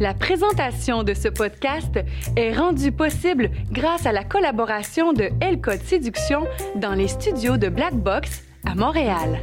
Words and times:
La 0.00 0.14
présentation 0.14 1.02
de 1.02 1.12
ce 1.12 1.28
podcast 1.28 1.98
est 2.36 2.52
rendue 2.52 2.92
possible 2.92 3.50
grâce 3.72 4.06
à 4.06 4.12
la 4.12 4.22
collaboration 4.22 5.12
de 5.12 5.30
L 5.40 5.60
Séduction 5.82 6.46
dans 6.76 6.94
les 6.94 7.08
studios 7.08 7.56
de 7.56 7.68
Black 7.68 7.94
Box 7.94 8.44
à 8.64 8.76
Montréal. 8.76 9.40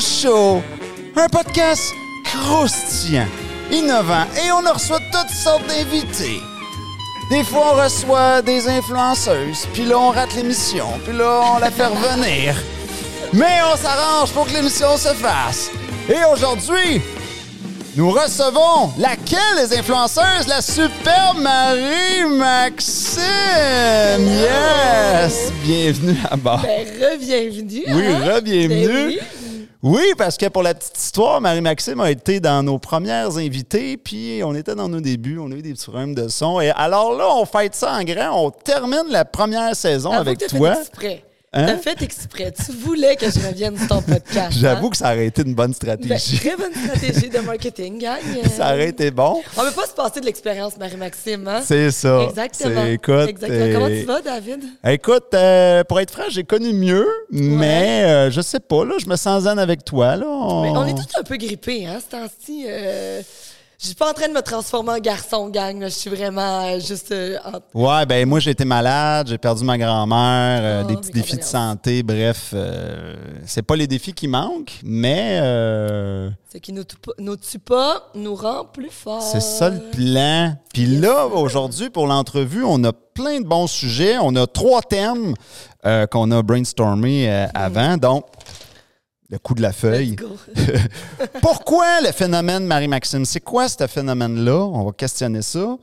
Show, 0.00 0.62
un 1.16 1.28
podcast 1.28 1.92
croustillant, 2.24 3.26
innovant 3.70 4.24
et 4.42 4.50
on 4.50 4.66
en 4.66 4.72
reçoit 4.72 5.00
toutes 5.12 5.30
sortes 5.30 5.66
d'invités. 5.66 6.40
Des 7.30 7.44
fois, 7.44 7.74
on 7.74 7.82
reçoit 7.82 8.40
des 8.40 8.68
influenceuses, 8.68 9.66
puis 9.74 9.84
là, 9.84 9.98
on 9.98 10.10
rate 10.10 10.34
l'émission, 10.34 10.86
puis 11.04 11.16
là, 11.16 11.42
on 11.54 11.58
la 11.58 11.70
fait 11.70 11.86
revenir. 11.86 12.54
Mais 13.34 13.60
on 13.70 13.76
s'arrange 13.76 14.30
pour 14.32 14.46
que 14.46 14.52
l'émission 14.52 14.96
se 14.96 15.12
fasse. 15.14 15.70
Et 16.08 16.24
aujourd'hui, 16.32 17.02
nous 17.94 18.10
recevons 18.10 18.90
laquelle 18.98 19.68
des 19.68 19.76
influenceuses? 19.76 20.46
La 20.48 20.62
super 20.62 21.34
Marie-Maxime! 21.34 23.20
Yes! 24.18 25.52
Bienvenue 25.64 26.16
à 26.30 26.36
bord. 26.36 26.62
Ben, 26.62 26.86
re-bienvenue. 26.86 27.84
Oui, 27.88 28.06
hein? 28.06 28.36
re-bienvenue. 28.36 29.18
Oui. 29.82 30.14
Parce 30.16 30.36
que 30.36 30.46
pour 30.46 30.62
la 30.62 30.74
petite 30.74 30.98
histoire, 30.98 31.40
Marie-Maxime 31.40 32.00
a 32.00 32.10
été 32.10 32.40
dans 32.40 32.62
nos 32.62 32.78
premières 32.78 33.36
invitées, 33.36 33.96
puis 33.96 34.40
on 34.44 34.54
était 34.54 34.74
dans 34.74 34.88
nos 34.88 35.00
débuts, 35.00 35.38
on 35.38 35.50
a 35.50 35.54
eu 35.54 35.62
des 35.62 35.72
petits 35.72 35.86
problèmes 35.86 36.14
de 36.14 36.28
son. 36.28 36.60
Et 36.60 36.70
alors 36.70 37.16
là, 37.16 37.28
on 37.34 37.44
fête 37.44 37.74
ça 37.74 37.94
en 37.94 38.04
grand, 38.04 38.46
on 38.46 38.50
termine 38.50 39.06
la 39.10 39.24
première 39.24 39.74
saison 39.74 40.12
avec 40.12 40.38
toi. 40.46 40.76
Fait. 40.98 41.24
Hein? 41.54 41.66
T'as 41.66 41.76
fait 41.76 42.00
exprès. 42.00 42.50
Tu 42.52 42.72
voulais 42.72 43.14
que 43.14 43.26
je 43.30 43.38
revienne 43.46 43.76
sur 43.76 43.86
ton 43.88 44.00
podcast. 44.00 44.56
J'avoue 44.58 44.86
hein? 44.86 44.90
que 44.90 44.96
ça 44.96 45.12
aurait 45.12 45.26
été 45.26 45.42
une 45.42 45.54
bonne 45.54 45.72
Ben, 45.72 45.74
stratégie. 45.74 46.38
très 46.38 46.56
bonne 46.56 46.72
stratégie 46.72 47.28
de 47.28 47.38
marketing, 47.40 47.98
gang. 48.00 48.20
Euh, 48.26 48.48
ça 48.56 48.72
aurait 48.72 48.88
été 48.88 49.10
bon. 49.10 49.42
On 49.58 49.62
ne 49.62 49.68
peut 49.68 49.74
pas 49.74 49.86
se 49.86 49.92
passer 49.92 50.20
de 50.20 50.24
l'expérience, 50.24 50.78
Marie-Maxime. 50.78 51.46
Hein? 51.46 51.60
C'est 51.62 51.90
ça. 51.90 52.22
Exactement. 52.22 52.84
Écoute, 52.86 53.28
Exactement. 53.28 53.58
euh, 53.60 53.74
Comment 53.74 53.88
tu 53.88 54.04
vas, 54.04 54.20
David? 54.22 54.64
Écoute, 54.86 55.34
euh, 55.34 55.84
pour 55.84 56.00
être 56.00 56.10
franc, 56.12 56.22
j'ai 56.30 56.44
connu 56.44 56.72
mieux, 56.72 57.06
mais 57.30 58.04
euh, 58.04 58.30
je 58.30 58.40
sais 58.40 58.60
pas, 58.60 58.86
là, 58.86 58.94
je 58.98 59.06
me 59.06 59.16
sens 59.16 59.42
zen 59.42 59.58
avec 59.58 59.84
toi. 59.84 60.16
Là. 60.16 60.26
Mais 60.62 60.70
on 60.70 60.86
est 60.86 60.94
tous 60.94 61.18
un 61.20 61.22
peu 61.22 61.36
grippés, 61.36 61.86
hein, 61.86 61.98
ce 62.02 62.16
temps-ci. 62.16 62.64
Euh... 62.66 63.20
Je 63.82 63.88
suis 63.88 63.96
pas 63.96 64.10
en 64.10 64.12
train 64.14 64.28
de 64.28 64.32
me 64.32 64.42
transformer 64.42 64.92
en 64.92 64.98
garçon, 64.98 65.48
gang. 65.48 65.80
là. 65.80 65.88
Je 65.88 65.94
suis 65.94 66.08
vraiment 66.08 66.66
euh, 66.68 66.78
juste 66.78 67.10
euh, 67.10 67.36
en- 67.44 67.80
Ouais, 67.82 68.06
ben 68.06 68.28
moi 68.28 68.38
j'ai 68.38 68.52
été 68.52 68.64
malade, 68.64 69.26
j'ai 69.28 69.38
perdu 69.38 69.64
ma 69.64 69.76
grand-mère, 69.76 70.60
euh, 70.62 70.82
Oh, 70.84 70.86
des 70.88 70.96
petits 70.98 71.10
défis 71.10 71.36
de 71.36 71.42
santé, 71.42 72.04
bref, 72.04 72.50
euh, 72.54 73.16
c'est 73.44 73.62
pas 73.62 73.74
les 73.74 73.88
défis 73.88 74.12
qui 74.12 74.28
manquent, 74.28 74.78
mais 74.84 75.40
euh, 75.42 76.30
Ce 76.52 76.58
qui 76.58 76.72
nous 76.72 76.84
tue 76.84 76.94
pas, 76.96 77.10
nous 77.18 77.34
tue 77.34 77.58
pas 77.58 78.08
nous 78.14 78.36
rend 78.36 78.66
plus 78.66 78.90
forts. 78.90 79.20
c'est 79.20 79.40
ça 79.40 79.68
le 79.68 79.80
plan. 79.90 80.54
Puis 80.72 80.86
là, 80.86 81.26
aujourd'hui, 81.26 81.90
pour 81.90 82.06
l'entrevue, 82.06 82.62
on 82.64 82.84
a 82.84 82.92
plein 82.92 83.40
de 83.40 83.46
bons 83.46 83.66
sujets. 83.66 84.16
On 84.22 84.36
a 84.36 84.46
trois 84.46 84.80
thèmes 84.82 85.34
qu'on 86.12 86.30
a 86.30 86.42
brainstormé 86.42 87.28
euh, 87.28 87.46
avant, 87.52 87.96
donc 87.96 88.24
le 89.32 89.38
coup 89.38 89.54
de 89.54 89.62
la 89.62 89.72
feuille. 89.72 90.16
Pourquoi 91.40 92.02
le 92.02 92.12
phénomène 92.12 92.66
Marie-Maxime? 92.66 93.24
C'est 93.24 93.40
quoi 93.40 93.66
ce 93.66 93.86
phénomène-là? 93.86 94.58
On 94.58 94.84
va 94.84 94.92
questionner 94.92 95.40
ça. 95.40 95.78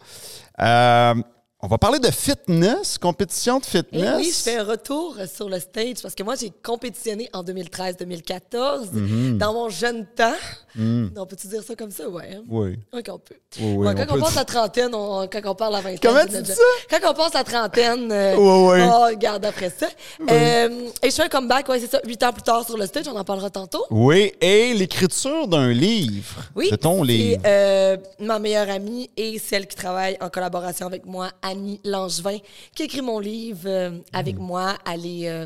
Euh, 0.61 1.15
on 1.61 1.67
va 1.67 1.77
parler 1.77 1.99
de 1.99 2.09
fitness, 2.09 2.97
compétition 2.97 3.59
de 3.59 3.63
Eh 3.65 3.77
fitness. 3.77 4.15
oui, 4.17 4.25
je 4.33 4.43
fais 4.43 4.55
un 4.57 4.63
retour 4.63 5.17
sur 5.33 5.49
le 5.49 5.59
stage 5.59 6.01
parce 6.01 6.15
que 6.15 6.23
moi, 6.23 6.35
j'ai 6.39 6.51
compétitionné 6.63 7.29
en 7.33 7.43
2013-2014 7.43 8.91
Mhm. 8.93 9.37
dans 9.37 9.53
mon 9.53 9.69
jeune 9.69 10.05
temps. 10.15 10.31
On 10.77 11.25
peut-tu 11.25 11.47
dire 11.47 11.61
ça 11.63 11.75
comme 11.75 11.91
ça? 11.91 12.07
Ouais. 12.07 12.35
hein? 12.35 12.41
Oui. 12.47 12.77
On 12.93 13.01
peut. 13.01 13.35
Oui, 13.59 13.87
on 13.87 13.93
quand 13.95 14.05
on, 14.15 14.19
pense 14.19 14.31
dire- 14.31 14.41
à 14.41 14.45
trentaine, 14.45 14.93
on- 14.95 15.27
quand 15.27 15.41
on 15.45 15.55
parle 15.55 15.75
à 15.75 15.81
vingtaine. 15.81 15.99
Comment 16.01 16.25
tu 16.25 16.41
dis 16.41 16.51
ça? 16.51 16.61
Quand 17.01 17.11
on 17.11 17.13
pense 17.13 17.35
à 17.35 17.43
trentaine, 17.43 18.09
euh, 18.11 18.35
ouais. 18.37 18.87
oh, 18.89 19.05
regarde 19.09 19.43
après 19.43 19.69
ça. 19.77 19.87
Euh, 20.29 20.69
et 21.03 21.09
je 21.09 21.15
fais 21.15 21.23
un 21.23 21.27
comeback, 21.27 21.67
ouais, 21.67 21.79
c'est 21.79 21.91
ça, 21.91 21.99
huit 22.05 22.21
ans 22.23 22.31
plus 22.31 22.43
tard 22.43 22.65
sur 22.65 22.77
le 22.77 22.85
stage, 22.85 23.05
on 23.11 23.17
en 23.17 23.23
parlera 23.25 23.49
tantôt. 23.49 23.83
Oui, 23.89 24.31
et 24.39 24.73
l'écriture 24.75 25.47
d'un 25.47 25.71
livre. 25.71 26.43
Oui. 26.55 26.69
De 26.71 26.75
ton 26.77 27.03
livre. 27.03 27.41
Et 27.43 27.47
euh, 27.47 27.97
ma 28.19 28.39
meilleure 28.39 28.69
amie 28.69 29.09
et 29.17 29.37
celle 29.39 29.67
qui 29.67 29.75
travaille 29.75 30.17
en 30.21 30.29
collaboration 30.29 30.85
avec 30.85 31.05
moi, 31.05 31.29
Annie 31.49 31.79
Langevin, 31.83 32.37
qui 32.75 32.83
écrit 32.83 33.01
mon 33.01 33.19
livre 33.19 33.61
euh, 33.67 33.91
avec 34.13 34.35
Mm. 34.37 34.41
moi. 34.41 34.75
Elle 34.91 35.05
est, 35.05 35.29
euh, 35.29 35.45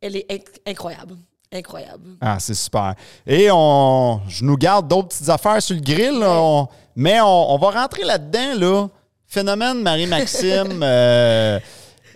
elle 0.00 0.16
est 0.16 0.30
inc- 0.30 0.60
incroyable. 0.66 1.16
Incroyable. 1.52 2.16
Ah, 2.20 2.38
c'est 2.40 2.54
super. 2.54 2.94
Et 3.26 3.48
on, 3.52 4.20
je 4.28 4.44
nous 4.44 4.56
garde 4.56 4.88
d'autres 4.88 5.08
petites 5.08 5.28
affaires 5.28 5.62
sur 5.62 5.76
le 5.76 5.82
grill, 5.82 6.18
là. 6.18 6.30
On- 6.40 6.68
mais 6.96 7.20
on, 7.20 7.52
on 7.54 7.58
va 7.58 7.70
rentrer 7.70 8.02
là-dedans, 8.04 8.54
là. 8.58 8.88
Phénomène 9.26 9.80
Marie-Maxime. 9.82 10.80
euh, 10.82 11.58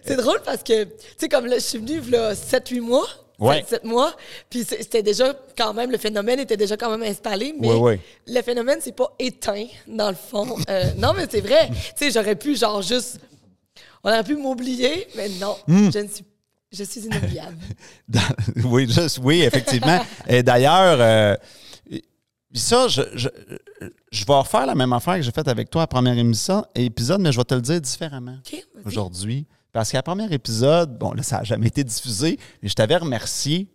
C'est 0.04 0.16
drôle 0.16 0.40
parce 0.44 0.62
que, 0.62 0.84
tu 0.84 0.90
sais, 1.18 1.28
comme 1.28 1.46
là, 1.46 1.56
je 1.56 1.62
suis 1.64 1.78
venue 1.78 2.00
là 2.10 2.34
7-8 2.34 2.80
mois. 2.80 3.06
Ouais. 3.38 3.64
7 3.68 3.84
mois. 3.84 4.14
Puis 4.50 4.64
c'était 4.64 5.02
déjà 5.02 5.32
quand 5.56 5.72
même, 5.72 5.90
le 5.92 5.98
phénomène 5.98 6.40
était 6.40 6.56
déjà 6.56 6.76
quand 6.76 6.90
même 6.90 7.02
installé, 7.08 7.54
mais 7.58 7.68
Ouais, 7.68 7.76
ouais. 7.76 8.00
le 8.26 8.42
phénomène, 8.42 8.78
c'est 8.80 8.94
pas 8.96 9.14
éteint, 9.18 9.66
dans 9.86 10.08
le 10.10 10.16
fond. 10.16 10.56
Euh, 10.68 10.84
non, 10.96 11.12
mais 11.16 11.26
c'est 11.30 11.40
vrai. 11.40 11.68
Tu 11.68 11.76
sais, 11.96 12.10
j'aurais 12.10 12.34
pu, 12.36 12.56
genre, 12.56 12.82
juste. 12.82 13.20
On 14.02 14.10
aurait 14.10 14.24
pu 14.24 14.36
m'oublier, 14.36 15.06
mais 15.16 15.28
non. 15.40 15.56
Hmm. 15.66 15.90
Je 15.92 15.98
ne 16.00 16.08
suis. 16.08 16.24
Je 16.70 16.84
suis 16.84 17.00
inoubliable. 17.00 17.56
Dans- 18.08 18.20
oui, 18.66 18.86
juste- 18.90 19.20
oui, 19.22 19.40
effectivement. 19.42 20.00
Et 20.28 20.42
d'ailleurs, 20.42 20.98
euh, 21.00 21.34
ça, 22.52 22.88
je, 22.88 23.02
je, 23.14 23.28
je 24.10 24.24
vais 24.24 24.34
refaire 24.34 24.66
la 24.66 24.74
même 24.74 24.92
affaire 24.92 25.14
que 25.16 25.22
j'ai 25.22 25.30
faite 25.30 25.48
avec 25.48 25.70
toi 25.70 25.82
à 25.82 25.84
la 25.84 25.86
première 25.86 26.16
émission, 26.18 26.64
épisode, 26.74 27.20
mais 27.20 27.32
je 27.32 27.38
vais 27.38 27.44
te 27.44 27.54
le 27.54 27.60
dire 27.62 27.80
différemment 27.80 28.36
OK? 28.46 28.52
vas-y. 28.74 28.86
aujourd'hui. 28.86 29.46
Parce 29.72 29.90
qu'à 29.92 29.98
la 29.98 30.02
première 30.02 30.32
épisode, 30.32 30.98
bon, 30.98 31.12
là, 31.12 31.22
ça 31.22 31.38
n'a 31.38 31.44
jamais 31.44 31.66
été 31.68 31.84
diffusé, 31.84 32.38
mais 32.62 32.68
je 32.68 32.74
t'avais 32.74 32.96
remercié 32.96 33.68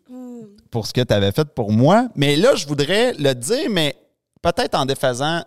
pour 0.71 0.87
ce 0.87 0.93
que 0.93 1.01
tu 1.01 1.13
avais 1.13 1.31
fait 1.31 1.45
pour 1.53 1.71
moi. 1.71 2.07
Mais 2.15 2.35
là, 2.35 2.55
je 2.55 2.65
voudrais 2.67 3.13
le 3.13 3.33
dire, 3.35 3.69
mais 3.69 3.95
peut-être 4.41 4.73
en 4.75 4.85
défaisant 4.85 5.43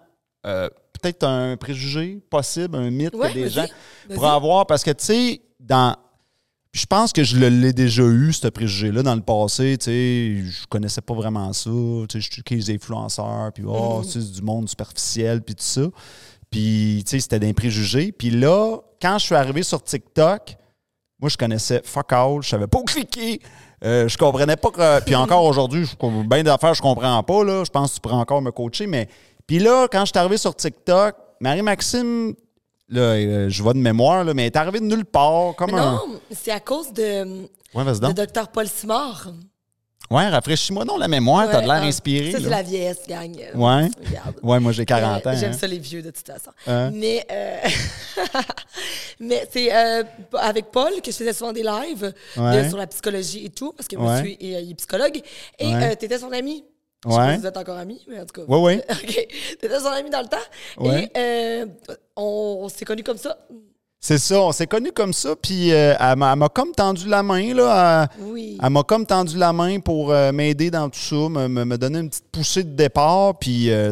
euh, 0.47 0.69
peut-être 0.93 1.25
un 1.25 1.56
préjugé 1.56 2.21
possible, 2.31 2.77
un 2.77 2.91
mythe 2.91 3.15
Ouais, 3.15 3.29
que 3.31 3.35
des 3.35 3.51
gens 3.51 3.67
pourraient 4.15 4.31
avoir. 4.31 4.67
Parce 4.67 4.85
que, 4.85 4.93
tu 4.93 5.05
sais, 5.05 5.43
dans. 5.61 5.97
Je 6.73 6.85
pense 6.85 7.12
que 7.12 7.25
je 7.25 7.39
l'ai 7.39 7.73
déjà 7.73 8.03
eu, 8.03 8.35
ce 8.35 8.49
préjugé-là, 8.49 9.03
dans 9.03 9.15
le 9.15 9.23
passé. 9.23 9.77
Tu 9.79 9.85
sais, 9.87 10.43
je 10.51 10.67
connaissais 10.69 11.01
pas 11.01 11.15
vraiment 11.15 11.53
ça. 11.55 11.71
Tu 11.71 12.06
sais, 12.12 12.21
je 12.21 12.31
suis 12.31 12.43
les 12.51 12.71
influenceurs, 12.75 13.51
puis 13.53 13.65
oh, 13.67 13.99
Mhm. 13.99 14.05
tu 14.05 14.11
sais, 14.12 14.21
c'est 14.21 14.33
du 14.33 14.43
monde 14.43 14.69
superficiel, 14.69 15.41
puis 15.43 15.55
tout 15.55 15.62
ça. 15.65 15.89
Puis, 16.56 17.05
tu 17.05 17.11
sais, 17.11 17.21
c'était 17.21 17.39
des 17.39 17.53
préjugés. 17.53 18.12
Puis 18.12 18.31
là, 18.31 18.78
quand 19.03 19.19
je 19.19 19.27
suis 19.27 19.34
arrivé 19.34 19.62
sur 19.62 19.83
TikTok, 19.83 20.56
moi, 21.21 21.28
je 21.28 21.37
connaissais 21.37 21.83
fuck 21.84 22.11
all, 22.15 22.39
je 22.41 22.49
savais 22.49 22.67
pas 22.67 22.78
où 22.78 22.84
cliquer. 22.84 23.43
Euh, 23.84 24.09
je 24.09 24.17
comprenais 24.17 24.56
pas 24.56 24.71
que. 24.71 25.05
Puis 25.05 25.15
encore 25.15 25.44
aujourd'hui, 25.44 25.87
bien 26.25 26.43
d'affaires, 26.43 26.72
je 26.72 26.81
comprends 26.81 27.22
pas. 27.22 27.44
Là. 27.44 27.62
Je 27.62 27.71
pense 27.71 27.91
que 27.91 27.94
tu 27.97 28.00
pourrais 28.00 28.15
encore 28.15 28.41
me 28.41 28.53
coacher. 28.53 28.87
Mais. 28.87 29.06
Puis 29.47 29.59
là, 29.59 29.87
quand 29.93 30.06
je 30.06 30.12
suis 30.12 30.19
arrivé 30.19 30.39
sur 30.39 30.56
TikTok, 30.56 31.15
Marie-Maxime, 31.41 32.34
là, 32.88 33.03
euh, 33.03 33.50
je 33.50 33.62
vois 33.62 33.75
de 33.75 33.78
mémoire, 33.78 34.25
là, 34.25 34.33
mais 34.33 34.44
elle 34.44 34.47
est 34.47 34.56
arrivée 34.56 34.81
de 34.81 34.87
nulle 34.87 35.05
part. 35.05 35.56
Comme 35.56 35.73
Mais 35.73 35.78
un. 35.78 35.93
non, 35.93 36.21
c'est 36.31 36.53
à 36.53 36.61
cause 36.61 36.91
de, 36.91 37.43
Ouais, 37.75 37.84
de. 37.84 38.25
Dr. 38.25 38.49
Paul 38.50 38.67
Simard. 38.67 39.29
Ouais, 40.11 40.29
rafraîchis-moi 40.29 40.85
donc 40.85 41.00
la 41.00 41.08
mémoire, 41.08 41.49
t'as 41.50 41.61
de 41.61 41.67
l'air 41.67 41.82
inspiré. 41.82 42.31
Ça, 42.32 42.38
c'est 42.41 42.49
la 42.49 42.62
vieillesse, 42.62 43.00
gang. 43.08 43.37
Euh, 43.38 43.56
Ouais. 43.58 43.88
Regarde. 44.06 44.37
Ouais, 44.43 44.61
moi 44.61 44.73
j'ai 44.73 44.85
40 44.87 45.26
Euh, 45.26 45.31
ans. 45.31 45.35
J'aime 45.37 45.50
hein. 45.50 45.56
ça 45.58 45.67
les 45.67 45.79
vieux 45.79 46.03
de 46.03 46.11
toute 46.11 46.26
façon. 46.26 46.50
Hein? 46.67 46.91
Mais, 46.94 47.26
euh, 47.31 47.56
mais 49.20 49.47
c'est 49.50 49.75
euh, 49.75 50.05
avec 50.38 50.67
Paul 50.70 50.93
que 51.03 51.11
je 51.11 51.17
faisais 51.17 51.32
souvent 51.32 51.53
des 51.53 51.62
lives 51.62 52.12
de- 52.37 52.41
Ouais. 52.41 52.69
sur 52.69 52.79
la 52.79 52.87
psychologie 52.87 53.47
et 53.47 53.50
tout, 53.50 53.73
parce 53.73 53.88
que 53.88 53.97
est, 53.97 54.37
il 54.41 54.70
est 54.70 54.75
psychologue. 54.75 55.20
Et 55.58 55.67
Ouais. 55.75 55.97
tu 55.97 56.05
étais 56.05 56.19
son 56.19 56.32
ami. 56.32 56.64
Je 57.05 57.11
sais 57.11 57.17
Ouais. 57.19 57.25
pas 57.26 57.35
si 57.35 57.41
vous 57.41 57.47
êtes 57.47 57.56
encore 57.56 57.76
amis, 57.76 58.05
mais 58.08 58.19
en 58.20 58.26
tout 58.26 58.41
cas. 58.41 58.47
Ouais, 58.53 58.61
ouais. 58.61 58.85
OK. 58.91 59.26
T'étais 59.61 59.79
son 59.81 59.87
ami 59.87 60.11
dans 60.11 60.23
le 60.23 60.29
temps. 60.29 60.87
Et 60.93 61.08
euh, 61.17 61.67
on, 62.17 62.58
on 62.62 62.69
s'est 62.69 62.85
connus 62.85 63.05
comme 63.05 63.19
ça. 63.19 63.38
C'est 63.98 64.19
ça, 64.19 64.40
on 64.40 64.52
s'est 64.52 64.66
connus 64.66 64.93
comme 64.93 65.12
ça, 65.12 65.34
puis 65.34 65.72
euh, 65.72 65.94
elle 65.98 66.16
m'a 66.16 66.48
comme 66.48 66.72
tendu 66.72 67.08
la 67.08 67.22
main, 67.22 67.54
là. 67.54 68.08
Elle, 68.19 68.25
Oui. 68.25 68.58
elle 68.62 68.70
m'a 68.70 68.82
comme 68.84 69.04
tendu 69.06 69.37
la 69.37 69.52
main 69.52 69.81
pour 69.81 70.12
euh, 70.12 70.31
m'aider 70.32 70.70
dans 70.70 70.88
tout 70.88 70.98
ça, 71.00 71.16
me, 71.16 71.76
donner 71.76 72.00
une 72.00 72.08
petite 72.10 72.28
poussée 72.31 72.62
de 72.62 72.70
départ, 72.76 73.37
puis 73.38 73.70
euh, 73.70 73.90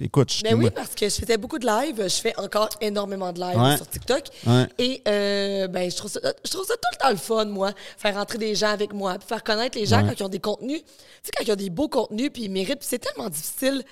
écoute, 0.00 0.32
je 0.32 0.42
Ben 0.44 0.54
oui, 0.54 0.70
parce 0.74 0.94
que 0.94 1.08
je 1.08 1.14
faisais 1.16 1.36
beaucoup 1.36 1.58
de 1.58 1.66
live. 1.66 1.96
Je 2.04 2.20
fais 2.20 2.32
encore 2.38 2.70
énormément 2.80 3.32
de 3.32 3.40
live 3.40 3.58
Ouais. 3.60 3.76
sur 3.76 3.86
TikTok. 3.88 4.22
Ouais. 4.46 4.66
Et 4.78 5.02
euh, 5.06 5.68
ben, 5.68 5.90
je, 5.90 5.96
trouve 5.96 6.10
ça, 6.10 6.20
je 6.44 6.50
trouve 6.50 6.64
ça 6.64 6.74
tout 6.74 6.88
le 6.92 6.96
temps 6.98 7.10
le 7.10 7.16
fun, 7.16 7.44
moi, 7.44 7.72
faire 7.98 8.14
rentrer 8.14 8.38
des 8.38 8.54
gens 8.54 8.70
avec 8.70 8.94
moi, 8.94 9.18
puis 9.18 9.28
faire 9.28 9.42
connaître 9.44 9.76
les 9.76 9.84
gens 9.84 9.98
Ouais. 10.02 10.08
quand 10.08 10.20
ils 10.20 10.24
ont 10.24 10.28
des 10.30 10.40
contenus. 10.40 10.80
Tu 10.80 10.86
sais, 11.24 11.32
quand 11.36 11.44
ils 11.44 11.52
ont 11.52 11.56
des 11.56 11.70
beaux 11.70 11.88
contenus, 11.88 12.30
puis 12.32 12.44
ils 12.44 12.50
méritent. 12.50 12.78
Puis 12.78 12.88
c'est 12.88 12.98
tellement 12.98 13.28
difficile 13.28 13.82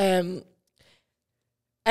euh, 0.00 0.40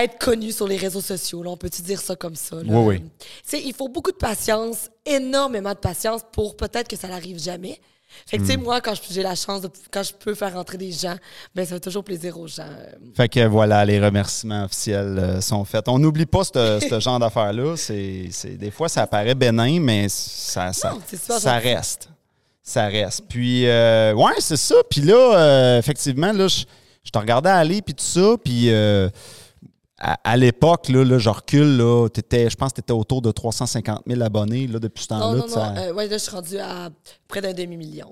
être 0.03 0.17
connu 0.19 0.51
sur 0.51 0.67
les 0.67 0.77
réseaux 0.77 1.01
sociaux. 1.01 1.43
Là, 1.43 1.49
on 1.51 1.57
peut-tu 1.57 1.81
dire 1.81 1.99
ça 2.01 2.15
comme 2.15 2.35
ça? 2.35 2.55
là? 2.57 2.63
Oui, 2.65 2.85
oui. 2.99 2.99
Tu 3.19 3.25
sais, 3.43 3.61
il 3.63 3.73
faut 3.73 3.87
beaucoup 3.89 4.11
de 4.11 4.17
patience, 4.17 4.89
énormément 5.05 5.71
de 5.73 5.77
patience 5.79 6.21
pour 6.31 6.55
peut-être 6.57 6.87
que 6.87 6.95
ça 6.97 7.07
n'arrive 7.07 7.39
jamais. 7.39 7.79
Fait 8.25 8.37
que, 8.37 8.41
tu 8.41 8.49
sais, 8.49 8.57
Hmm. 8.57 8.63
moi, 8.63 8.81
quand 8.81 8.93
j'ai 9.11 9.21
la 9.21 9.35
chance, 9.35 9.61
de, 9.61 9.69
quand 9.91 10.01
je 10.01 10.13
peux 10.13 10.33
faire 10.33 10.53
rentrer 10.55 10.77
des 10.79 10.91
gens, 10.91 11.15
ben 11.53 11.63
ça 11.63 11.75
fait 11.75 11.79
toujours 11.79 12.03
plaisir 12.03 12.39
aux 12.39 12.47
gens. 12.47 12.63
Euh, 12.63 12.91
Fait 13.15 13.29
que 13.29 13.45
voilà, 13.45 13.85
les 13.85 14.03
remerciements 14.03 14.63
officiels 14.65 15.19
euh, 15.19 15.41
sont 15.41 15.63
faits. 15.63 15.87
On 15.87 15.99
n'oublie 15.99 16.25
pas 16.25 16.43
ce 16.43 16.99
genre 16.99 17.19
d'affaires-là. 17.19 17.75
C'est, 17.77 18.29
des 18.57 18.71
fois, 18.71 18.89
ça 18.89 19.05
paraît 19.05 19.35
bénin, 19.35 19.79
mais 19.79 20.07
ça, 20.09 20.73
ça, 20.73 20.89
Non, 20.91 20.99
reste. 21.59 22.09
Ça 22.63 22.87
reste. 22.87 23.25
Puis, 23.29 23.67
euh, 23.67 24.13
ouais, 24.15 24.33
c'est 24.39 24.57
ça. 24.57 24.75
Puis 24.89 25.01
là, 25.01 25.37
euh, 25.37 25.77
effectivement, 25.79 26.31
là, 26.31 26.47
je, 26.47 26.63
je 27.03 27.11
te 27.11 27.17
regardais 27.19 27.49
aller, 27.51 27.81
puis 27.83 27.93
tout 27.93 28.03
ça. 28.03 28.35
Puis, 28.43 28.69
à, 29.99 30.17
à 30.23 30.37
l'époque, 30.37 30.89
là, 30.89 31.03
là, 31.03 31.17
je 31.17 31.29
recule, 31.29 31.77
là, 31.77 32.07
t'étais- 32.09 32.49
je 32.49 32.55
pense 32.55 32.69
que 32.71 32.75
tu 32.75 32.81
étais 32.81 32.93
autour 32.93 33.21
de 33.21 33.31
350 33.31 34.01
000 34.07 34.21
abonnés 34.21 34.67
là, 34.67 34.79
depuis 34.79 35.03
ce 35.03 35.13
Non, 35.13 35.19
temps-là. 35.19 35.39
non, 35.39 35.47
sais, 35.47 35.55
non. 35.55 35.77
euh, 35.77 35.93
ouais, 35.93 36.07
là, 36.07 36.17
je 36.17 36.23
suis 36.23 36.31
rendue 36.31 36.57
à 36.57 36.89
près 37.27 37.41
d'un 37.41 37.53
demi-million. 37.53 38.07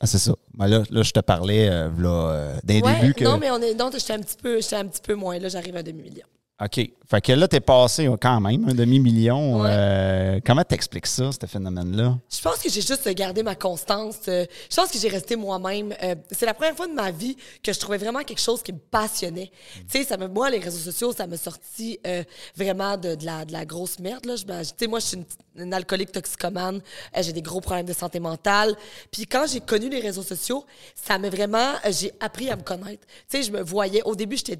Ah, 0.00 0.06
c'est 0.06 0.18
ça. 0.18 0.32
Ben 0.54 0.66
là, 0.68 0.82
là, 0.90 1.02
je 1.02 1.10
te 1.10 1.20
parlais 1.20 1.68
euh, 1.68 1.88
là, 1.98 2.08
euh, 2.30 2.56
d'un 2.62 2.80
Ouais, 2.80 3.00
début 3.00 3.14
que. 3.14 3.24
Non, 3.24 3.36
mais 3.38 3.50
on 3.50 3.60
est, 3.60 3.74
non, 3.74 3.90
j'étais 3.92 4.12
un 4.12 4.20
petit 4.20 4.36
peu, 4.40 4.60
j'étais 4.60 4.76
un 4.76 4.86
petit 4.86 5.00
peu 5.02 5.14
moins. 5.14 5.38
Là, 5.38 5.48
j'arrive 5.48 5.74
à 5.76 5.80
un 5.80 5.82
demi-million. 5.82 6.24
OK. 6.60 6.90
Fait 7.08 7.20
que 7.22 7.32
là, 7.32 7.46
t'es 7.46 7.60
passé 7.60 8.08
quand 8.20 8.40
même 8.40 8.68
un 8.68 8.74
demi-million. 8.74 9.62
Ouais. 9.62 9.68
Euh, 9.72 10.40
comment 10.44 10.64
t'expliques 10.64 11.06
ça, 11.06 11.30
ce 11.32 11.46
phénomène-là? 11.46 12.18
Je 12.28 12.40
pense 12.42 12.58
que 12.58 12.68
j'ai 12.68 12.80
juste 12.82 13.08
gardé 13.14 13.42
ma 13.44 13.54
constance. 13.54 14.16
euh, 14.26 14.44
Je 14.68 14.74
pense 14.76 14.90
que 14.90 14.98
j'ai 14.98 15.08
resté 15.08 15.36
moi-même. 15.36 15.94
Euh, 16.02 16.16
C'est 16.32 16.46
la 16.46 16.54
première 16.54 16.74
fois 16.76 16.88
de 16.88 16.92
ma 16.92 17.12
vie 17.12 17.36
que 17.62 17.72
je 17.72 17.78
trouvais 17.78 17.96
vraiment 17.98 18.24
quelque 18.24 18.40
chose 18.40 18.62
qui 18.62 18.72
me 18.72 18.78
passionnait. 18.78 19.50
Tu 19.88 19.98
sais, 20.00 20.04
ça 20.04 20.16
me, 20.16 20.26
moi, 20.26 20.50
les 20.50 20.58
réseaux 20.58 20.78
sociaux, 20.90 21.12
ça 21.12 21.26
m'a 21.28 21.36
sorti 21.36 21.98
euh, 22.06 22.24
vraiment 22.56 22.96
de, 22.96 23.14
de 23.14 23.24
la, 23.24 23.44
de 23.44 23.52
la 23.52 23.64
grosse 23.64 24.00
merde. 24.00 24.26
Là. 24.26 24.34
Je- 24.34 24.44
ben, 24.44 24.62
Tu 24.62 24.72
sais, 24.76 24.86
moi, 24.88 24.98
je 24.98 25.06
suis 25.06 25.16
une, 25.16 25.62
une 25.62 25.72
alcoolique 25.72 26.10
toxicomane. 26.10 26.80
J'ai 27.20 27.32
des 27.32 27.42
gros 27.42 27.60
problèmes 27.60 27.86
de 27.86 27.92
santé 27.92 28.18
mentale. 28.18 28.74
Puis 29.12 29.26
quand 29.26 29.46
j'ai 29.46 29.60
connu 29.60 29.88
les 29.88 30.00
réseaux 30.00 30.22
sociaux, 30.24 30.64
ça 30.94 31.18
m'a 31.18 31.30
vraiment... 31.30 31.74
J'ai 31.88 32.10
appris 32.18 32.50
à 32.50 32.56
me 32.56 32.62
connaître. 32.62 33.06
Tu 33.30 33.38
sais, 33.38 33.42
je 33.44 33.52
me 33.52 33.62
voyais... 33.62 34.02
Au 34.02 34.16
début, 34.16 34.36
j'étais 34.36 34.58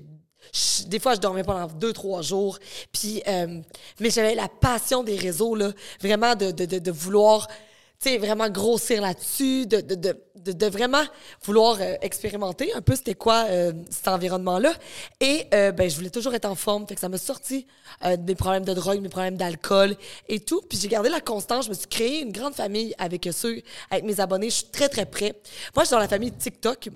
des 0.86 0.98
fois, 0.98 1.14
je 1.14 1.20
dormais 1.20 1.44
pendant 1.44 1.66
deux, 1.66 1.92
trois 1.92 2.22
jours. 2.22 2.58
Puis, 2.92 3.22
euh, 3.26 3.60
mais 4.00 4.10
j'avais 4.10 4.34
la 4.34 4.48
passion 4.48 5.02
des 5.02 5.16
réseaux, 5.16 5.54
là, 5.54 5.72
vraiment 6.00 6.34
de, 6.34 6.50
de, 6.50 6.64
de, 6.64 6.78
de 6.78 6.90
vouloir, 6.90 7.46
sais, 7.98 8.18
vraiment 8.18 8.48
grossir 8.48 9.02
là-dessus, 9.02 9.66
de, 9.66 9.80
de, 9.80 9.94
de, 9.94 10.52
de, 10.52 10.66
vraiment 10.66 11.02
vouloir 11.42 11.78
euh, 11.80 11.94
expérimenter 12.00 12.72
un 12.74 12.80
peu 12.80 12.94
c'était 12.94 13.14
quoi 13.14 13.46
euh, 13.48 13.72
cet 13.90 14.08
environnement-là. 14.08 14.72
Et 15.20 15.46
euh, 15.52 15.72
ben, 15.72 15.90
je 15.90 15.96
voulais 15.96 16.10
toujours 16.10 16.34
être 16.34 16.44
en 16.44 16.54
forme, 16.54 16.86
fait 16.86 16.94
que 16.94 17.00
ça 17.00 17.08
m'a 17.08 17.18
sorti 17.18 17.66
euh, 18.04 18.16
de 18.16 18.22
mes 18.22 18.34
problèmes 18.34 18.64
de 18.64 18.72
drogue, 18.72 19.00
mes 19.00 19.08
problèmes 19.08 19.36
d'alcool 19.36 19.96
et 20.28 20.40
tout. 20.40 20.62
Puis 20.68 20.78
j'ai 20.78 20.88
gardé 20.88 21.08
la 21.08 21.20
constance, 21.20 21.64
je 21.64 21.70
me 21.70 21.74
suis 21.74 21.88
créé 21.88 22.20
une 22.20 22.32
grande 22.32 22.54
famille 22.54 22.94
avec 22.98 23.28
ceux, 23.32 23.60
avec 23.90 24.04
mes 24.04 24.20
abonnés. 24.20 24.50
Je 24.50 24.56
suis 24.56 24.70
très, 24.70 24.88
très 24.88 25.06
près. 25.06 25.34
Moi, 25.74 25.82
je 25.82 25.88
suis 25.88 25.94
dans 25.94 25.98
la 25.98 26.08
famille 26.08 26.32
TikTok. 26.32 26.90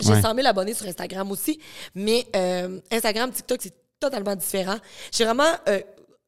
J'ai 0.00 0.12
Ouais. 0.12 0.20
100 0.20 0.34
000 0.34 0.46
abonnés 0.46 0.74
sur 0.74 0.86
Instagram 0.86 1.30
aussi, 1.30 1.58
mais 1.94 2.26
euh, 2.36 2.80
Instagram, 2.92 3.30
TikTok, 3.30 3.60
c'est 3.62 3.74
totalement 3.98 4.36
différent. 4.36 4.76
J'ai 5.10 5.24
vraiment, 5.24 5.44
euh, 5.68 5.80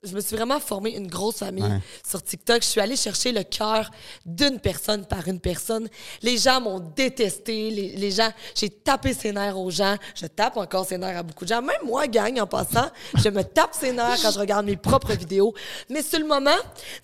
je 0.05 0.15
me 0.15 0.21
suis 0.21 0.37
vraiment 0.37 0.61
formé 0.61 0.91
une 0.97 1.09
grosse 1.09 1.39
famille 1.39 1.65
Ouais. 1.65 1.81
sur 2.09 2.23
TikTok. 2.23 2.62
Je 2.62 2.69
suis 2.69 2.81
allée 2.81 2.95
chercher 2.95 3.33
le 3.33 3.43
cœur 3.43 3.91
d'une 4.25 4.61
personne 4.61 5.05
par 5.05 5.27
une 5.27 5.41
personne. 5.41 5.89
Les 6.23 6.39
gens 6.39 6.61
m'ont 6.61 6.79
détesté. 6.79 7.69
Les, 7.71 7.97
les 7.97 8.11
gens, 8.12 8.31
j'ai 8.55 8.71
tapé 8.71 9.12
ses 9.12 9.33
nerfs 9.33 9.59
aux 9.59 9.71
gens. 9.71 9.97
Je 10.15 10.27
tape 10.27 10.56
encore 10.56 10.87
ses 10.87 10.99
nerfs 10.99 11.19
à 11.19 11.23
beaucoup 11.25 11.45
de 11.45 11.49
gens. 11.49 11.61
Même 11.62 11.81
moi, 11.85 12.06
gang, 12.06 12.39
en 12.41 12.47
passant, 12.47 12.89
je 13.17 13.29
me 13.29 13.43
tape 13.43 13.75
ses 13.75 13.91
nerfs 13.93 14.19
quand 14.23 14.31
je 14.31 14.39
regarde 14.39 14.67
mes 14.67 14.77
propres 14.77 15.15
vidéos. 15.15 15.53
Mais 15.91 16.03
sur 16.03 16.21
le 16.21 16.27
moment, 16.27 16.50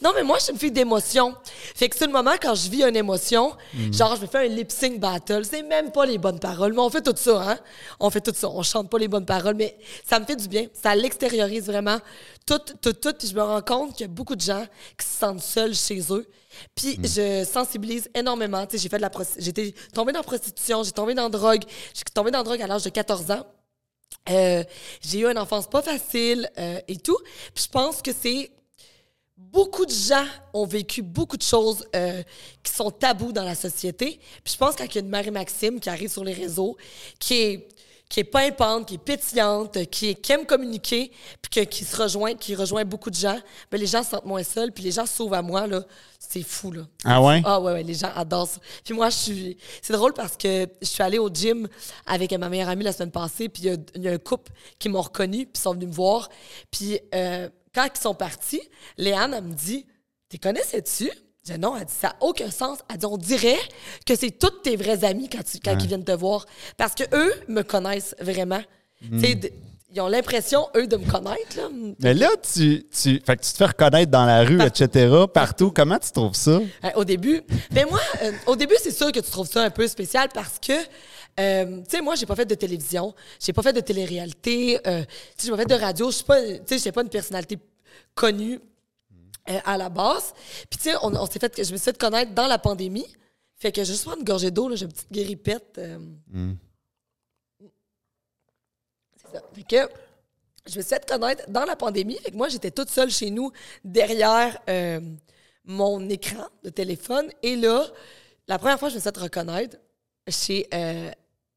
non, 0.01 0.13
mais 0.15 0.23
moi, 0.23 0.39
je 0.39 0.45
suis 0.45 0.53
une 0.53 0.59
fille 0.61 0.71
d'émotion. 0.71 1.35
Fait 1.75 1.89
que 1.89 1.97
sur 1.97 2.07
le 2.07 2.13
moment, 2.13 2.35
quand 2.41 2.55
je 2.55 2.71
vis 2.71 2.85
une 2.85 2.95
émotion, 2.97 3.55
genre, 3.91 4.15
je 4.15 4.21
me 4.23 4.27
fais 4.29 4.47
un 4.47 4.49
lip 4.49 4.71
sync 4.71 5.01
battle. 5.01 5.45
C'est 5.45 5.63
même 5.65 5.91
pas 5.91 6.07
les 6.07 6.19
bonnes 6.19 6.39
paroles, 6.39 6.73
mais 6.73 6.81
on 6.81 6.91
fait 6.91 7.03
tout 7.03 7.13
ça, 7.17 7.43
hein? 7.51 7.59
On 7.99 8.09
fait 8.09 8.21
tout 8.21 8.33
ça. 8.37 8.49
On 8.49 8.63
chante 8.63 8.89
pas 8.89 8.99
les 8.99 9.09
bonnes 9.09 9.27
paroles, 9.27 9.57
mais 9.57 9.77
ça 10.09 10.21
me 10.21 10.25
fait 10.25 10.37
du 10.37 10.47
bien. 10.47 10.67
Ça 10.81 10.95
l'extériorise 10.95 11.67
vraiment 11.67 11.99
tout, 12.47 12.59
tout, 12.81 12.93
tout. 12.93 13.13
Puis 13.19 13.29
je 13.29 13.35
me 13.35 13.43
rends 13.43 13.63
compte 13.63 13.93
qu'il 13.93 14.03
y 14.03 14.05
a 14.05 14.13
beaucoup 14.13 14.37
de 14.37 14.41
gens 14.41 14.67
qui 14.99 15.07
se 15.07 15.19
sentent 15.19 15.43
seuls 15.43 15.75
chez 15.75 16.01
eux. 16.11 16.27
Puis 16.75 16.99
je 17.03 17.45
sensibilise 17.45 18.09
énormément. 18.15 18.67
Tu 18.67 18.77
sais, 18.77 18.83
j'ai 18.83 18.89
fait 18.89 18.99
de 18.99 19.03
la 19.03 19.11
j'étais 19.39 19.75
tombée 19.93 20.13
dans 20.13 20.21
la 20.21 20.25
prostitution, 20.25 20.83
j'ai 20.83 20.93
tombé 20.93 21.15
dans 21.15 21.25
la 21.25 21.29
drogue. 21.29 21.65
J'ai 21.95 22.03
tombé 22.13 22.31
dans 22.31 22.39
la 22.39 22.45
drogue 22.45 22.63
à 22.63 22.67
l'âge 22.67 22.85
de 22.85 22.91
14 22.91 23.31
ans. 23.31 23.47
Euh, 24.31 24.65
j'ai 25.01 25.21
eu 25.21 25.27
une 25.27 25.39
enfance 25.39 25.69
pas 25.69 25.83
facile 25.83 26.51
euh, 26.59 26.81
et 26.89 26.97
tout. 26.97 27.19
Puis 27.55 27.65
je 27.65 27.71
pense 27.71 28.01
que 28.01 28.11
c'est 28.13 28.51
beaucoup 29.37 29.85
de 29.85 29.93
gens 29.93 30.27
ont 30.53 30.67
vécu 30.67 31.03
beaucoup 31.03 31.37
de 31.37 31.43
choses 31.43 31.85
euh, 31.95 32.23
qui 32.63 32.73
sont 32.73 32.91
tabous 32.91 33.33
dans 33.33 33.45
la 33.45 33.55
société. 33.55 34.21
Puis 34.43 34.53
je 34.55 34.57
pense 34.57 34.77
qu'il 34.77 34.95
y 34.95 34.99
a 34.99 35.01
une 35.01 35.09
Marie-Maxime 35.09 35.81
qui 35.81 35.91
arrive 35.91 36.11
sur 36.11 36.25
les 36.25 36.33
réseaux, 36.33 36.77
qui 37.19 37.35
est 37.35 37.69
qui 38.15 38.21
est 38.21 38.25
pimpante, 38.25 38.87
qui 38.87 38.95
est 38.95 38.99
pétillante, 38.99 39.87
qui, 39.91 40.15
qui 40.15 40.31
aime 40.33 40.47
communiquer, 40.47 41.11
puis 41.43 41.51
que- 41.51 41.69
qui 41.69 41.85
se 41.85 42.01
rejoint, 42.01 42.37
qui 42.37 42.55
rejoint 42.55 42.85
beaucoup 42.85 43.11
de 43.11 43.17
gens, 43.17 43.37
ben 43.73 43.81
les 43.81 43.89
gens 43.89 44.05
se 44.05 44.11
sentent 44.11 44.25
moins 44.25 44.45
seuls, 44.45 44.71
puis 44.71 44.85
les 44.85 44.93
gens 44.93 45.05
s'ouvrent 45.05 45.35
à 45.35 45.43
moi, 45.43 45.67
là. 45.67 45.83
C'est 46.21 46.45
fou, 46.45 46.71
là. 46.71 46.83
Ah 47.05 47.21
ouais? 47.21 47.43
Ah 47.45 47.61
ouais, 47.61 47.73
ouais, 47.73 47.83
les 47.83 47.95
gens 47.95 48.13
adorent 48.15 48.47
ça. 48.47 48.61
Puis 48.85 48.95
moi, 48.95 49.11
je 49.11 49.17
suis... 49.17 49.57
C'est 49.83 49.95
drôle 49.95 50.13
parce 50.13 50.37
que 50.37 50.69
je 50.81 50.87
suis 50.87 51.03
allée 51.03 51.19
au 51.19 51.29
gym 51.29 51.67
avec 52.07 52.31
ma 52.35 52.49
meilleure 52.49 52.69
amie 52.69 52.85
la 52.85 52.93
semaine 52.93 53.11
passée, 53.11 53.49
puis 53.49 53.65
il 53.65 53.85
y 53.97 54.01
y, 54.05 54.09
a 54.09 54.13
un 54.13 54.19
couple 54.19 54.53
qui 54.79 54.89
m'ont 54.89 55.03
reconnu, 55.03 55.47
puis 55.47 55.55
ils 55.57 55.61
sont 55.61 55.73
venus 55.75 55.89
me 55.89 55.93
voir. 55.95 56.29
Puis 56.71 57.01
euh, 57.17 57.49
quand 57.75 57.89
ils 57.93 58.01
sont 58.01 58.15
partis, 58.15 58.63
Léane, 58.97 59.35
elle 59.35 59.43
me 59.43 59.55
dit 59.55 59.87
«T'es 60.29 60.39
connaissais-tu?» 60.39 61.11
Je 61.47 61.53
dis 61.53 61.59
non, 61.59 61.77
elle 61.77 61.85
dit 61.85 61.93
ça 61.93 62.09
n'a 62.09 62.17
aucun 62.21 62.51
sens. 62.51 62.79
Elle 62.91 62.99
dit 62.99 63.07
on 63.07 63.17
dirait 63.19 63.59
que 64.07 64.15
c'est 64.17 64.31
tous 64.31 64.51
tes 64.63 64.77
vrais 64.77 65.05
amis 65.05 65.29
quand, 65.29 65.43
tu- 65.45 65.59
quand 65.63 65.77
ils 65.81 65.87
viennent 65.89 66.05
te 66.05 66.13
voir. 66.13 66.47
Parce 66.77 66.95
que 66.95 67.05
eux 67.15 67.33
me 67.49 67.63
connaissent 67.63 68.15
vraiment. 68.21 68.63
De- 69.35 69.51
ils 69.97 70.01
ont 70.01 70.09
l'impression, 70.09 70.67
eux, 70.77 70.89
de 70.89 70.97
me 70.97 71.09
connaître. 71.09 71.57
Là. 71.57 71.69
Mais 72.01 72.15
là, 72.15 72.29
tu, 72.53 72.85
tu, 72.91 73.21
fait 73.25 73.37
que 73.37 73.43
tu 73.45 73.53
te 73.53 73.57
fais 73.59 73.67
reconnaître 73.67 74.11
dans 74.11 74.25
la 74.25 74.43
rue, 74.43 74.61
etc., 74.61 75.09
partout. 75.33 75.71
Comment 75.71 75.99
tu 76.01 76.11
trouves 76.11 76.35
ça? 76.35 76.51
Euh, 76.85 76.89
au 76.97 77.05
début. 77.05 77.43
Mais 77.71 77.85
moi, 77.85 78.01
euh, 78.23 78.33
au 78.49 78.57
début, 78.57 78.75
c'est 78.83 78.91
sûr 78.91 79.13
que 79.13 79.21
tu 79.21 79.31
trouves 79.31 79.47
ça 79.49 79.63
un 79.63 79.71
peu 79.71 79.87
spécial 79.87 80.31
parce 80.35 80.59
que, 80.59 80.73
euh, 81.39 81.77
tu 81.83 81.97
sais, 81.97 82.01
moi, 82.01 82.17
j'ai 82.17 82.27
pas 82.27 82.35
fait 82.35 82.45
de 82.47 82.57
télévision, 82.57 83.15
j'ai 83.39 83.53
pas 83.53 83.63
fait 83.63 83.73
de 83.73 83.79
télé-réalité, 83.81 84.81
euh, 84.85 85.03
tu 85.03 85.07
sais, 85.37 85.45
j'ai 85.47 85.51
pas 85.53 85.59
fait 85.59 85.67
de 85.67 85.75
radio, 85.75 86.11
je 86.11 86.17
suis 86.17 86.25
pas, 86.25 86.41
tu 86.67 86.77
sais, 86.79 86.91
pas 86.91 87.03
une 87.03 87.09
personnalité 87.09 87.59
connue 88.17 88.59
euh, 89.49 89.59
à 89.65 89.77
la 89.77 89.89
base. 89.89 90.33
Puis, 90.71 90.79
tu 90.79 90.91
sais, 90.91 90.97
on, 91.03 91.15
on 91.15 91.27
s'est 91.27 91.39
fait, 91.39 91.55
je 91.57 91.73
me 91.73 91.77
suis 91.77 91.85
fait 91.85 91.99
connaître 91.99 92.33
dans 92.33 92.47
la 92.47 92.59
pandémie. 92.59 93.07
Fait 93.57 93.73
que 93.73 93.83
je 93.83 93.93
juste 93.93 94.03
prendre 94.05 94.19
une 94.19 94.25
gorgée 94.25 94.51
d'eau, 94.51 94.69
là, 94.69 94.77
j'ai 94.77 94.85
une 94.85 94.93
petite 94.93 95.13
guéripette. 95.13 95.79
euh, 95.79 95.99
C'est 99.17 99.33
ça. 99.33 99.43
Fait 99.55 99.63
que 99.63 99.89
je 100.67 100.77
me 100.79 100.83
suis 100.83 100.89
fait 100.95 101.07
connaître 101.09 101.49
dans 101.51 101.65
la 101.65 101.77
pandémie. 101.77 102.17
Fait 102.19 102.31
que 102.31 102.37
moi, 102.37 102.49
j'étais 102.49 102.71
toute 102.71 102.91
seule 102.91 103.11
chez 103.11 103.31
nous, 103.31 103.53
derrière 103.85 104.59
euh, 104.69 105.01
mon 105.65 106.09
écran 106.09 106.47
de 106.63 106.71
téléphone. 106.71 107.31
Et 107.43 107.57
là, 107.57 107.87
la 108.49 108.59
première 108.59 108.79
fois 108.79 108.89
que 108.89 108.93
je 108.93 108.97
me 108.97 109.01
suis 109.01 109.11
fait 109.11 109.19
reconnaître, 109.19 109.77
chez. 110.29 110.67
euh, 110.75 111.11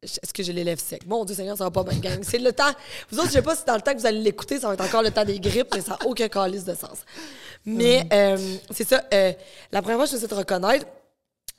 est-ce 0.04 0.34
que 0.34 0.44
j'ai 0.44 0.54
les 0.54 0.64
lèvres 0.64 0.82
secs? 0.82 1.06
Mon 1.08 1.26
Dieu 1.26 1.36
Seigneur, 1.36 1.58
ça 1.58 1.64
va 1.64 1.72
pas 1.72 1.84
bien, 1.84 1.98
gang. 2.00 2.20
C'est 2.22 2.38
le 2.38 2.54
temps. 2.54 2.72
Vous 3.12 3.18
autres, 3.20 3.30
je 3.30 3.34
sais 3.34 3.42
pas 3.42 3.56
si 3.56 3.66
dans 3.66 3.76
le 3.76 3.82
temps 3.82 3.94
que 3.94 4.00
vous 4.00 4.06
allez 4.06 4.20
l'écouter, 4.20 4.60
ça 4.60 4.68
va 4.68 4.74
être 4.76 4.82
encore 4.86 5.02
le 5.02 5.12
temps 5.12 5.26
des 5.26 5.40
grippes, 5.40 5.74
mais 5.74 5.82
ça 5.82 5.98
n'a 6.00 6.08
aucun 6.08 6.28
calice 6.28 6.66
de 6.66 6.76
sens. 6.76 7.00
Mais 7.66 8.08
euh, 8.14 8.38
c'est 8.72 8.88
ça. 8.88 9.04
euh, 9.14 9.34
la 9.72 9.82
première 9.82 9.98
fois 9.98 10.06
que 10.06 10.12
je 10.16 10.18
me 10.22 10.28
suis 10.28 10.36
reconnaître, 10.36 10.86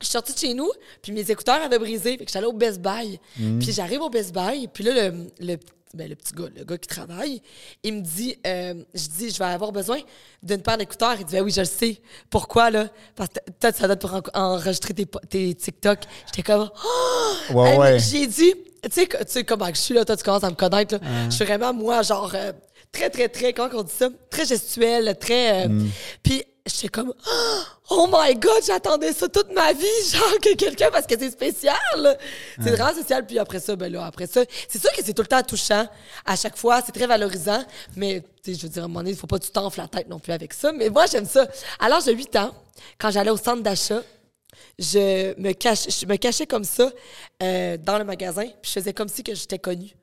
je 0.00 0.06
suis 0.06 0.12
sortie 0.12 0.32
de 0.32 0.38
chez 0.38 0.54
nous, 0.54 0.70
puis 1.02 1.10
mes 1.10 1.28
écouteurs 1.28 1.60
avaient 1.60 1.78
brisé. 1.80 2.16
Fait 2.16 2.24
que 2.24 2.30
j'allais 2.30 2.46
au 2.46 2.52
Best 2.52 2.78
Buy. 2.80 3.18
Puis 3.34 3.72
j'arrive 3.72 4.00
au 4.02 4.08
Best 4.10 4.32
Buy, 4.32 4.68
puis 4.68 4.84
là, 4.84 5.10
le, 5.10 5.26
le, 5.40 5.56
ben, 5.94 6.08
le 6.08 6.14
petit 6.16 6.32
gars, 6.34 6.48
le 6.56 6.64
gars 6.64 6.78
qui 6.78 6.88
travaille, 6.88 7.40
il 7.82 7.94
me 7.94 8.00
dit, 8.00 8.36
euh, 8.46 8.74
je 8.94 9.06
dis, 9.08 9.30
je 9.30 9.38
vais 9.38 9.44
avoir 9.46 9.72
besoin 9.72 9.98
d'une 10.42 10.62
paire 10.62 10.76
d'écouteurs. 10.78 11.16
Il 11.18 11.24
dit, 11.24 11.34
ben 11.34 11.42
oui, 11.42 11.50
je 11.50 11.60
le 11.60 11.66
sais. 11.66 12.00
Pourquoi, 12.30 12.70
là? 12.70 12.88
Parce 13.16 13.30
que 13.30 13.40
peut-être 13.50 13.76
ça 13.76 13.84
doit 13.86 13.94
être 13.94 14.00
pour 14.00 14.14
en- 14.14 14.22
enregistrer 14.54 14.94
tes, 14.94 15.06
tes 15.06 15.54
TikTok. 15.54 16.00
J'étais 16.26 16.42
comme, 16.42 16.70
oh! 16.84 17.52
Ouais, 17.54 17.76
ouais. 17.78 17.98
J'ai 17.98 18.26
dit, 18.26 18.52
tu 18.82 18.90
sais, 18.92 19.06
que- 19.06 19.16
tu 19.18 19.24
sais 19.32 19.44
comment 19.44 19.66
je 19.68 19.74
suis, 19.80 19.94
là, 19.94 20.04
toi, 20.04 20.16
tu 20.16 20.22
commences 20.24 20.44
à 20.44 20.50
me 20.50 20.54
connaître, 20.56 20.94
là. 20.96 21.00
Je 21.30 21.34
suis 21.34 21.44
vraiment, 21.44 21.72
moi, 21.72 22.02
genre, 22.02 22.30
euh, 22.34 22.52
très, 22.92 23.10
très, 23.10 23.28
très, 23.28 23.52
comment 23.52 23.70
on 23.74 23.82
dit 23.82 23.92
ça? 23.96 24.08
Très 24.30 24.44
gestuelle, 24.46 25.16
très. 25.18 25.66
euh, 25.66 25.82
Puis 26.22 26.44
j'étais 26.68 26.88
comme 26.88 27.12
oh 27.90 28.08
my 28.10 28.34
god 28.34 28.62
j'attendais 28.66 29.12
ça 29.12 29.28
toute 29.28 29.52
ma 29.52 29.72
vie 29.72 29.86
genre 30.12 30.38
que 30.40 30.54
quelqu'un 30.54 30.90
parce 30.90 31.06
que 31.06 31.18
c'est 31.18 31.30
spécial. 31.30 32.18
C'est 32.62 32.70
vraiment 32.70 32.92
spécial. 32.92 33.26
Puis 33.26 33.38
après 33.38 33.60
ça 33.60 33.76
ben 33.76 33.92
là 33.92 34.06
après 34.06 34.26
ça 34.26 34.42
c'est 34.68 34.80
sûr 34.80 34.90
que 34.92 35.02
c'est 35.04 35.14
tout 35.14 35.22
le 35.22 35.28
temps 35.28 35.42
touchant. 35.42 35.86
À 36.24 36.36
chaque 36.36 36.56
fois 36.56 36.80
c'est 36.84 36.92
très 36.92 37.06
valorisant. 37.06 37.64
Mais 37.96 38.22
tu 38.42 38.52
sais 38.52 38.58
je 38.58 38.66
veux 38.66 38.72
dire 38.72 38.82
à 38.82 38.84
un 38.84 38.88
moment 38.88 39.00
donné 39.00 39.10
il 39.12 39.16
faut 39.16 39.26
pas 39.26 39.38
que 39.38 39.44
tu 39.44 39.50
t'enfles 39.50 39.80
la 39.80 39.88
tête 39.88 40.08
non 40.08 40.18
plus 40.18 40.32
avec 40.32 40.52
ça. 40.52 40.72
Mais 40.72 40.90
moi 40.90 41.06
j'aime 41.06 41.26
ça. 41.26 41.46
À 41.78 41.88
l'âge 41.88 42.04
de 42.04 42.12
8 42.12 42.36
ans 42.36 42.50
quand 42.98 43.10
j'allais 43.10 43.30
au 43.30 43.36
centre 43.36 43.62
d'achat 43.62 44.02
je 44.78 45.38
me 45.40 45.52
cache 45.52 45.88
je 45.88 46.06
me 46.06 46.16
cachais 46.16 46.46
comme 46.46 46.64
ça 46.64 46.90
euh, 47.42 47.76
dans 47.76 47.98
le 47.98 48.04
magasin 48.04 48.44
puis 48.44 48.70
je 48.70 48.70
faisais 48.70 48.92
comme 48.92 49.08
si 49.08 49.22
que 49.24 49.34
j'étais 49.34 49.58
connue 49.58 49.94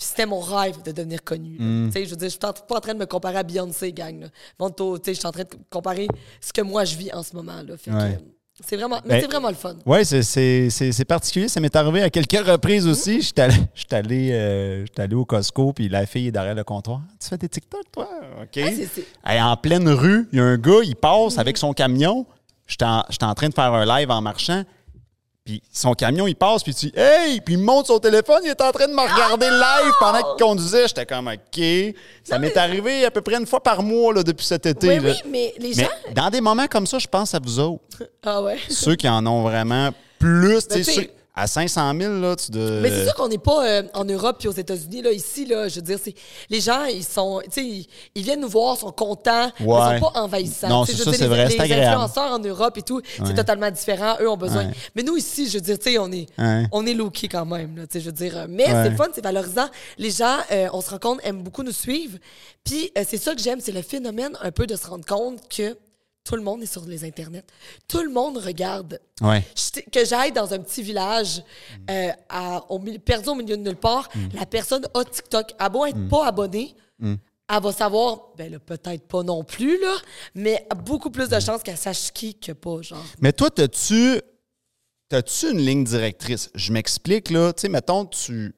puis 0.00 0.08
c'était 0.08 0.24
mon 0.24 0.40
rêve 0.40 0.82
de 0.82 0.92
devenir 0.92 1.22
connu. 1.22 1.58
là. 1.58 1.86
Tu 1.88 1.92
sais, 1.92 2.04
je 2.06 2.10
veux 2.10 2.16
dire, 2.16 2.28
je 2.28 2.30
suis 2.30 2.38
pas 2.38 2.54
en 2.70 2.80
train 2.80 2.94
de 2.94 2.98
me 2.98 3.04
comparer 3.04 3.36
à 3.36 3.42
Beyoncé, 3.42 3.92
gang. 3.92 4.30
Bon, 4.58 4.70
tu 4.70 4.82
sais, 5.04 5.12
je 5.12 5.18
suis 5.18 5.26
en 5.26 5.30
train 5.32 5.42
de 5.42 5.48
comparer 5.68 6.08
ce 6.40 6.54
que 6.54 6.62
moi 6.62 6.86
je 6.86 6.96
vis 6.96 7.12
en 7.12 7.22
ce 7.22 7.36
moment. 7.36 7.60
Là. 7.66 7.76
Fait 7.76 7.90
que, 7.90 7.96
Ouais. 7.96 8.18
c'est 8.66 8.76
vraiment, 8.76 8.98
mais 9.04 9.16
Ben, 9.16 9.20
c'est 9.20 9.26
vraiment 9.26 9.50
le 9.50 9.54
fun. 9.54 9.74
Oui, 9.84 10.02
c'est- 10.06 10.22
c'est 10.22 10.70
c'est- 10.70 10.92
c'est 10.92 11.04
particulier. 11.04 11.48
Ça 11.48 11.60
m'est 11.60 11.76
arrivé 11.76 12.00
à 12.00 12.08
quelques 12.08 12.46
reprises 12.46 12.86
aussi. 12.86 13.20
J'étais 13.20 13.42
allé, 13.42 13.56
j'étais 13.74 13.96
allé, 13.96 14.30
euh, 14.32 14.86
j'étais 14.86 15.02
allé 15.02 15.14
au 15.14 15.26
Costco, 15.26 15.74
puis 15.74 15.90
la 15.90 16.06
fille 16.06 16.28
est 16.28 16.32
derrière 16.32 16.54
le 16.54 16.64
comptoir. 16.64 17.02
Tu 17.20 17.28
fais 17.28 17.36
des 17.36 17.50
TikTok, 17.50 17.82
toi? 17.92 18.08
OK. 18.42 18.58
Ah, 19.22 19.50
en 19.52 19.56
pleine 19.58 19.88
rue, 19.90 20.26
il 20.32 20.38
y 20.38 20.40
a 20.40 20.44
un 20.44 20.56
gars, 20.56 20.80
il 20.82 20.96
passe 20.96 21.36
avec 21.36 21.58
son 21.58 21.74
camion. 21.74 22.24
J'étais 22.66 22.86
en, 22.86 23.04
j'étais 23.10 23.24
en 23.26 23.34
train 23.34 23.48
de 23.50 23.54
faire 23.54 23.72
un 23.74 23.84
live 23.98 24.10
en 24.10 24.22
marchant. 24.22 24.64
Puis 25.44 25.62
son 25.72 25.94
camion, 25.94 26.26
il 26.26 26.34
passe, 26.36 26.62
puis 26.62 26.74
tu 26.74 26.86
dis 26.86 26.92
Hey! 26.94 27.40
Puis 27.40 27.54
il 27.54 27.60
monte 27.60 27.86
son 27.86 27.98
téléphone, 27.98 28.40
il 28.44 28.50
est 28.50 28.60
en 28.60 28.70
train 28.72 28.86
de 28.86 28.92
me 28.92 29.00
regarder 29.00 29.48
live 29.48 29.92
pendant 29.98 30.18
qu'il 30.34 30.44
conduisait. 30.44 30.86
J'étais 30.88 31.06
comme 31.06 31.28
OK. 31.28 31.64
Ça 32.24 32.38
m'est 32.38 32.56
arrivé 32.56 33.04
à 33.06 33.10
peu 33.10 33.22
près 33.22 33.36
une 33.36 33.46
fois 33.46 33.62
par 33.62 33.82
mois 33.82 34.12
là, 34.14 34.22
depuis 34.22 34.44
cet 34.46 34.66
été. 34.66 34.88
Oui, 34.88 35.00
là. 35.00 35.12
oui, 35.24 35.30
mais 35.30 35.54
les 35.58 35.68
Mais 35.76 35.84
gens. 35.84 35.88
dans 36.14 36.28
des 36.30 36.40
moments 36.42 36.66
comme 36.66 36.86
ça, 36.86 36.98
je 36.98 37.06
pense 37.08 37.34
à 37.34 37.38
vous 37.38 37.58
autres. 37.58 37.80
Ah 38.22 38.42
ouais. 38.42 38.58
Ceux 38.68 38.96
qui 38.96 39.08
en 39.08 39.26
ont 39.26 39.42
vraiment 39.42 39.90
plus, 40.18 40.66
tu 40.68 40.84
sais, 40.84 40.92
tu 40.92 41.00
sais- 41.00 41.10
à 41.34 41.46
500 41.46 41.92
000, 41.98 42.14
là, 42.20 42.34
tu 42.36 42.50
de... 42.50 42.80
Mais 42.82 42.90
c'est 42.90 43.04
sûr 43.04 43.14
qu'on 43.14 43.28
n'est 43.28 43.38
pas 43.38 43.64
euh, 43.66 43.82
en 43.94 44.04
Europe 44.04 44.36
puis 44.40 44.48
aux 44.48 44.52
États-Unis. 44.52 45.02
Là, 45.02 45.12
ici, 45.12 45.46
là, 45.46 45.68
je 45.68 45.76
veux 45.76 45.82
dire, 45.82 45.98
c'est 46.02 46.14
les 46.50 46.60
gens, 46.60 46.84
ils 46.86 47.04
sont, 47.04 47.40
tu 47.44 47.50
sais, 47.52 47.64
ils, 47.64 47.86
ils 48.14 48.22
viennent 48.22 48.40
nous 48.40 48.48
voir, 48.48 48.76
sont 48.76 48.90
contents, 48.92 49.50
mais 49.60 49.66
Ouais. 49.66 49.78
ils 49.96 50.00
sont 50.00 50.10
pas 50.10 50.20
envahissants. 50.20 50.68
Non, 50.68 50.84
c'est 50.84 50.94
ça, 50.96 51.12
c'est 51.12 51.26
vrai, 51.28 51.46
les, 51.48 51.56
les 51.56 51.72
influenceurs 51.74 52.32
en 52.32 52.38
Europe 52.40 52.76
et 52.78 52.82
tout, 52.82 52.96
Ouais. 52.98 53.26
c'est 53.26 53.34
totalement 53.34 53.70
différent. 53.70 54.16
Eux 54.20 54.28
ont 54.28 54.36
besoin. 54.36 54.66
Ouais. 54.66 54.74
Mais 54.96 55.02
nous 55.02 55.16
ici, 55.16 55.48
je 55.48 55.54
veux 55.58 55.60
dire, 55.62 55.78
tu 55.78 55.92
sais, 55.92 55.98
on 55.98 56.10
est, 56.12 56.26
on 56.72 56.84
est 56.86 56.94
low-key 56.94 57.28
quand 57.28 57.46
même. 57.46 57.76
Là, 57.76 57.86
tu 57.86 57.92
sais, 57.94 58.00
je 58.00 58.06
veux 58.06 58.12
dire, 58.16 58.46
mais 58.48 58.66
c'est 58.66 58.90
le 58.90 58.96
fun, 58.96 59.06
c'est 59.14 59.24
valorisant. 59.24 59.68
Les 59.98 60.10
gens, 60.10 60.36
euh, 60.50 60.68
on 60.72 60.80
se 60.80 60.90
rend 60.90 60.98
compte, 60.98 61.20
aiment 61.22 61.42
beaucoup 61.42 61.62
nous 61.62 61.72
suivre. 61.72 62.18
Puis 62.64 62.90
euh, 62.98 63.04
c'est 63.08 63.16
ça 63.18 63.34
que 63.34 63.40
j'aime, 63.40 63.60
c'est 63.60 63.72
le 63.72 63.82
phénomène 63.82 64.36
un 64.42 64.50
peu 64.50 64.66
de 64.66 64.76
se 64.76 64.86
rendre 64.86 65.04
compte 65.06 65.40
que 65.48 65.76
tout 66.24 66.36
le 66.36 66.42
monde 66.42 66.62
est 66.62 66.66
sur 66.66 66.84
les 66.84 67.04
internets. 67.04 67.44
Tout 67.88 68.02
le 68.02 68.10
monde 68.10 68.36
regarde 68.38 69.00
Ouais. 69.22 69.44
Que 69.92 70.04
j'aille 70.04 70.32
dans 70.32 70.52
un 70.54 70.58
petit 70.58 70.82
village 70.82 71.42
euh, 71.90 72.10
à- 72.28 72.64
au 72.70 72.78
perdu 72.78 73.28
au 73.30 73.34
milieu 73.34 73.56
de 73.56 73.62
nulle 73.62 73.76
part, 73.76 74.08
la 74.34 74.46
personne 74.46 74.86
a 74.94 75.04
TikTok. 75.04 75.52
Elle 75.58 75.66
a 75.66 75.68
beau 75.68 75.86
être 75.86 76.08
pas 76.08 76.26
abonnée, 76.26 76.74
elle 77.02 77.62
va 77.62 77.72
savoir, 77.72 78.28
ben 78.36 78.52
là, 78.52 78.58
peut-être 78.60 79.08
pas 79.08 79.22
non 79.22 79.42
plus, 79.44 79.80
là, 79.80 79.94
mais 80.34 80.66
beaucoup 80.84 81.10
plus 81.10 81.28
de 81.28 81.40
chances 81.40 81.62
qu'elle 81.62 81.76
sache 81.76 82.12
qui 82.12 82.34
que 82.34 82.52
pas, 82.52 82.80
genre. 82.82 83.04
Mais 83.20 83.32
toi, 83.32 83.50
t'as-tu... 83.50 84.20
T'as-tu 85.08 85.50
une 85.50 85.58
ligne 85.58 85.82
directrice? 85.82 86.50
Je 86.54 86.72
m'explique, 86.72 87.30
là. 87.30 87.52
Tu 87.52 87.62
sais, 87.62 87.68
mettons, 87.68 88.04
tu... 88.04 88.54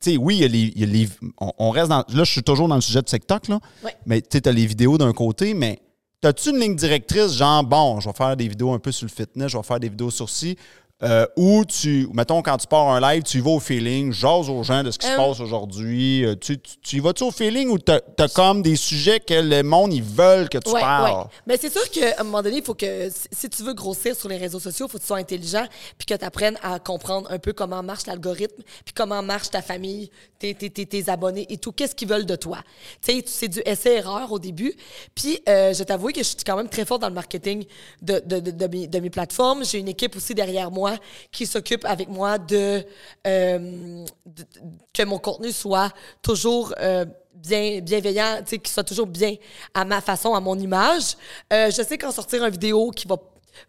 Tu 0.00 0.12
sais, 0.12 0.16
oui, 0.16 0.36
il 0.36 0.40
y 0.40 0.44
a 0.44 0.48
les... 0.48 0.58
il 0.74 0.80
y 0.80 0.84
a 0.84 0.86
les- 0.86 1.08
on, 1.38 1.52
on 1.58 1.70
reste 1.70 1.88
dans... 1.90 1.98
Là, 2.08 2.24
je 2.24 2.32
suis 2.32 2.42
toujours 2.42 2.68
dans 2.68 2.74
le 2.76 2.80
sujet 2.80 3.00
de 3.00 3.04
TikTok, 3.06 3.48
là. 3.48 3.60
Ouais. 3.84 3.94
Mais 4.06 4.22
tu 4.22 4.28
sais, 4.32 4.40
t'as 4.40 4.52
les 4.52 4.64
vidéos 4.64 4.96
d'un 4.96 5.12
côté, 5.12 5.52
mais... 5.52 5.78
T'as-tu 6.22 6.50
une 6.50 6.58
ligne 6.58 6.76
directrice, 6.76 7.32
genre, 7.32 7.64
bon, 7.64 7.98
je 7.98 8.06
vais 8.06 8.14
faire 8.14 8.36
des 8.36 8.46
vidéos 8.46 8.74
un 8.74 8.78
peu 8.78 8.92
sur 8.92 9.06
le 9.06 9.10
fitness, 9.10 9.52
je 9.52 9.56
vais 9.56 9.62
faire 9.62 9.80
des 9.80 9.88
vidéos 9.88 10.10
sur 10.10 10.28
ci, 10.28 10.54
euh, 11.02 11.26
ou 11.36 11.64
tu, 11.64 12.08
mettons, 12.12 12.42
quand 12.42 12.56
tu 12.58 12.66
pars 12.66 12.88
un 12.88 13.00
live, 13.00 13.22
tu 13.22 13.38
y 13.38 13.40
vas 13.40 13.50
au 13.50 13.60
feeling, 13.60 14.12
jases 14.12 14.50
aux 14.50 14.62
gens 14.62 14.82
de 14.82 14.90
ce 14.90 14.98
qui 14.98 15.06
se 15.06 15.12
Euh, 15.12 15.16
passe 15.16 15.40
aujourd'hui, 15.40 16.24
euh, 16.24 16.34
tu, 16.38 16.58
tu, 16.60 16.76
tu 16.82 16.96
y 16.96 17.00
vas-tu 17.00 17.24
au 17.24 17.30
feeling 17.30 17.68
ou 17.68 17.78
t'as 17.78 18.00
as 18.18 18.28
comme 18.28 18.62
des 18.62 18.76
sujets 18.76 19.18
que 19.20 19.34
le 19.34 19.62
monde, 19.62 19.92
ils 19.94 20.02
veulent 20.02 20.48
que 20.48 20.58
tu 20.58 20.70
Ouais, 20.70 20.80
parles? 20.80 21.18
ouais. 21.20 21.24
Mais 21.46 21.56
c'est 21.56 21.70
sûr 21.72 21.88
qu'à 21.90 22.20
un 22.20 22.24
moment 22.24 22.42
donné, 22.42 22.58
il 22.58 22.62
faut 22.64 22.74
que, 22.74 23.08
si- 23.32 23.48
tu 23.48 23.62
veux 23.62 23.72
grossir 23.74 24.14
sur 24.14 24.28
les 24.28 24.36
réseaux 24.36 24.60
sociaux, 24.60 24.86
il 24.88 24.90
faut 24.92 24.98
que 24.98 25.02
tu 25.02 25.06
sois 25.08 25.16
intelligent 25.18 25.66
puis 25.98 26.06
que 26.06 26.14
tu 26.14 26.24
apprennes 26.24 26.58
à 26.62 26.78
comprendre 26.78 27.30
un 27.32 27.38
peu 27.38 27.52
comment 27.52 27.82
marche 27.82 28.06
l'algorithme 28.06 28.62
puis 28.84 28.92
comment 28.94 29.22
marche 29.22 29.50
ta 29.50 29.62
famille, 29.62 30.10
tes, 30.38 30.54
tes, 30.54 30.70
tes, 30.70 30.86
tes 30.86 31.08
abonnés 31.08 31.46
et 31.48 31.56
tout. 31.56 31.72
Qu'est-ce 31.72 31.94
qu'ils 31.94 32.08
veulent 32.08 32.26
de 32.26 32.36
toi? 32.36 32.58
Tu 33.02 33.12
sais, 33.12 33.24
c'est 33.26 33.48
du 33.48 33.60
essai-erreur 33.64 34.30
au 34.32 34.38
début. 34.38 34.74
Puis, 35.14 35.40
euh, 35.48 35.72
je 35.74 35.82
t'avoue 35.82 36.08
que 36.08 36.18
je 36.18 36.24
suis 36.28 36.36
quand 36.46 36.56
même 36.56 36.68
très 36.68 36.84
forte 36.84 37.00
dans 37.02 37.08
le 37.08 37.14
marketing 37.14 37.64
de, 38.02 38.22
de, 38.24 38.38
de, 38.40 38.50
de 38.50 38.66
mes, 38.66 38.86
de 38.86 38.98
mes 39.00 39.10
plateformes. 39.10 39.64
J'ai 39.64 39.78
une 39.78 39.88
équipe 39.88 40.14
aussi 40.16 40.34
derrière 40.34 40.70
moi 40.70 40.89
qui 41.30 41.46
s'occupe 41.46 41.84
avec 41.84 42.08
moi 42.08 42.38
de, 42.38 42.84
euh, 43.26 44.04
de- 44.26 44.44
que 44.92 45.02
mon 45.04 45.18
contenu 45.18 45.52
soit 45.52 45.92
toujours 46.22 46.74
euh, 46.80 47.04
bien 47.34 47.80
bienveillant, 47.80 48.42
tu 48.46 48.58
qu'il 48.58 48.68
soit 48.72 48.84
toujours 48.84 49.06
bien 49.06 49.34
à 49.74 49.84
ma 49.84 50.00
façon, 50.00 50.34
à 50.34 50.40
mon 50.40 50.58
image. 50.58 51.16
Euh, 51.52 51.70
je 51.70 51.82
sais 51.82 51.96
qu'en 51.98 52.12
sortir 52.12 52.44
une 52.44 52.50
vidéo 52.50 52.90
qui 52.90 53.06
va 53.06 53.16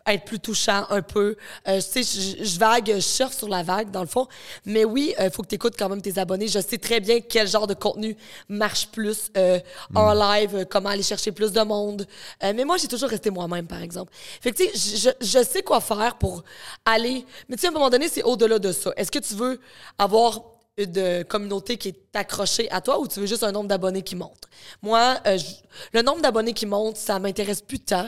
être 0.08 0.26
plus 0.26 0.40
touchant 0.40 0.86
un 0.90 1.02
peu. 1.02 1.36
Euh, 1.68 1.82
tu 1.82 2.04
sais, 2.04 2.38
je, 2.40 2.44
je 2.44 2.60
vague, 2.60 2.92
je 2.96 3.00
surfe 3.00 3.36
sur 3.36 3.48
la 3.50 3.64
vague, 3.64 3.92
dans 3.92 4.02
le 4.02 4.08
fond. 4.08 4.28
Mais 4.66 4.86
oui, 4.86 5.14
il 5.20 5.30
faut 5.32 5.42
que 5.44 5.48
tu 5.48 5.56
écoutes 5.56 5.76
quand 5.78 5.90
même 5.90 6.02
tes 6.02 6.18
abonnés. 6.18 6.48
Je 6.48 6.60
sais 6.60 6.78
très 6.78 7.00
bien 7.00 7.20
quel 7.22 7.48
genre 7.48 7.68
de 7.68 7.74
contenu 7.74 8.16
marche 8.50 8.88
plus 8.88 9.32
euh, 9.38 9.60
en 9.96 10.14
live, 10.14 10.56
euh, 10.56 10.66
comment 10.70 10.90
aller 10.90 11.04
chercher 11.04 11.32
plus 11.32 11.52
de 11.52 11.62
monde. 11.62 12.08
Euh, 12.44 12.54
mais 12.56 12.66
moi, 12.66 12.78
j'ai 12.78 12.88
toujours 12.88 13.10
resté 13.10 13.30
moi-même, 13.30 13.68
par 13.68 13.82
exemple. 13.82 14.12
Fait 14.42 14.52
que, 14.52 14.58
tu 14.58 14.70
sais, 14.78 14.98
je, 14.98 15.10
je- 15.22 15.40
je 15.40 15.44
sais 15.44 15.62
quoi 15.64 15.80
faire 15.82 16.18
pour 16.18 16.44
aller... 16.86 17.26
Mais 17.50 17.56
tu 17.56 17.62
sais, 17.62 17.68
à 17.68 17.70
un 17.70 17.74
moment 17.74 17.90
donné, 17.90 18.08
c'est 18.10 18.24
au-delà 18.24 18.60
de 18.60 18.72
ça. 18.72 18.92
Est-ce 18.98 19.12
que 19.12 19.20
tu 19.20 19.34
veux 19.36 19.60
avoir 19.98 20.42
une 20.84 21.24
communauté 21.26 21.78
qui 21.78 21.90
est 21.90 22.00
accrochée 22.16 22.70
à 22.72 22.82
toi 22.82 23.00
ou 23.00 23.08
tu 23.08 23.20
veux 23.20 23.26
juste 23.26 23.44
un 23.44 23.52
nombre 23.52 23.68
d'abonnés 23.68 24.02
qui 24.02 24.16
monte? 24.16 24.44
Moi, 24.82 25.18
euh, 25.26 25.38
je- 25.38 25.46
le 25.94 26.02
nombre 26.02 26.22
d'abonnés 26.22 26.54
qui 26.54 26.66
monte, 26.66 26.98
ça 26.98 27.18
m'intéresse 27.20 27.62
plus 27.62 27.80
tant. 27.80 28.08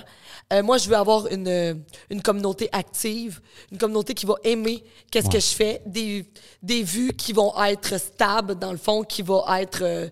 Euh, 0.51 0.61
moi, 0.63 0.77
je 0.77 0.89
veux 0.89 0.95
avoir 0.95 1.27
une, 1.27 1.47
euh, 1.47 1.73
une 2.09 2.21
communauté 2.21 2.69
active, 2.71 3.39
une 3.71 3.77
communauté 3.77 4.13
qui 4.13 4.25
va 4.25 4.35
aimer 4.43 4.83
qu'est-ce 5.09 5.29
que 5.29 5.39
je 5.39 5.55
fais, 5.55 5.81
des, 5.85 6.25
des 6.61 6.83
vues 6.83 7.13
qui 7.13 7.31
vont 7.33 7.53
être 7.63 7.97
stables, 7.99 8.55
dans 8.55 8.71
le 8.71 8.77
fond, 8.77 9.03
qui 9.03 9.21
vont 9.21 9.43
être, 9.55 9.79
euh, 9.83 10.07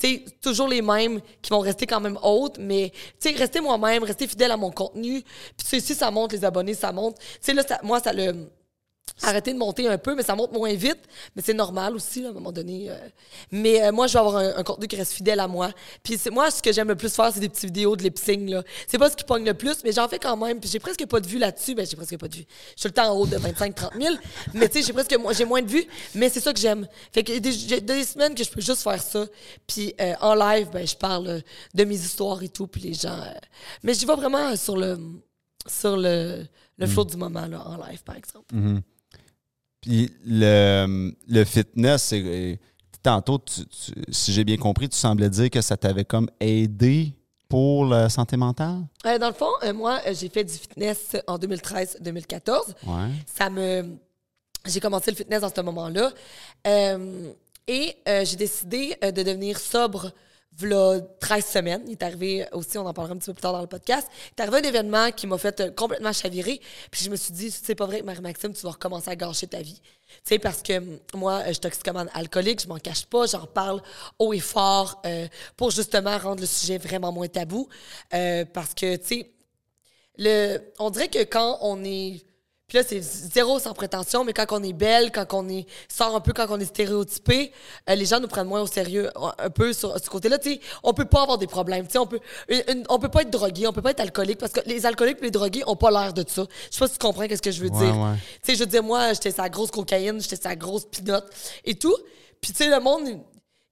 tu 0.00 0.08
sais, 0.08 0.24
toujours 0.40 0.68
les 0.68 0.82
mêmes, 0.82 1.20
qui 1.42 1.50
vont 1.50 1.60
rester 1.60 1.86
quand 1.86 2.00
même 2.00 2.18
hautes, 2.22 2.56
mais, 2.58 2.90
tu 3.20 3.30
sais, 3.30 3.36
rester 3.36 3.60
moi-même, 3.60 4.02
rester 4.04 4.26
fidèle 4.26 4.50
à 4.52 4.56
mon 4.56 4.70
contenu. 4.70 5.22
Puis, 5.56 5.80
si 5.80 5.94
ça 5.94 6.10
monte, 6.10 6.32
les 6.32 6.44
abonnés, 6.44 6.74
ça 6.74 6.90
monte. 6.92 7.18
Tu 7.18 7.24
sais, 7.40 7.54
là, 7.54 7.62
ça- 7.66 7.80
moi, 7.82 8.00
ça 8.00 8.12
le 8.12 8.48
arrêter 9.22 9.52
de 9.52 9.58
monter 9.58 9.86
un 9.88 9.96
peu, 9.96 10.14
mais 10.14 10.22
ça 10.22 10.34
monte 10.34 10.52
moins 10.52 10.74
vite. 10.74 10.98
Mais 11.36 11.42
c'est 11.42 11.54
normal 11.54 11.94
aussi, 11.94 12.20
là, 12.20 12.28
à 12.28 12.30
un 12.30 12.34
moment 12.34 12.52
donné. 12.52 12.90
euh. 12.90 12.96
Mais 13.50 13.82
euh, 13.82 13.92
moi, 13.92 14.06
je 14.06 14.14
vais 14.14 14.18
avoir 14.18 14.36
un, 14.36 14.56
un 14.56 14.62
contenu 14.62 14.86
qui 14.88 14.96
reste 14.96 15.12
fidèle 15.12 15.40
à 15.40 15.46
moi. 15.46 15.70
Puis 16.02 16.18
moi, 16.32 16.50
ce 16.50 16.62
que 16.62 16.72
j'aime 16.72 16.88
le 16.88 16.96
plus 16.96 17.14
faire, 17.14 17.32
c'est 17.32 17.40
des 17.40 17.48
petites 17.48 17.66
vidéos 17.66 17.96
de 17.96 18.02
lip 18.02 18.18
sync. 18.18 18.48
là. 18.50 18.62
C'est 18.88 18.98
pas 18.98 19.10
ce 19.10 19.16
qui 19.16 19.24
pogne 19.24 19.44
le 19.44 19.54
plus, 19.54 19.82
mais 19.84 19.92
j'en 19.92 20.08
fais 20.08 20.18
quand 20.18 20.36
même. 20.36 20.58
Puis 20.60 20.68
j'ai 20.68 20.78
presque 20.80 21.06
pas 21.06 21.20
de 21.20 21.26
vues 21.26 21.38
là-dessus. 21.38 21.74
Ben, 21.74 21.86
j'ai 21.86 21.96
presque 21.96 22.18
pas 22.18 22.28
de 22.28 22.34
vues. 22.34 22.46
Je 22.76 22.80
suis 22.80 22.88
le 22.88 22.94
temps 22.94 23.12
en 23.12 23.16
haut 23.18 23.26
de 23.26 23.36
25-30 23.36 24.00
000. 24.02 24.14
Mais 24.52 24.68
tu 24.68 24.78
sais, 24.80 24.86
j'ai 24.86 24.92
presque 24.92 25.16
j'ai 25.32 25.44
moins 25.44 25.62
de 25.62 25.68
vues. 25.70 25.86
Mais 26.14 26.28
c'est 26.28 26.40
ça 26.40 26.52
que 26.52 26.58
j'aime. 26.60 26.86
Fait 27.12 27.22
que 27.22 27.38
des, 27.38 27.52
j'ai 27.52 27.80
des 27.80 28.04
semaines 28.04 28.34
que 28.34 28.42
je 28.44 28.50
peux 28.50 28.60
juste 28.60 28.82
faire 28.82 29.00
ça. 29.02 29.24
Puis 29.66 29.94
euh, 30.00 30.14
en 30.20 30.34
live, 30.34 30.68
ben, 30.72 30.86
je 30.86 30.96
parle 30.96 31.42
de 31.74 31.84
mes 31.84 31.94
histoires 31.96 32.42
et 32.42 32.48
tout. 32.48 32.66
Puis 32.66 32.80
les 32.82 32.94
gens. 32.94 33.18
Mais 33.82 33.94
j'y 33.94 34.06
vais 34.06 34.16
vraiment 34.16 34.54
sur 34.56 34.76
le 34.76 34.98
sur 35.66 35.96
le, 35.96 36.44
le 36.76 36.86
flow 36.86 37.04
du 37.06 37.16
moment 37.16 37.46
là, 37.46 37.66
en 37.66 37.76
live, 37.88 38.02
par 38.04 38.16
exemple. 38.16 38.54
Puis 39.84 40.10
le, 40.24 41.12
le 41.28 41.44
fitness, 41.44 42.02
c'est. 42.04 42.22
euh, 42.24 42.56
Tantôt, 43.02 43.38
tu- 43.38 43.66
tu- 43.66 43.92
si 44.10 44.32
j'ai 44.32 44.44
bien 44.44 44.56
compris, 44.56 44.88
tu 44.88 44.96
semblais 44.96 45.28
dire 45.28 45.50
que 45.50 45.60
ça 45.60 45.76
t'avait 45.76 46.06
comme 46.06 46.26
aidé 46.40 47.12
pour 47.50 47.84
la 47.84 48.08
santé 48.08 48.34
mentale? 48.38 48.80
Euh, 49.04 49.18
dans 49.18 49.28
le 49.28 49.34
fond, 49.34 49.50
euh, 49.62 49.74
moi, 49.74 50.00
j'ai 50.18 50.30
fait 50.30 50.42
du 50.42 50.54
fitness 50.54 51.14
en 51.26 51.36
2013-2014. 51.36 52.74
Ouais. 52.86 53.10
Ça 53.26 53.50
me. 53.50 53.98
J'ai 54.66 54.80
commencé 54.80 55.10
le 55.10 55.16
fitness 55.18 55.42
dans 55.42 55.52
ce 55.54 55.60
moment-là. 55.60 56.12
Euh, 56.66 57.30
et 57.68 57.94
j'ai 58.24 58.36
décidé 58.36 58.96
de 59.02 59.22
devenir 59.22 59.58
sobre 59.58 60.10
v'là 60.58 61.00
13 61.20 61.44
semaines. 61.44 61.82
Il 61.86 61.92
est 61.92 62.02
arrivé 62.02 62.46
aussi, 62.52 62.78
on 62.78 62.86
en 62.86 62.92
parlera 62.94 63.14
un 63.14 63.18
petit 63.18 63.26
peu 63.26 63.34
plus 63.34 63.42
tard 63.42 63.52
dans 63.52 63.60
le 63.60 63.66
podcast, 63.66 64.08
il 64.28 64.40
est 64.40 64.42
arrivé 64.42 64.58
un 64.58 64.70
événement 64.70 65.10
qui 65.10 65.26
m'a 65.26 65.38
fait 65.38 65.60
euh, 65.60 65.70
complètement 65.70 66.12
chavirer. 66.12 66.60
Puis 66.90 67.04
je 67.04 67.10
me 67.10 67.16
suis 67.16 67.32
dit, 67.32 67.50
c'est 67.50 67.74
pas 67.74 67.86
vrai 67.86 68.00
que 68.00 68.04
Marie-Maxime, 68.04 68.52
tu 68.52 68.62
vas 68.62 68.72
recommencer 68.72 69.10
à 69.10 69.16
gâcher 69.16 69.46
ta 69.46 69.60
vie. 69.60 69.80
Tu 70.08 70.20
sais, 70.24 70.38
parce 70.38 70.62
que 70.62 70.78
hum, 70.78 70.98
moi, 71.14 71.40
euh, 71.40 71.46
je 71.48 71.52
suis 71.52 71.60
toxicomane 71.60 72.10
alcoolique, 72.14 72.62
je 72.62 72.68
m'en 72.68 72.78
cache 72.78 73.06
pas, 73.06 73.26
j'en 73.26 73.46
parle 73.46 73.82
haut 74.18 74.32
et 74.32 74.40
fort 74.40 75.00
euh, 75.06 75.26
pour 75.56 75.70
justement 75.70 76.16
rendre 76.18 76.40
le 76.40 76.46
sujet 76.46 76.78
vraiment 76.78 77.12
moins 77.12 77.28
tabou. 77.28 77.68
Euh, 78.12 78.44
parce 78.44 78.74
que, 78.74 78.96
tu 78.96 79.06
sais, 79.06 79.30
le, 80.16 80.58
on 80.78 80.90
dirait 80.90 81.08
que 81.08 81.24
quand 81.24 81.58
on 81.62 81.82
est. 81.84 82.24
Puis 82.74 82.82
là, 82.82 82.88
c'est 82.88 83.00
zéro 83.32 83.60
sans 83.60 83.72
prétention, 83.72 84.24
mais 84.24 84.32
quand 84.32 84.46
on 84.50 84.60
est 84.64 84.72
belle, 84.72 85.12
quand 85.12 85.32
on 85.32 85.48
est 85.48 85.64
sort 85.88 86.16
un 86.16 86.20
peu, 86.20 86.32
quand 86.32 86.46
on 86.50 86.58
est 86.58 86.64
stéréotypé, 86.64 87.52
euh, 87.88 87.94
les 87.94 88.04
gens 88.04 88.18
nous 88.18 88.26
prennent 88.26 88.48
moins 88.48 88.62
au 88.62 88.66
sérieux 88.66 89.10
un 89.38 89.48
peu 89.50 89.72
sur 89.72 89.96
ce 89.96 90.10
côté-là. 90.10 90.38
Tu 90.38 90.54
sais, 90.54 90.60
on 90.82 90.92
peut 90.92 91.04
pas 91.04 91.22
avoir 91.22 91.38
des 91.38 91.46
problèmes. 91.46 91.86
Tu 91.86 91.92
sais, 91.92 91.98
on 91.98 92.06
peut, 92.08 92.18
une- 92.48 92.64
une- 92.68 92.84
on 92.88 92.98
peut 92.98 93.08
pas 93.10 93.22
être 93.22 93.30
drogué, 93.30 93.68
on 93.68 93.72
peut 93.72 93.80
pas 93.80 93.92
être 93.92 94.00
alcoolique 94.00 94.38
parce 94.38 94.50
que 94.50 94.58
les 94.66 94.86
alcooliques 94.86 95.18
et 95.20 95.26
les 95.26 95.30
drogués 95.30 95.62
ont 95.68 95.76
pas 95.76 95.92
l'air 95.92 96.12
de 96.12 96.24
ça. 96.26 96.46
Je 96.68 96.74
sais 96.74 96.80
pas 96.80 96.88
si 96.88 96.94
tu 96.94 96.98
comprends 96.98 97.28
qu'est-ce 97.28 97.42
que 97.42 97.52
je 97.52 97.62
veux 97.62 97.70
Ouais, 97.70 97.86
dire. 97.86 97.96
ouais. 97.96 98.14
Tu 98.42 98.50
sais, 98.50 98.54
je 98.56 98.58
veux 98.64 98.66
dire, 98.70 98.82
moi, 98.82 99.12
j'étais 99.12 99.30
sa 99.30 99.48
grosse 99.48 99.70
cocaïne, 99.70 100.20
j'étais 100.20 100.34
sa 100.34 100.56
grosse 100.56 100.84
pinotte 100.86 101.30
et 101.64 101.76
tout. 101.76 101.94
Puis 102.40 102.50
tu 102.52 102.64
sais, 102.64 102.68
le 102.70 102.80
monde, 102.80 103.20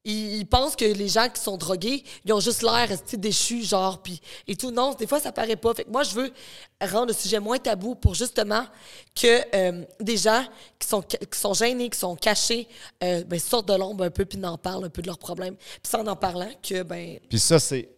il, 0.04 0.36
il 0.38 0.46
pense 0.46 0.74
que 0.74 0.84
les 0.84 1.08
gens 1.08 1.28
qui 1.28 1.40
sont 1.40 1.56
drogués, 1.56 2.02
ils 2.24 2.32
ont 2.32 2.40
juste 2.40 2.62
l'air 2.62 2.88
déchus, 3.14 3.62
genre, 3.62 4.02
puis 4.02 4.20
et 4.46 4.56
tout. 4.56 4.70
Non, 4.70 4.94
des 4.94 5.06
fois, 5.06 5.20
ça 5.20 5.30
paraît 5.32 5.56
pas. 5.56 5.72
Fait 5.74 5.84
que 5.84 5.90
moi, 5.90 6.02
je 6.02 6.14
veux 6.14 6.32
rendre 6.80 7.06
le 7.06 7.12
sujet 7.12 7.38
moins 7.38 7.58
tabou 7.58 7.94
pour 7.94 8.14
justement 8.14 8.66
que 9.14 9.42
euh, 9.56 9.84
des 10.00 10.16
gens 10.16 10.44
qui 10.78 10.88
sont, 10.88 11.02
qui 11.02 11.38
sont 11.38 11.54
gênés, 11.54 11.88
qui 11.90 11.98
sont 11.98 12.16
cachés, 12.16 12.66
euh, 13.04 13.22
ben, 13.24 13.38
sortent 13.38 13.68
de 13.68 13.74
l'ombre 13.74 14.04
un 14.04 14.10
peu 14.10 14.24
puis 14.24 14.38
n'en 14.38 14.58
parlent 14.58 14.84
un 14.84 14.90
peu 14.90 15.02
de 15.02 15.06
leurs 15.06 15.18
problèmes. 15.18 15.54
Puis 15.56 15.80
c'est 15.84 15.96
en 15.96 16.06
en 16.06 16.16
parlant 16.16 16.50
que, 16.62 16.82
ben, 16.82 17.18
Puis 17.28 17.38
ça, 17.38 17.60
c'est. 17.60 17.88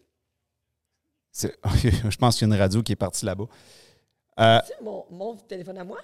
c'est- 1.32 1.58
Je 2.10 2.16
pense 2.18 2.36
qu'il 2.36 2.46
y 2.46 2.50
a 2.52 2.54
une 2.54 2.60
radio 2.60 2.82
qui 2.82 2.92
est 2.92 2.96
partie 2.96 3.24
là-bas. 3.24 3.46
Euh, 4.40 4.58
mon, 4.82 5.06
mon 5.10 5.36
téléphone 5.36 5.78
à 5.78 5.84
moi? 5.84 5.98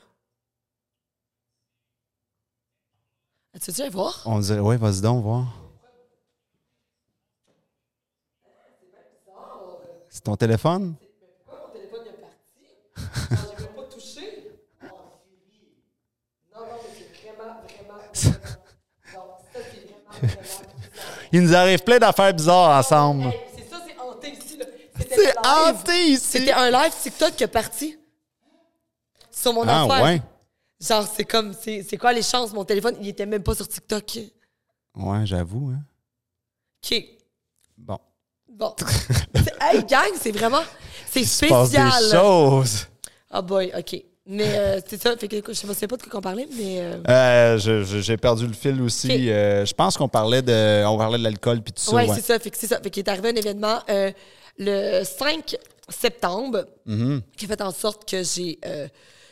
Tu 3.61 3.71
veux-tu 3.71 3.81
aller 3.83 3.91
voir? 3.91 4.23
on 4.27 4.39
dirait, 4.39 4.61
ouais, 4.61 4.77
vas-y 4.77 5.01
donc, 5.01 5.23
voir. 5.25 5.47
C'est 10.21 10.25
ton 10.25 10.37
téléphone? 10.37 10.97
Mon 11.47 11.73
téléphone 11.73 12.05
est 12.07 12.21
parti. 12.21 13.49
J'ai 13.57 13.65
même 13.65 13.73
pas 13.75 13.83
touché. 13.95 14.53
Oh, 14.83 14.87
Non, 16.55 16.61
non, 16.61 16.67
mais 16.83 16.91
c'est 16.95 17.33
vraiment, 17.33 17.55
vraiment. 17.65 18.03
Non, 19.15 19.23
ça, 19.51 19.61
c'est 19.73 20.21
vraiment. 20.21 20.69
Il 21.33 21.41
nous 21.43 21.55
arrive 21.55 21.83
plein 21.83 21.99
d'affaires 21.99 22.35
bizarres 22.35 22.79
ensemble. 22.81 23.29
Hey, 23.29 23.41
c'est 23.57 23.71
ça, 23.71 23.77
c'est 23.87 23.99
hanté 23.99 24.31
ici, 24.33 24.59
C'est 25.09 25.17
live. 25.25 25.35
hanté 25.43 25.99
ici. 26.11 26.21
C'était 26.27 26.53
un 26.53 26.71
live 26.71 26.93
TikTok 27.03 27.35
qui 27.37 27.45
est 27.45 27.49
parti. 27.49 27.99
Sur 29.31 29.55
mon 29.55 29.67
Ah, 29.67 29.85
affaire. 29.85 30.03
ouais? 30.05 30.23
Genre, 30.83 31.09
c'est 31.17 31.25
comme, 31.25 31.55
c'est 31.55 31.83
c'est 31.83 31.97
quoi 31.97 32.13
les 32.13 32.21
chances? 32.23 32.53
Mon 32.53 32.67
téléphone, 32.67 32.95
il 33.01 33.09
était 33.09 33.25
même 33.25 33.43
pas 33.43 33.55
sur 33.55 33.67
TikTok. 33.67 34.19
Ouais, 34.97 35.25
j'avoue. 35.25 35.71
Hein. 35.71 35.81
OK. 36.85 37.05
Bon. 38.53 38.75
Hey, 39.63 39.85
gang, 39.85 40.11
c'est 40.21 40.33
vraiment. 40.33 40.63
C'est 41.11 41.25
spécial. 41.25 41.69
des 41.71 42.17
choses. 42.17 42.87
Ah, 43.31 43.43
boy, 43.43 43.71
OK. 43.77 44.03
Mais 44.27 44.59
euh, 44.59 44.81
c'est 44.87 45.01
ça. 45.01 45.17
Fait 45.17 45.29
que 45.29 45.37
je 45.53 45.67
ne 45.67 45.75
sais 45.75 45.87
pas 45.87 45.97
de 45.97 46.03
quoi 46.03 46.19
on 46.19 46.23
parlait, 46.23 46.49
mais. 46.57 46.79
euh, 46.81 46.97
Euh, 47.09 47.85
J'ai 48.01 48.17
perdu 48.17 48.47
le 48.47 48.53
fil 48.53 48.81
aussi. 48.83 49.31
Euh, 49.31 49.65
je 49.67 49.75
pense 49.75 49.97
qu'on 49.97 50.09
parlait 50.09 50.41
de, 50.43 50.85
on 50.87 50.97
parlait 50.97 51.19
de 51.19 51.23
l'alcool 51.25 51.61
puis 51.63 51.73
tout 51.73 51.83
ça. 51.83 51.95
ouais, 51.95 52.09
ouais. 52.09 52.15
c'est 52.17 52.25
ça. 52.25 52.39
Fait 52.39 52.51
que 52.51 52.57
c'est 52.57 52.67
ça. 52.69 52.81
Fait 52.81 52.91
qu'il 52.91 53.03
est 53.05 53.09
arrivé 53.11 53.29
un 53.31 53.35
événement 53.37 53.81
le 54.59 55.05
5 55.05 55.57
septembre 55.89 56.65
Mm-hmm. 56.89 57.21
qui 57.37 57.45
a 57.45 57.49
fait 57.49 57.61
en 57.63 57.71
sorte 57.73 58.09
que 58.09 58.23
j'ai. 58.23 58.59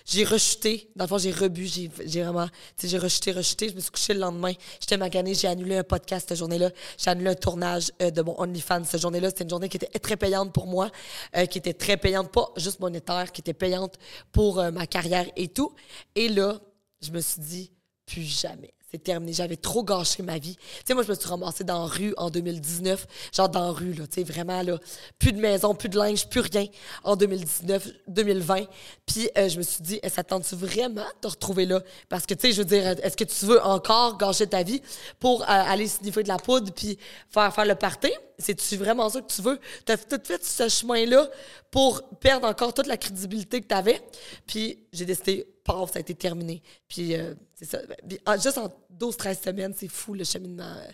J'ai 0.09 0.25
rechuté. 0.25 0.91
Dans 0.97 1.05
le 1.05 1.09
fond, 1.09 1.19
j'ai 1.19 1.31
rebu. 1.31 1.67
J'ai 1.67 1.91
j'ai 2.07 2.23
vraiment. 2.23 2.49
J'ai 2.83 2.97
rechuté, 2.97 3.31
rechuté. 3.33 3.69
Je 3.69 3.75
me 3.75 3.81
suis 3.81 3.91
couché 3.91 4.15
le 4.15 4.21
lendemain. 4.21 4.53
J'étais 4.81 4.97
maganée. 4.97 5.35
J'ai 5.35 5.49
annulé 5.49 5.77
un 5.77 5.85
podcast 5.85 6.31
cette 6.31 6.39
journée-là. 6.39 6.71
J'ai 6.97 7.11
annulé 7.11 7.31
un 7.31 7.35
tournage 7.35 7.93
euh, 8.01 8.11
de 8.11 8.23
mon 8.23 8.35
OnlyFans 8.41 8.85
cette 8.85 9.03
journée-là. 9.03 9.29
C'était 9.29 9.45
une 9.45 9.51
journée 9.51 9.69
qui 9.69 9.77
était 9.77 9.99
très 9.99 10.17
payante 10.17 10.55
pour 10.55 10.67
moi, 10.67 10.91
euh, 11.37 11.45
qui 11.45 11.59
était 11.59 11.75
très 11.75 11.99
payante, 11.99 12.33
pas 12.33 12.49
juste 12.57 12.81
monétaire, 12.81 13.31
qui 13.33 13.43
était 13.43 13.53
payante 13.53 13.99
pour 14.33 14.59
euh, 14.59 14.71
ma 14.71 14.87
carrière 14.87 15.27
et 15.37 15.49
tout. 15.49 15.75
Et 16.15 16.31
là, 16.31 16.59
je 17.03 17.11
me 17.11 17.21
suis 17.21 17.43
dit, 17.43 17.73
plus 18.07 18.23
jamais. 18.23 18.73
C'est 18.91 19.03
terminé. 19.03 19.33
J'avais 19.35 19.57
trop 19.57 19.85
gâché 19.85 20.23
ma 20.23 20.39
vie. 20.39 20.57
Tu 20.57 20.63
sais, 20.87 20.95
moi, 20.95 21.03
je 21.03 21.11
me 21.11 21.15
suis 21.15 21.29
ramassée 21.29 21.65
dans 21.65 21.81
la 21.81 21.87
rue 21.87 22.15
en 22.17 22.31
2019. 22.31 23.07
Genre 23.35 23.49
dans 23.49 23.67
la 23.67 23.71
rue, 23.71 23.93
là. 23.93 24.07
Tu 24.07 24.15
sais, 24.15 24.23
vraiment, 24.23 24.63
là. 24.63 24.79
Plus 25.19 25.33
de 25.33 25.39
maison, 25.39 25.75
plus 25.75 25.91
de 25.91 25.99
linge, 25.99 26.27
plus 26.29 26.41
rien 26.41 26.67
en 27.05 27.15
2019, 27.15 27.89
2020. 28.07 28.65
Puis, 29.05 29.29
euh, 29.37 29.49
je 29.49 29.59
me 29.59 29.63
suis 29.63 29.83
dit, 29.83 30.01
ça 30.09 30.25
tente-tu 30.25 30.55
vraiment 30.55 31.05
de 31.05 31.21
te 31.21 31.29
retrouver 31.29 31.67
là? 31.67 31.83
Parce 32.09 32.25
que, 32.25 32.33
tu 32.33 32.49
sais, 32.49 32.53
je 32.53 32.63
veux 32.63 32.65
dire, 32.65 32.87
est-ce 33.03 33.17
que 33.17 33.25
tu 33.25 33.45
veux 33.45 33.63
encore 33.63 34.17
gâcher 34.17 34.47
ta 34.47 34.63
vie 34.63 34.81
pour 35.21 35.43
euh, 35.43 35.47
aller 35.49 35.87
sniffer 35.87 36.23
de 36.23 36.29
la 36.29 36.39
poudre 36.39 36.73
puis 36.73 36.99
faire, 37.31 37.53
faire 37.55 37.67
le 37.67 37.75
party? 37.75 38.11
C'est-tu 38.39 38.77
vraiment 38.77 39.09
ça 39.09 39.21
que 39.21 39.33
tu 39.33 39.43
veux? 39.43 39.59
Tu 39.85 39.93
as 39.93 39.99
tout 39.99 40.21
fait 40.23 40.45
ce 40.45 40.69
chemin-là 40.69 41.29
pour 41.71 42.03
perdre 42.21 42.47
encore 42.47 42.73
toute 42.73 42.87
la 42.87 42.97
crédibilité 42.97 43.61
que 43.61 43.67
tu 43.67 43.75
avais. 43.75 44.01
Puis 44.47 44.79
j'ai 44.93 45.05
décidé, 45.05 45.47
paf, 45.73 45.93
ça 45.93 45.99
a 45.99 46.01
été 46.01 46.15
terminé. 46.15 46.63
Puis 46.89 47.15
euh, 47.15 47.35
c'est 47.55 47.65
ça. 47.67 47.79
Puis, 48.09 48.19
en- 48.27 48.35
juste 48.41 48.59
en 48.59 48.69
12-13 48.99 49.43
semaines, 49.45 49.75
c'est 49.77 49.89
fou 49.89 50.15
le 50.15 50.25
cheminement 50.25 50.65
euh, 50.65 50.87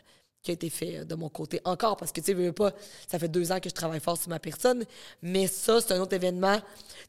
qui 0.43 0.51
a 0.51 0.55
été 0.55 0.69
fait 0.69 0.99
euh, 0.99 1.05
de 1.05 1.15
mon 1.15 1.29
côté. 1.31 1.61
Encore, 1.65 1.97
parce 1.97 2.13
que 2.13 2.21
tu 2.21 2.35
sais, 2.37 2.53
pas, 2.53 2.73
ça 3.11 3.19
fait 3.19 3.29
deux 3.29 3.51
ans 3.53 3.61
que 3.61 3.69
je 3.71 3.75
travaille 3.75 4.01
fort 4.01 4.19
sur 4.19 4.29
ma 4.29 4.39
personne. 4.39 4.85
Mais 5.23 5.47
ça, 5.47 5.81
c'est 5.81 5.93
un 5.95 6.01
autre 6.01 6.15
événement. 6.15 6.59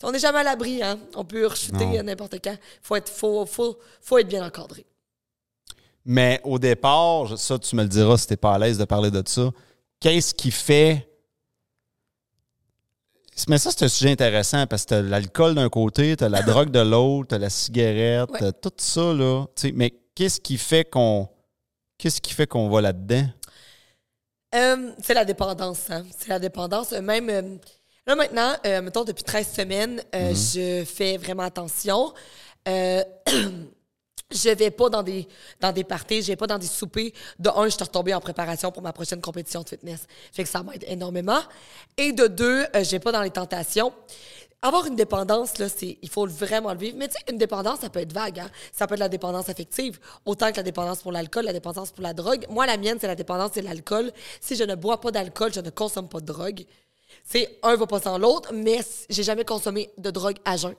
On 0.04 0.12
n'est 0.12 0.20
jamais 0.20 0.40
à 0.40 0.44
l'abri, 0.44 0.82
hein? 0.82 0.98
On 1.16 1.26
peut 1.26 1.46
rechuter 1.48 2.02
n'importe 2.04 2.36
quand. 2.44 2.56
Faut 2.82 2.96
être, 2.96 3.10
faut, 3.12 3.46
faut, 3.46 3.78
faut 4.02 4.18
être 4.20 4.28
bien 4.30 4.46
encadré. 4.46 4.86
Mais 6.06 6.40
au 6.44 6.60
départ, 6.60 7.38
ça, 7.38 7.58
tu 7.58 7.76
me 7.76 7.82
le 7.84 7.90
diras 7.90 8.18
si 8.18 8.28
t'es 8.28 8.38
pas 8.38 8.54
à 8.54 8.60
l'aise 8.60 8.78
de 8.78 8.86
parler 8.86 9.10
de 9.12 9.24
ça. 9.28 9.50
Qu'est-ce 10.00 10.34
qui 10.36 10.52
fait. 10.52 11.08
Mais 13.48 13.58
ça, 13.58 13.70
c'est 13.72 13.86
un 13.86 13.88
sujet 13.90 14.12
intéressant 14.12 14.66
parce 14.66 14.84
que 14.84 14.90
t'as 14.90 15.02
l'alcool 15.02 15.56
d'un 15.56 15.70
côté, 15.70 16.16
t'as 16.16 16.30
la 16.30 16.42
drogue 16.44 16.72
de 16.72 16.80
l'autre, 16.80 17.28
t'as 17.30 17.38
la 17.38 17.50
cigarette, 17.50 18.30
Ouais. 18.32 18.40
t'as 18.40 18.52
tout 18.52 18.72
ça, 18.78 19.14
là. 19.14 19.46
Tu 19.56 19.68
sais, 19.70 19.72
mais 19.76 19.94
qu'est-ce 20.16 20.40
qui 20.40 20.58
fait 20.58 20.86
qu'on. 20.90 21.28
Qu'est-ce 21.98 22.22
qui 22.22 22.34
fait 22.34 22.48
qu'on 22.48 22.70
va 22.70 22.82
là-dedans? 22.82 23.28
Euh, 24.56 24.92
c'est 25.04 25.14
la 25.14 25.26
dépendance, 25.26 25.90
hein. 25.90 26.06
C'est 26.18 26.30
la 26.30 26.40
dépendance. 26.40 26.94
Euh, 26.94 27.02
Même 27.02 27.30
euh, 27.30 27.42
là 28.08 28.16
maintenant, 28.16 28.54
euh, 28.66 28.82
mettons 28.82 29.04
depuis 29.04 29.24
13 29.24 29.48
semaines, 29.52 30.02
euh, 30.14 30.34
je 30.34 30.86
fais 30.86 31.18
vraiment 31.18 31.44
attention. 31.44 32.14
Je 34.32 34.50
vais 34.50 34.72
pas 34.72 34.90
dans 34.90 35.04
des 35.04 35.28
dans 35.62 35.72
des 35.72 35.84
parties, 35.84 36.22
je 36.22 36.28
vais 36.28 36.36
pas 36.36 36.48
dans 36.48 36.58
des 36.58 36.68
soupers. 36.68 37.12
De 37.38 37.50
un, 37.50 37.66
je 37.66 37.70
suis 37.70 37.84
retombée 37.84 38.14
en 38.14 38.20
préparation 38.20 38.72
pour 38.72 38.82
ma 38.82 38.92
prochaine 38.92 39.22
compétition 39.22 39.62
de 39.62 39.70
fitness. 39.70 40.08
Fait 40.32 40.44
que 40.44 40.50
ça 40.50 40.64
m'aide 40.64 40.84
énormément. 40.88 41.40
Et 41.96 42.12
de 42.12 42.28
deux, 42.28 42.64
euh, 42.76 42.84
je 42.84 42.92
vais 42.92 43.00
pas 43.00 43.12
dans 43.12 43.22
les 43.22 43.30
tentations. 43.30 43.94
Avoir 44.64 44.88
une 44.88 44.96
dépendance, 44.96 45.60
là, 45.60 45.70
c'est, 45.70 46.00
il 46.02 46.10
faut 46.10 46.26
vraiment 46.26 46.74
le 46.74 46.80
vivre. 46.80 46.98
Mais 46.98 47.08
tu 47.08 47.14
sais, 47.14 47.32
une 47.32 47.38
dépendance, 47.38 47.82
ça 47.82 47.90
peut 47.92 48.00
être 48.00 48.14
vague. 48.14 48.40
Hein? 48.40 48.50
Ça 48.72 48.88
peut 48.88 48.96
être 48.96 49.00
la 49.00 49.10
dépendance 49.10 49.48
affective, 49.48 50.00
autant 50.26 50.52
que 50.52 50.58
la 50.58 50.64
dépendance 50.64 51.04
pour 51.04 51.12
l'alcool, 51.12 51.46
la 51.46 51.54
dépendance 51.54 51.92
pour 51.92 52.02
la 52.02 52.16
drogue. 52.16 52.48
Moi, 52.50 52.66
la 52.66 52.78
mienne, 52.78 52.98
c'est 53.00 53.06
la 53.06 53.14
dépendance, 53.14 53.52
c'est 53.54 53.62
l'alcool. 53.62 54.12
Si 54.42 54.56
je 54.56 54.64
ne 54.64 54.74
bois 54.74 55.00
pas 55.00 55.12
d'alcool, 55.12 55.54
je 55.54 55.60
ne 55.60 55.70
consomme 55.70 56.10
pas 56.10 56.20
de 56.20 56.26
drogue. 56.26 56.66
C'est 57.24 57.60
un 57.62 57.76
va 57.76 57.86
pas 57.86 58.00
sans 58.00 58.18
l'autre, 58.18 58.54
mais 58.54 58.80
j'ai 59.08 59.22
jamais 59.22 59.46
consommé 59.46 59.92
de 60.00 60.10
drogue 60.10 60.38
à 60.46 60.58
jeun. 60.58 60.74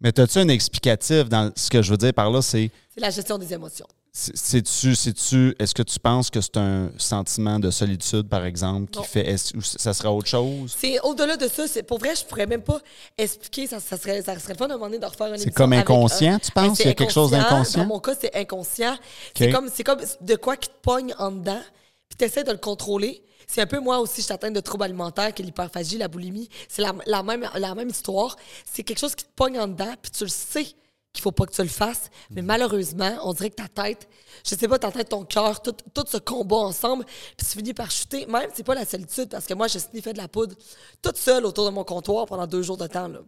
Mais 0.00 0.18
as-tu 0.18 0.38
un 0.38 0.48
explicatif 0.48 1.28
dans 1.28 1.50
ce 1.56 1.70
que 1.70 1.82
je 1.82 1.90
veux 1.90 1.96
dire 1.96 2.12
par 2.14 2.30
là? 2.30 2.42
C'est. 2.42 2.70
C'est 2.94 3.00
la 3.00 3.10
gestion 3.10 3.38
des 3.38 3.52
émotions. 3.52 3.86
C'est-tu, 4.16 4.94
c'est-tu, 4.94 5.56
est-ce 5.58 5.74
que 5.74 5.82
tu 5.82 5.98
penses 5.98 6.30
que 6.30 6.40
c'est 6.40 6.56
un 6.56 6.90
sentiment 6.98 7.58
de 7.58 7.68
solitude, 7.72 8.28
par 8.28 8.44
exemple, 8.44 8.88
qui 8.92 8.98
Non. 9.00 9.04
fait, 9.04 9.26
est-ce- 9.28 9.56
ou 9.56 9.60
ça 9.60 9.92
serait 9.92 10.06
autre 10.08 10.28
chose? 10.28 10.72
C'est 10.78 11.00
au-delà 11.00 11.36
de 11.36 11.48
ça. 11.48 11.66
C'est, 11.66 11.82
pour 11.82 11.98
vrai, 11.98 12.14
je 12.14 12.24
pourrais 12.24 12.46
même 12.46 12.62
pas 12.62 12.78
expliquer. 13.18 13.66
Ça, 13.66 13.80
ça 13.80 13.96
serait, 13.98 14.22
ça 14.22 14.38
serait 14.38 14.52
le 14.52 14.58
fun 14.58 14.68
de 14.68 14.74
demander 14.74 15.00
de 15.00 15.06
refaire 15.06 15.32
une 15.32 15.38
C'est 15.38 15.50
comme 15.50 15.72
inconscient, 15.72 16.38
tu 16.38 16.52
penses? 16.52 16.76
C'est 16.76 16.84
Il 16.84 16.86
y 16.86 16.90
a 16.90 16.94
quelque 16.94 17.12
chose 17.12 17.34
inconscient. 17.34 17.50
d'inconscient? 17.50 17.82
Dans 17.82 17.88
mon 17.88 17.98
cas, 17.98 18.12
c'est 18.20 18.36
inconscient. 18.36 18.96
C'est, 19.36 19.50
comme, 19.50 19.68
c'est 19.74 19.82
comme 19.82 20.00
de 20.20 20.36
quoi 20.36 20.56
qui 20.56 20.68
te 20.68 20.74
pogne 20.80 21.12
en 21.18 21.32
dedans, 21.32 21.60
puis 22.08 22.16
tu 22.16 22.24
essaies 22.24 22.44
de 22.44 22.52
le 22.52 22.58
contrôler. 22.58 23.20
C'est 23.46 23.60
un 23.60 23.66
peu 23.66 23.80
moi 23.80 23.98
aussi, 23.98 24.22
je 24.22 24.28
t'atteins 24.28 24.50
de 24.50 24.60
troubles 24.60 24.84
alimentaires, 24.84 25.34
que 25.34 25.42
l'hyperphagie, 25.42 25.98
la 25.98 26.08
boulimie. 26.08 26.48
C'est 26.68 26.82
la, 26.82 26.94
la 27.06 27.22
même, 27.22 27.48
la 27.54 27.74
même 27.74 27.88
histoire. 27.88 28.36
C'est 28.70 28.82
quelque 28.82 28.98
chose 28.98 29.14
qui 29.14 29.24
te 29.24 29.32
pogne 29.34 29.58
en 29.58 29.68
dedans, 29.68 29.94
puis 30.00 30.10
tu 30.10 30.24
le 30.24 30.30
sais 30.30 30.64
qu'il 30.64 31.22
faut 31.22 31.32
pas 31.32 31.46
que 31.46 31.52
tu 31.52 31.62
le 31.62 31.68
fasses. 31.68 32.10
Mais 32.30 32.42
malheureusement, 32.42 33.16
on 33.22 33.32
dirait 33.32 33.50
que 33.50 33.56
ta 33.62 33.68
tête, 33.68 34.08
je 34.44 34.56
sais 34.56 34.66
pas, 34.68 34.78
ta 34.78 34.90
tête, 34.90 35.10
ton 35.10 35.24
cœur, 35.24 35.62
tout, 35.62 35.76
tout 35.94 36.04
ce 36.08 36.16
combat 36.16 36.56
ensemble, 36.56 37.04
puis 37.04 37.46
tu 37.46 37.56
finis 37.56 37.74
par 37.74 37.90
chuter. 37.90 38.26
Même, 38.26 38.50
c'est 38.52 38.64
pas 38.64 38.74
la 38.74 38.84
solitude, 38.84 39.28
parce 39.28 39.46
que 39.46 39.54
moi, 39.54 39.68
je 39.68 39.78
sniffais 39.78 40.12
de 40.12 40.18
la 40.18 40.28
poudre 40.28 40.56
toute 41.00 41.16
seule 41.16 41.46
autour 41.46 41.66
de 41.66 41.70
mon 41.70 41.84
comptoir 41.84 42.26
pendant 42.26 42.46
deux 42.46 42.62
jours 42.62 42.76
de 42.76 42.86
temps. 42.88 43.08
Là. 43.08 43.20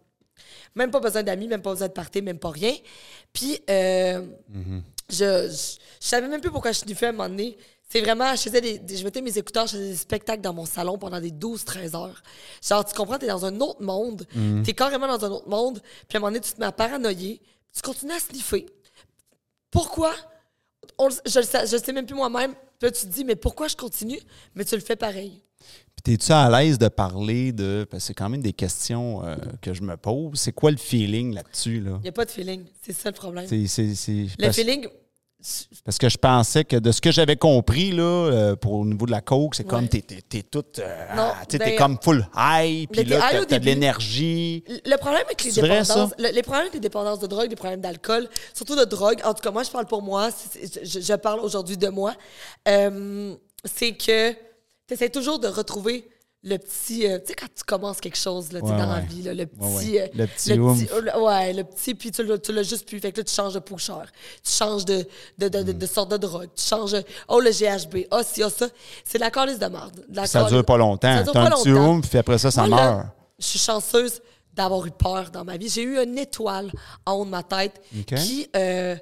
Même 0.75 0.91
pas 0.91 0.99
besoin 0.99 1.23
d'amis, 1.23 1.47
même 1.47 1.61
pas 1.61 1.71
besoin 1.71 1.87
de 1.87 1.93
partir, 1.93 2.21
même 2.23 2.39
pas 2.39 2.51
rien. 2.51 2.75
Puis, 3.31 3.59
euh, 3.69 4.25
je, 5.09 5.15
je, 5.15 5.77
je 6.01 6.07
savais 6.07 6.27
même 6.27 6.41
plus 6.41 6.51
pourquoi 6.51 6.73
je 6.73 6.79
sniffais 6.79 7.07
à 7.07 7.09
un 7.09 7.11
moment 7.13 7.29
donné. 7.29 7.57
C'est 7.89 8.01
vraiment, 8.01 8.35
je 8.35 8.41
faisais 8.41 8.59
des, 8.61 8.79
des- 8.79 8.97
je 8.97 9.03
mettais 9.05 9.21
mes 9.21 9.37
écouteurs, 9.37 9.65
je 9.67 9.73
faisais 9.77 9.89
des 9.91 9.95
spectacles 9.95 10.41
dans 10.41 10.53
mon 10.53 10.65
salon 10.65 10.97
pendant 10.97 11.21
des 11.21 11.31
12-13 11.31 11.95
heures. 11.95 12.21
Genre, 12.67 12.83
tu 12.83 12.93
comprends, 12.93 13.17
t'es 13.17 13.27
dans 13.27 13.45
un 13.45 13.59
autre 13.61 13.81
monde. 13.81 14.25
T'es 14.65 14.73
carrément 14.73 15.07
dans 15.07 15.23
un 15.25 15.29
autre 15.31 15.47
monde. 15.47 15.81
Puis 16.07 16.15
à 16.15 16.17
un 16.17 16.19
moment 16.19 16.31
donné, 16.31 16.41
tu 16.41 16.51
te 16.51 16.59
mets 16.59 16.65
à 16.65 16.71
paranoïer. 16.73 17.41
Tu 17.73 17.81
continues 17.81 18.11
à 18.13 18.19
sniffer. 18.19 18.65
Pourquoi? 19.71 20.13
On 20.97 21.09
je, 21.09 21.39
le 21.39 21.45
sais, 21.45 21.65
je 21.67 21.77
sais 21.77 21.93
même 21.93 22.05
plus 22.05 22.15
moi-même. 22.15 22.53
Puis 22.79 22.89
là, 22.89 22.91
tu 22.91 23.05
te 23.05 23.11
dis, 23.11 23.23
mais 23.23 23.35
pourquoi 23.35 23.67
je 23.67 23.75
continue? 23.75 24.19
Mais 24.55 24.65
tu 24.65 24.75
le 24.75 24.81
fais 24.81 24.95
pareil. 24.95 25.41
Puis 25.95 26.17
T'es-tu 26.17 26.31
à 26.31 26.49
l'aise 26.49 26.77
de 26.77 26.87
parler 26.87 27.51
de. 27.51 27.85
Parce 27.89 28.03
que 28.03 28.07
c'est 28.07 28.13
quand 28.13 28.29
même 28.29 28.41
des 28.41 28.53
questions 28.53 29.23
euh, 29.25 29.35
que 29.61 29.73
je 29.73 29.81
me 29.81 29.97
pose. 29.97 30.39
C'est 30.39 30.51
quoi 30.53 30.71
le 30.71 30.77
feeling 30.77 31.33
là-dessus? 31.33 31.79
Là? 31.81 31.95
Il 31.99 32.03
n'y 32.03 32.09
a 32.09 32.11
pas 32.11 32.25
de 32.25 32.31
feeling. 32.31 32.65
C'est 32.81 32.93
ça 32.93 33.09
le 33.09 33.15
problème. 33.15 33.47
C'est- 33.47 33.67
c'est- 33.67 34.11
Le 34.13 34.27
parce, 34.39 34.55
feeling, 34.55 34.87
parce 35.85 35.97
que 35.99 36.09
je 36.09 36.17
pensais 36.17 36.65
que 36.65 36.75
de 36.77 36.91
ce 36.91 36.99
que 36.99 37.11
j'avais 37.11 37.35
compris 37.37 37.91
là, 37.91 38.01
euh, 38.03 38.55
pour 38.55 38.73
au 38.73 38.85
niveau 38.85 39.05
de 39.05 39.11
la 39.11 39.21
coke, 39.21 39.55
c'est 39.55 39.63
comme 39.65 39.87
t'es, 39.87 40.01
t'es, 40.01 40.21
t'es 40.27 40.41
toute. 40.43 40.79
euh, 40.79 41.15
Non, 41.15 41.29
ah, 41.33 41.43
sais, 41.49 41.57
ben, 41.57 41.65
t'es 41.69 41.75
comme 41.75 41.97
full 42.01 42.27
high, 42.35 42.87
puis 42.89 43.03
t'es 43.03 43.09
là, 43.09 43.29
t'as, 43.47 43.59
de 43.59 43.65
l'énergie. 43.65 44.63
Le 44.67 44.97
problème 44.97 45.23
avec 45.25 45.43
les 45.43 45.51
vrai, 45.51 45.81
dépendances, 45.81 46.11
le- 46.17 46.31
les 46.31 46.41
problèmes 46.41 46.61
avec 46.63 46.73
les 46.73 46.79
dépendances 46.79 47.19
de 47.19 47.27
drogue, 47.27 47.49
les 47.49 47.55
problèmes 47.55 47.81
d'alcool, 47.81 48.27
surtout 48.53 48.75
de 48.75 48.83
drogue, 48.83 49.21
en 49.23 49.33
tout 49.33 49.41
cas, 49.41 49.51
moi, 49.51 49.63
je 49.63 49.69
parle 49.69 49.85
pour 49.85 50.01
moi, 50.01 50.29
je, 50.83 50.99
je 50.99 51.13
parle 51.13 51.39
aujourd'hui 51.41 51.77
de 51.77 51.87
moi, 51.89 52.13
euh, 52.67 53.35
c'est 53.63 53.93
que 53.93 54.31
tu 54.31 54.93
essaies 54.93 55.09
toujours 55.09 55.39
de 55.39 55.47
retrouver 55.47 56.09
le 56.43 56.57
petit. 56.57 57.07
euh, 57.07 57.19
tu 57.19 57.27
sais, 57.27 57.33
quand 57.33 57.47
tu 57.53 57.63
commences 57.65 57.99
quelque 57.99 58.17
chose 58.17 58.51
là, 58.51 58.59
Ouais, 58.61 58.69
dans 58.69 58.77
la 58.77 58.95
ouais. 58.95 59.01
vie, 59.09 59.21
là, 59.23 59.33
le 59.33 59.45
petit. 59.45 59.91
ouais. 59.93 60.01
euh, 60.01 60.07
Le 60.15 60.27
petit 60.27 60.53
oomph. 60.53 60.79
euh, 60.93 61.01
le- 61.01 61.19
ouais, 61.21 61.53
le 61.53 61.63
petit, 61.63 61.93
puis 61.95 62.11
tu 62.11 62.23
l'as 62.23 62.37
tu 62.37 62.53
l'as 62.53 62.63
juste 62.63 62.87
plus. 62.87 62.99
Fait 62.99 63.11
que 63.11 63.17
là, 63.19 63.23
tu 63.23 63.33
changes 63.33 63.53
de 63.55 63.59
pusher. 63.59 63.93
Tu 64.43 64.51
changes 64.53 64.85
de, 64.85 65.05
de, 65.37 65.47
de, 65.49 65.63
de, 65.63 65.73
Mm. 65.73 65.77
de 65.77 65.85
sorte 65.85 66.11
de 66.11 66.17
drogue. 66.17 66.49
Tu 66.55 66.63
changes. 66.63 66.95
Oh, 67.27 67.39
le 67.39 67.49
GHB. 67.51 68.07
Ah, 68.11 68.21
si, 68.23 68.43
ah, 68.43 68.49
ça. 68.49 68.67
C'est 69.03 69.17
de 69.17 69.23
la 69.23 69.31
calice 69.31 69.59
de 69.59 69.65
merde. 69.67 70.03
De 70.07 70.15
la 70.15 70.27
Ça 70.27 70.43
dure 70.45 70.63
pas 70.63 70.77
longtemps. 70.77 71.17
Ça 71.17 71.23
dure 71.23 71.33
pas 71.33 71.39
un 71.47 71.99
petit 72.01 72.09
puis 72.09 72.17
après 72.19 72.37
ça, 72.37 72.51
ça 72.51 72.65
Moi, 72.67 72.77
là, 72.77 72.91
meurt. 72.95 73.07
je 73.39 73.45
suis 73.45 73.59
chanceuse 73.59 74.21
d'avoir 74.53 74.85
eu 74.85 74.91
peur 74.91 75.29
dans 75.31 75.43
ma 75.43 75.57
vie. 75.57 75.69
J'ai 75.69 75.83
eu 75.83 75.97
une 76.01 76.17
étoile 76.17 76.71
en 77.05 77.13
haut 77.13 77.25
de 77.25 77.29
ma 77.29 77.43
tête 77.43 77.79
qui, 78.15 78.49
euh, 78.55 78.95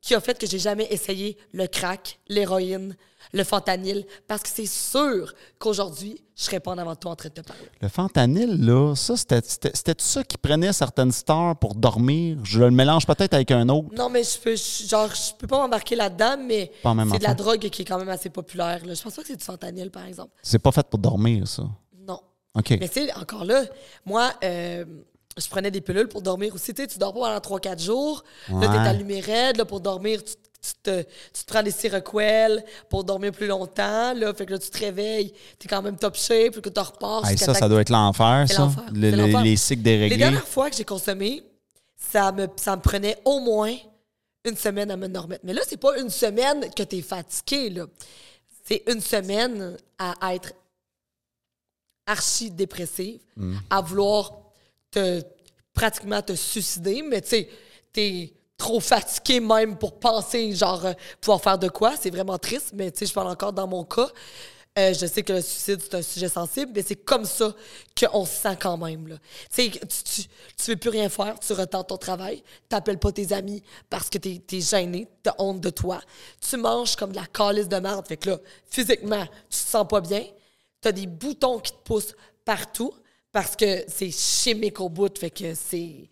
qui 0.00 0.14
a 0.14 0.20
fait 0.20 0.38
que 0.38 0.46
j'ai 0.46 0.58
jamais 0.58 0.86
essayé 0.90 1.36
le 1.52 1.66
crack, 1.66 2.18
l'héroïne, 2.28 2.96
le 3.32 3.44
fentanyl, 3.44 4.06
parce 4.26 4.42
que 4.42 4.48
c'est 4.48 4.64
sûr 4.66 5.34
qu'aujourd'hui, 5.58 6.22
je 6.34 6.44
serais 6.44 6.60
pas 6.60 6.70
en 6.70 6.78
avant 6.78 6.92
de 6.94 6.98
toi 6.98 7.10
en 7.10 7.16
train 7.16 7.28
de 7.28 7.34
te 7.34 7.40
parler. 7.40 7.64
Le 7.80 7.88
fentanyl, 7.88 8.64
là, 8.64 8.94
ça, 8.94 9.16
c'était, 9.16 9.94
ça 9.98 10.24
qui 10.24 10.38
prenait 10.38 10.72
certaines 10.72 11.12
stars 11.12 11.56
pour 11.58 11.74
dormir? 11.74 12.38
Je 12.44 12.60
le 12.60 12.70
mélange 12.70 13.06
peut-être 13.06 13.34
avec 13.34 13.50
un 13.50 13.68
autre. 13.68 13.88
Non, 13.94 14.08
mais 14.08 14.22
je 14.22 14.38
peux, 14.38 14.56
je- 14.56 14.86
genre, 14.86 15.12
je 15.14 15.34
peux 15.36 15.46
pas 15.48 15.58
m'embarquer 15.58 15.96
là-dedans, 15.96 16.36
mais 16.42 16.70
c'est 17.10 17.18
de 17.18 17.24
la 17.24 17.34
drogue 17.34 17.68
qui 17.68 17.82
est 17.82 17.84
quand 17.84 17.98
même 17.98 18.08
assez 18.08 18.30
populaire. 18.30 18.86
Là. 18.86 18.94
Je 18.94 19.02
pense 19.02 19.14
pas 19.14 19.22
que 19.22 19.28
c'est 19.28 19.36
du 19.36 19.44
fentanyl, 19.44 19.90
par 19.90 20.06
exemple. 20.06 20.30
C'est 20.42 20.60
pas 20.60 20.72
fait 20.72 20.86
pour 20.88 20.98
dormir, 21.00 21.46
ça. 21.48 21.64
Non. 22.06 22.20
OK. 22.54 22.70
Mais 22.80 22.88
tu 22.88 23.04
sais, 23.06 23.12
encore 23.14 23.44
là, 23.44 23.64
moi, 24.06 24.32
euh, 24.44 24.84
je 25.38 25.48
prenais 25.48 25.70
des 25.70 25.80
pilules 25.80 26.08
pour 26.08 26.22
dormir 26.22 26.54
aussi. 26.54 26.74
Tu 26.74 26.82
sais, 26.82 26.88
tu 26.88 26.98
dors 26.98 27.12
pas 27.14 27.38
pendant 27.40 27.58
3-4 27.58 27.80
jours. 27.82 28.24
Là, 28.48 28.60
t'es 28.60 28.66
Ouais. 28.68 28.78
allumé 28.88 29.20
raide. 29.20 29.56
Là, 29.56 29.64
pour 29.64 29.80
dormir, 29.80 30.22
tu, 30.24 30.32
tu 30.60 30.72
te, 30.82 31.02
tu 31.02 31.44
te 31.44 31.46
prends 31.46 31.62
des 31.62 31.70
Seroquel 31.70 32.64
pour 32.90 33.04
dormir 33.04 33.32
plus 33.32 33.46
longtemps. 33.46 34.12
Là, 34.14 34.34
fait 34.34 34.44
que 34.46 34.52
là, 34.52 34.58
tu 34.58 34.68
te 34.70 34.78
réveilles. 34.78 35.32
T'es 35.58 35.68
quand 35.68 35.80
même 35.82 35.96
top 35.96 36.16
shape. 36.16 36.52
Puis 36.52 36.62
que 36.62 36.68
tu 36.68 36.80
repars. 36.80 37.24
Hey, 37.28 37.38
ça, 37.38 37.54
ça 37.54 37.68
doit 37.68 37.80
être 37.82 37.90
l'enfer, 37.90 38.46
ça. 38.48 38.68
Le- 38.92 39.10
le- 39.10 39.42
les 39.42 39.56
cycles 39.56 39.82
Les 39.82 39.96
déréglés. 39.96 40.16
dernières 40.16 40.46
fois 40.48 40.68
que 40.70 40.76
j'ai 40.76 40.84
consommé, 40.84 41.42
ça 41.96 42.32
me, 42.32 42.46
ça 42.56 42.74
me 42.76 42.82
prenait 42.82 43.16
au 43.24 43.40
moins 43.40 43.74
une 44.44 44.56
semaine 44.56 44.90
à 44.90 44.96
me 44.96 45.06
remettre. 45.18 45.44
Mais 45.44 45.52
là, 45.52 45.62
c'est 45.66 45.76
pas 45.76 45.98
une 45.98 46.10
semaine 46.10 46.68
que 46.74 46.82
t'es 46.82 47.02
fatigué, 47.02 47.70
là. 47.70 47.86
C'est 48.64 48.82
une 48.90 49.00
semaine 49.00 49.76
à 49.98 50.34
être 50.34 50.52
archi 52.06 52.50
dépressive, 52.50 53.20
à 53.70 53.80
vouloir 53.80 54.32
te 54.90 55.22
pratiquement 55.72 56.22
te 56.22 56.34
suicider, 56.34 57.02
mais 57.02 57.20
tu 57.20 57.28
sais, 57.28 57.48
t'es 57.92 58.32
trop 58.56 58.80
fatigué 58.80 59.40
même 59.40 59.78
pour 59.78 59.98
penser, 60.00 60.52
genre, 60.52 60.84
euh, 60.84 60.92
pouvoir 61.20 61.40
faire 61.40 61.58
de 61.58 61.68
quoi. 61.68 61.94
C'est 61.98 62.10
vraiment 62.10 62.38
triste, 62.38 62.72
mais 62.74 62.90
tu 62.90 62.98
sais, 62.98 63.06
je 63.06 63.12
parle 63.12 63.28
encore 63.28 63.52
dans 63.52 63.68
mon 63.68 63.84
cas. 63.84 64.08
Euh, 64.78 64.92
je 64.92 65.06
sais 65.06 65.22
que 65.22 65.32
le 65.32 65.40
suicide, 65.40 65.80
c'est 65.80 65.94
un 65.94 66.02
sujet 66.02 66.28
sensible, 66.28 66.72
mais 66.74 66.82
c'est 66.82 66.96
comme 66.96 67.24
ça 67.24 67.54
qu'on 67.98 68.24
se 68.24 68.32
sent 68.32 68.56
quand 68.60 68.76
même. 68.76 69.08
Là. 69.08 69.16
Tu 69.52 69.64
sais, 69.64 69.70
tu, 69.70 70.02
tu, 70.04 70.28
tu 70.56 70.70
veux 70.70 70.76
plus 70.76 70.90
rien 70.90 71.08
faire, 71.08 71.38
tu 71.40 71.52
retardes 71.52 71.88
ton 71.88 71.96
travail, 71.96 72.42
t'appelles 72.68 72.98
pas 72.98 73.10
tes 73.10 73.32
amis 73.32 73.62
parce 73.90 74.08
que 74.08 74.18
t'es 74.18 74.40
es 74.52 74.60
gêné, 74.60 75.08
t'as 75.22 75.34
honte 75.38 75.60
de 75.60 75.70
toi. 75.70 76.00
Tu 76.40 76.56
manges 76.56 76.94
comme 76.94 77.10
de 77.10 77.16
la 77.16 77.26
calice 77.26 77.68
de 77.68 77.76
merde. 77.76 78.06
Fait 78.06 78.16
que 78.16 78.30
là, 78.30 78.38
physiquement, 78.66 79.24
tu 79.48 79.58
te 79.58 79.70
sens 79.70 79.86
pas 79.88 80.00
bien. 80.00 80.24
T'as 80.80 80.92
des 80.92 81.06
boutons 81.06 81.58
qui 81.58 81.72
te 81.72 81.78
poussent 81.84 82.14
partout 82.44 82.92
parce 83.32 83.56
que 83.56 83.84
c'est 83.88 84.10
chimique 84.10 84.80
au 84.80 84.88
bout. 84.88 85.16
Fait 85.18 85.30
que 85.30 85.54
c'est... 85.54 86.10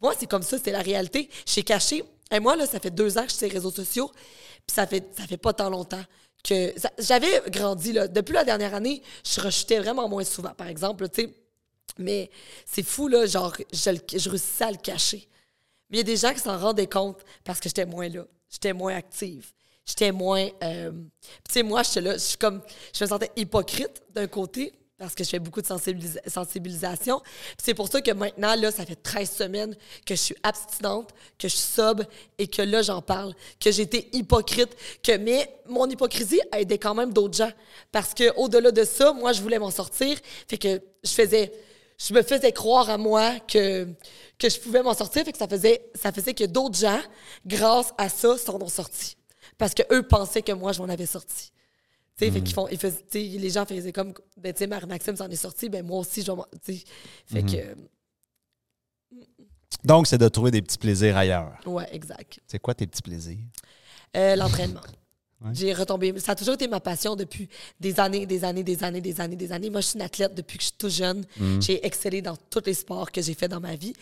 Moi, 0.00 0.14
c'est 0.18 0.26
comme 0.28 0.42
ça, 0.42 0.58
c'est 0.62 0.72
la 0.72 0.82
réalité. 0.82 1.28
J'ai 1.46 1.62
caché... 1.62 2.04
Et 2.30 2.40
moi, 2.40 2.56
là, 2.56 2.66
ça 2.66 2.78
fait 2.78 2.90
deux 2.90 3.16
ans 3.16 3.22
que 3.22 3.28
je 3.28 3.36
suis 3.36 3.38
sur 3.38 3.48
les 3.48 3.54
réseaux 3.54 3.70
sociaux, 3.70 4.10
puis 4.12 4.74
ça 4.74 4.86
fait, 4.86 5.02
ça 5.16 5.26
fait 5.26 5.38
pas 5.38 5.54
tant 5.54 5.70
longtemps 5.70 6.02
que... 6.44 6.74
J'avais 6.98 7.40
grandi, 7.48 7.94
là. 7.94 8.06
Depuis 8.06 8.34
la 8.34 8.44
dernière 8.44 8.74
année, 8.74 9.02
je 9.24 9.40
rechutais 9.40 9.78
vraiment 9.78 10.06
moins 10.10 10.24
souvent, 10.24 10.50
par 10.50 10.66
exemple, 10.68 11.08
tu 11.08 11.22
sais. 11.22 11.34
Mais 11.96 12.30
c'est 12.66 12.82
fou, 12.82 13.08
là, 13.08 13.24
genre, 13.24 13.56
je, 13.72 13.90
je 14.14 14.28
réussissais 14.28 14.64
à 14.64 14.70
le 14.70 14.76
cacher. 14.76 15.26
Mais 15.88 15.96
il 15.96 16.00
y 16.00 16.00
a 16.00 16.04
des 16.04 16.16
gens 16.18 16.34
qui 16.34 16.40
s'en 16.40 16.58
rendaient 16.58 16.86
compte 16.86 17.18
parce 17.44 17.60
que 17.60 17.70
j'étais 17.70 17.86
moins 17.86 18.10
là. 18.10 18.26
J'étais 18.50 18.74
moins 18.74 18.94
active. 18.94 19.50
J'étais 19.86 20.12
moins. 20.12 20.46
euh, 20.62 20.92
Tu 21.48 21.52
sais, 21.54 21.62
moi, 21.62 21.82
j'étais 21.82 22.02
là. 22.02 22.12
Je 22.12 22.18
suis 22.18 22.36
comme. 22.36 22.60
Je 22.94 23.04
me 23.04 23.08
sentais 23.08 23.30
hypocrite 23.36 24.02
d'un 24.10 24.26
côté 24.26 24.74
parce 24.98 25.14
que 25.14 25.22
je 25.22 25.28
fais 25.30 25.38
beaucoup 25.38 25.62
de 25.62 25.66
sensibilisa- 25.66 26.20
sensibilisation. 26.28 27.22
C'est 27.62 27.74
pour 27.74 27.88
ça 27.88 28.00
que 28.00 28.10
maintenant, 28.10 28.54
là, 28.56 28.72
ça 28.72 28.84
fait 28.84 28.96
13 29.00 29.30
semaines 29.30 29.76
que 30.04 30.14
je 30.16 30.20
suis 30.20 30.36
abstinente, 30.42 31.10
que 31.38 31.46
je 31.48 31.54
suis 31.54 31.72
sobre 31.72 32.04
et 32.36 32.48
que 32.48 32.62
là, 32.62 32.82
j'en 32.82 33.00
parle. 33.00 33.34
Que 33.60 33.70
j'étais 33.70 34.08
hypocrite. 34.12 34.76
Que, 35.02 35.16
mais 35.16 35.54
mon 35.68 35.88
hypocrisie 35.88 36.40
a 36.50 36.60
aidé 36.60 36.78
quand 36.78 36.94
même 36.94 37.12
d'autres 37.12 37.36
gens. 37.36 37.52
Parce 37.92 38.12
que 38.12 38.34
au 38.36 38.48
delà 38.48 38.72
de 38.72 38.82
ça, 38.84 39.12
moi, 39.12 39.32
je 39.32 39.40
voulais 39.40 39.58
m'en 39.60 39.70
sortir. 39.70 40.18
Fait 40.48 40.58
que 40.58 40.80
je 41.04 41.10
faisais 41.10 41.52
je 42.00 42.14
me 42.14 42.22
faisais 42.22 42.52
croire 42.52 42.88
à 42.90 42.96
moi 42.96 43.40
que, 43.40 43.88
que 44.38 44.48
je 44.48 44.60
pouvais 44.60 44.82
m'en 44.84 44.94
sortir. 44.94 45.24
Fait 45.24 45.32
que 45.32 45.38
ça 45.38 45.48
faisait, 45.48 45.90
ça 45.96 46.12
faisait 46.12 46.32
que 46.32 46.44
d'autres 46.44 46.78
gens, 46.78 47.00
grâce 47.44 47.92
à 47.98 48.08
ça, 48.08 48.38
s'en 48.38 48.60
ont 48.62 48.68
sortis. 48.68 49.16
Parce 49.58 49.74
qu'eux 49.74 50.04
pensaient 50.04 50.42
que 50.42 50.52
moi, 50.52 50.70
je 50.72 50.80
m'en 50.80 50.88
avais 50.88 51.06
sorti. 51.06 51.50
Tu 52.18 52.24
sais, 52.24 52.30
fait 52.32 52.40
qu'ils 52.40 52.54
font, 52.54 52.66
ils 52.68 52.78
faisaient, 52.78 52.96
tu 53.10 53.20
sais, 53.20 53.38
les 53.38 53.50
gens 53.50 53.64
faisaient 53.64 53.92
comme, 53.92 54.12
ben, 54.36 54.52
tu 54.52 54.58
sais, 54.58 54.66
Marie-Maxime 54.66 55.16
s'en 55.16 55.28
est 55.28 55.36
sorti, 55.36 55.68
ben, 55.68 55.86
moi 55.86 56.00
aussi, 56.00 56.22
je 56.22 56.32
vais. 56.32 56.84
Fait 57.26 57.42
que, 57.42 57.76
Donc, 59.84 60.06
c'est 60.06 60.18
de 60.18 60.28
trouver 60.28 60.50
des 60.50 60.62
petits 60.62 60.78
plaisirs 60.78 61.16
ailleurs. 61.16 61.52
ouais, 61.66 61.88
exact. 61.92 62.40
C'est 62.46 62.58
quoi 62.58 62.74
tes 62.74 62.86
petits 62.86 63.02
plaisirs? 63.02 63.38
Euh, 64.16 64.34
L'entraînement. 64.36 64.80
J'ai 65.52 65.72
retombé. 65.72 66.18
Ça 66.18 66.32
a 66.32 66.34
toujours 66.34 66.54
été 66.54 66.66
ma 66.66 66.80
passion 66.80 67.14
depuis 67.14 67.48
des 67.78 68.00
années, 68.00 68.26
des 68.26 68.42
années, 68.42 68.64
des 68.64 68.82
années, 68.82 69.00
des 69.00 69.20
années, 69.20 69.36
des 69.36 69.52
années. 69.52 69.70
Moi, 69.70 69.80
je 69.80 69.86
suis 69.86 69.96
une 69.96 70.02
athlète 70.04 70.34
depuis 70.34 70.58
que 70.58 70.64
je 70.64 70.68
suis 70.70 70.76
tout 70.76 70.88
jeune. 70.88 71.24
J'ai 71.60 71.86
excellé 71.86 72.20
dans 72.20 72.36
tous 72.36 72.62
les 72.66 72.74
sports 72.74 73.12
que 73.12 73.22
j'ai 73.22 73.34
fait 73.34 73.46
dans 73.46 73.60
ma 73.60 73.76
vie, 73.76 73.92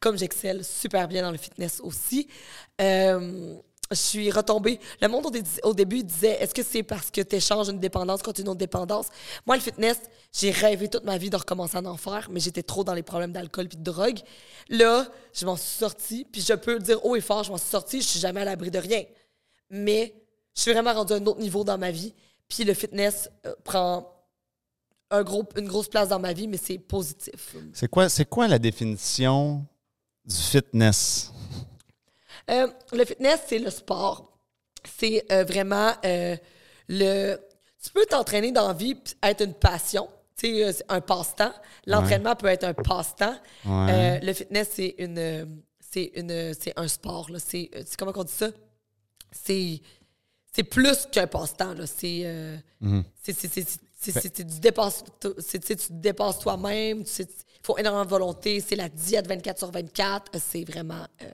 comme 0.00 0.16
j'excelle 0.16 0.64
super 0.64 1.06
bien 1.06 1.20
dans 1.20 1.32
le 1.32 1.36
fitness 1.36 1.80
aussi. 1.84 2.28
Euh, 2.80 3.56
je 3.90 3.96
suis 3.96 4.30
retombée. 4.30 4.80
Le 5.00 5.08
monde, 5.08 5.26
au, 5.26 5.30
dé- 5.30 5.42
au 5.62 5.74
début, 5.74 6.02
disait 6.02 6.38
est-ce 6.42 6.54
que 6.54 6.62
c'est 6.62 6.82
parce 6.82 7.10
que 7.10 7.20
tu 7.20 7.36
échanges 7.36 7.68
une 7.68 7.78
dépendance 7.78 8.22
contre 8.22 8.40
une 8.40 8.48
autre 8.48 8.58
dépendance? 8.58 9.06
Moi, 9.46 9.56
le 9.56 9.62
fitness, 9.62 9.98
j'ai 10.32 10.50
rêvé 10.50 10.88
toute 10.88 11.04
ma 11.04 11.18
vie 11.18 11.30
de 11.30 11.36
recommencer 11.36 11.76
à 11.76 11.82
en 11.82 11.96
faire, 11.96 12.28
mais 12.30 12.40
j'étais 12.40 12.62
trop 12.62 12.84
dans 12.84 12.94
les 12.94 13.02
problèmes 13.02 13.32
d'alcool 13.32 13.68
puis 13.68 13.78
de 13.78 13.84
drogue. 13.84 14.18
Là, 14.68 15.06
je 15.32 15.46
m'en 15.46 15.56
suis 15.56 15.78
sortie, 15.78 16.26
puis 16.30 16.40
je 16.40 16.52
peux 16.54 16.78
dire 16.78 17.04
haut 17.04 17.16
et 17.16 17.20
fort 17.20 17.44
je 17.44 17.50
m'en 17.50 17.58
suis 17.58 17.70
sortie, 17.70 18.00
je 18.00 18.06
suis 18.06 18.20
jamais 18.20 18.40
à 18.40 18.44
l'abri 18.44 18.70
de 18.70 18.78
rien. 18.78 19.04
Mais 19.70 20.14
je 20.54 20.62
suis 20.62 20.72
vraiment 20.72 20.92
rendue 20.94 21.12
à 21.12 21.16
un 21.16 21.26
autre 21.26 21.40
niveau 21.40 21.64
dans 21.64 21.78
ma 21.78 21.90
vie. 21.90 22.14
Puis 22.48 22.64
le 22.64 22.74
fitness 22.74 23.28
euh, 23.46 23.54
prend 23.64 24.12
une 25.12 25.68
grosse 25.68 25.88
place 25.88 26.08
dans 26.08 26.18
ma 26.18 26.32
vie, 26.32 26.48
mais 26.48 26.56
c'est 26.56 26.78
positif. 26.78 27.54
C'est 27.72 27.88
quoi, 27.88 28.08
quoi 28.28 28.48
la 28.48 28.58
définition 28.58 29.64
du 30.24 30.34
fitness? 30.34 31.32
Euh, 32.50 32.68
le 32.92 33.04
fitness, 33.04 33.40
c'est 33.48 33.58
le 33.58 33.70
sport. 33.70 34.32
C'est 34.98 35.24
euh, 35.32 35.44
vraiment 35.44 35.92
euh, 36.04 36.36
le. 36.88 37.36
Tu 37.82 37.90
peux 37.90 38.06
t'entraîner 38.06 38.52
dans 38.52 38.68
la 38.68 38.74
vie, 38.74 38.96
être 39.22 39.44
une 39.44 39.54
passion. 39.54 40.08
C'est 40.36 40.82
un 40.88 41.00
passe-temps. 41.00 41.52
L'entraînement 41.86 42.36
peut 42.36 42.46
être 42.48 42.64
un 42.64 42.74
passe-temps. 42.74 43.36
Ouais. 43.64 44.20
Le 44.22 44.32
fitness, 44.32 44.68
c'est 44.72 44.94
une. 44.98 45.62
C'est 45.80 46.12
une. 46.14 46.52
C'est 46.54 46.72
un 46.78 46.88
sport. 46.88 47.30
là. 47.30 47.38
C'est. 47.38 47.70
comment 47.98 48.12
on 48.14 48.24
dit 48.24 48.32
ça? 48.32 48.48
C'est. 49.32 49.80
C'est 50.54 50.62
plus 50.64 51.06
qu'un 51.10 51.26
passe-temps. 51.26 51.74
là. 51.74 51.86
C'est. 51.86 52.22
euh, 52.24 52.56
c'est- 53.22 53.32
c'est- 53.32 53.48
c'est- 53.48 54.30
tu 55.76 55.88
te 55.88 55.92
dépasses 55.92 56.38
toi-même. 56.38 57.02
Il 57.18 57.26
faut 57.62 57.76
énormément 57.78 58.04
de 58.04 58.10
volonté. 58.10 58.60
C'est 58.60 58.76
la 58.76 58.88
diète 58.88 59.26
24 59.26 59.58
sur 59.58 59.70
24. 59.70 60.32
C'est 60.38 60.64
vraiment. 60.64 61.06
euh, 61.22 61.26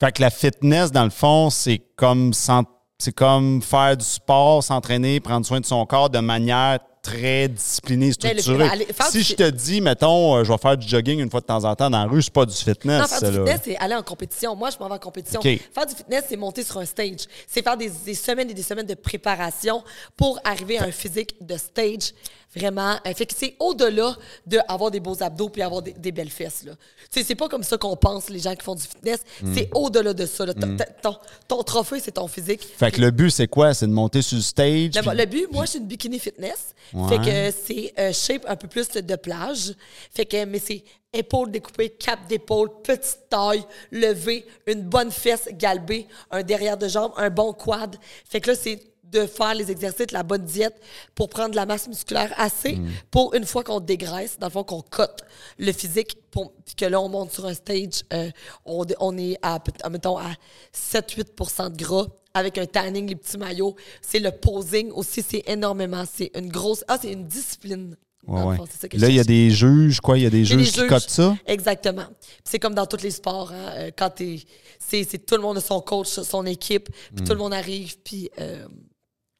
Fait 0.00 0.12
que 0.12 0.22
la 0.22 0.30
fitness, 0.30 0.92
dans 0.92 1.04
le 1.04 1.10
fond, 1.10 1.50
c'est 1.50 1.82
comme 1.96 2.32
c'est 2.32 3.12
comme 3.12 3.62
faire 3.62 3.96
du 3.96 4.04
sport, 4.04 4.62
s'entraîner, 4.62 5.20
prendre 5.20 5.44
soin 5.44 5.60
de 5.60 5.66
son 5.66 5.84
corps 5.86 6.10
de 6.10 6.20
manière 6.20 6.78
très 7.02 7.48
discipliné, 7.48 8.12
Mais 8.22 8.34
le- 8.34 8.40
structuré. 8.40 8.86
si 9.10 9.22
je 9.22 9.34
te 9.34 9.48
dis, 9.50 9.80
mettons, 9.80 10.36
euh, 10.36 10.44
je 10.44 10.52
vais 10.52 10.58
faire 10.58 10.76
du 10.76 10.86
jogging 10.86 11.20
une 11.20 11.30
fois 11.30 11.40
de 11.40 11.46
temps 11.46 11.64
en 11.64 11.74
temps 11.76 11.90
dans 11.90 11.98
la 12.04 12.10
rue, 12.10 12.22
c'est 12.22 12.32
pas 12.32 12.44
du 12.46 12.54
fitness. 12.54 13.00
Non, 13.00 13.06
faire 13.06 13.30
du 13.30 13.36
fitness, 13.38 13.60
c'est 13.64 13.76
aller 13.78 13.94
en 13.94 14.02
compétition. 14.02 14.54
Moi, 14.56 14.70
je 14.70 14.78
m'en 14.78 14.88
vais 14.88 14.94
en 14.94 14.98
compétition. 14.98 15.40
Faire 15.40 15.86
du 15.86 15.94
fitness, 15.94 16.24
c'est 16.28 16.36
monter 16.36 16.62
sur 16.64 16.78
un 16.78 16.84
stage. 16.84 17.20
C'est 17.46 17.62
faire 17.62 17.76
des, 17.76 17.90
des 18.04 18.14
semaines 18.14 18.50
et 18.50 18.54
des 18.54 18.62
semaines 18.62 18.86
de 18.86 18.94
préparation 18.94 19.82
pour 20.16 20.38
arriver 20.44 20.78
à 20.78 20.84
un 20.84 20.90
physique 20.92 21.34
de 21.40 21.56
stage. 21.56 22.12
Vraiment. 22.56 22.96
Euh, 23.06 23.12
fait 23.14 23.26
que 23.26 23.34
c'est 23.36 23.56
au-delà 23.60 24.16
d'avoir 24.46 24.90
des 24.90 25.00
beaux 25.00 25.22
abdos 25.22 25.50
puis 25.50 25.60
avoir 25.60 25.82
des, 25.82 25.92
des 25.92 26.12
belles 26.12 26.30
fesses. 26.30 26.64
Là. 26.64 26.72
C'est 27.10 27.34
pas 27.34 27.46
comme 27.46 27.62
ça 27.62 27.76
qu'on 27.76 27.94
pense, 27.94 28.30
les 28.30 28.38
gens 28.38 28.54
qui 28.54 28.64
font 28.64 28.74
du 28.74 28.82
fitness. 28.82 29.20
Mm. 29.42 29.54
C'est 29.54 29.68
au-delà 29.74 30.14
de 30.14 30.24
ça. 30.24 30.46
là. 30.46 30.54
Ton- 30.54 30.76
Ton, 31.02 31.16
ton 31.46 31.62
trophée, 31.62 32.00
c'est 32.00 32.12
ton 32.12 32.26
physique. 32.26 32.66
Fait 32.78 32.90
que 32.90 33.02
le 33.02 33.10
but, 33.10 33.30
c'est 33.30 33.48
quoi? 33.48 33.74
C'est 33.74 33.86
de 33.86 33.92
monter 33.92 34.22
sur 34.22 34.36
le 34.36 34.42
stage. 34.42 34.90
Le, 34.94 35.00
puis- 35.02 35.16
le 35.18 35.26
but, 35.26 35.46
moi, 35.52 35.66
je 35.66 35.70
suis 35.72 35.78
une 35.78 35.86
bikini 35.86 36.18
fitness. 36.18 36.74
Ouais. 36.92 37.08
Fait 37.08 37.18
que 37.18 37.56
c'est 37.64 37.92
euh, 37.98 38.12
shape 38.12 38.44
un 38.48 38.56
peu 38.56 38.68
plus 38.68 38.88
de 38.88 39.16
plage. 39.16 39.74
Fait 40.14 40.26
que, 40.26 40.44
mais 40.44 40.58
c'est 40.58 40.84
épaules 41.12 41.50
découpées, 41.50 41.90
cap 41.90 42.26
d'épaule, 42.28 42.70
petite 42.82 43.28
taille, 43.30 43.64
levé, 43.90 44.46
une 44.66 44.82
bonne 44.82 45.10
fesse 45.10 45.48
galbée, 45.52 46.06
un 46.30 46.42
derrière 46.42 46.76
de 46.76 46.88
jambe, 46.88 47.12
un 47.16 47.30
bon 47.30 47.52
quad. 47.52 47.96
Fait 48.28 48.40
que 48.40 48.50
là, 48.50 48.56
c'est 48.56 48.80
de 49.10 49.26
faire 49.26 49.54
les 49.54 49.70
exercices, 49.70 50.10
la 50.12 50.22
bonne 50.22 50.44
diète 50.44 50.74
pour 51.14 51.28
prendre 51.28 51.50
de 51.50 51.56
la 51.56 51.66
masse 51.66 51.88
musculaire 51.88 52.32
assez 52.36 52.78
pour 53.10 53.34
une 53.34 53.44
fois 53.46 53.64
qu'on 53.64 53.80
dégraisse, 53.80 54.38
dans 54.38 54.46
le 54.48 54.52
fond, 54.52 54.64
qu'on 54.64 54.82
cote 54.82 55.22
le 55.58 55.72
physique, 55.72 56.16
pour, 56.30 56.52
que 56.76 56.84
là, 56.84 57.00
on 57.00 57.08
monte 57.08 57.32
sur 57.32 57.46
un 57.46 57.54
stage, 57.54 58.02
euh, 58.12 58.30
on, 58.66 58.84
on 59.00 59.16
est 59.16 59.36
à, 59.42 59.58
mettons, 59.90 60.18
à 60.18 60.30
7-8% 60.74 61.70
de 61.72 61.76
gras 61.76 62.06
avec 62.34 62.58
un 62.58 62.66
tanning, 62.66 63.08
les 63.08 63.16
petits 63.16 63.38
maillots. 63.38 63.74
C'est 64.02 64.18
le 64.20 64.30
posing 64.30 64.90
aussi, 64.92 65.22
c'est 65.28 65.42
énormément. 65.46 66.04
C'est 66.12 66.30
une 66.36 66.48
grosse. 66.50 66.84
Ah, 66.88 66.98
c'est 67.00 67.12
une 67.12 67.26
discipline. 67.26 67.96
Ouais, 68.26 68.42
ouais. 68.42 68.56
fond, 68.56 68.66
ça 68.66 68.86
Là, 68.92 69.08
il 69.08 69.14
y 69.14 69.20
a 69.20 69.24
des 69.24 69.50
juges, 69.50 70.00
quoi? 70.00 70.18
Il 70.18 70.24
y 70.24 70.26
a 70.26 70.30
des 70.30 70.44
juges 70.44 70.70
qui 70.72 70.86
cotent 70.86 71.08
ça? 71.08 71.36
Exactement. 71.46 72.04
C'est 72.44 72.58
comme 72.58 72.74
dans 72.74 72.84
tous 72.86 73.02
les 73.02 73.10
sports. 73.10 73.52
hein, 73.52 73.70
euh, 73.76 73.90
Quand 73.96 74.10
t'es. 74.10 74.40
C'est 74.78 75.02
c'est 75.04 75.24
tout 75.24 75.36
le 75.36 75.40
monde 75.42 75.56
a 75.56 75.60
son 75.60 75.80
coach, 75.80 76.08
son 76.08 76.44
équipe, 76.44 76.90
puis 77.14 77.22
Mm. 77.22 77.26
tout 77.26 77.32
le 77.32 77.38
monde 77.38 77.54
arrive, 77.54 77.96
puis. 78.04 78.30
euh, 78.38 78.66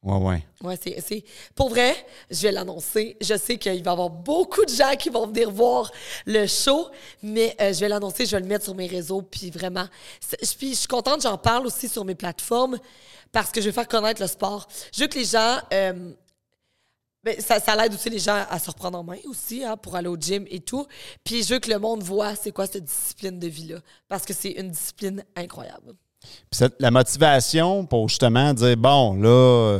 Ouais, 0.01 0.15
ouais. 0.17 0.47
Ouais, 0.61 0.79
c'est, 0.81 1.23
Pour 1.55 1.69
vrai, 1.69 1.93
je 2.31 2.43
vais 2.43 2.51
l'annoncer. 2.53 3.17
Je 3.19 3.35
sais 3.35 3.57
qu'il 3.57 3.83
va 3.83 3.91
y 3.91 3.93
avoir 3.93 4.09
beaucoup 4.09 4.63
de 4.63 4.69
gens 4.69 4.95
qui 4.95 5.09
vont 5.09 5.27
venir 5.27 5.51
voir 5.51 5.91
le 6.25 6.47
show, 6.47 6.87
mais 7.21 7.53
euh, 7.59 7.73
je 7.73 7.81
vais 7.81 7.89
l'annoncer, 7.89 8.25
je 8.25 8.31
vais 8.31 8.41
le 8.41 8.47
mettre 8.47 8.63
sur 8.63 8.75
mes 8.75 8.87
réseaux, 8.87 9.21
puis 9.21 9.49
vraiment. 9.51 9.87
je 10.41 10.45
suis 10.45 10.87
contente, 10.87 11.21
j'en 11.23 11.37
parle 11.37 11.65
aussi 11.67 11.89
sur 11.89 12.05
mes 12.05 12.15
plateformes 12.15 12.77
parce 13.33 13.51
que 13.51 13.59
je 13.59 13.67
veux 13.67 13.71
faire 13.73 13.87
connaître 13.89 14.21
le 14.21 14.27
sport. 14.27 14.67
Je 14.93 15.01
veux 15.01 15.07
que 15.07 15.19
les 15.19 15.25
gens. 15.25 15.57
euh, 15.73 16.13
ben, 17.21 17.37
ça, 17.41 17.59
ça 17.59 17.75
l'aide 17.75 17.93
aussi 17.93 18.09
les 18.09 18.19
gens 18.19 18.45
à 18.49 18.57
se 18.59 18.69
reprendre 18.69 18.97
en 18.97 19.03
main 19.03 19.17
aussi, 19.25 19.65
hein, 19.65 19.75
pour 19.75 19.97
aller 19.97 20.07
au 20.07 20.15
gym 20.15 20.45
et 20.49 20.61
tout. 20.61 20.87
Puis 21.25 21.43
je 21.43 21.55
veux 21.55 21.59
que 21.59 21.69
le 21.69 21.77
monde 21.77 22.01
voit 22.01 22.33
c'est 22.35 22.53
quoi 22.53 22.65
cette 22.65 22.85
discipline 22.85 23.37
de 23.37 23.47
vie-là, 23.47 23.79
parce 24.07 24.25
que 24.25 24.33
c'est 24.33 24.51
une 24.51 24.71
discipline 24.71 25.25
incroyable. 25.35 25.95
Puis 26.21 26.31
cette- 26.51 26.75
la 26.81 26.91
motivation 26.91 27.85
pour 27.85 28.09
justement 28.09 28.53
dire 28.53 28.75
bon, 28.77 29.13
là, 29.21 29.29
euh, 29.29 29.79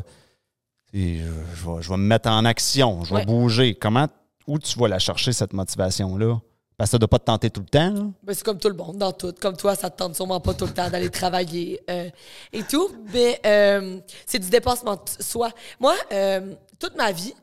et 0.94 1.18
je, 1.20 1.24
je 1.56 1.70
vais, 1.70 1.82
je 1.82 1.90
vais 1.90 1.98
me 1.98 2.04
mettre 2.08 2.30
en 2.30 2.46
action, 2.46 3.04
je 3.04 3.10
vais 3.14 3.20
Ouais. 3.22 3.26
bouger. 3.26 3.76
Comment, 3.76 4.08
où 4.48 4.58
tu 4.58 4.80
vas 4.80 4.88
la 4.88 5.00
chercher, 5.00 5.34
cette 5.34 5.54
motivation-là? 5.54 6.40
Parce 6.78 6.88
que 6.88 6.92
ça 6.92 6.98
ne 6.98 7.00
doit 7.00 7.08
pas 7.10 7.20
te 7.20 7.26
tenter 7.26 7.50
tout 7.50 7.60
le 7.60 7.68
temps. 7.68 8.14
Ben, 8.24 8.34
c'est 8.34 8.44
comme 8.44 8.58
tout 8.58 8.70
le 8.70 8.74
monde, 8.76 8.98
dans 8.98 9.12
tout. 9.12 9.34
Comme 9.42 9.58
toi, 9.58 9.76
ça 9.76 9.90
te 9.90 9.98
tente 9.98 10.16
sûrement 10.16 10.40
pas 10.40 10.54
tout 10.54 10.66
le 10.66 10.72
temps 10.74 10.90
d'aller 10.90 11.10
travailler 11.10 11.82
euh, 11.90 12.10
et 12.54 12.64
tout. 12.64 12.90
Mais 13.14 13.40
euh, 13.46 14.00
c'est 14.26 14.40
du 14.40 14.50
dépassement 14.50 14.96
de 14.96 15.02
soi. 15.24 15.52
Moi, 15.80 15.94
euh, 16.14 16.56
toute 16.80 16.96
ma 16.96 17.12
vie, 17.12 17.34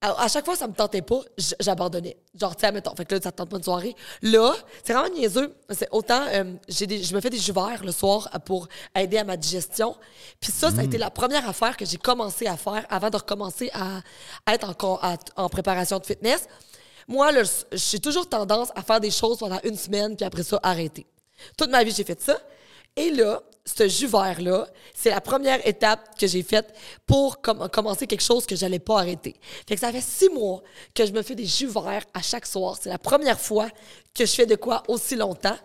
à, 0.00 0.24
à 0.24 0.28
chaque 0.28 0.44
fois 0.44 0.56
ça 0.56 0.66
me 0.66 0.72
tentait 0.72 1.02
pas, 1.02 1.20
j'abandonnais. 1.60 2.16
Genre, 2.34 2.54
tu 2.56 2.60
sais, 2.60 2.66
admettons, 2.66 2.94
fait 2.96 3.04
que 3.04 3.14
là, 3.14 3.20
ça 3.22 3.30
te 3.32 3.36
tente 3.36 3.50
pas 3.50 3.56
une 3.58 3.62
soirée. 3.62 3.94
Là, 4.22 4.54
c'est 4.82 4.92
vraiment 4.92 5.14
niaiseux. 5.14 5.54
C'est 5.70 5.88
autant, 5.90 6.24
euh, 6.28 6.54
j'ai 6.68 6.86
des, 6.86 7.02
je 7.02 7.14
me 7.14 7.20
fais 7.20 7.30
des 7.30 7.38
jus 7.38 7.52
verts 7.52 7.84
le 7.84 7.92
soir 7.92 8.28
pour 8.44 8.68
aider 8.94 9.18
à 9.18 9.24
ma 9.24 9.36
digestion. 9.36 9.94
Puis 10.40 10.52
ça, 10.52 10.70
ça 10.70 10.80
a 10.80 10.84
été 10.84 10.96
la 10.98 11.10
première 11.10 11.48
affaire 11.48 11.76
que 11.76 11.84
j'ai 11.84 11.98
commencé 11.98 12.46
à 12.46 12.56
faire 12.56 12.86
avant 12.88 13.10
de 13.10 13.16
recommencer 13.16 13.70
à, 13.74 14.00
à 14.46 14.54
être 14.54 14.74
en, 14.84 14.98
à- 15.02 15.16
en 15.36 15.48
préparation 15.48 15.98
de 15.98 16.06
fitness. 16.06 16.46
Moi, 17.08 17.32
là, 17.32 17.42
j'ai 17.72 17.98
toujours 17.98 18.28
tendance 18.28 18.68
à 18.76 18.82
faire 18.82 19.00
des 19.00 19.10
choses 19.10 19.38
pendant 19.38 19.58
une 19.64 19.76
semaine, 19.76 20.16
puis 20.16 20.24
après 20.24 20.44
ça, 20.44 20.60
arrêter. 20.62 21.06
Toute 21.56 21.70
ma 21.70 21.82
vie, 21.82 21.92
j'ai 21.92 22.04
fait 22.04 22.20
ça. 22.22 22.38
Et 22.96 23.10
là, 23.10 23.42
ce 23.76 23.88
jus 23.88 24.06
vert-là, 24.06 24.66
c'est 24.94 25.10
la 25.10 25.20
première 25.20 25.66
étape 25.66 26.18
que 26.18 26.26
j'ai 26.26 26.42
faite 26.42 26.74
pour 27.06 27.40
com- 27.40 27.68
commencer 27.72 28.06
quelque 28.06 28.22
chose 28.22 28.46
que 28.46 28.56
j'allais 28.56 28.78
pas 28.78 28.98
arrêter. 28.98 29.36
Fait 29.68 29.74
que 29.74 29.80
ça 29.80 29.92
fait 29.92 30.00
six 30.00 30.28
mois 30.28 30.62
que 30.94 31.06
je 31.06 31.12
me 31.12 31.22
fais 31.22 31.34
des 31.34 31.46
jus 31.46 31.66
verts 31.66 32.04
à 32.12 32.22
chaque 32.22 32.46
soir. 32.46 32.76
C'est 32.80 32.88
la 32.88 32.98
première 32.98 33.40
fois 33.40 33.68
que 34.14 34.26
je 34.26 34.32
fais 34.32 34.46
de 34.46 34.56
quoi 34.56 34.82
aussi 34.88 35.16
longtemps. 35.16 35.56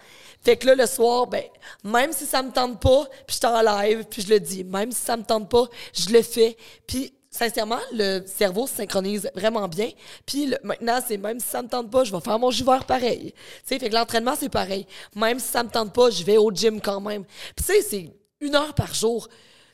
Fait 0.44 0.58
que 0.58 0.68
là, 0.68 0.76
le 0.76 0.86
soir, 0.86 1.26
ben, 1.26 1.44
même 1.84 2.13
si 2.13 2.28
ça 2.28 2.44
me 2.44 2.52
tente 2.52 2.80
pas, 2.80 3.06
puis 3.26 3.36
je 3.36 3.39
t'en 3.41 3.62
live, 3.62 4.06
puis 4.10 4.22
je 4.22 4.30
le 4.30 4.39
dis. 4.39 4.63
Même 4.63 4.91
si 4.91 5.02
ça 5.02 5.18
me 5.18 5.24
tente 5.24 5.50
pas, 5.50 5.65
je 5.91 6.10
le 6.10 6.22
fais. 6.22 6.56
Puis 6.86 7.14
sincèrement, 7.36 7.80
le 7.93 8.24
cerveau 8.26 8.67
se 8.67 8.76
synchronise 8.76 9.30
vraiment 9.36 9.67
bien. 9.67 9.89
Puis 10.26 10.48
le- 10.48 10.58
maintenant, 10.63 11.00
c'est 11.06 11.17
même 11.17 11.39
si 11.39 11.48
ça 11.48 11.62
me 11.62 11.67
tente 11.67 11.89
pas, 11.91 12.04
je 12.04 12.12
vais 12.12 12.21
faire 12.21 12.39
mon 12.39 12.52
jus 12.52 12.63
vert 12.63 12.86
pareil. 12.86 13.34
Tu 13.34 13.39
sais, 13.65 13.80
fait 13.80 13.89
que 13.89 13.95
l'entraînement, 13.95 14.36
c'est 14.39 14.50
pareil. 14.50 14.86
Même 15.15 15.39
si 15.39 15.48
ça 15.48 15.63
me 15.63 15.69
tente 15.69 15.93
pas, 15.93 16.10
je 16.10 16.24
vais 16.24 16.38
au 16.38 16.52
gym 16.52 16.80
quand 16.82 17.02
même. 17.02 17.24
Puis 17.56 17.65
tu 17.65 17.74
sais, 17.74 17.82
c'est 17.82 18.13
une 18.41 18.56
heure 18.56 18.74
par 18.74 18.93
jour. 18.93 19.28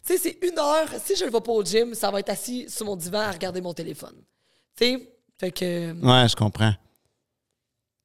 Tu 0.05 0.13
sais, 0.13 0.17
c'est 0.17 0.37
une 0.47 0.57
heure. 0.57 0.87
Si 1.03 1.15
je 1.15 1.25
ne 1.25 1.29
vais 1.29 1.41
pas 1.41 1.51
au 1.51 1.63
gym, 1.63 1.93
ça 1.93 2.09
va 2.11 2.19
être 2.19 2.29
assis 2.29 2.69
sur 2.69 2.85
mon 2.85 2.95
divan 2.95 3.19
à 3.19 3.31
regarder 3.31 3.61
mon 3.61 3.73
téléphone. 3.73 4.15
Tu 4.75 4.85
sais, 4.85 5.13
fait 5.39 5.51
que... 5.51 5.91
Ouais, 5.93 6.27
je 6.27 6.35
comprends. 6.35 6.73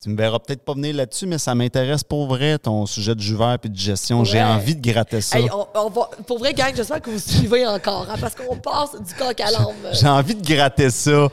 Tu 0.07 0.11
me 0.11 0.17
verras 0.17 0.39
peut-être 0.39 0.63
pas 0.63 0.75
venir 0.75 0.95
là-dessus, 0.95 1.27
mais 1.27 1.37
ça 1.37 1.53
m'intéresse 1.57 2.05
pour 2.05 2.29
vrai, 2.29 2.61
ton 2.61 2.87
sujet 2.87 3.17
de 3.17 3.21
jus 3.21 3.35
vert 3.35 3.59
et 3.65 3.69
de 3.69 3.77
gestion. 3.77 4.23
J'ai 4.23 4.41
envie 4.41 4.77
de 4.77 4.93
gratter 4.93 5.21
ça. 5.21 5.37
Hey, 5.37 5.49
on, 5.53 5.67
on 5.75 5.91
va, 5.91 6.11
pour 6.29 6.39
vrai, 6.39 6.55
gang, 6.55 6.73
j'espère 6.77 7.03
que 7.03 7.11
vous 7.11 7.19
suivez 7.19 7.67
encore, 7.67 8.07
hein, 8.09 8.15
parce 8.21 8.37
qu'on 8.37 8.57
passe 8.57 8.93
du 8.93 9.15
coq 9.15 9.41
à 9.41 9.51
l'âme. 9.51 9.75
J'ai 9.93 10.07
envie 10.07 10.37
de 10.37 10.47
gratter 10.47 10.91
ça. 10.91 11.27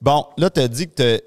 Bon, 0.00 0.26
là, 0.38 0.50
tu 0.50 0.58
as 0.58 0.66
dit 0.66 0.88
que 0.88 1.22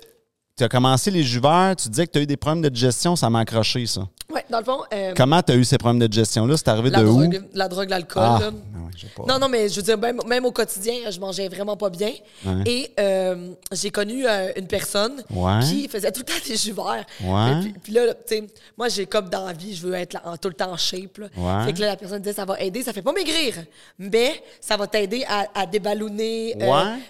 tu 0.60 0.64
as 0.66 0.70
commencé 0.70 1.10
les 1.10 1.24
jus 1.24 1.40
verts, 1.40 1.74
tu 1.82 1.90
disais 1.90 2.06
que 2.06 2.12
tu 2.12 2.20
as 2.20 2.22
eu 2.22 2.28
des 2.28 2.38
problèmes 2.38 2.62
de 2.62 2.70
digestion, 2.70 3.16
ça 3.16 3.30
m'a 3.30 3.40
accroché, 3.40 3.86
ça. 3.86 4.02
Ouais, 4.32 4.46
dans 4.50 4.60
le 4.60 4.64
fond... 4.66 4.82
euh, 4.94 5.14
Comment 5.18 5.42
tu 5.42 5.54
as 5.54 5.56
eu 5.56 5.64
ces 5.64 5.80
problèmes 5.80 6.00
de 6.00 6.06
digestion-là? 6.06 6.56
C'est 6.58 6.68
arrivé 6.68 6.92
la 6.92 7.02
de 7.02 7.06
où? 7.08 7.24
la 7.56 7.68
drogue, 7.68 7.90
l'alcool. 7.90 8.24
Ah, 8.24 8.38
là. 8.40 8.50
oui, 8.52 8.92
j'ai 8.96 9.08
pas- 9.08 9.24
Non, 9.28 9.40
non, 9.40 9.50
mais 9.50 9.68
je 9.70 9.78
veux 9.78 9.82
dire, 9.82 9.98
même, 9.98 10.20
même 10.28 10.46
au 10.46 10.52
quotidien, 10.52 10.94
je 11.10 11.20
mangeais 11.20 11.48
vraiment 11.48 11.76
pas 11.76 11.90
bien. 11.90 12.12
Ouais. 12.46 12.62
Et 12.68 12.92
euh, 13.00 13.54
j'ai 13.72 13.90
connu 13.90 14.28
euh, 14.28 14.52
une 14.56 14.68
personne 14.68 15.24
Ouais. 15.34 15.60
qui 15.64 15.88
faisait 15.88 16.12
tout 16.12 16.20
le 16.20 16.26
temps 16.26 16.40
des 16.48 16.56
jus 16.58 16.74
verts. 16.74 17.06
Ouais. 17.24 17.60
Puis, 17.62 17.74
puis 17.86 17.94
là, 17.94 18.14
tu 18.14 18.20
sais, 18.36 18.44
moi, 18.78 18.88
j'ai 18.90 19.08
comme 19.08 19.30
dans 19.30 19.46
la 19.48 19.54
vie, 19.54 19.74
je 19.76 19.88
veux 19.88 19.96
être 19.96 20.14
là- 20.14 20.22
en, 20.26 20.38
tout 20.38 20.50
le 20.50 20.54
temps 20.54 20.72
en 20.74 20.78
shape. 20.78 21.18
Là. 21.18 21.28
Ouais. 21.36 21.66
Fait 21.66 21.74
que 21.74 21.80
là, 21.82 21.88
la 21.88 21.96
personne 21.96 22.22
disait, 22.22 22.36
ça 22.36 22.46
va 22.46 22.60
aider, 22.62 22.84
ça 22.84 22.94
fait 22.94 23.02
pas 23.02 23.14
maigrir, 23.14 23.56
mais 23.98 24.44
ça 24.62 24.78
va 24.78 24.86
t'aider 24.86 25.26
à, 25.28 25.48
à 25.56 25.66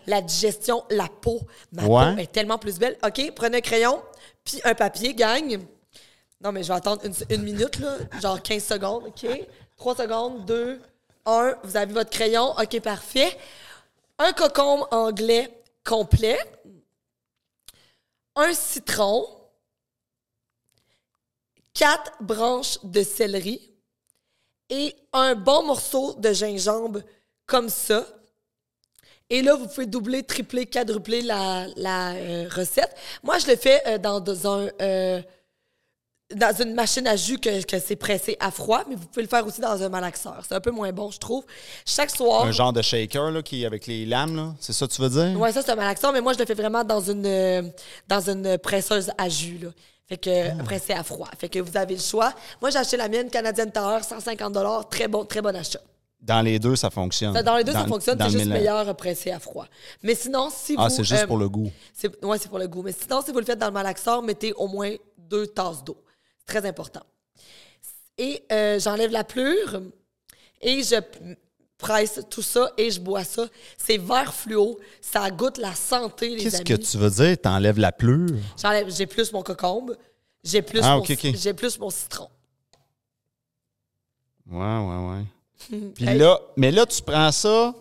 la 0.08 0.22
digestion, 0.22 0.84
la 0.90 1.08
peau. 1.22 1.40
Ma 1.74 1.84
peau 1.84 2.00
est 2.18 2.32
tellement 2.32 2.58
plus 2.58 2.78
belle. 2.80 2.96
OK, 3.06 3.34
prenez 3.40 3.58
un 3.58 3.62
crayon, 3.62 4.04
puis 4.44 4.60
un 4.66 4.76
papier, 4.76 5.14
gang. 5.14 5.60
Non, 6.42 6.52
mais 6.52 6.64
je 6.64 6.68
vais 6.68 6.76
attendre 6.76 7.02
une, 7.30 7.42
minute, 7.42 7.80
genre 8.22 8.42
15 8.42 8.64
secondes, 8.64 9.04
OK? 9.08 9.28
3 9.78 9.96
secondes, 9.96 10.46
2, 10.46 10.82
1, 11.26 11.56
vous 11.64 11.78
avez 11.78 11.94
votre 11.94 12.10
crayon, 12.10 12.52
OK, 12.52 12.80
parfait. 12.82 13.38
Un 14.18 14.34
cocombe 14.34 14.86
anglais 14.92 15.64
complet, 15.86 16.38
un 18.36 18.54
citron, 18.54 19.26
quatre 21.74 22.12
branches 22.20 22.78
de 22.84 23.04
céleri 23.04 23.74
et 24.70 24.96
un 25.14 25.36
bon 25.36 25.64
morceau 25.64 26.14
de 26.16 26.34
gingembre 26.34 27.02
comme 27.46 27.70
ça. 27.70 28.06
Et 29.30 29.42
là, 29.44 29.56
vous 29.56 29.68
pouvez 29.68 29.86
doubler, 29.86 30.24
tripler, 30.24 30.66
quadrupler 30.66 31.22
la, 31.22 31.68
la 31.76 32.14
euh, 32.14 32.48
recette. 32.50 32.96
Moi, 33.24 33.38
je 33.38 33.48
le 33.48 33.56
fais 33.56 33.82
euh, 33.88 33.98
dans, 33.98 34.20
dans 34.20 34.48
un... 34.58 34.68
euh, 34.82 35.22
dans 36.36 36.56
une 36.62 36.76
machine 36.76 37.08
à 37.08 37.16
jus 37.16 37.40
que, 37.40 37.64
que 37.64 37.80
c'est 37.80 37.96
pressé 37.96 38.38
à 38.40 38.52
froid, 38.52 38.84
mais 38.88 38.94
vous 38.96 39.08
pouvez 39.08 39.24
le 39.24 39.28
faire 39.28 39.46
aussi 39.48 39.62
dans 39.62 39.82
un 39.82 39.90
malaxeur. 39.90 40.44
C'est 40.48 40.54
un 40.54 40.60
peu 40.62 40.70
moins 40.70 40.92
bon, 40.92 41.10
je 41.10 41.18
trouve. 41.18 41.44
Chaque 41.86 42.12
soir. 42.12 42.46
Un 42.46 42.52
genre 42.52 42.72
de 42.72 42.84
shaker 42.84 43.32
là, 43.32 43.42
qui 43.42 43.66
avec 43.66 43.88
les 43.88 44.06
lames, 44.06 44.36
là. 44.36 44.54
c'est 44.60 44.74
ça 44.74 44.86
que 44.88 44.94
tu 44.94 45.02
veux 45.02 45.10
dire? 45.10 45.40
Ouais, 45.40 45.52
ça, 45.52 45.64
c'est 45.64 45.72
un 45.72 45.76
malaxeur, 45.76 46.14
mais 46.14 46.22
moi, 46.22 46.34
je 46.34 46.38
le 46.40 46.46
fais 46.46 46.54
vraiment 46.54 46.84
dans 46.84 47.02
une, 47.02 47.72
dans 48.08 48.30
une 48.30 48.58
presseuse 48.60 49.10
à 49.18 49.28
jus, 49.28 49.58
là. 49.62 49.70
Fait 50.08 50.18
que, 50.18 50.50
Ah. 50.50 50.64
pressé 50.64 50.94
à 50.94 51.04
froid. 51.04 51.30
Fait 51.38 51.50
que 51.50 51.60
vous 51.60 51.76
avez 51.78 51.96
le 51.96 52.02
choix. 52.02 52.34
Moi, 52.62 52.70
j'ai 52.72 52.78
acheté 52.80 52.98
la 52.98 53.08
mienne, 53.10 53.30
Canadienne 53.30 53.72
Tower, 53.72 54.02
150 54.02 54.90
Très 54.90 55.08
bon, 55.08 55.24
très 55.26 55.42
bon 55.42 55.56
achat. 55.56 55.80
Dans 56.22 56.42
les 56.42 56.60
deux, 56.60 56.76
ça 56.76 56.90
fonctionne. 56.90 57.42
Dans 57.42 57.56
les 57.56 57.64
deux, 57.64 57.72
ça 57.72 57.86
fonctionne, 57.88 58.18
c'est 58.20 58.26
juste 58.30 58.46
mélange. 58.46 58.60
meilleur 58.60 58.96
pressé 58.98 59.32
à 59.32 59.40
froid. 59.40 59.68
Mais 60.04 60.16
sinon, 60.16 60.50
si 60.52 60.76
vous. 60.76 60.82
Ah, 60.82 60.90
c'est 60.90 61.04
juste 61.04 61.24
euh, 61.24 61.28
pour 61.28 61.38
le 61.38 61.48
goût. 61.48 61.72
Ouais, 62.24 62.38
c'est 62.38 62.50
pour 62.50 62.60
le 62.60 62.68
goût. 62.68 62.82
Mais 62.84 62.92
sinon, 62.92 63.22
si 63.22 63.32
vous 63.32 63.40
le 63.40 63.46
faites 63.46 63.58
dans 63.60 63.68
le 63.68 63.72
malaxeur, 63.74 64.22
mettez 64.22 64.52
au 64.54 64.68
moins 64.68 64.94
deux 65.18 65.48
tasses 65.48 65.84
d'eau. 65.84 65.98
C'est 66.40 66.60
très 66.60 66.68
important. 66.68 67.02
Et 68.18 68.44
euh, 68.52 68.80
j'enlève 68.80 69.12
la 69.12 69.24
plure 69.24 69.82
et 70.62 70.84
je 70.84 70.98
presse 71.78 72.20
tout 72.30 72.42
ça 72.42 72.70
et 72.78 72.92
je 72.92 73.00
bois 73.00 73.24
ça. 73.24 73.48
C'est 73.78 73.98
vert 73.98 74.34
fluo. 74.34 74.78
Ça 75.00 75.32
goûte 75.32 75.58
la 75.58 75.74
santé, 75.74 76.36
les 76.36 76.44
Qu'est-ce 76.44 76.56
amis. 76.58 76.66
que 76.66 76.74
tu 76.74 76.98
veux 76.98 77.10
dire? 77.10 77.38
T'enlèves 77.42 77.80
la 77.80 77.94
pleure? 77.94 78.28
J'enlève- 78.62 78.92
J'ai 78.94 79.06
plus 79.08 79.32
mon 79.32 79.42
cocombe. 79.42 79.96
J'ai 80.44 80.62
plus, 80.62 80.82
Ah, 80.84 80.96
mon, 80.98 81.02
ok, 81.02 81.12
ok. 81.12 81.32
j'ai 81.36 81.54
plus 81.54 81.80
mon 81.80 81.90
citron. 81.90 82.28
Ouais, 84.50 84.58
ouais, 84.58 85.10
ouais. 85.12 85.24
Puis 85.96 86.08
Hey. 86.08 86.18
là, 86.18 86.40
mais 86.58 86.72
là, 86.72 86.86
tu 86.86 87.02
prends 87.02 87.32
ça. 87.32 87.74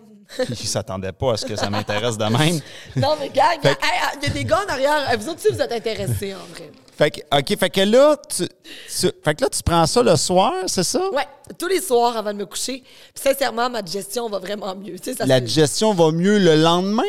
Ils 0.51 0.57
s'attendaient 0.69 1.13
pas 1.13 1.33
à 1.33 1.37
ce 1.39 1.47
que 1.47 1.57
ça 1.57 1.71
m'intéresse 1.71 2.19
de 2.19 2.25
même. 2.25 2.61
Non, 2.97 3.17
mais 3.19 3.31
gars, 3.31 3.55
il 3.55 3.65
y, 3.65 3.67
a- 3.67 3.71
Fait 3.71 3.77
que- 3.77 3.85
hey, 3.85 4.01
il 4.21 4.29
y 4.29 4.31
a 4.31 4.35
des 4.35 4.45
gars 4.45 4.61
en 4.67 4.71
arrière. 4.73 5.19
Vous 5.19 5.29
autres, 5.31 5.41
si 5.41 5.49
vous 5.49 5.61
êtes 5.61 5.73
intéressés, 5.73 6.35
en 6.35 6.55
vrai. 6.55 6.71
Fait 6.99 7.11
que, 7.13 7.21
OK, 7.39 7.59
fait 7.59 7.71
que 7.71 7.81
là, 7.81 8.17
tu, 8.29 8.45
tu- 8.47 9.11
fait 9.25 9.35
que 9.35 9.43
là, 9.45 9.49
tu 9.49 9.63
prends 9.65 9.87
ça 9.87 10.03
le 10.03 10.17
soir, 10.17 10.53
c'est 10.67 10.83
ça? 10.83 11.01
Ouais, 11.13 11.27
tous 11.57 11.69
les 11.69 11.81
soirs 11.81 12.17
avant 12.17 12.33
de 12.33 12.39
me 12.39 12.45
coucher. 12.47 12.83
Puis 13.15 13.23
sincèrement, 13.23 13.71
ma 13.71 13.81
digestion 13.81 14.29
va 14.29 14.39
vraiment 14.41 14.75
mieux. 14.75 14.99
Tu 14.99 15.13
sais, 15.13 15.15
ça 15.15 15.25
La 15.25 15.41
digestion 15.41 15.95
va 15.95 16.11
mieux 16.11 16.39
le 16.39 16.57
lendemain? 16.57 17.03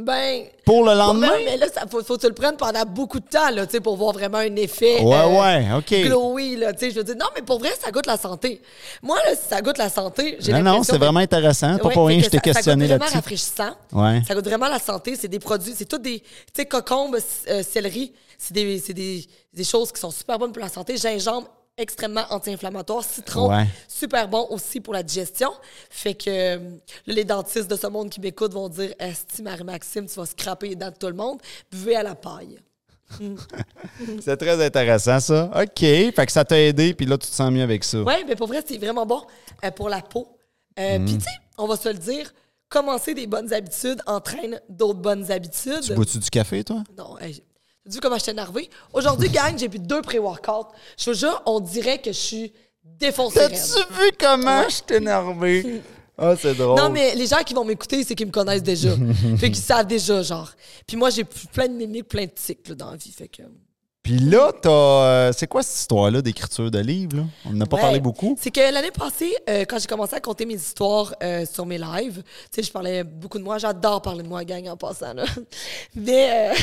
Ben. 0.00 0.44
Pour 0.64 0.84
le 0.84 0.94
lendemain? 0.94 1.28
ben, 1.28 1.44
mais 1.44 1.56
là, 1.56 1.66
ça, 1.74 1.82
faut, 1.90 2.02
faut 2.04 2.16
que 2.16 2.20
tu 2.20 2.28
le 2.28 2.34
prennes 2.34 2.56
pendant 2.56 2.84
beaucoup 2.84 3.18
de 3.18 3.26
temps, 3.26 3.50
là, 3.50 3.66
tu 3.66 3.72
sais, 3.72 3.80
pour 3.80 3.96
voir 3.96 4.12
vraiment 4.12 4.38
un 4.38 4.54
effet. 4.56 5.00
Ouais, 5.02 5.16
euh, 5.16 5.40
ouais, 5.40 5.66
OK. 5.76 5.92
Glowy, 6.06 6.56
là, 6.56 6.72
tu 6.72 6.78
sais. 6.80 6.90
Je 6.92 6.96
veux 6.96 7.04
dire, 7.04 7.16
non, 7.18 7.26
mais 7.34 7.42
pour 7.42 7.58
vrai, 7.58 7.70
ça 7.82 7.90
goûte 7.90 8.06
la 8.06 8.16
santé. 8.16 8.62
Moi, 9.02 9.16
là, 9.26 9.34
si 9.34 9.48
ça 9.48 9.60
goûte 9.60 9.76
la 9.78 9.88
santé, 9.88 10.36
j'ai 10.38 10.52
Non, 10.52 10.62
non, 10.62 10.82
c'est 10.84 10.92
que- 10.92 10.98
vraiment 10.98 11.20
intéressant. 11.20 11.76
Pas 11.78 11.88
Ouais, 11.88 11.94
pour 11.94 12.06
rien, 12.06 12.18
que 12.18 12.24
je 12.26 12.30
t'ai 12.30 12.38
questionné 12.38 12.86
Ça 12.86 12.94
goûte 12.94 13.00
vraiment 13.00 13.04
là-dessus. 13.04 13.16
rafraîchissant. 13.16 13.76
Ouais. 13.92 14.22
Ça 14.26 14.34
goûte 14.34 14.44
vraiment 14.46 14.68
la 14.68 14.78
santé. 14.78 15.16
C'est 15.16 15.28
des 15.28 15.40
produits, 15.40 15.74
c'est 15.76 15.84
tout 15.86 15.98
des, 15.98 16.20
tu 16.20 16.26
sais, 16.54 16.66
cocombe, 16.66 17.16
euh, 17.48 17.62
céleri, 17.62 18.12
c'est 18.38 18.54
des, 18.54 18.78
des, 18.92 19.24
des 19.52 19.64
choses 19.64 19.90
qui 19.90 20.00
sont 20.00 20.12
super 20.12 20.38
bonnes 20.38 20.52
pour 20.52 20.62
la 20.62 20.68
santé. 20.68 20.96
Gingembre, 20.96 21.48
extrêmement 21.78 22.24
anti-inflammatoire. 22.30 23.02
Citron, 23.04 23.48
Ouais. 23.50 23.66
super 23.88 24.28
bon 24.28 24.46
aussi 24.50 24.80
pour 24.80 24.92
la 24.92 25.02
digestion. 25.02 25.50
Fait 25.88 26.14
que 26.14 26.28
euh, 26.28 26.56
là, 27.06 27.14
les 27.14 27.24
dentistes 27.24 27.70
de 27.70 27.76
ce 27.76 27.86
monde 27.86 28.10
qui 28.10 28.20
m'écoutent 28.20 28.52
vont 28.52 28.68
dire 28.68 28.92
Esti, 28.98 29.42
Marie-Maxime, 29.42 30.06
tu 30.06 30.14
vas 30.16 30.26
scraper 30.26 30.68
les 30.68 30.76
dents 30.76 30.90
de 30.90 30.96
tout 30.96 31.06
le 31.06 31.14
monde. 31.14 31.38
Buvez 31.72 31.96
à 31.96 32.02
la 32.02 32.14
paille. 32.14 32.58
C'est 34.20 34.36
très 34.36 34.62
intéressant, 34.64 35.20
ça. 35.20 35.50
OK. 35.54 35.78
Fait 35.80 36.12
que 36.26 36.32
ça 36.32 36.44
t'a 36.44 36.60
aidé, 36.60 36.92
puis 36.94 37.06
là, 37.06 37.16
tu 37.16 37.26
te 37.28 37.34
sens 37.34 37.50
mieux 37.50 37.62
avec 37.62 37.84
ça. 37.84 38.02
Oui, 38.02 38.14
mais 38.26 38.36
pour 38.36 38.48
vrai, 38.48 38.62
c'est 38.66 38.76
vraiment 38.78 39.06
bon 39.06 39.22
euh, 39.64 39.70
pour 39.70 39.88
la 39.88 40.02
peau. 40.02 40.28
Euh, 40.78 40.98
Mm. 40.98 41.04
Puis, 41.06 41.14
tu 41.18 41.24
sais, 41.24 41.30
on 41.56 41.66
va 41.66 41.76
se 41.76 41.88
le 41.88 41.94
dire, 41.98 42.32
commencer 42.68 43.14
des 43.14 43.26
bonnes 43.26 43.52
habitudes 43.52 44.00
entraîne 44.06 44.60
d'autres 44.68 45.00
bonnes 45.00 45.30
habitudes. 45.32 45.80
Tu 45.82 45.94
bois-tu 45.94 46.18
du 46.18 46.30
café, 46.30 46.62
toi? 46.62 46.84
Non, 46.96 47.18
hey, 47.18 47.42
vu 47.88 48.00
comment 48.00 48.16
je 48.16 48.22
suis 48.22 48.32
énervée? 48.32 48.68
Aujourd'hui, 48.92 49.28
gang, 49.30 49.56
j'ai 49.58 49.68
plus 49.68 49.78
deux 49.78 50.02
pré-workouts. 50.02 50.68
Je 50.98 51.04
te 51.06 51.12
jure, 51.14 51.42
on 51.46 51.60
dirait 51.60 51.98
que 51.98 52.12
je 52.12 52.18
suis 52.18 52.52
défoncée. 52.84 53.40
T'as-tu 53.40 53.94
vu 53.94 54.10
comment 54.18 54.68
je 54.68 54.80
t'ai 54.82 54.96
énervé? 54.96 55.82
Ah, 56.20 56.34
c'est 56.36 56.52
drôle. 56.56 56.76
Non, 56.76 56.90
mais 56.90 57.14
les 57.14 57.28
gens 57.28 57.44
qui 57.46 57.54
vont 57.54 57.64
m'écouter, 57.64 58.02
c'est 58.02 58.16
qu'ils 58.16 58.26
me 58.26 58.32
connaissent 58.32 58.60
déjà. 58.64 58.90
fait 59.38 59.52
qu'ils 59.52 59.54
savent 59.62 59.86
déjà, 59.86 60.20
genre. 60.20 60.50
Puis 60.84 60.96
moi, 60.96 61.10
j'ai 61.10 61.22
plein 61.22 61.68
de 61.68 61.74
mimiques, 61.74 62.08
plein 62.08 62.24
de 62.24 62.32
tics 62.34 62.66
là, 62.70 62.74
dans 62.74 62.90
la 62.90 62.96
vie. 62.96 63.12
Fait 63.12 63.28
que. 63.28 63.42
Puis 64.02 64.18
là, 64.18 64.50
t'as. 64.60 64.68
euh, 64.68 65.32
c'est 65.32 65.46
quoi 65.46 65.62
cette 65.62 65.76
histoire-là 65.78 66.20
d'écriture 66.20 66.72
de 66.72 66.80
livres? 66.80 67.18
Là? 67.18 67.22
On 67.44 67.50
n'en 67.52 67.60
a 67.60 67.66
pas 67.66 67.76
Ouais. 67.76 67.82
parlé 67.82 68.00
beaucoup. 68.00 68.36
C'est 68.40 68.50
que 68.50 68.58
l'année 68.58 68.90
passée, 68.90 69.32
euh, 69.48 69.64
quand 69.64 69.78
j'ai 69.78 69.86
commencé 69.86 70.16
à 70.16 70.20
compter 70.20 70.44
mes 70.44 70.54
histoires 70.56 71.14
euh, 71.22 71.46
sur 71.46 71.64
mes 71.66 71.78
lives, 71.78 72.24
tu 72.24 72.48
sais, 72.50 72.62
je 72.64 72.72
parlais 72.72 73.04
beaucoup 73.04 73.38
de 73.38 73.44
moi. 73.44 73.58
J'adore 73.58 74.02
parler 74.02 74.24
de 74.24 74.28
moi, 74.28 74.42
gang, 74.42 74.66
en 74.66 74.76
passant, 74.76 75.14
là. 75.14 75.24
Mais, 75.94 76.50
euh, 76.50 76.54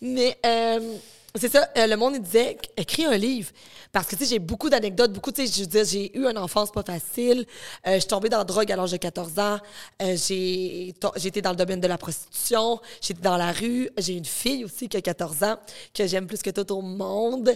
mais 0.00 0.38
euh, 0.44 0.96
c'est 1.34 1.52
ça, 1.52 1.68
euh, 1.76 1.86
le 1.86 1.96
monde, 1.96 2.14
il 2.16 2.22
disait, 2.22 2.58
écris 2.76 3.04
un 3.04 3.16
livre. 3.16 3.50
Parce 3.92 4.06
que, 4.06 4.16
tu 4.16 4.24
sais, 4.24 4.30
j'ai 4.30 4.38
beaucoup 4.38 4.68
d'anecdotes, 4.68 5.12
beaucoup, 5.12 5.30
tu 5.30 5.46
sais, 5.46 5.52
je 5.52 5.60
veux 5.60 5.66
dire, 5.66 5.84
j'ai 5.84 6.16
eu 6.16 6.26
une 6.26 6.38
enfance 6.38 6.72
pas 6.72 6.82
facile. 6.82 7.46
Euh, 7.86 7.94
je 7.94 8.00
suis 8.00 8.08
tombée 8.08 8.28
dans 8.28 8.38
la 8.38 8.44
drogue 8.44 8.70
à 8.70 8.76
l'âge 8.76 8.92
de 8.92 8.96
14 8.96 9.38
ans. 9.38 9.58
Euh, 10.02 10.16
j'ai 10.16 10.94
été 11.24 11.42
dans 11.42 11.50
le 11.50 11.56
domaine 11.56 11.80
de 11.80 11.86
la 11.86 11.98
prostitution. 11.98 12.80
J'étais 13.00 13.22
dans 13.22 13.36
la 13.36 13.52
rue. 13.52 13.90
J'ai 13.98 14.14
une 14.14 14.24
fille 14.24 14.64
aussi 14.64 14.88
qui 14.88 14.96
a 14.96 15.02
14 15.02 15.44
ans, 15.44 15.56
que 15.94 16.06
j'aime 16.06 16.26
plus 16.26 16.42
que 16.42 16.50
tout 16.50 16.72
au 16.72 16.82
monde 16.82 17.52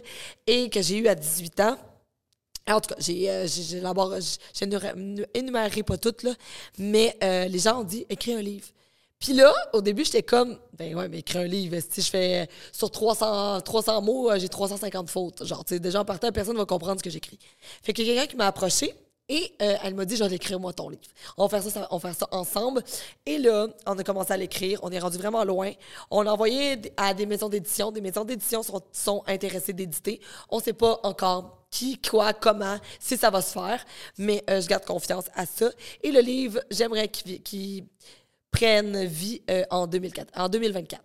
et 0.46 0.70
que 0.70 0.80
j'ai 0.82 0.98
eu 0.98 1.08
à 1.08 1.14
18 1.14 1.60
ans. 1.60 1.76
En 2.66 2.80
tout 2.80 2.94
cas, 2.94 2.96
j'ai, 2.98 3.28
euh, 3.28 3.46
n'énumérerai 5.34 5.82
pas 5.82 5.98
toutes, 5.98 6.22
là, 6.22 6.32
mais 6.78 7.14
euh, 7.22 7.46
les 7.46 7.58
gens 7.58 7.80
ont 7.80 7.84
dit 7.84 8.06
écris 8.08 8.32
un 8.32 8.40
livre. 8.40 8.66
Puis 9.24 9.32
là, 9.32 9.54
au 9.72 9.80
début, 9.80 10.04
j'étais 10.04 10.22
comme, 10.22 10.58
ben 10.76 10.94
ouais, 10.94 11.08
mais 11.08 11.20
écris 11.20 11.38
un 11.38 11.46
livre. 11.46 11.78
Si 11.90 12.02
je 12.02 12.10
fais 12.10 12.46
sur 12.72 12.90
300, 12.90 13.62
300 13.62 14.02
mots, 14.02 14.30
euh, 14.30 14.38
j'ai 14.38 14.50
350 14.50 15.08
fautes. 15.08 15.46
Genre, 15.46 15.64
tu 15.64 15.72
sais, 15.72 15.80
déjà 15.80 16.02
en 16.02 16.04
partant, 16.04 16.30
personne 16.30 16.52
ne 16.52 16.58
va 16.58 16.66
comprendre 16.66 16.98
ce 16.98 17.02
que 17.02 17.08
j'écris. 17.08 17.38
Fait 17.82 17.92
a 17.92 17.94
quelqu'un 17.94 18.26
qui 18.26 18.36
m'a 18.36 18.48
approché 18.48 18.94
et 19.30 19.54
euh, 19.62 19.76
elle 19.82 19.94
m'a 19.94 20.04
dit, 20.04 20.16
je 20.16 20.24
vais 20.24 20.28
l'écrire 20.28 20.60
moi 20.60 20.74
ton 20.74 20.90
livre. 20.90 21.00
On 21.38 21.46
va 21.46 21.48
faire 21.48 21.70
ça, 21.70 21.88
on 21.90 21.96
va 21.96 22.10
faire 22.10 22.18
ça 22.18 22.28
ensemble. 22.32 22.84
Et 23.24 23.38
là, 23.38 23.68
on 23.86 23.98
a 23.98 24.04
commencé 24.04 24.30
à 24.30 24.36
l'écrire. 24.36 24.80
On 24.82 24.90
est 24.90 24.98
rendu 24.98 25.16
vraiment 25.16 25.42
loin. 25.42 25.72
On 26.10 26.20
l'a 26.20 26.34
envoyé 26.34 26.78
à 26.98 27.14
des 27.14 27.24
maisons 27.24 27.48
d'édition. 27.48 27.92
Des 27.92 28.02
maisons 28.02 28.26
d'édition 28.26 28.62
sont, 28.62 28.82
sont 28.92 29.22
intéressées 29.26 29.72
d'éditer. 29.72 30.20
On 30.50 30.60
sait 30.60 30.74
pas 30.74 31.00
encore 31.02 31.64
qui, 31.70 31.98
quoi, 31.98 32.34
comment, 32.34 32.76
si 33.00 33.16
ça 33.16 33.30
va 33.30 33.40
se 33.40 33.52
faire, 33.52 33.82
mais 34.18 34.44
euh, 34.50 34.60
je 34.60 34.68
garde 34.68 34.84
confiance 34.84 35.24
à 35.34 35.46
ça. 35.46 35.70
Et 36.02 36.12
le 36.12 36.20
livre, 36.20 36.60
j'aimerais 36.70 37.08
qu'il 37.08 37.86
prenne 38.58 39.04
vie 39.04 39.42
euh, 39.50 39.64
en, 39.70 39.86
2004, 39.86 40.30
en 40.38 40.48
2024. 40.48 41.02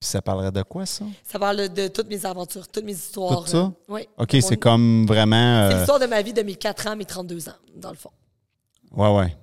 Puis 0.00 0.08
ça 0.08 0.20
parlerait 0.20 0.50
de 0.52 0.62
quoi, 0.62 0.84
ça? 0.86 1.04
Ça 1.22 1.38
parle 1.38 1.68
de 1.72 1.88
toutes 1.88 2.08
mes 2.08 2.26
aventures, 2.26 2.66
toutes 2.68 2.84
mes 2.84 2.92
histoires. 2.92 3.44
Tout 3.44 3.50
ça? 3.50 3.56
euh, 3.58 3.68
oui. 3.88 4.08
OK, 4.18 4.36
c'est 4.40 4.56
comme 4.56 5.06
vraiment. 5.06 5.68
C'est 5.68 5.74
euh, 5.74 5.78
l'histoire 5.78 6.00
de 6.00 6.06
ma 6.06 6.20
vie 6.22 6.32
de 6.32 6.42
mes 6.42 6.54
4 6.56 6.88
ans, 6.88 6.96
mes 6.96 7.04
32 7.04 7.48
ans, 7.48 7.52
dans 7.76 7.90
le 7.90 7.96
fond. 7.96 8.10
ouais, 8.92 9.14
ouais. 9.16 9.36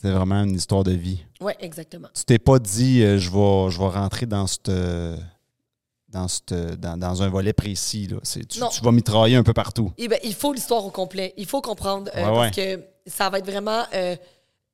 C'est 0.00 0.10
vraiment 0.10 0.42
une 0.42 0.54
histoire 0.54 0.84
de 0.84 0.90
vie. 0.92 1.24
Oui, 1.40 1.52
exactement. 1.60 2.08
Tu 2.14 2.24
t'es 2.26 2.38
pas 2.38 2.58
dit, 2.58 3.00
je, 3.00 3.30
vais, 3.30 3.70
je 3.70 3.78
vais 3.78 3.88
rentrer 3.88 4.26
dans 4.26 4.46
cette. 4.46 4.70
Dans, 6.08 6.28
cette, 6.28 6.52
dans, 6.78 6.96
dans 6.96 7.22
un 7.22 7.28
volet 7.28 7.52
précis. 7.52 8.06
Là. 8.06 8.18
C'est- 8.22 8.46
Tu, 8.46 8.60
Non. 8.60 8.68
tu 8.68 8.82
vas 8.82 8.92
mitrailler 8.92 9.34
un 9.36 9.42
peu 9.42 9.52
partout. 9.54 9.90
Eh 9.98 10.06
ben, 10.06 10.18
il 10.22 10.34
faut 10.34 10.52
l'histoire 10.52 10.84
au 10.84 10.90
complet. 10.90 11.34
Il 11.36 11.46
faut 11.46 11.60
comprendre. 11.60 12.08
euh, 12.14 12.20
Ouais, 12.28 12.34
Parce 12.34 12.56
que 12.56 12.80
ça 13.06 13.28
va 13.30 13.38
être 13.38 13.46
vraiment 13.50 13.82
euh, 13.94 14.14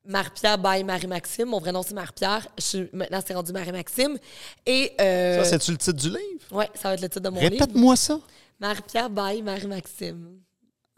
Marie-Pierre 0.06 0.58
by 0.58 0.82
Marie-Maxime. 0.84 1.46
Mon 1.48 1.58
vrai 1.60 1.72
nom, 1.72 1.82
c'est 1.82 1.94
Marie-Pierre. 1.94 2.46
Je 2.58 2.62
suis- 2.62 2.90
Maintenant, 2.92 3.20
c'est 3.26 3.34
rendu 3.34 3.52
Marie-Maxime. 3.52 4.18
Et. 4.66 4.92
euh, 5.00 5.42
Ça, 5.44 5.50
c'est-tu 5.50 5.72
le 5.72 5.76
titre 5.78 5.92
du 6.00 6.08
livre? 6.08 6.44
ouais, 6.52 6.68
ça 6.74 6.88
va 6.88 6.94
être 6.94 7.02
le 7.02 7.08
titre 7.08 7.20
de 7.20 7.28
mon 7.28 7.40
livre. 7.40 7.52
Répète-moi 7.52 7.96
ça. 7.96 8.18
Marie-Pierre 8.58 9.10
by 9.10 9.42
Marie-Maxime. 9.42 10.38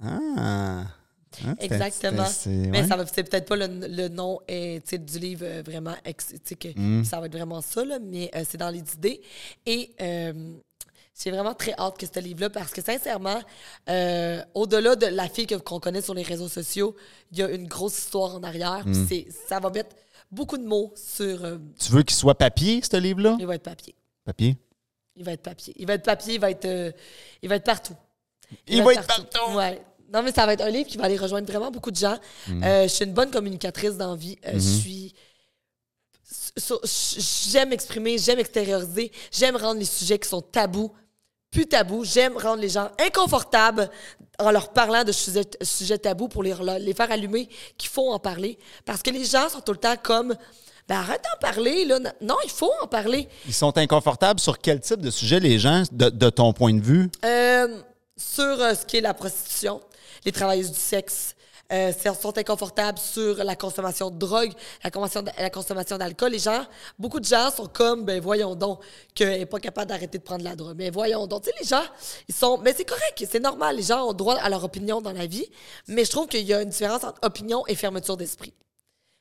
Ah. 0.03 0.85
Hein, 1.47 1.57
c'est- 1.59 1.65
Exactement. 1.65 2.27
Mais 2.47 2.83
ouais. 2.83 2.87
ça 2.87 2.97
va 2.97 3.07
c'est 3.07 3.23
peut-être 3.25 3.49
pas 3.49 3.57
le, 3.57 3.67
le 3.67 4.09
nom 4.09 4.39
euh, 4.51 4.79
du 4.99 5.19
livre 5.19 5.47
euh, 5.47 5.63
vraiment 5.65 5.95
que 6.57 6.79
Mm. 6.79 7.05
ça 7.05 7.21
va 7.21 7.27
être 7.27 7.33
vraiment 7.33 7.63
ça 7.63 7.85
là, 7.87 7.99
mais 8.01 8.31
euh, 8.37 8.43
c'est 8.47 8.59
dans 8.59 8.69
les 8.69 8.83
idées 8.95 9.23
et 9.65 9.93
j'ai 11.21 11.31
vraiment 11.31 11.55
très 11.55 11.75
hâte 11.79 11.99
que 11.99 12.07
ce 12.07 12.21
livre-là 12.21 12.51
parce 12.51 12.73
que 12.73 12.83
sincèrement, 12.83 13.41
euh, 13.89 14.43
au-delà 14.55 14.97
de 14.97 15.07
la 15.07 15.29
fille 15.29 15.47
qu'on 15.47 15.79
connaît 15.81 16.01
sur 16.03 16.15
les 16.15 16.23
réseaux 16.23 16.49
sociaux, 16.49 16.97
il 17.31 17.39
y 17.39 17.43
a 17.43 17.51
une 17.51 17.67
grosse 17.69 17.99
histoire 17.99 18.35
en 18.37 18.43
arrière. 18.43 18.87
Mm. 18.87 19.07
c'est 19.09 19.27
ça 19.49 19.61
va 19.61 19.71
mettre 19.71 19.95
beaucoup 20.31 20.57
de 20.59 20.65
mots 20.65 20.93
sur. 20.97 21.45
euh, 21.45 21.59
Tu 21.79 21.93
veux 21.93 22.03
qu'il 22.03 22.17
soit 22.17 22.37
papier, 22.37 22.81
ce 22.83 22.97
livre-là? 22.97 23.37
il 23.39 23.47
va 23.47 23.55
être 23.57 23.63
papier. 23.63 23.95
Papier? 24.25 24.57
Il 25.17 25.25
va 25.25 25.33
être 25.33 25.43
papier. 25.43 25.75
Il 25.77 25.87
va 25.87 25.95
être 25.95 26.05
papier. 26.05 26.35
Il 26.35 26.41
va 26.41 26.51
être. 26.51 26.65
euh, 26.65 26.91
il 27.43 27.49
va 27.49 27.57
être 27.57 27.65
partout. 27.65 27.95
Il 28.67 28.83
va 28.83 28.93
être 28.95 29.07
partout. 29.07 29.53
Ouais. 29.55 29.83
Non, 30.13 30.23
mais 30.23 30.33
ça 30.33 30.45
va 30.47 30.55
être 30.55 30.63
un 30.63 30.71
livre 30.71 30.89
qui 30.89 30.97
va 30.99 31.05
aller 31.05 31.17
rejoindre 31.19 31.47
vraiment 31.51 31.71
beaucoup 31.71 31.91
de 31.91 31.97
gens. 31.97 32.19
Euh, 32.51 32.83
je 32.85 32.89
suis 32.89 33.05
une 33.05 33.13
bonne 33.15 33.31
communicatrice 33.31 33.97
dans 33.97 34.11
la 34.11 34.17
vie. 34.17 34.39
Euh, 34.47 34.53
Je 34.55 34.59
suis. 34.59 35.15
so- 36.57 36.81
J'aime 37.51 37.73
exprimer, 37.73 38.19
j'aime 38.19 38.39
extérioriser, 38.39 39.11
j'aime 39.31 39.57
rendre 39.57 39.79
les 39.81 39.85
sujets 39.87 40.19
qui 40.19 40.29
sont 40.29 40.41
tabous 40.43 40.93
plus 41.53 41.67
tabous. 41.67 42.05
J'aime 42.05 42.37
rendre 42.37 42.61
les 42.61 42.71
gens 42.71 42.91
inconfortables 42.99 43.89
en 44.41 44.51
leur 44.51 44.71
parlant 44.71 45.05
de 45.05 45.13
sujets, 45.13 45.99
tabous 45.99 46.27
pour 46.27 46.43
les, 46.43 46.55
les 46.81 46.95
faire 46.95 47.13
allumer 47.13 47.49
qu'il 47.79 47.91
faut 47.91 48.11
en 48.11 48.19
parler. 48.19 48.59
Parce 48.85 49.03
que 49.03 49.11
les 49.11 49.25
gens 49.25 49.49
sont 49.49 49.61
tout 49.61 49.73
le 49.73 49.79
temps 49.79 49.95
comme. 50.03 50.35
Ben 50.89 50.97
arrête 50.97 51.23
d'en 51.23 51.39
parler, 51.41 51.85
là. 51.85 52.01
Non, 52.21 52.35
il 52.43 52.51
faut 52.51 52.73
en 52.83 52.89
parler. 52.89 53.29
Ils 53.47 53.55
sont 53.55 53.79
inconfortables 53.79 54.41
sur 54.41 54.59
quel 54.59 54.81
type 54.81 55.01
de 55.01 55.11
sujet, 55.13 55.39
les 55.39 55.61
gens, 55.61 55.85
de, 55.93 56.09
de 56.09 56.29
ton 56.29 56.53
point 56.53 56.75
de 56.75 56.83
vue? 56.83 57.09
Euh, 57.25 57.81
sur 58.17 58.43
euh, 58.43 58.75
ce 58.75 58.85
qui 58.85 58.97
est 58.97 59.01
la 59.01 59.15
prostitution, 59.15 59.81
les 60.25 60.33
travailleuses 60.33 60.73
du 60.73 60.79
sexe, 60.81 61.37
euh, 61.73 61.93
sont- 61.93 62.37
inconfortables 62.39 62.99
sur 62.99 63.43
la 63.43 63.57
consommation 63.57 64.11
de 64.11 64.17
drogue, 64.19 64.53
la 64.85 64.91
consommation, 64.91 65.33
la 65.39 65.51
consommation 65.51 65.99
d'alcool. 65.99 66.33
Les 66.33 66.39
gens, 66.39 66.65
beaucoup 66.99 67.21
de 67.21 67.25
gens 67.25 67.51
sont 67.51 67.67
comme, 67.67 68.05
ben 68.05 68.21
voyons 68.21 68.55
donc, 68.55 68.81
qu'elle 69.15 69.39
n'est 69.39 69.47
pas 69.47 69.59
capable 69.61 69.89
d'arrêter 69.89 70.19
de 70.19 70.23
prendre 70.23 70.45
la 70.45 70.55
drogue. 70.57 70.77
Mais 70.77 70.91
voyons 70.91 71.27
donc, 71.27 71.43
tu 71.45 71.51
sais, 71.51 71.57
les 71.61 71.67
gens, 71.67 71.85
ils 72.29 72.35
sont, 72.35 72.59
mais 72.59 72.75
c'est 72.77 72.85
correct, 72.85 73.25
c'est 73.31 73.41
normal. 73.41 73.77
Les 73.77 73.83
gens 73.83 74.07
ont 74.09 74.13
droit 74.13 74.37
à 74.37 74.49
leur 74.49 74.63
opinion 74.65 75.01
dans 75.01 75.13
la 75.13 75.27
vie, 75.27 75.47
mais 75.89 76.05
je 76.05 76.11
trouve 76.11 76.27
qu'il 76.27 76.45
y 76.47 76.53
a 76.55 76.63
une 76.63 76.69
différence 76.71 77.05
entre 77.05 77.19
opinion 77.23 77.65
et 77.67 77.75
fermeture 77.75 78.17
d'esprit. 78.17 78.53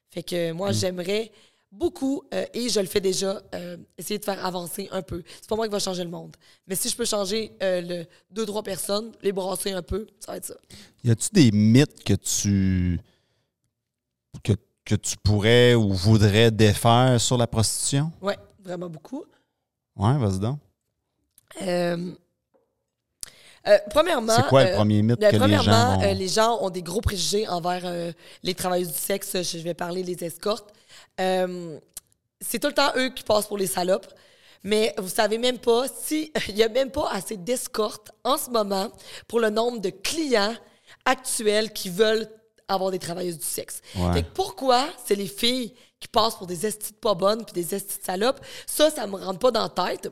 Fait 0.10 0.24
que 0.24 0.52
moi, 0.52 0.72
j'aimerais 0.74 1.32
beaucoup, 1.72 2.24
euh, 2.34 2.46
et 2.54 2.70
je 2.70 2.80
le 2.80 2.86
fais 2.86 3.00
déjà, 3.00 3.42
euh, 3.56 3.78
essayer 3.98 4.20
de 4.20 4.26
faire 4.26 4.46
avancer 4.46 4.90
un 4.92 5.02
peu. 5.02 5.24
C'est 5.40 5.50
pas 5.50 5.56
moi 5.56 5.68
qui 5.68 5.72
va 5.72 5.80
changer 5.80 6.04
le 6.04 6.10
monde. 6.10 6.36
Mais 6.68 6.76
si 6.76 6.90
je 6.90 6.96
peux 6.96 7.06
changer 7.06 7.54
euh, 7.64 7.82
le 7.82 8.06
deux, 8.30 8.46
trois 8.46 8.64
personnes, 8.64 9.12
les 9.22 9.32
brasser 9.32 9.72
un 9.72 9.82
peu, 9.82 10.08
ça 10.20 10.34
va 10.34 10.38
être 10.38 10.46
ça. 10.46 10.56
Y 11.04 11.12
a-tu 11.12 11.30
des 11.32 11.52
mythes 11.52 12.04
que 12.04 12.14
tu 12.14 13.00
que 14.84 14.96
tu 14.96 15.16
pourrais 15.18 15.76
ou 15.76 15.94
voudrais 15.94 16.50
défaire 16.50 17.22
sur 17.22 17.38
la 17.38 17.46
prostitution? 17.46 18.12
Ouais, 18.20 18.38
vraiment 18.64 18.90
beaucoup. 18.90 19.24
Ouais, 19.96 20.18
vas-y 20.18 20.40
donc. 20.40 20.60
Euh, 23.68 23.78
premièrement. 23.92 24.36
C'est 24.36 24.48
quoi 24.48 24.64
le 24.66 24.76
premier 24.76 25.02
mythe 25.02 25.22
euh, 25.22 25.32
que 25.32 25.36
les 25.36 25.58
gens 25.58 26.02
euh, 26.02 26.14
les 26.14 26.28
gens 26.28 26.58
ont 26.62 26.72
des 26.72 26.82
gros 26.82 27.02
préjugés 27.02 27.48
envers 27.48 27.84
les 28.44 28.56
travailleuses 28.56 28.92
du 28.92 28.98
sexe. 28.98 29.42
Je 29.42 29.60
vais 29.60 29.74
parler 29.74 30.04
des 30.04 30.24
escortes. 30.24 30.74
Euh, 31.22 31.80
c'est 32.40 32.60
tout 32.60 32.68
le 32.68 32.74
temps 32.74 32.92
eux 32.98 33.10
qui 33.10 33.24
passent 33.24 33.48
pour 33.48 33.58
les 33.58 33.68
salopes. 33.68 34.08
Mais 34.64 34.94
vous 34.98 35.10
savez 35.10 35.38
même 35.38 35.58
pas 35.58 35.86
si 35.88 36.32
il 36.50 36.58
y 36.58 36.64
a 36.64 36.70
même 36.70 36.92
pas 36.92 37.10
assez 37.12 37.38
d'escortes 37.38 38.12
en 38.24 38.38
ce 38.38 38.50
moment 38.50 38.92
pour 39.28 39.40
le 39.40 39.50
nombre 39.50 39.80
de 39.80 39.90
clients 39.90 40.56
actuels 41.06 41.72
qui 41.74 41.90
veulent 41.90 42.28
avoir 42.68 42.92
des 42.92 43.00
travailleuses 43.00 43.40
du 43.40 43.46
sexe. 43.46 43.82
Ouais. 43.96 44.14
Fait 44.14 44.24
que 44.24 44.30
pourquoi 44.34 44.88
c'est 45.06 45.16
les 45.16 45.28
filles 45.28 45.74
qui 46.00 46.08
passent 46.08 46.36
pour 46.36 46.48
des 46.48 46.66
estis 46.66 46.94
pas 46.94 47.16
bonnes 47.16 47.44
puis 47.44 47.54
des 47.54 47.74
estis 47.76 47.98
de 48.00 48.04
salopes? 48.04 48.40
Ça, 48.68 48.90
ça 48.92 49.08
me 49.08 49.16
rentre 49.18 49.40
pas 49.40 49.52
dans 49.52 49.64
la 49.64 49.70
tête. 49.70 50.12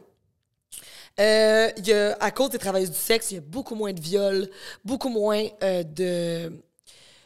Euh, 1.20 1.70
il 1.78 1.88
y 1.88 1.94
a, 1.94 2.16
à 2.20 2.32
cause 2.32 2.50
des 2.50 2.58
travailleuses 2.60 2.92
du 2.92 2.98
sexe, 2.98 3.32
il 3.32 3.36
y 3.36 3.38
a 3.38 3.42
beaucoup 3.42 3.76
moins 3.76 3.92
de 3.94 4.00
viols, 4.02 4.50
beaucoup 4.86 5.10
moins 5.10 5.44
euh, 5.64 5.84
de. 5.84 6.52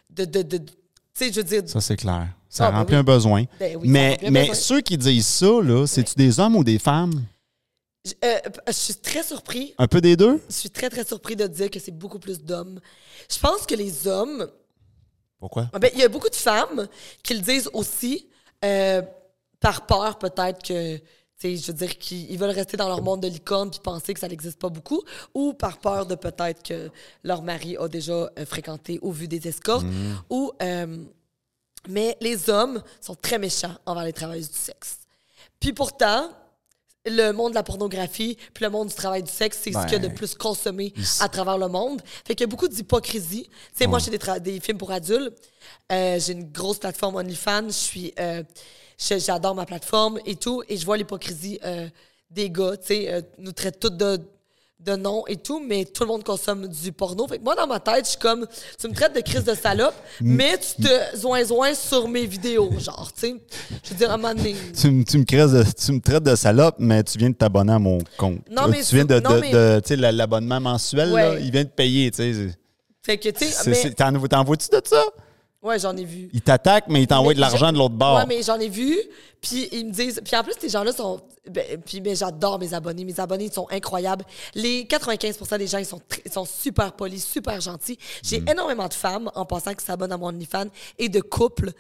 de, 0.10 0.26
de, 0.26 0.42
de- 0.42 0.58
tu 0.58 0.74
sais, 1.14 1.30
je 1.32 1.36
veux 1.38 1.44
dire. 1.44 1.64
Ça, 1.68 1.80
c'est 1.80 1.96
clair. 1.98 2.28
Ça 2.56 2.68
Ah, 2.68 2.72
ben 2.72 2.78
remplit 2.78 2.96
oui. 2.96 3.00
un 3.00 3.04
besoin. 3.04 3.44
Ben 3.60 3.78
oui, 3.78 3.88
mais 3.90 4.20
mais 4.30 4.42
besoin. 4.42 4.54
ceux 4.56 4.82
qui 4.82 4.96
disent 4.96 5.26
ça, 5.26 5.48
là, 5.64 5.88
c'est-tu 5.88 6.14
des 6.16 6.40
hommes 6.40 6.56
ou 6.56 6.64
des 6.64 6.78
femmes? 6.78 7.24
Je, 8.06 8.12
euh, 8.24 8.38
je 8.68 8.72
suis 8.74 8.94
très 8.96 9.24
surpris. 9.24 9.74
Un 9.80 9.88
peu 9.88 10.02
des 10.02 10.16
deux? 10.16 10.40
Je 10.50 10.54
suis 10.56 10.70
très, 10.70 10.90
très 10.90 11.04
surpris 11.04 11.36
de 11.36 11.48
dire 11.48 11.72
que 11.72 11.80
c'est 11.80 11.92
beaucoup 11.98 12.20
plus 12.20 12.40
d'hommes. 12.44 12.80
Je 13.32 13.40
pense 13.40 13.66
que 13.66 13.74
les 13.74 14.08
hommes. 14.08 14.48
Pourquoi? 15.40 15.68
Ah 15.74 15.80
ben, 15.80 15.90
il 15.96 16.00
y 16.00 16.04
a 16.04 16.10
beaucoup 16.10 16.30
de 16.30 16.36
femmes 16.36 16.88
qui 17.24 17.34
le 17.34 17.40
disent 17.40 17.70
aussi 17.74 18.28
euh, 18.64 19.02
par 19.60 19.86
peur, 19.88 20.20
peut-être 20.20 20.62
que. 20.64 21.00
Je 21.42 21.68
veux 21.68 21.74
dire 21.74 21.98
qu'ils 21.98 22.32
ils 22.32 22.38
veulent 22.38 22.52
rester 22.52 22.78
dans 22.78 22.88
leur 22.88 23.02
monde 23.02 23.20
de 23.22 23.28
licorne 23.28 23.70
puis 23.70 23.80
penser 23.84 24.14
que 24.14 24.20
ça 24.22 24.30
n'existe 24.30 24.58
pas 24.60 24.70
beaucoup, 24.70 25.02
ou 25.34 25.54
par 25.54 25.80
peur 25.80 26.06
de 26.06 26.16
peut-être 26.16 26.64
que 26.64 26.90
leur 27.24 27.42
mari 27.42 27.76
a 27.78 27.90
déjà 27.90 28.14
euh, 28.14 28.46
fréquenté 28.46 28.98
ou 29.02 29.12
vu 29.12 29.28
des 29.28 29.46
escortes, 29.48 29.86
ou 30.30 30.54
euh, 30.62 31.04
mais 31.88 32.18
les 32.22 32.50
hommes 32.50 32.82
sont 33.02 33.16
très 33.16 33.38
méchants 33.40 33.76
envers 33.86 34.04
les 34.04 34.14
travailleuses 34.14 34.52
du 34.52 34.58
sexe. 34.58 35.00
Puis 35.60 35.74
pourtant, 35.74 36.30
le 37.06 37.32
monde 37.32 37.52
de 37.52 37.56
la 37.56 37.64
pornographie 37.64 38.38
puis 38.54 38.64
le 38.64 38.70
monde 38.70 38.88
du 38.88 38.94
travail 38.94 39.24
du 39.24 39.32
sexe, 39.32 39.60
c'est 39.62 39.74
ce 39.74 39.84
qu'il 39.84 39.92
y 39.94 39.96
a 39.96 40.00
de 40.00 40.08
plus 40.08 40.36
consommé 40.36 40.94
à 41.20 41.28
travers 41.28 41.58
le 41.58 41.68
monde. 41.68 42.02
Fait 42.26 42.34
qu'il 42.36 42.42
y 42.42 42.50
a 42.50 42.52
beaucoup 42.52 42.68
d'hypocrisie. 42.70 43.44
Tu 43.44 43.52
sais, 43.74 43.88
moi, 43.88 44.00
j'ai 44.00 44.12
des, 44.12 44.40
des 44.40 44.60
films 44.62 44.78
pour 44.78 44.92
adultes. 44.92 45.34
Euh, 45.92 46.20
j'ai 46.20 46.32
une 46.34 46.50
grosse 46.50 46.80
plateforme 46.80 47.16
OnlyFans. 47.16 47.68
Je 47.68 47.72
suis... 47.72 48.14
euh, 48.20 48.44
J'adore 48.98 49.54
ma 49.56 49.66
plateforme 49.66 50.20
et 50.26 50.36
tout. 50.38 50.64
Et 50.70 50.78
je 50.78 50.86
vois 50.86 50.96
l'hypocrisie 50.96 51.60
euh, 51.66 51.90
des 52.30 52.50
gars. 52.50 52.78
Tu 52.78 52.88
sais, 52.88 53.12
euh, 53.14 53.22
nous 53.38 53.52
traitent 53.52 53.80
tous 53.82 53.90
de, 53.90 54.22
de 54.86 54.96
noms 54.96 55.24
et 55.28 55.38
tout, 55.38 55.60
mais 55.66 55.86
tout 55.86 56.04
le 56.04 56.08
monde 56.10 56.24
consomme 56.24 56.68
du 56.68 56.92
porno. 56.92 57.26
Fait 57.28 57.38
que 57.38 57.44
moi, 57.44 57.56
dans 57.56 57.68
ma 57.68 57.80
tête, 57.80 58.06
je 58.06 58.10
suis 58.12 58.20
comme... 58.20 58.46
Tu 58.80 58.88
me 58.88 58.94
traites 58.94 59.16
de 59.16 59.22
crise 59.22 59.44
de 59.46 59.54
salope, 59.54 59.94
mais 60.22 60.58
tu 60.58 60.84
te 60.84 61.18
zoin-zoin 61.18 61.74
sur 61.74 62.08
mes 62.08 62.26
vidéos, 62.26 62.70
genre, 62.80 63.10
tu 63.14 63.22
sais. 63.28 63.36
Je 63.84 63.90
veux 63.92 63.96
dire, 63.96 64.12
à 64.12 64.16
un 64.16 64.18
moment 64.18 64.34
donné... 64.36 64.56
Tu, 64.78 64.92
me- 64.92 65.04
tu 65.04 65.18
me 65.18 65.24
crées 65.24 65.48
de- 65.48 65.64
tu 65.72 65.92
me 65.94 66.00
traites 66.02 66.24
de 66.24 66.36
salope, 66.36 66.76
mais 66.80 67.04
tu 67.04 67.18
viens 67.18 67.30
de 67.30 67.36
t'abonner 67.36 67.74
à 67.74 67.80
mon 67.80 68.00
compte. 68.18 68.40
Non, 68.52 68.64
Euh, 68.64 68.68
mais 68.70 68.84
tu 68.84 68.96
viens 68.96 69.06
de, 69.06 69.20
de- 69.20 69.40
mais- 69.40 69.52
de- 69.52 69.80
tu 69.82 69.88
sais, 69.90 69.96
la- 69.96 70.12
l'abonnement 70.12 70.60
mensuel, 70.60 71.12
là, 71.12 71.40
il 71.40 71.52
vient 71.52 71.64
de 71.64 71.70
payer, 71.70 72.12
tu 72.12 72.18
sais. 72.34 72.48
Fait 73.02 73.18
que, 73.18 73.30
tu 73.30 73.46
sais, 73.46 73.70
mais... 73.70 73.94
t'en 74.28 74.44
vois-tu 74.44 74.68
de 74.70 74.82
ça? 74.86 75.04
Ouais, 75.64 75.80
j'en 75.80 75.96
ai 75.96 76.04
vu. 76.04 76.30
Il 76.34 76.42
t'attaque, 76.42 76.86
mais 76.90 77.02
il 77.04 77.08
t'envoie 77.08 77.30
Mais 77.30 77.36
de 77.36 77.40
l'argent 77.40 77.72
de 77.72 77.78
l'autre 77.78 77.96
bord. 77.96 78.18
Ouais, 78.18 78.26
mais 78.28 78.44
j'en 78.44 78.60
ai 78.60 78.68
vu. 78.68 79.00
Puis 79.40 79.70
ils 79.72 79.86
me 79.86 79.92
disent. 79.92 80.22
Puis 80.24 80.36
en 80.36 80.44
plus, 80.44 80.54
ces 80.60 80.68
gens-là 80.68 80.92
sont. 80.92 81.22
Ben, 81.50 81.82
puis 81.82 82.02
mais 82.02 82.16
j'adore 82.16 82.60
mes 82.60 82.74
abonnés. 82.74 83.06
Mes 83.06 83.18
abonnés 83.20 83.46
ils 83.46 83.54
sont 83.54 83.68
incroyables. 83.72 84.26
Les 84.56 84.84
95% 84.84 85.58
des 85.58 85.68
gens, 85.68 85.78
ils 85.78 85.86
sont, 85.86 86.02
ils 86.26 86.32
sont 86.32 86.46
super 86.46 86.92
polis, 86.94 87.26
super 87.26 87.62
gentils. 87.62 87.98
J'ai 88.22 88.42
Mm. 88.42 88.50
énormément 88.50 88.88
de 88.90 88.94
femmes 88.94 89.32
en 89.36 89.46
passant 89.46 89.74
qui 89.74 89.86
s'abonnent 89.86 90.12
à 90.12 90.18
mon 90.18 90.28
OnlyFans 90.28 90.68
et 91.00 91.08
de 91.08 91.22
couples. 91.22 91.72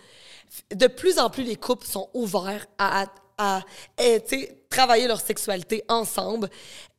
De 0.73 0.87
plus 0.87 1.19
en 1.19 1.29
plus, 1.29 1.43
les 1.43 1.57
couples 1.57 1.85
sont 1.85 2.09
ouverts 2.13 2.65
à. 2.77 3.03
à 3.03 3.05
à, 3.39 3.61
eh, 3.99 4.21
travailler 4.69 5.07
leur 5.07 5.19
sexualité 5.19 5.83
ensemble. 5.89 6.49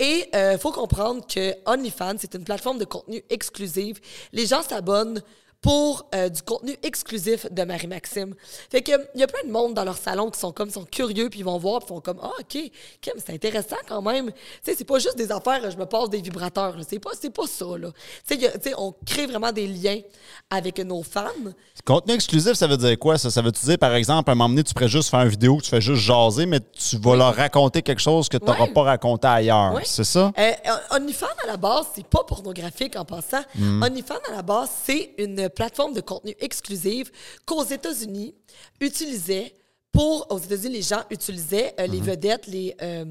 Et 0.01 0.29
il 0.35 0.59
faut 0.59 0.73
comprendre 0.73 1.25
que 1.25 1.55
OnlyFans, 1.65 2.17
c'est 2.19 2.35
une 2.35 2.43
plateforme 2.43 2.79
de 2.79 2.85
contenu 2.85 3.23
exclusive. 3.31 4.01
Les 4.33 4.45
gens 4.45 4.63
s'abonnent 4.63 5.23
pour 5.65 6.07
euh, 6.15 6.29
du 6.29 6.43
contenu 6.43 6.77
exclusif 6.83 7.51
de 7.51 7.63
Marie-Maxime. 7.65 8.35
Fait 8.71 8.83
que 8.83 8.93
il 9.15 9.21
y 9.21 9.25
a 9.25 9.27
plein 9.27 9.47
de 9.47 9.51
monde 9.51 9.73
dans 9.73 9.85
leur 9.85 9.97
salon 9.97 10.31
qui 10.31 10.39
sont 10.39 10.53
comme 10.53 10.69
sont 10.69 10.85
curieux 10.85 11.31
puis 11.31 11.41
ils 11.41 11.45
vont 11.45 11.57
voir 11.57 11.79
puis 11.81 11.89
font 11.89 12.01
comme 12.03 12.19
ah 12.23 12.33
OK, 12.39 12.71
Kim, 13.01 13.15
c'est 13.17 13.33
intéressant 13.33 13.77
quand 13.89 14.03
même. 14.03 14.31
Tu 14.31 14.37
sais 14.63 14.75
c'est 14.77 14.85
pas 14.85 14.99
juste 14.99 15.17
des 15.17 15.33
affaires 15.33 15.71
je 15.71 15.79
me 15.79 15.87
passe 15.87 16.11
des 16.11 16.21
vibrateurs, 16.21 16.77
c'est 16.87 16.99
pas 16.99 17.13
c'est 17.19 17.31
pas 17.31 17.47
ça 17.47 17.65
là. 17.79 17.89
Tu 18.29 18.39
sais, 18.39 18.75
on 18.77 18.95
crée 19.07 19.25
vraiment 19.27 19.53
des 19.53 19.67
liens 19.67 20.01
avec 20.51 20.79
nos 20.81 21.03
fans. 21.03 21.25
Contenu 21.87 22.13
exclusif, 22.13 22.53
ça 22.53 22.67
veut 22.67 22.77
dire 22.77 22.99
quoi, 22.99 23.17
ça? 23.17 23.31
Ça 23.31 23.41
veut-tu 23.41 23.65
dire, 23.65 23.79
par 23.79 23.95
exemple, 23.95 24.29
à 24.29 24.33
un 24.33 24.37
moment 24.37 24.51
donné, 24.51 24.65
tu 24.65 24.75
pourrais 24.75 24.89
juste 24.89 25.09
faire 25.09 25.21
une 25.23 25.29
vidéo, 25.29 25.59
tu 25.63 25.71
fais 25.71 25.81
juste 25.81 26.03
jaser, 26.03 26.45
mais 26.45 26.61
tu 26.61 26.99
vas 26.99 27.17
leur 27.17 27.35
raconter 27.35 27.81
quelque 27.81 28.01
chose 28.03 28.29
que 28.29 28.37
tu 28.37 28.45
n'auras 28.45 28.65
Ouais. 28.65 28.73
pas 28.73 28.83
raconté 28.83 29.27
ailleurs. 29.27 29.73
Ouais. 29.75 29.83
C'est 29.87 30.05
ça? 30.05 30.31
Euh, 30.39 30.53
OnlyFans, 30.91 31.27
à 31.45 31.47
la 31.47 31.57
base, 31.57 31.87
c'est 31.95 32.07
pas 32.07 32.23
pornographique 32.25 32.97
en 32.97 33.05
passant. 33.05 33.43
OnlyFans, 33.83 34.21
à 34.31 34.37
la 34.37 34.43
base, 34.43 34.69
c'est 34.85 35.15
une 35.19 35.49
plateforme 35.55 35.95
de 35.95 36.01
contenu 36.01 36.35
exclusive 36.41 37.11
qu'aux 37.47 37.65
États-Unis 37.65 38.35
utilisaient 38.81 39.55
pour, 39.93 40.27
aux 40.31 40.39
États-Unis, 40.41 40.75
les 40.75 40.83
gens 40.83 41.05
utilisaient 41.09 41.73
euh, 41.79 41.87
les 41.87 42.01
vedettes, 42.01 42.49
les, 42.49 42.75
euh, 42.83 43.05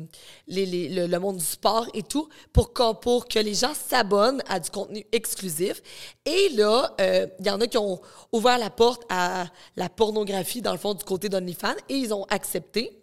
les- 0.47 0.65
les- 0.65 0.89
le, 0.89 1.07
le 1.07 1.19
monde 1.19 1.37
du 1.37 1.45
sport 1.45 1.87
et 1.93 2.03
tout, 2.03 2.27
pour, 2.51 2.73
qu'on- 2.73 2.93
pour 2.93 3.25
que 3.29 3.39
les 3.39 3.53
gens 3.53 3.73
s'abonnent 3.73 4.43
à 4.49 4.59
du 4.59 4.69
contenu 4.69 5.05
exclusif. 5.13 5.81
Et 6.25 6.49
là, 6.49 6.93
euh, 6.99 7.25
il 7.39 7.47
y 7.47 7.49
en 7.49 7.61
a 7.61 7.67
qui 7.67 7.77
ont 7.77 8.01
ouvert 8.33 8.57
la 8.57 8.69
porte 8.69 9.03
à 9.07 9.45
la 9.77 9.87
pornographie, 9.87 10.61
dans 10.61 10.73
le 10.73 10.77
fond, 10.77 10.93
du 10.93 11.05
côté 11.05 11.29
d'OnlyFans, 11.29 11.75
et 11.87 11.95
ils 11.95 12.13
ont 12.13 12.25
accepté. 12.25 12.99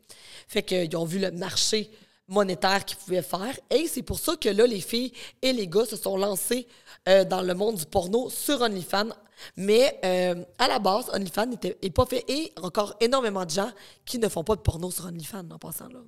Fait 0.46 0.62
qu'ils 0.62 0.94
ont 0.98 1.06
vu 1.06 1.18
le 1.18 1.30
marché 1.30 1.90
monétaire 2.30 2.84
qu'ils 2.86 2.96
pouvaient 2.96 3.20
faire. 3.22 3.54
Et 3.70 3.86
c'est 3.86 4.02
pour 4.02 4.18
ça 4.18 4.36
que 4.36 4.48
là, 4.48 4.66
les 4.66 4.80
filles 4.80 5.12
et 5.42 5.52
les 5.52 5.66
gars 5.68 5.84
se 5.84 5.96
sont 5.96 6.16
lancés 6.16 6.66
euh, 7.08 7.24
dans 7.24 7.42
le 7.42 7.52
monde 7.54 7.76
du 7.76 7.84
porno 7.84 8.30
sur 8.30 8.62
OnlyFans. 8.62 9.08
Mais 9.56 9.98
euh, 10.04 10.42
à 10.58 10.68
la 10.68 10.78
base, 10.78 11.10
OnlyFans 11.12 11.46
n'est 11.82 11.90
pas 11.90 12.06
fait. 12.06 12.24
Et 12.28 12.52
encore 12.62 12.94
énormément 13.00 13.44
de 13.44 13.50
gens 13.50 13.70
qui 14.06 14.18
ne 14.18 14.28
font 14.28 14.44
pas 14.44 14.54
de 14.56 14.60
porno 14.60 14.90
sur 14.90 15.04
OnlyFans 15.06 15.50
en 15.50 15.58
passant 15.58 15.88
là. 15.88 16.00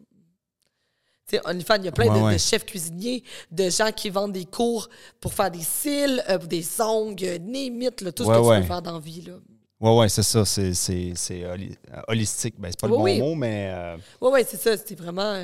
Tu 1.28 1.36
sais, 1.36 1.42
OnlyFans, 1.48 1.76
il 1.76 1.84
y 1.84 1.88
a 1.88 1.92
plein 1.92 2.08
Ouais, 2.12 2.18
de, 2.18 2.24
ouais. 2.24 2.32
de 2.34 2.38
chefs 2.38 2.66
cuisiniers, 2.66 3.22
de 3.50 3.70
gens 3.70 3.90
qui 3.92 4.10
vendent 4.10 4.32
des 4.32 4.44
cours 4.44 4.88
pour 5.20 5.32
faire 5.32 5.50
des 5.50 5.62
cils, 5.62 6.22
euh, 6.28 6.36
des 6.38 6.64
ongles, 6.80 7.36
némite, 7.40 8.00
là, 8.00 8.10
tout 8.12 8.24
Ouais, 8.24 8.34
ce 8.34 8.40
que 8.40 8.54
tu 8.56 8.60
peux 8.62 8.66
faire 8.66 8.82
dans 8.82 8.94
la 8.94 8.98
vie. 9.00 9.22
Là. 9.22 9.34
Ouais, 9.80 9.96
ouais, 9.98 10.08
c'est 10.08 10.22
ça. 10.24 10.44
C'est, 10.44 10.74
c'est, 10.74 11.12
c'est 11.16 11.44
holi- 11.46 11.76
holistique. 12.08 12.56
Ben, 12.58 12.68
c'est 12.70 12.80
pas 12.80 12.86
le 12.88 12.94
Oui, 12.94 13.18
bon 13.18 13.24
oui. 13.24 13.30
mot, 13.30 13.34
mais. 13.36 13.96
Ouais, 14.20 14.30
ouais, 14.30 14.44
c'est 14.48 14.56
ça. 14.60 14.76
C'était 14.76 14.94
vraiment. 14.96 15.34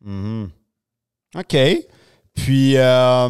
Mhm. 0.00 0.50
OK. 1.36 1.56
Puis, 2.34 2.76
euh, 2.76 3.28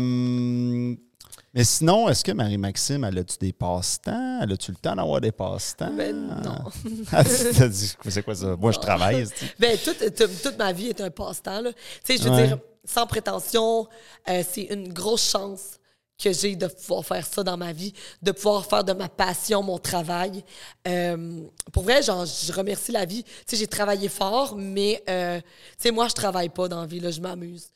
mais 1.55 1.65
sinon, 1.65 2.09
est-ce 2.09 2.23
que 2.23 2.33
Marie-Maxime, 2.33 3.05
elle 3.05 3.19
a-tu 3.19 3.39
des 3.39 3.53
passe-temps? 3.53 4.41
Elle 4.43 4.53
a-tu 4.53 4.71
le 4.71 4.77
temps 4.77 4.95
d'avoir 4.95 5.21
des 5.21 5.33
passe-temps? 5.33 5.93
Ben, 5.97 6.15
non. 6.15 6.71
Ah, 7.13 7.25
c'est 7.25 8.23
quoi 8.23 8.35
ça? 8.35 8.55
Moi, 8.57 8.73
je 8.73 8.79
travaille. 8.79 9.27
Ben, 9.59 9.77
toute, 9.83 10.15
toute- 10.15 10.43
toute 10.43 10.59
ma 10.59 10.73
vie 10.73 10.89
est 10.89 11.01
un 11.01 11.11
passe-temps. 11.11 11.63
Tu 11.65 11.73
sais, 12.05 12.17
je 12.23 12.29
veux 12.29 12.31
Ouais. 12.37 12.47
dire, 12.49 12.59
sans 12.85 13.07
prétention, 13.07 13.89
euh, 14.29 14.43
c'est 14.49 14.65
une 14.65 14.93
grosse 14.93 15.31
chance 15.31 15.78
que 16.23 16.33
j'ai 16.33 16.57
de 16.57 16.67
pouvoir 16.67 17.05
faire 17.07 17.25
ça 17.27 17.45
dans 17.45 17.57
ma 17.57 17.73
vie, 17.73 17.93
de 18.23 18.33
pouvoir 18.33 18.67
faire 18.67 18.83
de 18.83 18.93
ma 18.93 19.09
passion 19.09 19.63
mon 19.63 19.79
travail. 19.79 20.45
Euh, 20.87 21.43
pour 21.73 21.85
vrai, 21.85 22.03
genre, 22.03 22.27
je 22.27 22.53
remercie 22.53 22.91
la 22.93 23.05
vie. 23.05 23.23
Tu 23.23 23.31
sais, 23.47 23.57
j'ai 23.57 23.69
travaillé 23.69 24.09
fort, 24.09 24.57
mais, 24.57 25.03
euh, 25.09 25.39
tu 25.41 25.45
sais, 25.79 25.91
moi, 25.93 26.09
je 26.09 26.15
travaille 26.15 26.49
pas 26.49 26.67
dans 26.69 26.81
la 26.81 26.87
vie, 26.87 26.99
là, 27.01 27.11
je 27.13 27.21
m'amuse. 27.21 27.69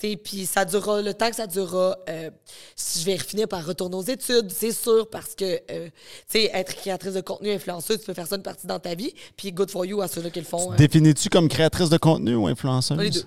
Tu 0.00 0.12
sais, 0.12 0.16
Puis 0.16 0.46
ça 0.46 0.64
durera, 0.64 1.02
le 1.02 1.12
temps 1.12 1.28
que 1.28 1.36
ça 1.36 1.46
durera, 1.46 1.98
euh, 2.08 2.30
je 2.98 3.04
vais 3.04 3.18
finir 3.18 3.46
par 3.46 3.66
retourner 3.66 3.96
aux 3.96 4.02
études, 4.02 4.50
c'est 4.50 4.72
sûr, 4.72 5.06
parce 5.10 5.34
que, 5.34 5.60
euh, 5.70 5.88
tu 6.30 6.40
sais, 6.40 6.50
être 6.54 6.74
créatrice 6.74 7.12
de 7.12 7.20
contenu, 7.20 7.52
influenceuse, 7.52 7.98
tu 8.00 8.06
peux 8.06 8.14
faire 8.14 8.26
ça 8.26 8.36
une 8.36 8.42
partie 8.42 8.66
dans 8.66 8.78
ta 8.78 8.94
vie, 8.94 9.12
puis 9.36 9.52
good 9.52 9.70
for 9.70 9.84
you 9.84 10.00
à 10.00 10.08
ceux-là 10.08 10.30
qui 10.30 10.38
le 10.40 10.46
font. 10.46 10.72
hein. 10.72 10.76
Définis-tu 10.76 11.28
comme 11.28 11.48
créatrice 11.48 11.90
de 11.90 11.98
contenu 11.98 12.34
ou 12.34 12.46
influenceuse? 12.46 12.98
Les 12.98 13.10
deux. 13.10 13.24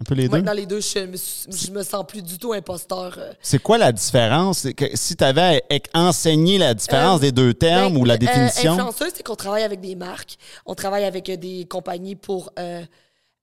Un 0.00 0.04
peu 0.04 0.14
les 0.14 0.28
Ouais, 0.28 0.38
deux? 0.38 0.46
dans 0.46 0.52
les 0.54 0.64
deux, 0.64 0.80
je 0.80 1.00
me, 1.00 1.16
suis- 1.16 1.44
je 1.66 1.70
me 1.72 1.82
sens 1.82 2.04
plus 2.06 2.22
du 2.22 2.38
tout 2.38 2.54
imposteur. 2.54 3.16
euh. 3.18 3.32
C'est 3.42 3.60
quoi 3.60 3.76
la 3.76 3.92
différence? 3.92 4.66
Que 4.74 4.86
si 4.96 5.14
tu 5.14 5.22
avais 5.24 5.62
enseigné 5.94 6.56
la 6.56 6.72
différence 6.72 7.18
Euh, 7.18 7.20
des 7.20 7.32
deux 7.32 7.52
termes 7.52 7.92
Ben, 7.92 8.00
ou 8.00 8.04
la 8.06 8.14
euh, 8.14 8.16
définition? 8.16 8.72
influenceuse, 8.72 9.12
c'est 9.14 9.22
qu'on 9.22 9.36
travaille 9.36 9.62
avec 9.62 9.80
des 9.80 9.94
marques, 9.96 10.36
on 10.64 10.74
travaille 10.74 11.04
avec 11.04 11.28
euh, 11.28 11.36
des 11.36 11.66
compagnies 11.68 12.16
pour 12.16 12.50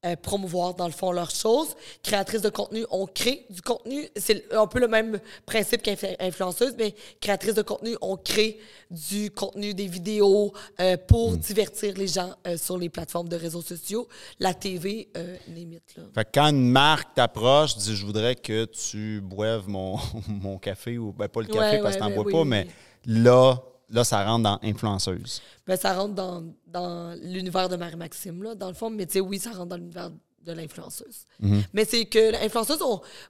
euh, 0.08 0.16
promouvoir, 0.16 0.74
dans 0.74 0.86
le 0.88 0.92
fond, 0.92 1.12
leurs 1.12 1.32
choses. 1.32 1.76
Créatrice 2.04 2.42
de 2.42 2.50
contenu, 2.50 2.86
on 2.92 3.06
crée 3.06 3.46
du 3.50 3.62
contenu. 3.62 4.08
C'est 4.16 4.52
un 4.54 4.68
peu 4.68 4.80
le 4.80 4.88
même 4.88 5.20
principe 5.46 5.82
qu'influenceuse, 5.84 6.76
mais 6.78 6.96
créatrice 7.22 7.54
de 7.56 7.62
contenu, 7.62 7.96
on 8.02 8.18
crée 8.18 8.60
du 8.92 9.32
contenu, 9.32 9.74
des 9.74 9.88
vidéos 9.88 10.54
euh, 10.80 10.98
pour 10.98 11.32
Hmm. 11.34 11.38
divertir 11.38 11.94
les 11.98 12.08
gens 12.08 12.32
euh, 12.48 12.58
sur 12.58 12.78
les 12.78 12.90
plateformes 12.90 13.28
de 13.30 13.36
réseaux 13.36 13.62
sociaux. 13.62 14.08
La 14.40 14.54
TV, 14.54 15.10
limite, 15.48 15.96
là. 15.98 16.04
Fait 16.16 16.26
que 16.26 16.30
quand 16.34 16.48
une 16.48 16.70
marque 16.70 17.14
t'approche, 17.16 17.76
dit 17.78 17.96
je 17.96 18.06
voudrais 18.06 18.36
que 18.36 18.66
tu 18.66 19.20
boives 19.22 19.68
mon, 19.68 19.98
mon 20.28 20.58
café 20.58 20.98
ou 20.98 21.12
ben 21.14 21.28
pas 21.28 21.42
le 21.42 21.48
café 21.48 21.78
Ouais, 21.78 21.82
parce 21.82 21.96
que 21.96 22.02
ouais, 22.04 22.10
t'en 22.10 22.10
ben 22.10 22.16
bois 22.16 22.24
oui, 22.26 22.32
pas, 22.34 22.42
oui, 22.42 22.48
mais 22.48 22.68
là, 23.06 23.62
là, 23.90 24.04
ça 24.04 24.24
rentre 24.26 24.44
dans 24.44 24.60
influenceuse. 24.64 25.42
Ben, 25.66 25.78
ça 25.78 25.94
rentre 25.94 26.14
dans, 26.16 26.44
dans 26.68 27.18
l'univers 27.22 27.70
de 27.70 27.76
Marie-Maxime, 27.76 28.44
là, 28.44 28.56
dans 28.56 28.68
le 28.68 28.74
fond. 28.74 28.90
Mais 28.90 29.06
tu 29.06 29.14
sais, 29.14 29.20
oui, 29.20 29.40
ça 29.40 29.52
rentre 29.52 29.68
dans 29.68 29.78
l'univers 29.78 30.12
de 30.46 30.54
l'influenceuse. 30.54 31.26
Mhm. 31.42 31.62
Mais 31.74 31.84
c'est 31.84 32.06
que 32.06 32.32
l'influenceuse, 32.32 32.80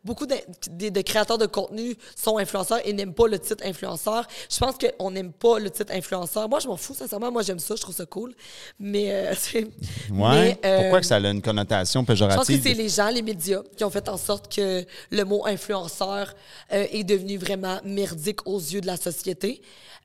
beaucoup 0.06 0.28
de, 0.28 0.36
de- 0.70 0.90
de 0.90 1.02
créateurs 1.02 1.40
de 1.40 1.48
contenu 1.48 1.96
sont 2.16 2.38
influenceurs 2.38 2.80
et 2.86 2.94
n'aiment 2.94 3.16
pas 3.16 3.28
le 3.28 3.40
titre 3.40 3.64
influenceur. 3.66 4.28
Je 4.52 4.58
pense 4.60 4.76
qu'on 4.78 5.10
n'aime 5.10 5.34
pas 5.34 5.58
le 5.58 5.72
titre 5.72 5.92
influenceur. 5.96 6.48
Moi, 6.48 6.60
je 6.60 6.68
m'en 6.68 6.78
fous, 6.78 6.94
sincèrement. 6.94 7.32
Moi, 7.32 7.42
j'aime 7.42 7.58
ça, 7.58 7.76
je 7.76 7.82
trouve 7.82 7.96
ça 7.96 8.06
cool. 8.06 8.36
Mais, 8.80 9.08
euh, 9.12 9.34
Ouais. 9.56 9.70
mais, 10.12 10.60
euh, 10.64 10.82
Pourquoi 10.82 11.00
que 11.00 11.08
ça 11.08 11.16
a 11.16 11.20
une 11.20 11.42
connotation 11.42 12.02
je 12.02 12.06
pense 12.06 12.14
péjorative? 12.14 12.58
que 12.62 12.70
c'est 12.70 12.76
les 12.76 12.90
gens, 12.90 13.10
les 13.10 13.24
médias, 13.24 13.64
qui 13.76 13.84
ont 13.84 13.90
fait 13.90 14.08
en 14.10 14.18
sorte 14.18 14.54
que 14.56 14.86
le 15.10 15.24
mot 15.24 15.44
influenceur 15.48 16.36
euh, 16.72 16.86
est 16.92 17.04
devenu 17.04 17.38
vraiment 17.40 17.80
merdique 17.84 18.46
aux 18.48 18.60
yeux 18.60 18.82
de 18.82 18.88
la 18.88 18.98
société. 18.98 19.60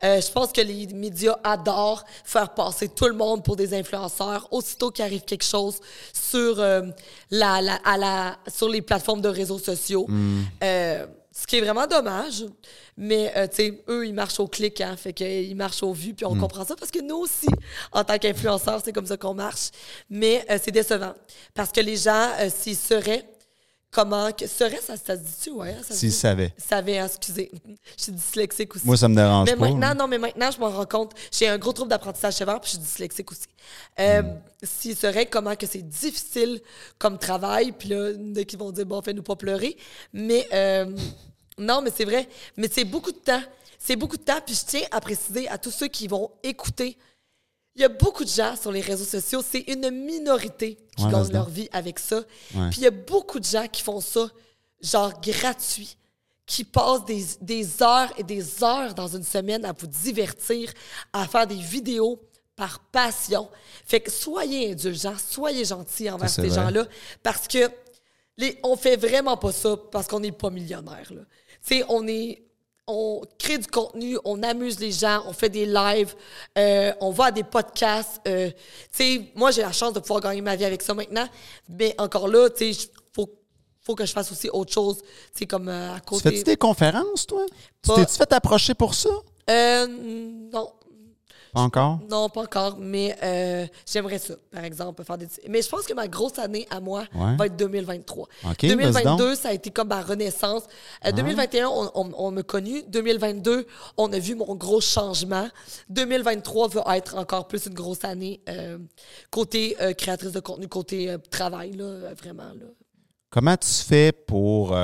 Euh, 0.04 0.20
je 0.20 0.30
pense 0.32 0.52
que 0.52 0.60
les 0.60 0.86
médias 0.88 1.36
adorent 1.44 2.04
faire 2.24 2.52
passer 2.54 2.88
tout 2.88 3.06
le 3.06 3.14
monde 3.14 3.44
pour 3.44 3.56
des 3.56 3.72
influenceurs. 3.74 4.48
Aussitôt 4.50 4.90
qu'il 4.90 5.04
arrive 5.04 5.22
quelque 5.22 5.44
chose 5.44 5.78
sur, 6.12 6.58
euh, 6.58 6.82
la, 7.30 7.60
la- 7.60 7.80
à 7.84 7.96
la, 7.96 8.36
sur 8.52 8.68
les 8.68 8.82
plateformes 8.82 9.20
de 9.20 9.28
réseaux 9.28 9.58
sociaux, 9.58 10.06
euh, 10.62 11.06
ce 11.34 11.46
qui 11.46 11.56
est 11.56 11.60
vraiment 11.60 11.86
dommage. 11.86 12.44
Mais, 12.96 13.32
euh, 13.36 13.46
tu 13.46 13.56
sais, 13.56 13.82
eux, 13.88 14.06
ils 14.06 14.12
marchent 14.12 14.38
au 14.40 14.46
clic, 14.48 14.80
hein, 14.82 14.96
fait 14.98 15.14
qu'ils 15.14 15.56
marchent 15.56 15.82
au 15.82 15.92
vu, 15.92 16.12
puis 16.12 16.26
on 16.26 16.34
comprend 16.38 16.64
ça 16.64 16.76
parce 16.76 16.90
que 16.90 17.00
nous 17.00 17.16
aussi, 17.16 17.46
en 17.92 18.04
tant 18.04 18.18
qu'influenceurs, 18.18 18.82
c'est 18.84 18.92
comme 18.92 19.06
ça 19.06 19.16
qu'on 19.16 19.32
marche. 19.32 19.70
Mais 20.10 20.44
euh, 20.50 20.58
c'est 20.62 20.72
décevant 20.72 21.14
parce 21.54 21.70
que 21.72 21.80
les 21.80 21.96
gens, 21.96 22.28
euh, 22.40 22.50
s'ils 22.54 22.76
seraient, 22.76 23.24
comment, 23.92 24.32
que, 24.32 24.46
serait, 24.48 24.80
ça, 24.80 24.96
ça 24.96 25.14
se 25.16 25.20
dit-tu, 25.22 25.50
ouais? 25.50 25.76
hein, 25.78 25.82
Ça 25.86 25.94
dit? 25.94 26.10
savaient. 26.10 26.52
Savaient, 26.56 26.98
hein, 26.98 27.06
excusez. 27.06 27.52
Je 27.96 28.02
suis 28.02 28.12
dyslexique 28.12 28.74
aussi. 28.74 28.84
Moi, 28.86 28.96
ça 28.96 29.06
me 29.08 29.14
dérange 29.14 29.48
Mais 29.48 29.54
pas. 29.56 29.68
maintenant, 29.70 29.94
non, 29.94 30.08
mais 30.08 30.18
maintenant, 30.18 30.50
je 30.50 30.58
m'en 30.58 30.70
rends 30.70 30.86
compte. 30.86 31.12
J'ai 31.30 31.46
un 31.46 31.58
gros 31.58 31.72
trouble 31.72 31.90
d'apprentissage 31.90 32.34
sévère, 32.34 32.60
puis 32.60 32.70
je 32.72 32.76
suis 32.76 32.82
dyslexique 32.84 33.30
aussi. 33.30 33.46
Euh, 34.00 34.22
Hmm. 34.22 34.38
S'il 34.64 34.96
serait 34.96 35.26
comment 35.26 35.54
que 35.54 35.66
c'est 35.66 35.86
difficile 35.88 36.60
comme 36.98 37.18
travail, 37.18 37.72
puis 37.72 37.90
là, 37.90 38.10
il 38.10 38.28
y 38.28 38.32
en 38.32 38.34
a 38.40 38.44
qui 38.44 38.56
vont 38.56 38.70
dire, 38.72 38.86
bon, 38.86 39.00
fais-nous 39.02 39.22
pas 39.22 39.36
pleurer. 39.36 39.76
Mais 40.12 40.48
euh, 40.52 40.86
non, 41.58 41.82
mais 41.82 41.90
c'est 41.94 42.04
vrai. 42.04 42.28
Mais 42.56 42.68
c'est 42.72 42.84
beaucoup 42.84 43.12
de 43.12 43.18
temps. 43.18 43.42
C'est 43.78 43.96
beaucoup 43.96 44.16
de 44.16 44.22
temps, 44.22 44.40
puis 44.44 44.54
je 44.54 44.64
tiens 44.64 44.82
à 44.90 45.00
préciser 45.00 45.48
à 45.48 45.58
tous 45.58 45.70
ceux 45.72 45.88
qui 45.88 46.06
vont 46.08 46.30
écouter. 46.42 46.96
Il 47.74 47.80
y 47.82 47.84
a 47.84 47.88
beaucoup 47.88 48.24
de 48.24 48.28
gens 48.28 48.54
sur 48.56 48.70
les 48.70 48.80
réseaux 48.82 49.04
sociaux, 49.04 49.42
c'est 49.48 49.60
une 49.68 49.90
minorité 49.90 50.76
qui 50.96 51.04
Ouais, 51.04 51.10
gagne 51.12 51.32
leur 51.32 51.48
vie 51.48 51.68
avec 51.72 51.98
ça. 51.98 52.18
Ouais. 52.54 52.68
Puis 52.70 52.80
il 52.80 52.82
y 52.82 52.86
a 52.86 52.90
beaucoup 52.90 53.40
de 53.40 53.44
gens 53.46 53.66
qui 53.66 53.82
font 53.82 54.00
ça, 54.00 54.28
genre 54.82 55.18
gratuit, 55.20 55.96
qui 56.44 56.64
passent 56.64 57.04
des, 57.06 57.24
des 57.40 57.82
heures 57.82 58.12
et 58.18 58.22
des 58.24 58.62
heures 58.62 58.92
dans 58.94 59.08
une 59.08 59.22
semaine 59.24 59.64
à 59.64 59.72
vous 59.72 59.86
divertir, 59.86 60.70
à 61.14 61.26
faire 61.26 61.46
des 61.46 61.54
vidéos 61.56 62.20
par 62.56 62.78
passion. 62.80 63.48
Fait 63.86 64.00
que 64.00 64.10
soyez 64.10 64.72
indulgents, 64.72 65.16
soyez 65.16 65.64
gentils 65.64 66.10
envers 66.10 66.28
ces 66.28 66.50
gens-là, 66.50 66.84
parce 67.22 67.48
que 67.48 67.70
les, 68.36 68.58
on 68.62 68.76
fait 68.76 68.96
vraiment 68.96 69.36
pas 69.38 69.52
ça 69.52 69.76
parce 69.90 70.06
qu'on 70.06 70.20
n'est 70.20 70.32
pas 70.32 70.50
millionnaire. 70.50 71.10
là. 71.10 71.22
Tu 71.66 71.76
sais, 71.78 71.84
on 71.88 72.06
est 72.06 72.42
on 72.86 73.22
crée 73.38 73.58
du 73.58 73.66
contenu, 73.66 74.18
on 74.24 74.42
amuse 74.42 74.78
les 74.80 74.90
gens, 74.92 75.22
on 75.26 75.32
fait 75.32 75.48
des 75.48 75.66
lives, 75.66 76.14
euh, 76.58 76.92
on 77.00 77.10
va 77.10 77.26
à 77.26 77.30
des 77.30 77.44
podcasts. 77.44 78.20
euh, 78.26 78.50
tu 78.50 78.56
sais, 78.92 79.22
moi, 79.34 79.50
j'ai 79.50 79.62
la 79.62 79.72
chance 79.72 79.92
de 79.92 80.00
pouvoir 80.00 80.20
gagner 80.20 80.40
ma 80.40 80.56
vie 80.56 80.64
avec 80.64 80.82
ça 80.82 80.92
maintenant, 80.94 81.26
mais 81.68 81.94
encore 81.98 82.28
là, 82.28 82.48
tu 82.50 82.72
sais, 82.74 82.88
faut, 83.14 83.28
faut 83.80 83.94
que 83.94 84.04
je 84.04 84.12
fasse 84.12 84.32
aussi 84.32 84.48
autre 84.50 84.72
chose, 84.72 84.98
tu 85.02 85.08
sais, 85.40 85.46
comme 85.46 85.68
euh, 85.68 85.94
à 85.94 86.00
Tu 86.00 86.06
côté. 86.06 86.30
fais-tu 86.30 86.42
des 86.44 86.56
conférences, 86.56 87.26
toi? 87.26 87.44
Tu 87.82 87.88
Pas- 87.88 87.96
t'es-tu 87.96 88.16
fait 88.16 88.32
approcher 88.32 88.74
pour 88.74 88.94
ça? 88.94 89.10
Euh, 89.50 89.86
non, 89.88 90.72
Pas 91.52 91.60
encore? 91.60 91.98
non, 92.10 92.28
pas 92.30 92.42
encore, 92.42 92.78
mais 92.78 93.14
euh, 93.22 93.66
j'aimerais 93.86 94.18
ça, 94.18 94.34
par 94.50 94.64
exemple, 94.64 95.04
faire 95.04 95.18
des... 95.18 95.26
Mais 95.48 95.60
je 95.60 95.68
pense 95.68 95.82
que 95.84 95.92
ma 95.92 96.08
grosse 96.08 96.38
année 96.38 96.66
à 96.70 96.80
moi 96.80 97.04
Ouais. 97.14 97.36
va 97.36 97.46
être 97.46 97.56
2023. 97.56 98.24
OK, 98.24 98.30
vas-y 98.62 98.68
2022, 98.68 99.34
ça 99.34 99.50
a 99.50 99.52
été 99.52 99.70
comme 99.70 99.88
ma 99.88 100.00
renaissance. 100.00 100.62
Euh, 101.04 101.12
2021, 101.12 101.68
on, 101.68 101.90
on, 101.94 102.10
on 102.16 102.30
m'a 102.30 102.42
connu. 102.42 102.82
2022, 102.88 103.66
on 103.98 104.12
a 104.12 104.18
vu 104.18 104.34
mon 104.34 104.54
gros 104.54 104.80
changement. 104.80 105.46
2023 105.90 106.68
va 106.68 106.96
être 106.96 107.16
encore 107.16 107.46
plus 107.48 107.66
une 107.66 107.74
grosse 107.74 108.04
année 108.04 108.40
euh, 108.48 108.78
côté 109.30 109.76
euh, 109.82 109.92
créatrice 109.92 110.32
de 110.32 110.40
contenu, 110.40 110.68
côté 110.68 111.10
euh, 111.10 111.18
travail, 111.30 111.72
là, 111.72 111.84
euh, 111.84 112.14
vraiment. 112.18 112.44
Là. 112.44 112.66
Comment 113.30 113.56
tu 113.56 113.68
fais 113.68 114.12
pour. 114.12 114.74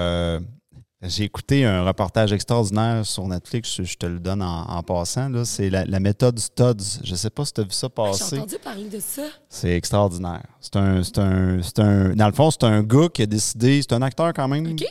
J'ai 1.00 1.24
écouté 1.24 1.64
un 1.64 1.84
reportage 1.84 2.32
extraordinaire 2.32 3.06
sur 3.06 3.24
Netflix, 3.28 3.82
je, 3.82 3.94
te 3.96 4.04
le 4.06 4.18
donne 4.18 4.42
en, 4.42 4.68
en 4.68 4.82
passant. 4.82 5.28
là. 5.28 5.44
C'est 5.44 5.70
la, 5.70 5.84
la 5.84 6.00
méthode 6.00 6.36
Studs. 6.40 7.00
Je 7.04 7.12
ne 7.12 7.16
sais 7.16 7.30
pas 7.30 7.44
si 7.44 7.52
tu 7.52 7.60
as 7.60 7.64
vu 7.64 7.70
ça 7.70 7.86
Ah, 7.86 8.02
J'ai 8.06 8.10
passer. 8.18 8.38
entendu 8.38 8.56
parler 8.58 8.88
de 8.88 8.98
ça. 8.98 9.22
C'est 9.48 9.76
extraordinaire. 9.76 10.42
C'est 10.60 10.74
un, 10.74 11.04
c'est 11.04 11.18
un, 11.18 11.62
c'est 11.62 11.78
un. 11.78 12.16
Dans 12.16 12.26
le 12.26 12.32
fond, 12.32 12.50
c'est 12.50 12.64
un 12.64 12.82
gars 12.82 13.08
qui 13.14 13.22
a 13.22 13.26
décidé. 13.26 13.80
C'est 13.80 13.92
un 13.92 14.02
acteur 14.02 14.32
quand 14.34 14.48
même. 14.48 14.66
OK. 14.72 14.84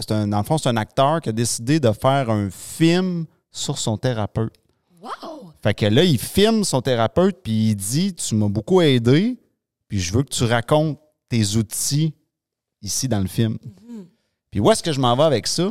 C'est 0.00 0.10
un, 0.10 0.26
dans 0.26 0.38
le 0.38 0.44
fond, 0.44 0.58
c'est 0.58 0.68
un 0.68 0.76
acteur 0.76 1.20
qui 1.20 1.28
a 1.28 1.32
décidé 1.32 1.78
de 1.78 1.92
faire 1.92 2.28
un 2.28 2.50
film 2.50 3.26
sur 3.52 3.78
son 3.78 3.96
thérapeute. 3.96 4.54
Wow! 5.00 5.52
Fait 5.62 5.74
que 5.74 5.86
là, 5.86 6.02
il 6.02 6.18
filme 6.18 6.64
son 6.64 6.80
thérapeute, 6.80 7.36
puis 7.40 7.68
il 7.70 7.76
dit 7.76 8.14
Tu 8.14 8.34
m'as 8.34 8.48
beaucoup 8.48 8.80
aidé, 8.80 9.38
puis 9.86 10.00
je 10.00 10.12
veux 10.12 10.24
que 10.24 10.30
tu 10.30 10.42
racontes 10.42 10.98
tes 11.28 11.54
outils 11.56 12.14
ici 12.80 13.06
dans 13.06 13.20
le 13.20 13.28
film. 13.28 13.58
Puis 14.52 14.60
où 14.60 14.70
est-ce 14.70 14.82
que 14.84 14.92
je 14.92 15.00
m'en 15.00 15.16
vais 15.16 15.24
avec 15.24 15.48
ça? 15.48 15.68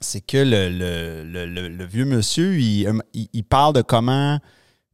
C'est 0.00 0.22
que 0.22 0.38
le, 0.38 0.68
le- 0.70 1.68
le- 1.68 1.84
vieux 1.84 2.06
monsieur, 2.06 2.58
il, 2.58 2.86
euh, 2.88 2.98
il- 3.12 3.28
il 3.34 3.44
parle 3.44 3.74
de 3.74 3.82
comment, 3.82 4.38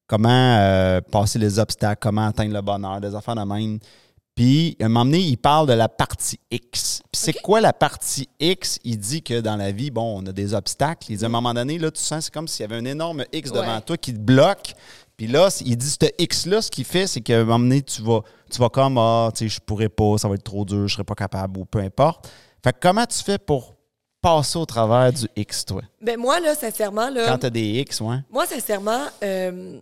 comment 0.09 0.28
euh, 0.59 1.01
passer 1.01 1.38
les 1.38 1.59
obstacles, 1.61 2.01
comment 2.03 2.26
atteindre 2.26 2.53
le 2.53 2.61
bonheur, 2.61 3.01
des 3.01 3.14
affaires 3.14 3.36
de 3.36 3.43
même. 3.45 3.78
Puis, 4.34 4.76
à 4.80 4.86
un 4.86 4.88
moment 4.88 5.05
donné, 5.05 5.20
il 5.20 5.36
parle 5.36 5.68
de 5.68 5.72
la 5.74 5.88
partie 5.88 6.41
X. 6.51 7.03
Puis, 7.12 7.20
c'est 7.22 7.32
quoi 7.41 7.61
la 7.61 7.72
partie 7.72 8.28
X? 8.41 8.78
Il 8.84 8.99
dit 8.99 9.22
que 9.22 9.41
dans 9.41 9.57
la 9.57 9.70
vie, 9.70 9.91
bon, 9.91 10.22
on 10.22 10.26
a 10.26 10.32
des 10.32 10.55
obstacles. 10.55 11.12
Il 11.12 11.18
dit 11.18 11.24
à 11.24 11.28
un 11.28 11.30
moment 11.30 11.55
donné, 11.55 11.78
là, 11.78 11.91
tu 11.91 12.01
sens, 12.01 12.24
c'est 12.24 12.34
comme 12.34 12.49
s'il 12.49 12.62
y 12.62 12.64
avait 12.64 12.76
un 12.76 12.84
énorme 12.84 13.24
X 13.32 13.53
devant 13.53 13.74
Ouais. 13.76 13.80
toi 13.82 13.97
qui 13.97 14.12
te 14.12 14.18
bloque. 14.18 14.74
Puis 15.16 15.26
là, 15.28 15.49
il 15.64 15.76
dit, 15.76 15.91
ce 15.91 15.97
X-là, 16.18 16.62
ce 16.62 16.70
qu'il 16.70 16.84
fait, 16.86 17.07
c'est 17.07 17.20
qu'à 17.20 17.38
un 17.41 17.45
moment 17.45 17.59
donné, 17.61 17.82
tu 17.82 18.03
vas, 18.03 18.22
tu 18.51 18.59
vas 18.59 18.70
comme, 18.70 18.99
ah, 18.99 19.30
tu 19.34 19.49
sais, 19.49 19.55
je 19.55 19.61
pourrais 19.61 19.91
pas, 19.91 20.16
ça 20.18 20.26
va 20.28 20.34
être 20.34 20.43
trop 20.45 20.64
dur, 20.64 20.88
je 20.88 20.95
serais 20.95 21.05
pas 21.05 21.14
capable, 21.14 21.59
ou 21.61 21.64
peu 21.66 21.78
importe. 21.80 22.28
Fait 22.63 22.73
que 22.73 22.79
comment 22.81 23.07
tu 23.07 23.19
fais 23.23 23.39
pour 23.39 23.75
passer 24.21 24.59
au 24.59 24.67
travers 24.67 25.13
du 25.13 25.27
X, 25.37 25.65
toi? 25.65 25.83
Ben 26.01 26.19
moi, 26.19 26.41
là, 26.41 26.55
sincèrement, 26.55 27.09
là... 27.09 27.27
Quand 27.27 27.39
tu 27.39 27.47
as 27.47 27.51
des 27.51 27.81
X, 27.81 28.01
ouais. 28.01 28.19
Moi, 28.31 28.47
sincèrement, 28.47 29.07
euh, 29.23 29.79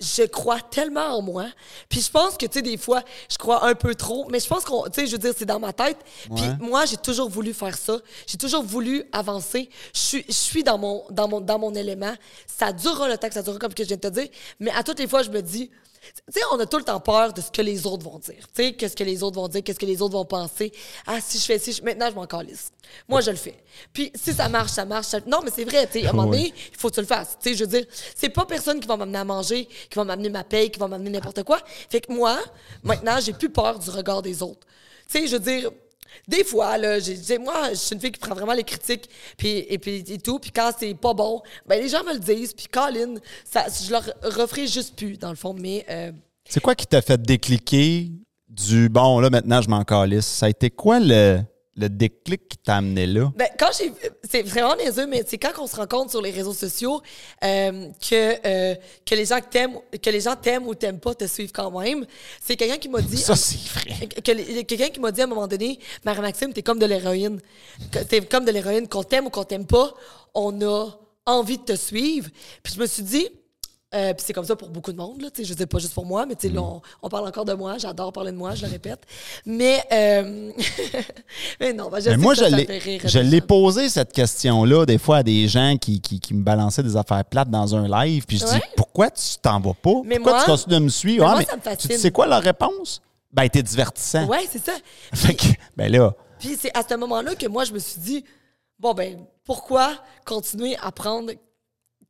je 0.00 0.24
crois 0.24 0.60
tellement 0.60 1.06
en 1.16 1.22
moi. 1.22 1.46
Puis 1.88 2.00
je 2.00 2.10
pense 2.10 2.36
que, 2.36 2.44
tu 2.46 2.54
sais, 2.54 2.62
des 2.62 2.76
fois, 2.76 3.02
je 3.30 3.38
crois 3.38 3.66
un 3.66 3.74
peu 3.74 3.94
trop, 3.94 4.26
mais 4.30 4.40
je 4.40 4.46
pense 4.48 4.64
qu'on, 4.64 4.84
tu 4.84 5.00
sais, 5.00 5.06
je 5.06 5.12
veux 5.12 5.18
dire, 5.18 5.32
c'est 5.36 5.44
dans 5.46 5.60
ma 5.60 5.72
tête. 5.72 5.98
Puis 6.34 6.44
Ouais. 6.44 6.56
moi, 6.60 6.84
j'ai 6.86 6.96
toujours 6.96 7.30
voulu 7.30 7.54
faire 7.54 7.76
ça. 7.78 7.98
J'ai 8.26 8.36
toujours 8.36 8.62
voulu 8.64 9.04
avancer. 9.12 9.70
Je 9.94 10.00
suis, 10.00 10.24
je 10.26 10.32
suis 10.32 10.64
dans 10.64 10.76
mon, 10.76 11.04
dans 11.10 11.28
mon, 11.28 11.40
dans 11.40 11.58
mon 11.58 11.74
élément. 11.74 12.14
Ça 12.46 12.72
durera 12.72 13.08
le 13.08 13.16
temps 13.16 13.28
que 13.28 13.34
ça 13.34 13.42
durera, 13.42 13.58
comme 13.60 13.72
que 13.74 13.84
je 13.84 13.88
viens 13.88 13.96
de 13.96 14.02
te 14.02 14.08
dire. 14.08 14.28
Mais 14.60 14.72
à 14.72 14.82
toutes 14.82 14.98
les 14.98 15.06
fois, 15.08 15.22
je 15.22 15.30
me 15.30 15.40
dis, 15.40 15.70
tu 16.14 16.32
sais, 16.32 16.40
on 16.52 16.58
a 16.58 16.66
tout 16.66 16.78
le 16.78 16.84
temps 16.84 17.00
peur 17.00 17.32
de 17.32 17.40
ce 17.40 17.50
que 17.50 17.62
les 17.62 17.86
autres 17.86 18.04
vont 18.04 18.18
dire. 18.18 18.46
Tu 18.54 18.62
sais, 18.64 18.72
qu'est-ce 18.74 18.96
que 18.96 19.04
les 19.04 19.22
autres 19.22 19.36
vont 19.36 19.48
dire, 19.48 19.62
qu'est-ce 19.62 19.78
que 19.78 19.86
les 19.86 20.00
autres 20.02 20.14
vont 20.14 20.24
penser. 20.24 20.72
Ah, 21.06 21.20
si 21.20 21.38
je 21.38 21.44
fais 21.44 21.58
ci, 21.58 21.72
je- 21.72 21.82
maintenant, 21.82 22.08
je 22.10 22.14
m'en 22.14 22.26
calisse. 22.26 22.70
Moi, 23.08 23.20
je 23.20 23.30
le 23.30 23.36
fais. 23.36 23.56
Puis, 23.92 24.12
si 24.14 24.32
ça 24.32 24.48
marche, 24.48 24.70
ça 24.72 24.84
marche. 24.84 25.06
ça- 25.06 25.20
Non, 25.26 25.40
mais 25.44 25.50
c'est 25.54 25.64
vrai, 25.64 25.86
tu 25.86 26.00
sais, 26.00 26.06
à 26.06 26.10
un 26.10 26.12
moment 26.12 26.30
donné, 26.30 26.52
il 26.72 26.76
faut 26.78 26.88
que 26.90 26.94
tu 26.94 27.00
le 27.00 27.06
fasses. 27.06 27.36
Tu 27.42 27.50
sais, 27.50 27.54
je 27.56 27.64
veux 27.64 27.70
dire, 27.70 27.86
c'est 28.14 28.28
pas 28.28 28.44
personne 28.46 28.80
qui 28.80 28.86
va 28.88 28.96
m'amener 28.96 29.18
à 29.18 29.24
manger, 29.24 29.66
qui 29.66 29.96
va 29.96 30.04
m'amener 30.04 30.28
ma 30.30 30.44
paye, 30.44 30.70
qui 30.70 30.78
va 30.78 30.88
m'amener 30.88 31.10
n'importe 31.10 31.42
quoi. 31.42 31.58
Fait 31.90 32.00
que 32.00 32.12
moi, 32.12 32.38
maintenant, 32.82 33.18
j'ai 33.20 33.32
plus 33.32 33.50
peur 33.50 33.78
du 33.78 33.90
regard 33.90 34.22
des 34.22 34.42
autres. 34.42 34.66
Tu 35.08 35.20
sais, 35.20 35.26
je 35.26 35.32
veux 35.36 35.40
dire, 35.40 35.70
des 36.28 36.44
fois, 36.44 36.78
là, 36.78 36.98
j'ai, 36.98 37.38
moi, 37.38 37.70
je 37.70 37.76
suis 37.76 37.94
une 37.94 38.00
fille 38.00 38.12
qui 38.12 38.20
prend 38.20 38.34
vraiment 38.34 38.52
les 38.52 38.64
critiques, 38.64 39.08
puis, 39.36 39.64
et 39.68 39.78
puis 39.78 40.04
et 40.08 40.18
tout. 40.18 40.38
Puis 40.38 40.50
quand 40.50 40.70
c'est 40.78 40.94
pas 40.94 41.14
bon, 41.14 41.42
ben 41.66 41.80
les 41.80 41.88
gens 41.88 42.02
me 42.04 42.14
le 42.14 42.18
disent. 42.18 42.52
Puis 42.52 42.66
Colin, 42.66 43.14
ça, 43.44 43.66
je 43.68 43.90
leur 43.90 44.04
referai 44.22 44.66
juste 44.66 44.96
plus, 44.96 45.18
dans 45.18 45.30
le 45.30 45.36
fond. 45.36 45.54
Mais 45.54 45.84
euh, 45.90 46.12
C'est 46.48 46.60
quoi 46.60 46.74
qui 46.74 46.86
t'a 46.86 47.02
fait 47.02 47.20
décliquer 47.20 48.10
du 48.48 48.88
bon, 48.88 49.20
là, 49.20 49.30
maintenant, 49.30 49.60
je 49.60 49.68
m'en 49.68 49.84
calisse? 49.84 50.26
Ça 50.26 50.46
a 50.46 50.48
été 50.48 50.70
quoi 50.70 50.98
le, 51.00 51.40
le 51.76 51.88
déclic 51.88 52.48
qui 52.48 52.56
t'a 52.58 52.76
amené 52.76 53.06
là? 53.06 53.30
Ben, 53.36 53.48
quand 53.58 53.68
j'ai. 53.78 53.92
C'est 54.28 54.42
vraiment 54.42 54.74
niaiseux, 54.76 55.06
mais 55.06 55.22
c'est 55.26 55.36
quand 55.38 55.52
on 55.58 55.66
se 55.66 55.76
rend 55.76 55.86
compte 55.86 56.10
sur 56.10 56.22
les 56.22 56.30
réseaux 56.30 56.54
sociaux 56.54 57.02
euh, 57.44 57.88
que, 58.00 58.46
euh, 58.46 58.74
que 59.04 59.14
les 59.14 59.26
gens 59.26 59.40
t'aiment, 59.40 59.78
que 60.02 60.10
les 60.10 60.20
gens 60.20 60.36
t'aiment 60.36 60.66
ou 60.66 60.74
t'aiment 60.74 61.00
pas 61.00 61.14
te 61.14 61.26
suivent 61.26 61.52
quand 61.52 61.70
même. 61.78 62.06
C'est 62.40 62.56
quelqu'un 62.56 62.78
qui 62.78 62.88
m'a 62.88 63.00
dit. 63.02 63.18
Ça, 63.18 63.36
c'est 63.36 63.58
vrai. 63.68 64.08
que 64.24 64.32
les- 64.32 64.64
quelqu'un 64.64 64.88
qui 64.88 65.00
m'a 65.00 65.12
dit 65.12 65.20
à 65.20 65.24
un 65.24 65.28
moment 65.28 65.46
donné, 65.46 65.78
Marie-Maxime, 66.04 66.52
t'es 66.52 66.62
comme 66.62 66.78
de 66.78 66.86
l'héroïne. 66.86 67.40
T'es 68.08 68.20
comme 68.22 68.44
de 68.44 68.52
l'héroïne, 68.52 68.88
qu'on 68.88 69.02
t'aime 69.02 69.26
ou 69.26 69.30
qu'on 69.30 69.44
t'aime 69.44 69.66
pas, 69.66 69.92
on 70.34 70.60
a 70.62 70.88
envie 71.26 71.58
de 71.58 71.64
te 71.64 71.76
suivre. 71.76 72.30
Puis 72.62 72.74
je 72.74 72.80
me 72.80 72.86
suis 72.86 73.02
dit, 73.02 73.28
euh, 73.94 74.12
puis 74.14 74.24
c'est 74.26 74.32
comme 74.32 74.44
ça 74.44 74.56
pour 74.56 74.68
beaucoup 74.70 74.92
de 74.92 74.96
monde, 74.96 75.22
là, 75.22 75.30
tu 75.30 75.42
sais, 75.42 75.48
je 75.48 75.54
dis 75.54 75.64
pas 75.66 75.78
juste 75.78 75.94
pour 75.94 76.04
moi, 76.04 76.26
mais 76.26 76.34
tu 76.34 76.48
là, 76.48 76.60
on, 76.60 76.80
on 77.02 77.08
parle 77.08 77.28
encore 77.28 77.44
de 77.44 77.52
moi, 77.54 77.78
j'adore 77.78 78.12
parler 78.12 78.32
de 78.32 78.36
moi, 78.36 78.54
je 78.54 78.66
le 78.66 78.72
répète. 78.72 79.00
Mais, 79.44 79.82
euh, 79.92 80.50
mais 81.60 81.72
non, 81.72 81.88
ben, 81.88 82.00
je 82.00 82.10
Mais 82.10 82.16
moi, 82.16 82.34
que 82.34 82.44
je 82.44 82.50
ça, 82.50 82.56
l'ai, 83.22 83.36
je 83.38 83.40
posé 83.40 83.88
cette 83.88 84.12
question-là 84.12 84.86
des 84.86 84.98
fois 84.98 85.18
à 85.18 85.22
des 85.22 85.46
gens 85.48 85.76
qui, 85.80 86.00
qui, 86.00 86.18
qui 86.20 86.34
me 86.34 86.42
balançaient 86.42 86.82
des 86.82 86.96
affaires 86.96 87.24
plates 87.24 87.48
dans 87.50 87.74
un 87.74 87.86
live. 88.04 88.24
Puis 88.26 88.38
je 88.38 88.44
dis, 88.44 88.52
Ouais. 88.52 88.62
pourquoi 88.76 89.10
tu 89.10 89.36
t'en 89.40 89.60
vas 89.60 89.74
pas? 89.74 89.90
Mais 90.04 90.16
pourquoi 90.16 90.32
moi- 90.34 90.44
tu 90.44 90.50
continues 90.50 90.74
de 90.80 90.84
me 90.84 90.88
suivre? 90.88 91.24
mais 91.24 91.30
Ah, 91.30 91.30
moi, 91.32 91.38
mais 91.40 91.46
ça 91.46 91.56
me 91.56 91.60
tu 91.60 91.86
fascine. 91.86 91.98
sais 91.98 92.10
quoi 92.10 92.26
la 92.26 92.38
réponse? 92.40 93.00
Ben, 93.32 93.48
t'es 93.48 93.62
divertissant. 93.62 94.26
Ouais, 94.26 94.46
c'est 94.50 94.64
ça. 94.64 94.72
Fait 95.14 95.34
que, 95.34 95.44
ben 95.76 95.90
là, 95.92 96.12
Puis 96.38 96.56
c'est 96.60 96.76
à 96.76 96.82
ce 96.88 96.94
moment-là 96.96 97.34
que 97.34 97.46
moi, 97.46 97.64
je 97.64 97.72
me 97.72 97.78
suis 97.78 98.00
dit, 98.00 98.24
bon, 98.78 98.94
ben, 98.94 99.18
pourquoi 99.44 99.92
continuer 100.24 100.76
à 100.82 100.90
prendre, 100.92 101.30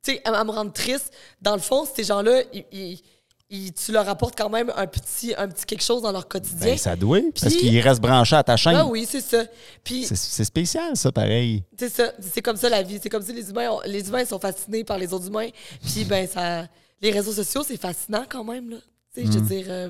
tu 0.03 0.13
sais, 0.13 0.21
à, 0.25 0.31
à 0.39 0.43
me 0.43 0.51
rendre 0.51 0.71
triste? 0.73 1.13
Dans 1.41 1.55
le 1.55 1.61
fond, 1.61 1.85
ces 1.95 2.03
gens-là, 2.03 2.41
ils- 2.53 2.65
ils- 2.71 3.01
ils- 3.49 3.73
tu 3.73 3.91
leur 3.91 4.07
apportes 4.09 4.37
quand 4.37 4.49
même 4.49 4.71
un 4.75 4.87
petit, 4.87 5.33
un 5.37 5.47
petit 5.47 5.65
quelque 5.65 5.83
chose 5.83 6.01
dans 6.01 6.11
leur 6.11 6.27
quotidien. 6.27 6.67
ben, 6.71 6.77
ça 6.77 6.95
doit. 6.95 7.21
Parce 7.39 7.53
Puis- 7.53 7.63
qu'il 7.69 7.79
reste 7.79 8.01
branché 8.01 8.35
à 8.35 8.43
ta 8.43 8.57
chaîne. 8.57 8.75
Ah 8.75 8.85
oui, 8.85 9.07
c'est 9.09 9.21
ça. 9.21 9.45
Puis, 9.83 10.05
C'est, 10.05 10.43
spécial, 10.45 10.95
ça, 10.97 11.11
pareil. 11.11 11.63
c'est 11.79 11.89
ça. 11.89 12.11
C'est 12.19 12.41
comme 12.41 12.57
ça 12.57 12.67
la 12.69 12.83
vie. 12.83 12.99
C'est 13.01 13.09
comme 13.09 13.23
si 13.23 13.33
les 13.33 13.49
humains, 13.49 13.69
ont- 13.71 13.81
les 13.85 14.07
humains 14.07 14.25
sont 14.25 14.39
fascinés 14.39 14.83
par 14.83 14.97
les 14.97 15.13
autres 15.13 15.27
humains. 15.27 15.49
Puis, 15.85 16.03
ben, 16.05 16.27
ça. 16.27 16.67
Les 17.01 17.11
réseaux 17.11 17.31
sociaux, 17.31 17.63
c'est 17.65 17.77
fascinant 17.77 18.25
quand 18.27 18.43
même, 18.43 18.69
là. 18.71 18.77
Tu 19.13 19.21
sais, 19.25 19.31
je 19.31 19.37
Mm. 19.37 19.41
veux 19.41 19.55
dire. 19.55 19.65
euh, 19.69 19.89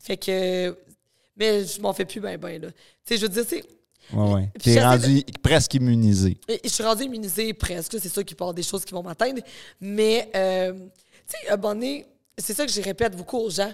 fait 0.00 0.16
que. 0.16 0.76
Mais 1.36 1.64
je 1.66 1.80
m'en 1.80 1.92
fais 1.92 2.04
plus 2.04 2.20
ben, 2.20 2.38
ben, 2.38 2.62
là. 2.62 2.68
Tu 2.70 2.76
sais, 3.04 3.16
je 3.16 3.22
veux 3.22 3.28
dire, 3.28 3.44
c'est. 3.48 3.64
Ouais, 4.12 4.34
ouais. 4.34 4.48
T'es 4.62 4.82
rendu 4.82 5.24
presque 5.42 5.74
immunisé. 5.74 6.36
Je 6.62 6.68
suis 6.68 6.82
rendue 6.82 7.04
immunisée 7.04 7.52
presque. 7.54 7.96
C'est 8.00 8.08
sûr 8.08 8.24
qu'il 8.24 8.36
peut 8.36 8.42
y 8.42 8.44
avoir 8.44 8.54
des 8.54 8.62
choses 8.62 8.84
qui 8.84 8.92
vont 8.92 9.02
m'atteindre. 9.02 9.40
Mais, 9.80 10.30
euh, 10.34 10.72
tu 10.72 10.80
sais, 11.26 11.48
à 11.48 11.54
un 11.54 11.56
moment 11.56 11.74
donné, 11.74 12.06
c'est 12.38 12.54
ça 12.54 12.66
que 12.66 12.72
je 12.72 12.80
répète 12.80 13.16
beaucoup 13.16 13.38
aux 13.38 13.50
gens. 13.50 13.72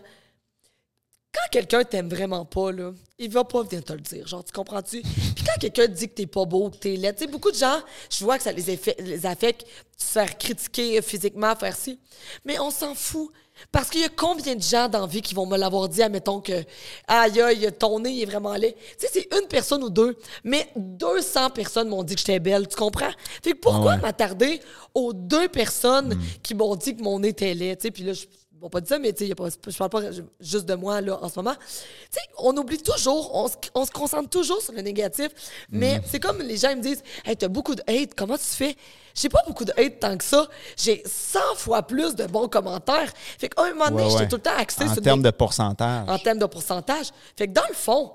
Quand 1.33 1.49
quelqu'un 1.51 1.85
t'aime 1.85 2.09
vraiment 2.09 2.45
pas, 2.45 2.73
là, 2.73 2.93
il 3.19 3.31
va 3.31 3.45
pas 3.45 3.63
venir 3.63 3.85
te 3.85 3.93
le 3.93 4.01
dire. 4.01 4.27
Genre, 4.27 4.45
tu 4.45 4.53
comprends-tu? 4.53 5.01
Puis 5.35 5.45
quand 5.45 5.61
quelqu'un 5.61 5.87
dit 5.87 6.09
que 6.09 6.15
t'es 6.15 6.27
pas 6.27 6.45
beau, 6.45 6.71
que 6.71 6.77
t'es 6.77 6.97
laid, 6.97 7.15
tu 7.15 7.25
sais, 7.25 7.31
beaucoup 7.31 7.53
de 7.53 7.57
gens, 7.57 7.81
je 8.11 8.25
vois 8.25 8.37
que 8.37 8.43
ça 8.43 8.53
les, 8.53 8.81
les 8.99 9.27
affecte, 9.27 9.65
se 9.97 10.13
faire 10.13 10.37
critiquer 10.39 11.01
physiquement, 11.03 11.55
faire 11.55 11.77
ci. 11.77 11.99
Mais 12.45 12.59
on 12.59 12.71
s'en 12.71 12.95
fout. 12.95 13.31
Parce 13.73 13.91
qu'il 13.91 14.01
y 14.01 14.05
a 14.05 14.09
combien 14.09 14.55
de 14.57 14.63
gens 14.63 14.89
dans 14.89 15.01
la 15.01 15.07
vie 15.07 15.23
qui 15.23 15.35
vont 15.35 15.47
me 15.47 15.57
l'avoir 15.57 15.89
dit, 15.89 16.03
admettons 16.03 16.41
que, 16.41 16.65
aïe, 17.07 17.41
aïe, 17.41 17.71
ton 17.79 18.01
nez 18.01 18.11
il 18.11 18.23
est 18.23 18.27
vraiment 18.27 18.55
laid. 18.55 18.75
Tu 18.99 19.07
sais, 19.07 19.09
c'est 19.13 19.39
une 19.41 19.47
personne 19.49 19.83
ou 19.85 19.91
deux, 19.91 20.17
mais 20.45 20.69
200 20.77 21.51
personnes 21.51 21.89
m'ont 21.89 22.03
dit 22.03 22.15
que 22.15 22.21
j'étais 22.21 22.41
belle, 22.41 22.67
tu 22.69 22.77
comprends? 22.77 23.11
Fait 23.43 23.53
que 23.53 23.59
pourquoi 23.59 23.93
Ah 23.93 23.97
ouais. 23.97 24.03
m'attarder 24.03 24.61
aux 24.95 25.13
deux 25.13 25.49
personnes 25.49 26.19
qui 26.43 26.55
m'ont 26.55 26.75
dit 26.77 26.97
que 26.97 27.03
mon 27.03 27.19
nez 27.21 27.29
était 27.29 27.55
laid, 27.55 27.77
tu 27.77 27.83
sais? 27.83 27.91
Puis 27.91 28.03
là, 28.05 28.13
je 28.13 28.27
Bon, 28.61 28.69
pas 28.69 28.83
dit 28.83 28.89
ça, 28.89 28.99
mais 28.99 29.13
tu 29.15 29.27
sais, 29.27 29.35
je 29.69 29.77
parle 29.79 29.89
pas 29.91 30.03
juste 30.39 30.67
de 30.67 30.75
moi 30.75 31.01
là, 31.01 31.19
en 31.23 31.29
ce 31.31 31.37
moment. 31.39 31.55
Tu 31.55 31.67
sais, 32.11 32.21
on 32.37 32.55
oublie 32.59 32.77
toujours, 32.83 33.35
on 33.35 33.49
se, 33.49 33.55
on 33.75 33.87
se 33.87 33.91
concentre 33.91 34.29
toujours 34.29 34.61
sur 34.61 34.75
le 34.75 34.83
négatif, 34.83 35.29
mais 35.71 36.03
c'est 36.05 36.21
comme 36.21 36.41
les 36.43 36.59
gens 36.59 36.69
ils 36.71 36.77
me 36.77 36.83
disent 36.83 37.03
Hey, 37.25 37.37
t'as 37.39 37.49
beaucoup 37.49 37.75
de 37.75 37.83
hate, 37.87 38.11
comment 38.15 38.37
tu 38.37 38.45
fais 38.45 38.77
J'ai 39.15 39.31
pas 39.31 39.41
beaucoup 39.47 39.65
de 39.65 39.73
hate 39.79 39.99
tant 40.01 40.15
que 40.19 40.25
ça. 40.25 40.47
J'ai 40.77 41.03
100 41.07 41.39
fois 41.57 41.83
plus 41.85 42.15
de 42.15 42.27
bons 42.27 42.49
commentaires. 42.49 43.11
Fait 43.39 43.49
qu'à 43.49 43.63
un 43.65 43.71
moment 43.73 43.87
donné, 43.89 44.03
Ouais, 44.03 44.11
j'étais 44.11 44.23
ouais. 44.25 44.29
tout 44.29 44.37
le 44.37 44.43
temps 44.43 44.57
axée 44.59 44.85
En 44.85 44.93
sur 44.93 45.03
termes 45.03 45.23
des- 45.23 45.31
de 45.31 45.37
pourcentage. 45.37 46.09
en 46.09 46.19
termes 46.19 46.39
de 46.39 46.47
pourcentage. 46.47 47.07
Fait 47.39 47.49
que 47.49 47.53
dans 47.55 47.67
le 47.67 47.75
fond, 47.75 48.13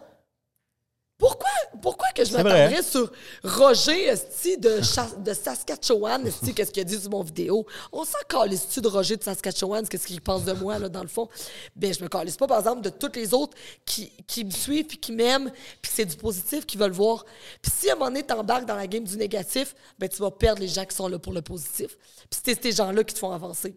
pourquoi, 1.18 1.50
pourquoi 1.82 2.08
que 2.14 2.26
je 2.26 2.34
m'attendrais 2.34 2.84
sur 2.84 3.10
Roger 3.44 4.08
esti, 4.08 4.58
de, 4.58 4.82
Chas- 4.82 5.16
de 5.18 5.34
Saskatchewan, 5.34 6.28
esti, 6.28 6.54
qu'est-ce 6.54 6.72
qu'il 6.72 6.82
a 6.82 6.84
dit 6.84 7.00
sur 7.00 7.10
mon 7.10 7.24
vidéo? 7.24 7.66
On 7.94 8.04
s'en 8.04 8.18
calisse-tu 8.28 8.82
de 8.82 8.88
Roger 8.90 9.16
de 9.16 9.24
Saskatchewan, 9.24 9.88
qu'est-ce 9.88 10.08
qu'il 10.08 10.20
pense 10.20 10.44
de 10.44 10.52
moi, 10.54 10.78
là, 10.78 10.90
dans 10.90 11.02
le 11.02 11.08
fond? 11.08 11.30
Ben, 11.76 11.94
je 11.94 12.04
me 12.04 12.10
calisse 12.10 12.36
pas, 12.36 12.48
par 12.48 12.60
exemple, 12.60 12.82
de 12.82 12.90
toutes 12.90 13.16
les 13.16 13.34
autres 13.34 13.58
qui, 13.86 14.12
qui 14.28 14.44
me 14.44 14.52
suivent 14.52 14.88
puis 14.88 14.98
qui 14.98 15.14
m'aiment, 15.14 15.52
puis 15.82 15.92
c'est 15.94 16.06
du 16.06 16.18
positif 16.18 16.66
qu'ils 16.66 16.80
veulent 16.80 16.92
voir. 16.92 17.26
Puis 17.62 17.72
si 17.74 17.90
à 17.90 17.94
un 17.94 17.96
moment 17.96 18.08
donné, 18.12 18.24
t'embarques 18.24 18.66
dans 18.66 18.76
la 18.76 18.88
game 18.88 19.06
du 19.06 19.16
négatif, 19.16 19.74
ben, 19.98 20.10
tu 20.10 20.18
vas 20.18 20.32
perdre 20.32 20.62
les 20.62 20.68
gens 20.68 20.86
qui 20.86 20.96
sont 20.96 21.08
là 21.08 21.18
pour 21.18 21.32
le 21.32 21.42
positif. 21.42 21.98
Puis 22.30 22.42
c'est 22.44 22.62
ces 22.62 22.72
gens-là 22.74 23.04
qui 23.06 23.14
te 23.14 23.20
font 23.20 23.32
avancer. 23.32 23.76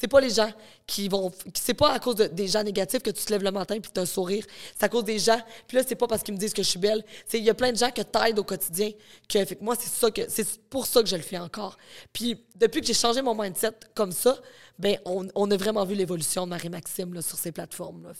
C'est 0.00 0.08
pas 0.08 0.20
les 0.20 0.30
gens 0.30 0.50
qui 0.86 1.08
vont. 1.08 1.32
C'est 1.54 1.74
pas 1.74 1.92
à 1.92 1.98
cause 1.98 2.14
de- 2.14 2.28
des 2.28 2.46
gens 2.46 2.62
négatifs 2.62 3.02
que 3.02 3.10
tu 3.10 3.24
te 3.24 3.32
lèves 3.32 3.42
le 3.42 3.50
matin 3.50 3.80
puis 3.80 3.90
tu 3.92 3.98
as 3.98 4.04
un 4.04 4.06
sourire. 4.06 4.44
C'est 4.76 4.84
à 4.84 4.88
cause 4.88 5.04
des 5.04 5.18
gens. 5.18 5.40
Puis 5.66 5.76
là, 5.76 5.82
c'est 5.86 5.96
pas 5.96 6.06
parce 6.06 6.22
qu'ils 6.22 6.34
me 6.34 6.38
disent 6.38 6.54
que 6.54 6.62
je 6.62 6.68
suis 6.68 6.78
belle. 6.78 7.04
Il 7.32 7.42
y 7.42 7.50
a 7.50 7.54
plein 7.54 7.72
de 7.72 7.76
gens 7.76 7.90
que 7.90 8.02
t'aident 8.02 8.38
au 8.38 8.44
quotidien. 8.44 8.90
Fait 9.28 9.44
que 9.56 9.64
moi, 9.64 9.74
c'est 9.78 9.88
ça 9.90 10.10
que 10.10 10.22
c'est 10.28 10.60
pour 10.70 10.86
ça 10.86 11.02
que 11.02 11.08
je 11.08 11.16
le 11.16 11.22
fais 11.22 11.38
encore. 11.38 11.76
Puis 12.12 12.44
depuis 12.54 12.80
que 12.80 12.86
j'ai 12.86 12.94
changé 12.94 13.22
mon 13.22 13.34
mindset 13.34 13.72
comme 13.94 14.12
ça, 14.12 14.38
ben 14.78 14.98
on, 15.04 15.50
a 15.50 15.56
vraiment 15.56 15.84
vu 15.84 15.96
l'évolution 15.96 16.44
de 16.44 16.50
Marie-Maxime 16.50 17.20
sur 17.20 17.36
ces 17.36 17.50
plateformes. 17.50 18.04
Là. 18.04 18.12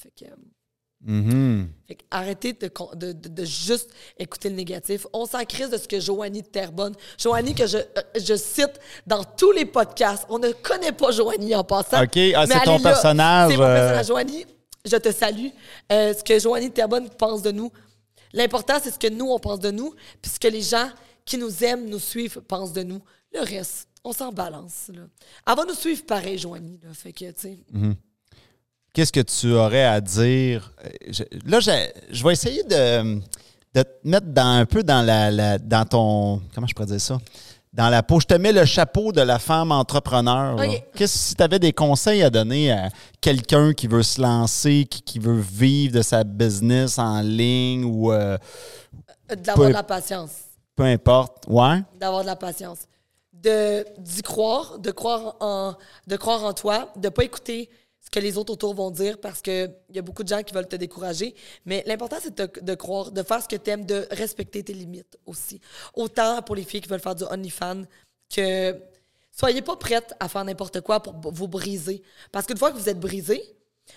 Fait 1.07 1.95
que 1.95 2.05
arrêtez 2.11 2.53
de, 2.53 3.45
juste 3.45 3.91
écouter 4.19 4.51
le 4.51 4.57
négatif. 4.57 5.07
On 5.13 5.27
s'en 5.27 5.45
crise 5.45 5.71
de 5.71 5.77
ce 5.77 5.87
que 5.87 6.01
Joanie 6.01 6.43
de 6.43 6.49
Terrebonne, 6.49 6.95
Joanie 7.17 7.55
que 7.55 7.67
je, 7.67 7.79
euh, 7.79 8.03
je 8.17 8.35
cite 8.35 8.81
dans 9.07 9.23
tous 9.23 9.53
les 9.53 9.65
podcasts. 9.65 10.27
On 10.29 10.39
ne 10.39 10.51
connaît 10.51 10.93
pas 10.93 11.13
Joanie 11.13 11.55
en 11.55 11.63
passant. 11.63 12.03
OK. 12.03 12.19
Ah, 12.35 12.47
c'est 12.47 12.65
ton 12.65 12.81
personnage, 12.81 13.51
C'est 13.51 13.57
mon 13.57 13.63
euh. 13.63 13.75
personnage. 13.75 14.07
Joanie, 14.07 14.47
je 14.85 14.97
te 14.97 15.13
salue. 15.13 15.49
Euh, 15.93 16.15
ce 16.15 16.25
que 16.25 16.39
Joanie 16.39 16.69
de 16.69 16.75
Terrebonne 16.75 17.09
pense 17.11 17.43
de 17.43 17.53
nous. 17.53 17.71
L'important, 18.33 18.75
c'est 18.83 18.91
ce 18.91 18.99
que 18.99 19.09
nous, 19.09 19.31
on 19.31 19.39
pense 19.39 19.61
de 19.61 19.71
nous, 19.71 19.95
puis 20.21 20.31
ce 20.31 20.39
que 20.41 20.49
les 20.49 20.63
gens 20.63 20.91
qui 21.25 21.39
nous 21.39 21.65
aiment, 21.65 21.89
nous 21.89 21.99
suivent, 21.99 22.41
pensent 22.41 22.73
de 22.73 22.83
nous. 22.83 23.01
Le 23.33 23.41
reste, 23.41 23.89
on 24.05 24.13
s'en 24.13 24.33
balance. 24.33 24.91
Là. 24.93 25.03
Elle 25.47 25.57
va 25.57 25.65
nous 25.65 25.75
suivre 25.75 26.05
pareil, 26.05 26.39
Joanie. 26.39 26.81
Là. 26.83 26.93
Fait 26.93 27.13
que, 27.13 27.31
tu 27.31 27.41
sais. 27.41 27.59
Qu'est-ce 28.99 29.13
que 29.13 29.21
tu 29.21 29.53
aurais 29.53 29.85
à 29.85 30.01
dire? 30.01 30.73
Euh, 30.85 30.89
je- 31.09 31.23
là, 31.49 31.61
je, 31.61 31.71
je 32.11 32.25
vais 32.25 32.33
essayer 32.33 32.65
de, 32.65 33.21
de 33.73 33.83
te 33.83 33.89
mettre 34.03 34.27
dans, 34.27 34.59
un 34.59 34.67
peu 34.67 34.83
dans, 34.83 35.07
la, 35.07 35.31
la- 35.31 35.57
dans 35.59 35.85
ton. 35.85 36.43
Comment 36.53 36.67
je 36.67 36.75
pourrais 36.75 36.89
dire 36.89 37.01
ça? 37.01 37.17
Dans 37.73 37.91
la 37.91 38.03
peau. 38.03 38.19
Je 38.19 38.27
te 38.27 38.35
mets 38.35 38.51
le 38.51 38.65
chapeau 38.65 39.13
de 39.13 39.21
la 39.21 39.39
femme 39.39 39.71
entrepreneur. 39.71 40.57
là. 40.57 40.67
OK. 40.67 40.83
Qu'est-ce 40.97 41.17
si 41.17 41.35
tu 41.37 41.43
avais 41.45 41.61
des 41.61 41.73
conseils 41.73 42.25
à 42.25 42.31
donner 42.31 42.73
à 42.73 42.89
quelqu'un 43.21 43.73
qui 43.73 43.87
veut 43.87 44.03
se 44.03 44.21
lancer, 44.21 44.85
qui, 44.91 45.01
qui 45.03 45.21
veut 45.21 45.39
vivre 45.39 45.95
de 45.95 46.03
sa 46.03 46.25
business 46.25 46.99
en 46.99 47.21
ligne 47.21 47.85
ou 47.85 48.11
euh, 48.13 48.37
D'avoir 49.29 49.55
Peu- 49.59 49.69
de 49.69 49.75
la 49.75 49.85
patience. 49.85 50.31
peu 50.75 50.83
importe? 50.83 51.45
Ouais? 51.47 51.83
d'avoir 52.01 52.23
de 52.23 52.27
la 52.27 52.35
patience, 52.35 52.79
de 53.33 53.85
d'y 54.01 54.23
croire, 54.23 54.81
de 54.81 54.91
croire 54.91 55.37
en 55.39 55.75
de 56.09 56.17
croire 56.17 56.43
en 56.43 56.53
toi, 56.53 56.89
de 56.97 57.09
pas 57.11 57.23
écouter 57.23 57.71
ce 58.05 58.11
que 58.11 58.21
les 58.21 58.39
autres 58.39 58.53
autour 58.53 58.75
vont 58.75 58.91
dire 58.91 59.19
parce 59.21 59.43
que 59.43 59.69
il 59.91 59.97
y 59.97 59.99
a 59.99 60.03
beaucoup 60.03 60.23
de 60.23 60.29
gens 60.29 60.43
qui 60.43 60.55
veulent 60.55 60.69
te 60.69 60.77
décourager, 60.77 61.35
mais 61.67 61.83
l'important 61.87 62.17
c'est 62.23 62.37
de, 62.37 62.49
de 62.63 62.75
croire, 62.75 63.11
de 63.13 63.23
faire 63.23 63.43
ce 63.43 63.49
que 63.49 63.57
tu 63.57 63.71
aimes, 63.71 63.85
de 63.85 64.07
respecter 64.13 64.63
tes 64.63 64.73
limites 64.73 65.19
aussi. 65.27 65.61
Autant 65.95 66.41
pour 66.43 66.55
les 66.57 66.65
filles 66.65 66.81
qui 66.81 66.89
veulent 66.89 67.01
faire 67.01 67.15
du 67.15 67.25
OnlyFans 67.25 67.83
que 68.35 68.77
soyez 69.31 69.63
pas 69.63 69.77
prêtes 69.77 70.15
à 70.21 70.29
faire 70.29 70.45
n'importe 70.45 70.81
quoi 70.81 71.01
pour 71.01 71.15
vous 71.33 71.49
briser 71.49 72.03
parce 72.33 72.47
qu'une 72.47 72.57
fois 72.57 72.71
que 72.73 72.79
vous 72.79 72.89
êtes 72.89 73.01
brisé, 73.01 73.43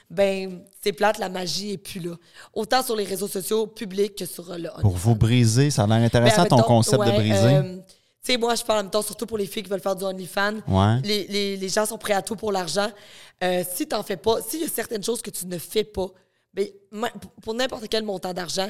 ben 0.10 0.62
c'est 0.82 0.94
plate, 0.94 1.18
la 1.18 1.28
magie 1.30 1.72
est 1.74 1.78
plus 1.78 2.00
là. 2.00 2.16
Autant 2.54 2.82
sur 2.82 2.96
les 2.96 3.04
réseaux 3.04 3.28
sociaux 3.28 3.68
publics 3.68 4.16
que 4.16 4.26
sur 4.26 4.50
euh, 4.52 4.58
le 4.58 4.70
Pour 4.82 4.96
vous 4.96 5.16
briser, 5.16 5.70
ça 5.70 5.84
a 5.84 5.88
l'air 5.88 5.98
intéressant 5.98 6.44
ben, 6.44 6.48
ton 6.48 6.56
mettons, 6.58 6.68
concept 6.68 7.04
de 7.04 7.12
briser. 7.12 7.56
euh, 7.56 7.78
tu 8.24 8.32
sais, 8.34 8.38
moi, 8.38 8.54
je 8.56 8.64
parle 8.64 8.80
en 8.80 8.84
même 8.84 8.92
temps, 8.92 9.02
surtout 9.02 9.26
pour 9.26 9.38
les 9.38 9.46
filles 9.48 9.64
qui 9.64 9.70
veulent 9.70 9.82
faire 9.82 9.96
du 9.96 10.04
OnlyFans. 10.04 10.60
Ouais. 10.68 11.02
Les, 11.04 11.26
les, 11.28 11.58
les 11.58 11.70
gens 11.70 11.86
sont 11.86 11.98
prêts 11.98 12.14
à 12.14 12.22
tout 12.22 12.36
pour 12.36 12.52
l'argent. 12.52 12.90
Euh, 13.44 13.64
si 13.70 13.88
tu 13.88 13.96
n'en 13.96 14.04
fais 14.04 14.18
pas, 14.18 14.42
s'il 14.42 14.62
y 14.62 14.64
a 14.64 14.68
certaines 14.68 15.04
choses 15.04 15.22
que 15.22 15.32
tu 15.32 15.48
ne 15.48 15.58
fais 15.58 15.84
pas, 15.84 16.08
ben, 16.54 16.68
ma- 16.92 17.10
pour- 17.10 17.32
pour 17.42 17.54
n'importe 17.54 17.88
quel 17.90 18.04
montant 18.04 18.34
d'argent, 18.34 18.70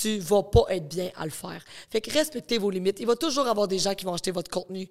tu 0.00 0.18
vas 0.18 0.42
pas 0.42 0.64
être 0.68 0.86
bien 0.88 1.10
à 1.16 1.24
le 1.24 1.30
faire. 1.30 1.64
Fait 1.90 2.00
que 2.00 2.10
respectez 2.12 2.58
vos 2.58 2.70
limites. 2.70 3.00
Il 3.00 3.06
va 3.06 3.16
toujours 3.16 3.46
avoir 3.48 3.66
des 3.66 3.78
gens 3.78 3.94
qui 3.94 4.04
vont 4.04 4.12
acheter 4.14 4.30
votre 4.30 4.50
contenu 4.50 4.88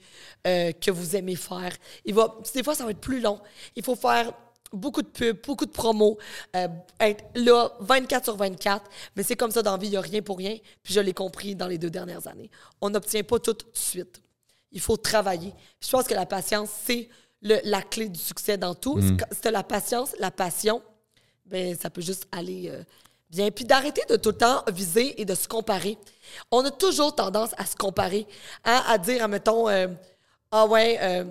euh, 0.47 0.71
que 0.73 0.89
vous 0.91 1.15
aimez 1.15 1.35
faire. 1.35 1.73
Il 2.05 2.13
va, 2.15 2.35
des 2.53 2.63
fois, 2.63 2.75
ça 2.75 2.83
va 2.85 2.91
être 2.91 2.99
plus 2.99 3.21
long. 3.21 3.39
Il 3.75 3.83
faut 3.83 3.95
faire 3.95 4.33
beaucoup 4.73 5.01
de 5.01 5.07
pubs, 5.07 5.37
beaucoup 5.45 5.65
de 5.65 5.71
promos, 5.71 6.17
euh, 6.55 6.67
être 6.99 7.23
là 7.35 7.71
24 7.79 8.23
sur 8.25 8.35
24. 8.35 8.89
Mais 9.15 9.23
c'est 9.23 9.35
comme 9.35 9.51
ça 9.51 9.61
dans 9.61 9.71
la 9.71 9.77
vie, 9.77 9.87
il 9.87 9.91
n'y 9.91 9.97
a 9.97 10.01
rien 10.01 10.21
pour 10.21 10.37
rien. 10.37 10.57
Puis 10.81 10.93
je 10.93 10.99
l'ai 10.99 11.13
compris 11.13 11.55
dans 11.55 11.67
les 11.67 11.77
deux 11.77 11.89
dernières 11.89 12.27
années. 12.27 12.49
On 12.81 12.89
n'obtient 12.89 13.23
pas 13.23 13.39
tout 13.39 13.53
de 13.53 13.63
suite. 13.73 14.21
Il 14.71 14.81
faut 14.81 14.97
travailler. 14.97 15.51
Puis 15.79 15.87
je 15.87 15.91
pense 15.91 16.05
que 16.05 16.13
la 16.13 16.25
patience, 16.25 16.69
c'est 16.85 17.09
la 17.41 17.81
clé 17.81 18.09
du 18.09 18.19
succès 18.19 18.57
dans 18.57 18.73
tout. 18.73 18.99
C'est 19.01 19.41
tu 19.41 19.47
as 19.47 19.51
la 19.51 19.63
patience, 19.63 20.15
la 20.19 20.31
passion, 20.31 20.81
ben 21.45 21.75
ça 21.77 21.89
peut 21.89 22.01
juste 22.01 22.27
aller 22.31 22.69
euh, 22.69 22.83
Bien, 23.33 23.49
puis 23.49 23.65
d'arrêter 23.65 24.03
de 24.07 24.15
tout 24.15 24.29
le 24.29 24.37
temps 24.37 24.63
viser 24.71 25.19
et 25.19 25.25
de 25.25 25.33
se 25.33 25.47
comparer. 25.47 25.97
On 26.51 26.63
a 26.63 26.69
toujours 26.69 27.15
tendance 27.15 27.49
à 27.57 27.65
se 27.65 27.75
comparer, 27.75 28.27
hein, 28.63 28.83
à 28.87 28.99
dire, 28.99 29.23
admettons, 29.23 29.67
euh, 29.69 29.87
ah 30.51 30.67
ouais, 30.67 30.99
euh, 31.01 31.23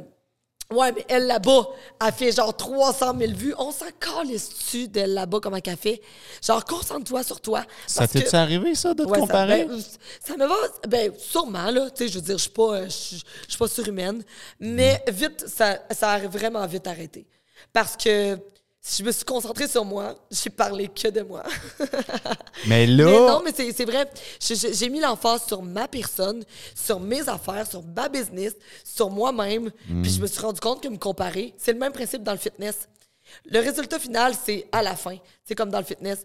ouais, 0.72 0.92
mais 0.92 1.04
elle 1.08 1.26
là-bas, 1.26 1.68
elle 2.04 2.12
fait 2.12 2.32
genre 2.32 2.56
300 2.56 3.14
000 3.18 3.32
vues. 3.32 3.54
On 3.58 3.70
s'en 3.70 3.86
calisse-tu 4.00 4.88
d'elle 4.88 5.14
là-bas, 5.14 5.38
comment 5.42 5.60
qu'elle 5.60 5.76
fait? 5.76 6.00
Genre, 6.44 6.64
concentre-toi 6.64 7.22
sur 7.22 7.40
toi. 7.40 7.64
Ça 7.86 8.06
que- 8.06 8.12
t'est-tu 8.14 8.34
arrivé, 8.36 8.74
ça, 8.74 8.94
de 8.94 9.04
te 9.04 9.08
Ouais, 9.08 9.18
ça- 9.18 9.26
comparer? 9.26 9.64
ben, 9.66 9.80
Ça, 10.24 10.36
me 10.36 10.46
va. 10.46 10.54
Ben, 10.88 11.12
sûrement, 11.18 11.70
là. 11.70 11.90
Tu 11.90 12.04
sais, 12.04 12.08
je 12.08 12.14
veux 12.18 12.24
dire, 12.24 12.38
je 12.38 12.42
suis 12.42 12.50
pas, 12.50 12.74
euh, 12.76 12.84
je 12.84 12.90
suis- 12.90 13.22
je 13.44 13.50
suis 13.50 13.58
pas 13.58 13.68
surhumaine. 13.68 14.22
Mais 14.60 15.02
vite, 15.08 15.46
ça, 15.48 15.78
ça 15.90 16.12
a 16.12 16.18
vraiment 16.26 16.66
vite 16.66 16.86
arrêté. 16.86 17.26
Parce 17.72 17.96
que 17.96 18.38
je 18.84 19.04
me 19.04 19.12
suis 19.12 19.24
concentrée 19.24 19.68
sur 19.68 19.84
moi, 19.84 20.16
j'ai 20.30 20.50
parlé 20.50 20.88
que 20.88 21.08
de 21.08 21.22
moi. 21.22 21.44
mais 22.66 22.86
là, 22.86 23.04
Mais 23.04 23.18
non, 23.18 23.42
mais 23.44 23.52
c'est 23.54 23.84
vrai. 23.84 24.10
J'ai 24.40 24.88
mis 24.88 25.00
l'emphase 25.00 25.46
sur 25.46 25.62
ma 25.62 25.86
personne, 25.86 26.44
sur 26.74 26.98
mes 26.98 27.28
affaires, 27.28 27.66
sur 27.66 27.82
ma 27.84 28.08
business, 28.08 28.54
sur 28.84 29.08
moi-même. 29.08 29.70
Puis 30.02 30.10
je 30.10 30.20
me 30.20 30.26
suis 30.26 30.40
rendu 30.40 30.60
compte 30.60 30.82
que 30.82 30.88
me 30.88 30.98
comparer, 30.98 31.54
c'est 31.58 31.72
le 31.72 31.78
même 31.78 31.92
principe 31.92 32.24
dans 32.24 32.32
le 32.32 32.38
fitness. 32.38 32.88
Le 33.46 33.60
résultat 33.60 33.98
final, 33.98 34.34
c'est 34.44 34.66
à 34.72 34.82
la 34.82 34.96
fin. 34.96 35.16
C'est 35.44 35.54
comme 35.54 35.70
dans 35.70 35.78
le 35.78 35.84
fitness. 35.84 36.24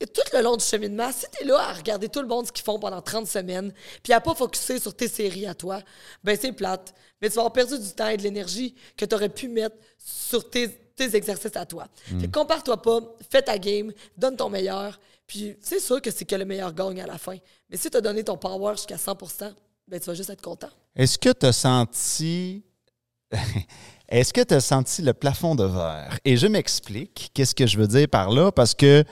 Tout 0.00 0.36
le 0.36 0.42
long 0.42 0.56
du 0.56 0.64
cheminement, 0.64 1.10
si 1.12 1.26
t'es 1.30 1.44
là 1.44 1.58
à 1.58 1.72
regarder 1.72 2.08
tout 2.08 2.20
le 2.20 2.26
monde 2.26 2.46
ce 2.46 2.52
qu'ils 2.52 2.64
font 2.64 2.78
pendant 2.78 3.00
30 3.00 3.26
semaines, 3.26 3.72
puis 4.02 4.12
à 4.12 4.20
pas 4.20 4.34
focuser 4.34 4.78
sur 4.80 4.94
tes 4.94 5.08
séries 5.08 5.46
à 5.46 5.54
toi, 5.54 5.80
ben 6.24 6.36
c'est 6.40 6.52
plate. 6.52 6.94
Mais 7.20 7.28
tu 7.28 7.36
vas 7.36 7.42
avoir 7.42 7.52
perdu 7.52 7.78
du 7.78 7.92
temps 7.92 8.08
et 8.08 8.16
de 8.16 8.22
l'énergie 8.22 8.74
que 8.96 9.04
tu 9.04 9.14
aurais 9.14 9.28
pu 9.28 9.48
mettre 9.48 9.76
sur 9.98 10.48
tes, 10.50 10.68
tes 10.96 11.14
exercices 11.16 11.56
à 11.56 11.64
toi. 11.66 11.86
Que 12.20 12.26
compare-toi 12.26 12.80
pas, 12.80 13.00
fais 13.30 13.42
ta 13.42 13.58
game, 13.58 13.92
donne 14.16 14.36
ton 14.36 14.48
meilleur, 14.50 14.98
puis 15.26 15.56
c'est 15.60 15.80
sûr 15.80 16.00
que 16.02 16.10
c'est 16.10 16.24
que 16.24 16.34
le 16.36 16.44
meilleur 16.44 16.72
gagne 16.72 17.00
à 17.00 17.06
la 17.06 17.18
fin. 17.18 17.36
Mais 17.70 17.76
si 17.76 17.90
tu 17.90 17.96
as 17.96 18.00
donné 18.00 18.22
ton 18.24 18.36
power 18.36 18.74
jusqu'à 18.76 18.96
100% 18.96 19.52
ben 19.88 19.98
tu 20.00 20.06
vas 20.06 20.14
juste 20.14 20.30
être 20.30 20.40
content. 20.42 20.68
est-ce 20.94 21.18
que 21.18 21.32
tu 21.32 21.44
as 21.46 21.52
senti. 21.52 22.62
Est-ce 24.08 24.32
que 24.32 24.42
tu 24.42 24.52
as 24.52 24.60
senti 24.60 25.00
le 25.00 25.14
plafond 25.14 25.54
de 25.54 25.64
verre? 25.64 26.18
Et 26.24 26.36
je 26.36 26.46
m'explique. 26.46 27.30
Qu'est-ce 27.32 27.54
que 27.54 27.66
je 27.66 27.78
veux 27.78 27.86
dire 27.86 28.06
par 28.08 28.30
là? 28.30 28.52
Parce 28.52 28.74
que, 28.74 29.02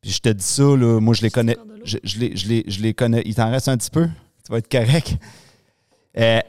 puis 0.00 0.10
je 0.10 0.18
te 0.18 0.30
dis 0.30 0.42
ça, 0.44 0.62
là, 0.62 0.98
moi, 0.98 1.12
je 1.14 1.20
les 1.22 1.30
connais. 1.30 1.58
Je, 1.84 1.98
je 2.02 2.18
les, 2.18 2.36
je 2.36 2.48
les- 2.48 2.64
je 2.66 2.80
les 2.80 2.94
connais. 2.94 3.22
Il 3.26 3.34
t'en 3.34 3.50
reste 3.50 3.68
un 3.68 3.76
petit 3.76 3.90
peu? 3.90 4.06
Tu 4.44 4.50
vas 4.52 4.58
être 4.58 4.70
correct? 4.70 5.14
Euh, 6.18 6.40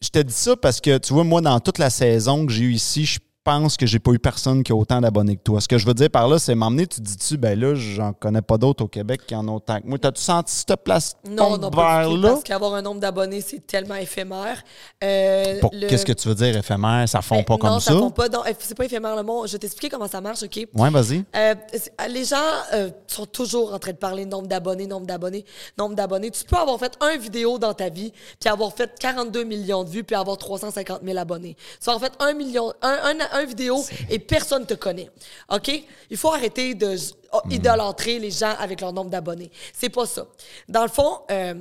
je 0.00 0.08
te 0.08 0.18
dis 0.20 0.32
ça 0.32 0.56
parce 0.56 0.80
que, 0.80 0.96
tu 0.96 1.12
vois, 1.12 1.22
moi, 1.24 1.42
dans 1.42 1.60
toute 1.60 1.76
la 1.76 1.90
saison 1.90 2.46
que 2.46 2.52
j'ai 2.52 2.64
eue 2.64 2.72
ici, 2.72 3.04
je 3.04 3.18
pense 3.46 3.76
que 3.76 3.86
j'ai 3.86 4.00
pas 4.00 4.10
eu 4.10 4.18
personne 4.18 4.64
qui 4.64 4.72
a 4.72 4.74
autant 4.74 5.00
d'abonnés 5.00 5.36
que 5.36 5.42
toi. 5.42 5.60
Ce 5.60 5.68
que 5.68 5.78
je 5.78 5.86
veux 5.86 5.94
dire 5.94 6.10
par 6.10 6.26
là, 6.28 6.38
c'est 6.40 6.54
m'emmener, 6.56 6.86
tu 6.86 7.00
dis-tu, 7.00 7.36
ben 7.36 7.58
là, 7.58 7.74
j'en 7.76 8.12
connais 8.12 8.42
pas 8.42 8.58
d'autres 8.58 8.84
au 8.84 8.88
Québec 8.88 9.20
qui 9.26 9.34
en 9.36 9.46
ont 9.48 9.54
autant 9.56 9.80
que 9.80 9.86
moi. 9.86 9.98
T'as-tu 9.98 10.20
senti 10.20 10.52
ce 10.68 10.74
plafond 10.74 11.14
Non, 11.30 11.56
non, 11.56 11.70
pas 11.70 12.04
tout, 12.04 12.10
verre-là? 12.10 12.30
parce 12.30 12.42
qu'avoir 12.42 12.74
un 12.74 12.82
nombre 12.82 13.00
d'abonnés, 13.00 13.40
c'est 13.40 13.64
tellement 13.66 13.94
éphémère. 13.94 14.62
Euh, 15.04 15.60
le- 15.72 15.86
Qu'est-ce 15.86 16.04
que 16.04 16.12
tu 16.12 16.28
veux 16.28 16.34
dire, 16.34 16.56
éphémère? 16.56 17.08
Ça 17.08 17.22
fond 17.22 17.36
Ben, 17.36 17.44
pas 17.44 17.54
non, 17.54 17.58
comme 17.58 17.80
ça 17.80 17.92
ça? 17.92 17.98
fond 17.98 18.10
pas. 18.10 18.28
Non, 18.28 18.42
c'est 18.58 18.74
pas 18.76 18.84
éphémère 18.84 19.14
le 19.16 19.22
mot. 19.22 19.46
Je 19.46 19.52
vais 19.52 19.58
t'expliquer 19.58 19.88
comment 19.90 20.08
ça 20.08 20.20
marche, 20.20 20.42
OK? 20.42 20.66
Ouais, 20.74 20.90
vas-y. 20.90 21.24
Euh, 21.36 21.54
c'est- 21.72 21.92
les 22.08 22.24
gens 22.24 22.36
euh, 22.74 22.90
sont 23.06 23.26
toujours 23.26 23.72
en 23.74 23.78
train 23.78 23.92
de 23.92 23.96
parler 23.96 24.24
nombre 24.26 24.48
d'abonnés, 24.48 24.86
nombre 24.86 25.06
d'abonnés, 25.06 25.44
nombre 25.78 25.94
d'abonnés. 25.94 26.30
Tu 26.30 26.44
peux 26.44 26.56
avoir 26.56 26.78
fait 26.78 26.92
un 27.00 27.16
vidéo 27.16 27.58
dans 27.58 27.74
ta 27.74 27.88
vie, 27.90 28.12
puis 28.40 28.48
avoir 28.50 28.72
fait 28.72 28.90
42 28.98 29.44
millions 29.44 29.84
de 29.84 29.90
vues, 29.90 30.02
puis 30.04 30.16
avoir 30.16 30.36
350 30.36 31.00
000 31.04 31.18
abonnés. 31.18 31.56
Tu 31.80 31.84
vas 31.86 31.92
avoir 31.94 32.10
fait 32.10 32.16
un 32.22 32.32
million, 32.34 32.72
un, 32.82 32.88
un, 33.04 33.35
un 33.35 33.35
vidéo 33.44 33.84
et 34.08 34.18
personne 34.18 34.64
te 34.66 34.74
connaît. 34.74 35.10
OK? 35.50 35.70
Il 36.10 36.16
faut 36.16 36.32
arrêter 36.32 36.74
de 36.74 36.96
oh, 37.32 37.40
idolâtrer 37.50 38.18
les 38.18 38.30
gens 38.30 38.54
avec 38.58 38.80
leur 38.80 38.92
nombre 38.92 39.10
d'abonnés. 39.10 39.50
C'est 39.72 39.90
pas 39.90 40.06
ça. 40.06 40.26
Dans 40.68 40.82
le 40.82 40.88
fond, 40.88 41.20
euh, 41.30 41.54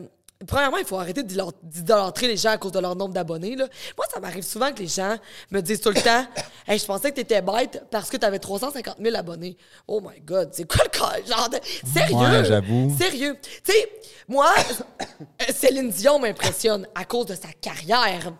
Premièrement, 0.45 0.77
il 0.77 0.85
faut 0.85 0.97
arrêter 0.97 1.23
d'idolâ- 1.23 1.53
d'idolâtrer 1.63 2.27
les 2.27 2.35
gens 2.35 2.49
à 2.51 2.57
cause 2.57 2.73
de 2.73 2.79
leur 2.79 2.93
nombre 2.93 3.13
d'abonnés. 3.13 3.55
Moi, 3.55 4.05
ça 4.13 4.19
m'arrive 4.19 4.43
souvent 4.43 4.71
que 4.73 4.79
les 4.79 4.87
gens 4.87 5.15
me 5.49 5.61
disent 5.61 5.79
tout 5.79 5.89
le 5.89 6.01
temps 6.01 6.25
Hey, 6.67 6.77
je 6.77 6.85
pensais 6.85 7.09
que 7.11 7.15
t'étais 7.15 7.41
bête 7.41 7.83
parce 7.89 8.09
que 8.09 8.17
t'avais 8.17 8.37
350 8.37 8.97
000 9.01 9.15
abonnés. 9.15 9.55
Oh 9.87 10.01
my 10.01 10.19
God, 10.19 10.49
c'est 10.51 10.69
quoi 10.69 10.83
le 10.83 10.89
cas? 10.89 11.13
Genre 11.25 11.49
de... 11.49 11.57
Sérieux? 11.91 12.17
Ouais, 12.17 12.45
j'avoue. 12.45 12.95
Sérieux. 12.99 13.37
Tu 13.41 13.71
sais, 13.71 13.89
moi, 14.27 14.53
Céline 15.55 15.89
Dion 15.89 16.19
m'impressionne 16.19 16.85
à 16.93 17.05
cause 17.05 17.27
de 17.27 17.35
sa 17.35 17.53
carrière, 17.61 18.33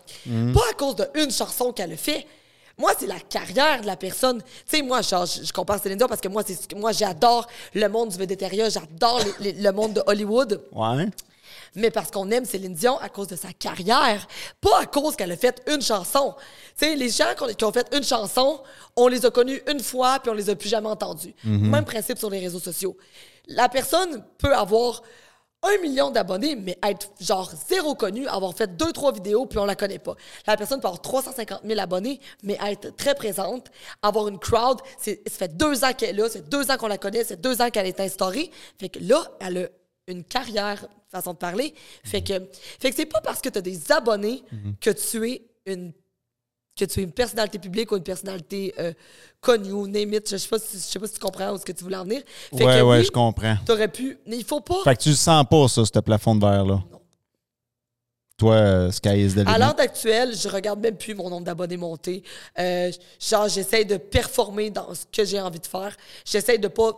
pas 0.54 0.70
à 0.70 0.74
cause 0.74 0.98
d'une 1.16 1.32
chanson 1.32 1.72
qu'elle 1.72 1.94
a 1.94 1.98
fait. 1.98 2.28
Moi, 2.78 2.92
c'est 3.00 3.08
la 3.08 3.20
carrière 3.20 3.82
de 3.82 3.86
la 3.88 3.96
personne. 3.96 4.42
Tu 4.42 4.78
sais, 4.78 4.82
moi, 4.82 5.02
genre, 5.02 5.26
je, 5.26 5.44
je 5.44 5.54
compare 5.54 5.82
Céline 5.82 5.98
Dion 5.98 6.08
parce 6.08 6.22
que 6.22 6.28
moi, 6.28 6.44
c'est 6.46 6.74
moi, 6.76 6.92
j'adore 6.92 7.48
le 7.74 7.88
monde 7.88 8.10
du 8.10 8.18
végétariat, 8.18 8.70
j'adore 8.70 9.20
les- 9.40 9.54
les- 9.54 9.62
le 9.62 9.72
monde 9.72 9.94
de 9.94 10.04
Hollywood 10.06 10.62
Ouais. 10.74 11.08
mais 11.76 11.90
parce 11.90 12.12
qu'on 12.12 12.30
aime 12.32 12.44
Céline 12.46 12.74
Dion 12.74 12.98
à 13.00 13.08
cause 13.10 13.28
de 13.28 13.36
sa 13.38 13.54
carrière, 13.54 14.28
pas 14.60 14.82
à 14.82 14.86
cause 14.86 15.16
qu'elle 15.16 15.32
a 15.32 15.38
fait 15.38 15.62
une 15.68 15.82
chanson. 15.82 16.36
Tu 16.78 16.86
sais, 16.86 16.96
les 16.96 17.10
gens 17.10 17.34
qui 17.38 17.44
ont, 17.44 17.48
qui 17.48 17.64
ont 17.66 17.72
fait 17.72 17.88
une 17.96 18.04
chanson, 18.04 18.62
on 18.98 19.08
les 19.08 19.26
a 19.26 19.32
connus 19.32 19.62
une 19.72 19.80
fois 19.80 20.20
puis 20.20 20.30
on 20.30 20.34
les 20.34 20.50
a 20.50 20.56
plus 20.56 20.70
jamais 20.70 20.90
entendus. 20.90 21.34
Même 21.44 21.86
principe 21.86 22.18
sur 22.18 22.30
les 22.30 22.40
réseaux 22.40 22.60
sociaux. 22.60 22.98
La 23.48 23.70
personne 23.70 24.24
peut 24.38 24.54
avoir 24.54 25.02
un 25.66 25.82
million 25.82 26.12
d'abonnés, 26.12 26.56
mais 26.56 26.78
être 26.84 27.12
genre 27.20 27.52
zéro 27.68 27.96
connu, 27.96 28.28
avoir 28.28 28.54
fait 28.56 28.76
deux, 28.76 28.92
trois 28.92 29.12
vidéos, 29.12 29.46
puis 29.46 29.60
on 29.60 29.66
la 29.66 29.76
connaît 29.76 30.00
pas. 30.00 30.16
La 30.48 30.58
personne 30.58 30.80
peut 30.80 30.88
avoir 30.88 31.02
350 31.02 31.62
000 31.66 31.80
abonnés, 31.80 32.20
mais 32.44 32.58
être 32.66 32.96
très 32.96 33.16
présente, 33.16 33.68
avoir 34.02 34.28
une 34.28 34.40
crowd. 34.40 34.80
C'est, 34.98 35.22
ça 35.28 35.38
fait 35.38 35.58
deux 35.58 35.84
ans 35.84 35.94
qu'elle 35.94 36.12
est 36.12 36.22
là, 36.22 36.30
c'est 36.30 36.48
deux 36.50 36.72
ans 36.72 36.78
qu'on 36.78 36.88
la 36.88 36.98
connaît, 36.98 37.24
c'est 37.24 37.42
deux 37.42 37.62
ans 37.62 37.70
qu'elle 37.70 37.88
est 37.88 38.00
instaurée. 38.00 38.52
Fait 38.80 38.90
que 38.90 39.00
là, 39.00 39.24
elle 39.40 39.58
a 39.58 39.68
une 40.08 40.24
carrière, 40.24 40.88
façon 41.10 41.34
de 41.34 41.38
parler. 41.38 41.74
Fait 42.04 42.22
que, 42.22 42.34
fait 42.80 42.90
que 42.90 42.96
c'est 42.96 43.06
pas 43.06 43.22
parce 43.22 43.42
que 43.42 43.50
tu 43.50 43.58
as 43.58 43.62
des 43.62 43.92
abonnés 43.92 44.44
que 44.82 44.92
tu 44.92 45.30
es 45.30 45.42
une 45.66 45.94
que 46.78 46.86
tu 46.86 47.00
es 47.00 47.04
une 47.04 47.12
personnalité 47.12 47.58
publique 47.58 47.92
ou 47.92 47.98
une 47.98 48.04
personnalité 48.04 48.74
euh, 48.80 48.92
connue 49.40 49.72
ou 49.72 49.88
name 49.88 50.14
it. 50.14 50.30
Je 50.30 50.38
sais 50.38 50.48
pas 50.50 50.60
si, 50.60 50.78
je 50.78 50.82
sais 50.84 51.00
pas 51.00 51.08
si 51.08 51.14
tu 51.14 51.20
comprends 51.20 51.52
où 51.54 51.58
ce 51.58 51.64
que 51.66 51.72
tu 51.72 51.84
voulais 51.84 51.96
en 51.98 52.04
venir. 52.04 52.22
Fait 52.50 52.64
Ouais, 52.66 52.78
que 52.78 52.82
ouais, 52.84 52.98
oui, 53.00 53.06
je 53.06 53.12
comprends. 53.12 53.56
T'aurais 53.66 53.88
pu. 53.88 54.18
Mais 54.28 54.38
il 54.38 54.44
faut 54.44 54.60
pas. 54.60 54.84
Fait 54.84 54.96
que 54.96 55.04
tu 55.04 55.10
le 55.10 55.16
sens 55.16 55.46
pas, 55.50 55.68
ça, 55.70 55.84
ce 55.86 56.00
plafond 56.00 56.36
de 56.36 56.46
verre-là? 56.46 56.84
Non. 56.92 57.02
Toi, 58.38 58.54
euh, 58.56 58.92
Sky 58.92 59.22
is 59.26 59.34
the 59.36 59.38
À 59.38 59.44
limit. 59.46 59.60
l'heure 59.60 59.80
actuelle, 59.80 60.36
je 60.36 60.50
regarde 60.50 60.82
même 60.82 60.98
plus 60.98 61.16
mon 61.16 61.30
nombre 61.30 61.46
d'abonnés 61.46 61.78
monter. 61.78 62.22
Euh, 62.60 62.92
genre, 63.18 63.48
j'essaie 63.48 63.86
de 63.86 63.96
performer 63.96 64.70
dans 64.70 64.94
ce 64.94 65.06
que 65.10 65.24
j'ai 65.24 65.40
envie 65.40 65.62
de 65.62 65.66
faire. 65.66 65.96
J'essaie 66.26 66.58
de 66.58 66.68
pas 66.68 66.92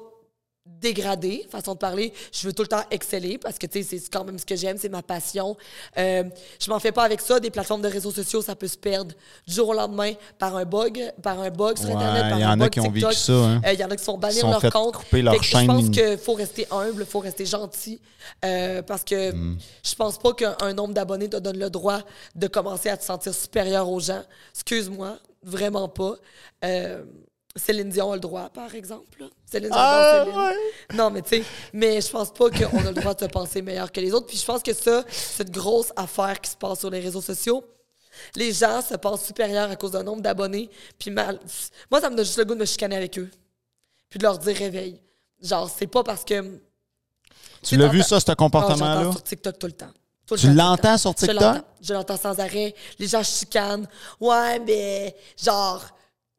dégrader, 0.81 1.47
façon 1.49 1.73
de 1.73 1.77
parler. 1.79 2.13
Je 2.31 2.45
veux 2.47 2.53
tout 2.53 2.61
le 2.61 2.67
temps 2.67 2.83
exceller 2.91 3.37
parce 3.37 3.57
que, 3.57 3.65
tu 3.65 3.83
sais, 3.83 3.97
c'est 3.97 4.09
quand 4.11 4.23
même 4.23 4.37
ce 4.37 4.45
que 4.45 4.55
j'aime, 4.55 4.77
c'est 4.77 4.89
ma 4.89 5.01
passion. 5.01 5.57
Euh, 5.97 6.23
je 6.59 6.69
m'en 6.69 6.79
fais 6.79 6.91
pas 6.91 7.03
avec 7.03 7.19
ça. 7.21 7.39
Des 7.39 7.49
plateformes 7.49 7.81
de 7.81 7.87
réseaux 7.87 8.11
sociaux, 8.11 8.41
ça 8.41 8.55
peut 8.55 8.67
se 8.67 8.77
perdre 8.77 9.13
du 9.47 9.53
jour 9.53 9.69
au 9.69 9.73
lendemain 9.73 10.13
par 10.37 10.55
un 10.55 10.65
bug, 10.65 11.11
par 11.23 11.39
un 11.39 11.49
bug 11.49 11.77
sur 11.77 11.87
Ouais, 11.89 11.95
Internet, 11.95 12.21
par 12.29 12.37
il 12.37 12.41
y 12.41 12.43
un 12.43 12.49
en 12.49 12.53
a 12.53 12.55
bug 12.57 12.69
qui 12.69 12.79
ont 12.79 12.83
TikTok. 12.91 13.09
vécu 13.11 13.15
ça, 13.21 13.33
hein. 13.33 13.61
Euh, 13.65 13.73
Il 13.73 13.79
y 13.79 13.83
en 13.83 13.89
a 13.89 13.95
qui 13.95 14.03
sont 14.03 14.19
leur 14.49 14.61
fait 14.61 14.71
compte. 14.71 14.95
couper 14.97 15.21
leur 15.23 15.37
que 15.37 15.43
Je 15.43 15.51
pense 15.65 15.81
chaîne. 15.83 15.91
qu'il 15.91 16.17
faut 16.17 16.33
rester 16.33 16.67
humble, 16.71 17.01
il 17.03 17.05
faut 17.05 17.19
rester 17.19 17.45
gentil 17.45 17.99
euh, 18.45 18.81
parce 18.83 19.03
que 19.03 19.31
Mm. 19.33 19.57
je 19.83 19.95
pense 19.95 20.17
pas 20.19 20.33
qu'un 20.33 20.55
un 20.61 20.73
nombre 20.73 20.93
d'abonnés 20.93 21.29
te 21.29 21.37
donne 21.37 21.57
le 21.59 21.69
droit 21.69 22.01
de 22.35 22.47
commencer 22.47 22.89
à 22.89 22.97
te 22.97 23.03
sentir 23.03 23.33
supérieur 23.33 23.89
aux 23.89 23.99
gens. 23.99 24.23
Excuse-moi, 24.53 25.17
vraiment 25.43 25.87
pas. 25.89 26.15
Euh, 26.65 27.03
Céline 27.57 27.89
Dion 27.89 28.11
a 28.11 28.15
le 28.15 28.21
droit, 28.21 28.49
par 28.49 28.73
exemple. 28.75 29.19
là. 29.19 29.27
Céline 29.45 29.69
Dion, 29.69 29.77
Ah, 29.79 30.23
Céline. 30.25 30.39
ouais. 30.39 30.55
Non, 30.95 31.09
mais 31.09 31.21
tu 31.21 31.29
sais, 31.29 31.43
mais 31.73 31.99
je 32.01 32.09
pense 32.09 32.31
pas 32.33 32.49
qu'on 32.49 32.79
a 32.85 32.91
le 32.91 32.93
droit 32.93 33.13
de 33.13 33.19
se 33.21 33.25
penser 33.25 33.61
meilleur 33.61 33.91
que 33.91 33.99
les 33.99 34.13
autres. 34.13 34.27
Puis 34.27 34.37
je 34.37 34.45
pense 34.45 34.61
que 34.63 34.73
ça, 34.73 35.03
cette 35.09 35.51
grosse 35.51 35.91
affaire 35.95 36.39
qui 36.39 36.51
se 36.51 36.55
passe 36.57 36.79
sur 36.79 36.89
les 36.89 36.99
réseaux 36.99 37.21
sociaux, 37.21 37.63
les 38.35 38.51
gens 38.51 38.81
se 38.81 38.95
pensent 38.95 39.25
supérieurs 39.25 39.69
à 39.69 39.75
cause 39.75 39.91
d'un 39.91 40.03
nombre 40.03 40.21
d'abonnés. 40.21 40.69
Puis 40.97 41.11
mal... 41.11 41.39
moi, 41.91 42.01
ça 42.01 42.09
me 42.09 42.15
donne 42.15 42.25
juste 42.25 42.37
le 42.37 42.45
goût 42.45 42.55
de 42.55 42.59
me 42.59 42.65
chicaner 42.65 42.95
avec 42.95 43.17
eux. 43.19 43.29
Puis 44.09 44.19
de 44.19 44.23
leur 44.23 44.37
dire 44.37 44.55
réveille. 44.55 45.01
Genre, 45.41 45.69
c'est 45.69 45.87
pas 45.87 46.03
parce 46.03 46.23
que. 46.23 46.59
Tu 47.61 47.75
l'as 47.77 47.87
vu, 47.87 48.01
ça, 48.01 48.19
ce 48.19 48.31
comportement-là? 48.31 49.11
sur 49.11 49.21
TikTok 49.23 49.59
tout 49.59 49.67
le 49.67 49.73
temps. 49.73 49.91
Tout 50.25 50.35
le 50.35 50.39
Tu 50.39 50.53
l'entends 50.53 50.97
sur 50.97 51.15
TikTok? 51.15 51.63
Je 51.81 51.93
l'entends 51.93 52.17
sans 52.17 52.39
arrêt. 52.39 52.73
Les 52.99 53.07
gens 53.07 53.23
chicanent. 53.23 53.87
Ouais, 54.19 54.59
mais 54.59 55.15
genre, 55.41 55.85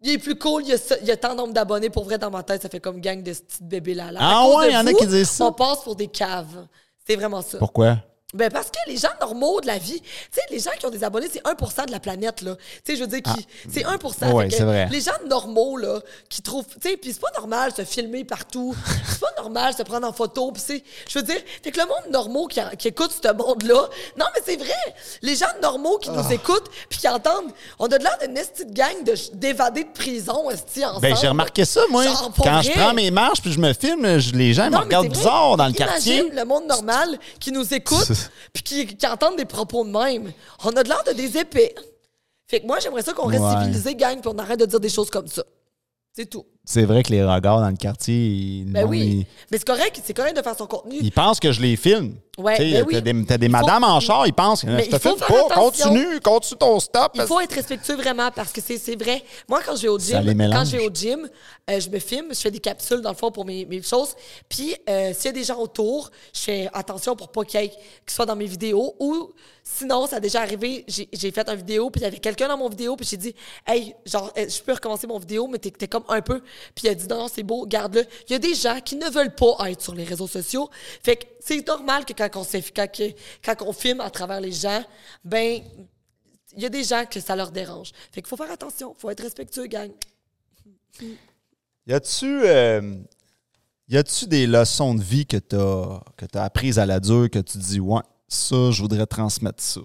il 0.03 0.13
est 0.13 0.19
plus 0.19 0.37
cool, 0.39 0.63
il 0.63 0.69
y 0.69 0.73
a, 0.73 0.79
ça- 0.79 0.97
il 1.01 1.07
y 1.07 1.11
a 1.11 1.17
tant 1.17 1.35
nombre 1.35 1.53
d'abonnés. 1.53 1.91
Pour 1.91 2.05
vrai, 2.05 2.19
dans 2.19 2.31
ma 2.31 2.43
tête, 2.43 2.63
ça 2.63 2.69
fait 2.69 2.81
comme 2.81 3.01
gang 3.01 3.23
de 3.23 3.33
petits 3.33 3.63
bébés 3.63 3.95
là. 3.95 4.11
Ah 4.19 4.47
ouais, 4.49 4.69
il 4.71 4.75
y 4.75 4.77
en 4.77 4.87
a 4.87 4.93
qui 4.93 5.07
disent 5.07 5.31
ça. 5.31 5.47
On 5.47 5.53
passe 5.53 5.81
pour 5.83 5.97
des 5.97 6.09
caves. 6.09 6.67
C'est 7.07 7.17
vraiment 7.17 7.43
ça. 7.43 7.59
Pourquoi? 7.59 7.97
Ben 8.35 8.51
parce 8.51 8.66
que 8.66 8.76
les 8.91 8.99
gens 8.99 9.09
normaux 9.22 9.59
de 9.62 9.66
la 9.66 9.79
vie, 9.79 10.03
tu 10.03 10.09
sais, 10.33 10.43
les 10.51 10.59
gens 10.59 10.70
qui 10.79 10.85
ont 10.85 10.91
des 10.91 11.03
abonnés, 11.03 11.29
c'est 11.33 11.43
1% 11.43 11.87
de 11.87 11.91
la 11.93 11.99
planète, 11.99 12.43
là. 12.43 12.57
Tu 12.85 12.93
sais, 12.93 12.97
je 12.97 13.01
veux 13.01 13.07
dire, 13.07 13.22
qui, 13.22 13.47
c'est 13.72 13.87
1 13.87 13.97
Ouais, 14.35 14.49
c'est 14.51 14.64
vrai. 14.64 14.87
Les 14.93 15.01
gens 15.01 15.12
normaux, 15.26 15.79
là, 15.79 15.99
qui 16.29 16.43
trouvent. 16.43 16.66
Tu 16.79 16.91
sais, 16.91 16.97
puis 16.99 17.14
c'est 17.14 17.20
pas 17.22 17.31
normal 17.39 17.70
de 17.72 17.76
se 17.76 17.85
filmer 17.85 18.24
partout. 18.24 18.76
c'est 19.09 19.20
pas 19.20 19.33
normal 19.43 19.72
de 19.72 19.79
se 19.79 19.83
prendre 19.83 20.07
en 20.07 20.12
photo. 20.12 20.53
Puis 20.53 20.62
c'est. 20.66 20.85
Je 21.09 21.18
veux 21.18 21.24
dire, 21.24 21.39
fait 21.62 21.70
que 21.70 21.81
le 21.81 21.87
monde 21.87 22.12
normaux 22.12 22.49
qui, 22.49 22.61
qui 22.79 22.89
écoute 22.89 23.12
ce 23.12 23.33
monde-là. 23.33 23.89
Non, 24.18 24.26
mais 24.35 24.43
c'est 24.45 24.57
vrai. 24.57 24.74
Les 25.22 25.35
gens 25.35 25.47
normaux 25.62 25.97
qui 25.97 26.11
Ah. 26.14 26.20
nous 26.22 26.31
écoutent 26.31 26.68
puis 26.91 26.99
qui 26.99 27.09
entendent. 27.09 27.51
On 27.79 27.87
a 27.87 27.97
de 27.97 28.03
l'air 28.05 28.18
d'une 28.20 28.35
petite 28.35 28.74
gang 28.74 29.05
de- 29.05 29.14
d'évadés 29.39 29.85
de 29.85 29.93
prison, 29.93 30.51
esti, 30.51 30.85
ensemble. 30.85 31.01
Ben, 31.01 31.16
j'ai 31.16 31.29
remarqué 31.29 31.64
ça, 31.64 31.81
moi. 31.89 32.05
Genre, 32.05 32.31
Quand 32.45 32.61
je 32.61 32.72
prends 32.72 32.93
mes 32.93 33.11
marches 33.11 33.41
puis 33.41 33.53
je 33.55 33.59
me 33.59 33.72
filme, 33.72 34.18
je- 34.18 34.35
les 34.35 34.53
gens 34.53 34.66
me 34.66 34.72
Non, 34.72 34.81
regardent 34.81 35.09
bizarre 35.09 35.57
dans 35.57 35.64
le 35.66 35.70
Imagine 35.72 35.87
quartier. 35.87 36.31
le 36.31 36.45
monde 36.45 36.66
normal 36.66 37.18
qui 37.41 37.53
nous 37.53 37.72
écoute 37.72 38.07
puis 38.53 38.62
qui, 38.62 38.87
qui 38.87 39.07
entendent 39.07 39.37
des 39.37 39.45
propos 39.45 39.85
de 39.85 39.91
même. 39.91 40.33
On 40.64 40.71
a 40.71 40.83
de 40.83 40.89
l'air 40.89 41.03
de 41.05 41.12
des 41.12 41.37
épées. 41.39 41.75
Fait 42.47 42.61
que 42.61 42.66
moi, 42.66 42.79
j'aimerais 42.81 43.03
ça 43.03 43.12
qu'on 43.12 43.27
reste 43.27 43.43
Ouais. 43.43 43.59
civilisé, 43.61 43.95
gang, 43.95 44.21
puis 44.21 44.31
on 44.35 44.39
arrête 44.39 44.59
de 44.61 44.66
dire 44.66 44.81
des 44.81 44.89
choses 44.89 45.11
comme 45.11 45.29
ça. 45.29 45.45
C'est 46.14 46.27
tout. 46.27 46.47
C'est 46.71 46.85
vrai 46.85 47.03
que 47.03 47.11
les 47.11 47.25
regards 47.25 47.61
dans 47.61 47.71
le 47.71 47.77
quartier, 47.77 48.14
ils, 48.14 48.64
Ben 48.66 48.83
non, 48.85 48.91
oui. 48.91 49.01
ils- 49.01 49.27
Mais 49.51 49.57
c'est 49.57 49.64
correct, 49.66 50.03
c'est 50.05 50.12
correct 50.12 50.37
de 50.37 50.43
faire 50.43 50.55
son 50.55 50.66
contenu. 50.66 50.99
ils 51.01 51.11
pensent 51.11 51.41
que 51.41 51.51
je 51.51 51.62
les 51.62 51.77
filme. 51.77 52.16
Ouais, 52.37 52.59
ben 52.59 52.85
oui. 52.87 52.93
T'as 52.93 53.01
des, 53.01 53.25
t'as 53.25 53.39
des 53.39 53.47
faut- 53.47 53.53
madames 53.53 53.85
en 53.85 53.99
char, 54.01 54.27
ils 54.27 54.35
pensent 54.35 54.62
que 54.62 54.66
Mais 54.66 54.85
je 54.85 54.91
te 54.91 54.99
filme 54.99 55.16
pas, 55.16 55.25
attention. 55.51 55.89
continue, 55.89 56.21
continue 56.21 56.59
ton 56.59 56.79
stop. 56.79 57.12
Il 57.14 57.23
faut 57.23 57.41
être 57.41 57.55
respectueux 57.55 57.97
vraiment 57.97 58.31
parce 58.31 58.53
que 58.53 58.61
c'est 58.61 58.77
c'est 58.77 59.03
vrai. 59.03 59.25
Moi, 59.49 59.61
quand 59.64 59.75
je 59.77 59.83
vais 59.83 59.89
au 59.89 59.99
gym, 59.99 60.23
quand 60.53 60.64
je 60.66 60.77
vais 60.77 60.87
au 60.87 60.91
gym, 60.93 61.27
euh, 61.71 61.81
je 61.81 61.89
me 61.89 61.99
filme, 61.99 62.27
je 62.31 62.39
fais 62.39 62.51
des 62.51 62.61
capsules 62.61 63.01
dans 63.01 63.11
le 63.11 63.16
fond 63.16 63.31
pour 63.33 63.47
mes, 63.47 63.64
mes 63.64 63.83
choses. 63.83 64.11
Puis 64.49 64.75
euh, 64.91 65.12
s'il 65.14 65.27
y 65.27 65.29
a 65.31 65.33
des 65.33 65.45
gens 65.45 65.59
autour, 65.59 66.11
je 66.35 66.41
fais 66.43 66.69
attention 66.75 67.16
pour 67.16 67.29
pas 67.33 67.45
qu'il 67.45 67.61
y 67.61 67.64
ait 67.64 67.69
qui 67.71 68.14
soit 68.14 68.27
dans 68.27 68.37
mes 68.37 68.47
vidéos. 68.47 68.95
Ou 69.01 69.31
sinon, 69.71 70.07
ça 70.07 70.16
a 70.16 70.21
déjà 70.21 70.41
arrivé, 70.41 70.85
j'ai 70.89 71.31
fait 71.31 71.49
une 71.49 71.57
vidéo, 71.57 71.91
puis 71.91 72.01
il 72.01 72.05
y 72.05 72.07
avait 72.07 72.19
quelqu'un 72.19 72.49
dans 72.49 72.57
mon 72.57 72.69
vidéo, 72.69 72.97
puis 72.97 73.07
j'ai 73.07 73.16
dit, 73.16 73.35
hey, 73.66 73.95
genre, 74.07 74.33
euh, 74.37 74.49
je 74.49 74.62
peux 74.62 74.73
recommencer 74.73 75.07
mon 75.07 75.19
vidéo, 75.19 75.47
mais 75.47 75.59
t'es 75.59 75.87
comme 75.87 76.05
un 76.09 76.23
peu. 76.23 76.41
Puis 76.75 76.85
il 76.85 76.89
a 76.89 76.95
dit, 76.95 77.07
non, 77.07 77.29
c'est 77.29 77.43
beau, 77.43 77.66
garde-le. 77.66 78.05
Il 78.29 78.33
y 78.33 78.35
a 78.35 78.39
des 78.39 78.55
gens 78.55 78.81
qui 78.81 78.97
ne 78.97 79.09
veulent 79.11 79.35
pas 79.35 79.71
être 79.71 79.83
sur 79.83 79.95
les 79.95 80.05
réseaux 80.05 80.27
sociaux. 80.27 80.71
Fait 81.03 81.16
que 81.16 81.27
c'est 81.41 81.66
normal 81.66 82.05
que 82.07 82.14
quand 82.14 82.29
on, 82.35 82.47
quand, 83.45 83.62
on 83.62 83.73
filme 83.73 84.01
à 84.01 84.11
travers 84.11 84.41
les 84.41 84.53
gens, 84.53 84.83
ben 85.25 85.61
il 86.57 86.62
y 86.62 86.66
a 86.66 86.71
des 86.71 86.85
gens 86.85 87.05
que 87.05 87.21
ça 87.21 87.37
leur 87.37 87.51
dérange. 87.51 87.93
Fait 88.11 88.23
qu'il 88.23 88.29
faut 88.29 88.37
faire 88.37 88.51
attention, 88.51 88.95
faut 88.99 89.11
être 89.11 89.23
respectueux, 89.23 89.66
gang. 89.66 89.91
Y 91.87 91.93
a-tu 91.93 92.41
euh, 92.45 92.97
y 93.89 93.97
a-tu 93.97 94.27
des 94.27 94.47
leçons 94.47 94.95
de 94.95 95.03
vie 95.03 95.27
que 95.27 95.37
que 95.37 96.27
t'as 96.27 96.45
apprises 96.45 96.79
à 96.79 96.87
la 96.87 97.01
dure 97.01 97.29
que 97.31 97.39
tu 97.39 97.59
dis 97.59 97.81
ouais 97.81 98.03
ça 98.29 98.70
je 98.70 98.83
voudrais 98.83 99.07
transmettre 99.07 99.62
ça. 99.62 99.81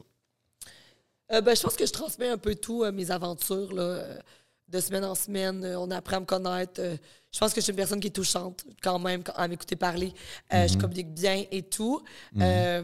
Euh, 1.31 1.41
ben, 1.41 1.55
je 1.55 1.61
pense 1.61 1.75
que 1.75 1.85
je 1.85 1.91
transmets 1.91 2.27
un 2.27 2.37
peu 2.37 2.53
tout, 2.53 2.83
euh, 2.83 2.91
mes 2.91 3.09
aventures, 3.09 3.73
là, 3.73 3.81
euh, 3.81 4.17
de 4.67 4.79
semaine 4.79 5.05
en 5.05 5.15
semaine. 5.15 5.65
On 5.77 5.89
apprend 5.89 6.17
à 6.17 6.19
me 6.19 6.25
connaître. 6.25 6.81
Je 7.31 7.39
pense 7.39 7.53
que 7.53 7.61
je 7.61 7.63
suis 7.63 7.71
une 7.71 7.77
personne 7.77 7.99
qui 7.99 8.07
est 8.07 8.11
touchante, 8.11 8.63
quand 8.81 8.99
même, 8.99 9.23
à 9.35 9.47
m'écouter 9.47 9.75
parler. 9.75 10.13
Je 10.51 10.77
communique 10.77 11.13
bien 11.13 11.43
et 11.49 11.63
tout. 11.63 12.01
Euh, 12.39 12.83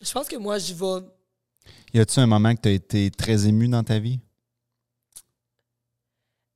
je 0.00 0.12
pense 0.12 0.28
que 0.28 0.36
moi, 0.36 0.58
je 0.58 0.74
vais. 0.74 1.06
Y 1.92 2.00
a-tu 2.00 2.20
un 2.20 2.26
moment 2.26 2.54
que 2.54 2.60
t'as 2.60 2.70
été 2.70 3.10
très 3.10 3.46
ému 3.46 3.68
dans 3.68 3.82
ta 3.82 3.98
vie? 3.98 4.20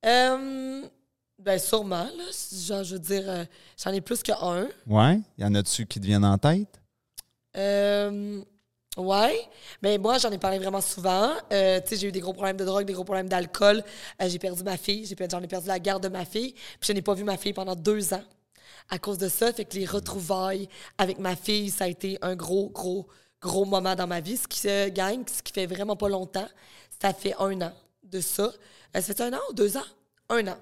Euh, 0.05 0.83
ben, 1.39 1.59
sûrement, 1.59 2.05
là. 2.05 2.23
Genre, 2.51 2.83
je 2.83 2.93
veux 2.93 2.99
dire, 2.99 3.23
euh, 3.27 3.45
j'en 3.81 3.91
ai 3.91 4.01
plus 4.01 4.21
qu'un. 4.23 4.67
Ouais? 4.87 5.19
Y 5.37 5.45
en 5.45 5.55
a-tu 5.55 5.85
qui 5.85 5.99
te 5.99 6.05
viennent 6.05 6.25
en 6.25 6.37
tête? 6.37 6.81
Euh, 7.55 8.41
ouais. 8.97 9.39
Mais 9.81 9.97
moi, 9.97 10.17
j'en 10.17 10.31
ai 10.31 10.37
parlé 10.37 10.59
vraiment 10.59 10.81
souvent. 10.81 11.33
Euh, 11.51 11.79
tu 11.81 11.89
sais, 11.89 11.97
j'ai 11.97 12.07
eu 12.07 12.11
des 12.11 12.19
gros 12.19 12.33
problèmes 12.33 12.57
de 12.57 12.65
drogue, 12.65 12.85
des 12.85 12.93
gros 12.93 13.03
problèmes 13.03 13.29
d'alcool. 13.29 13.83
Euh, 14.21 14.29
j'ai 14.29 14.39
perdu 14.39 14.63
ma 14.63 14.77
fille. 14.77 15.05
J'en 15.31 15.41
ai 15.41 15.47
perdu 15.47 15.67
la 15.67 15.79
garde 15.79 16.03
de 16.03 16.09
ma 16.09 16.25
fille. 16.25 16.53
Puis 16.53 16.87
je 16.87 16.93
n'ai 16.93 17.01
pas 17.01 17.13
vu 17.13 17.23
ma 17.23 17.37
fille 17.37 17.53
pendant 17.53 17.75
deux 17.75 18.13
ans 18.13 18.23
à 18.89 18.99
cause 18.99 19.17
de 19.17 19.29
ça. 19.29 19.51
Fait 19.53 19.65
que 19.65 19.75
les 19.75 19.85
retrouvailles 19.85 20.67
avec 20.97 21.19
ma 21.19 21.35
fille, 21.35 21.69
ça 21.69 21.85
a 21.85 21.87
été 21.87 22.17
un 22.21 22.35
gros, 22.35 22.69
gros, 22.69 23.07
gros 23.41 23.65
moment 23.65 23.95
dans 23.95 24.07
ma 24.07 24.19
vie. 24.19 24.37
Ce 24.37 24.47
qui 24.47 24.59
se 24.59 24.89
gagne, 24.89 25.23
ce 25.31 25.41
qui 25.41 25.53
fait 25.53 25.65
vraiment 25.65 25.95
pas 25.95 26.09
longtemps, 26.09 26.47
ça 27.01 27.13
fait 27.13 27.35
un 27.39 27.61
an 27.61 27.73
de 28.03 28.19
ça. 28.19 28.51
Euh, 28.95 29.01
ça 29.01 29.13
fait 29.13 29.21
un 29.21 29.33
an 29.33 29.41
ou 29.49 29.53
deux 29.53 29.77
ans? 29.77 29.85
Un 30.29 30.47
an. 30.47 30.57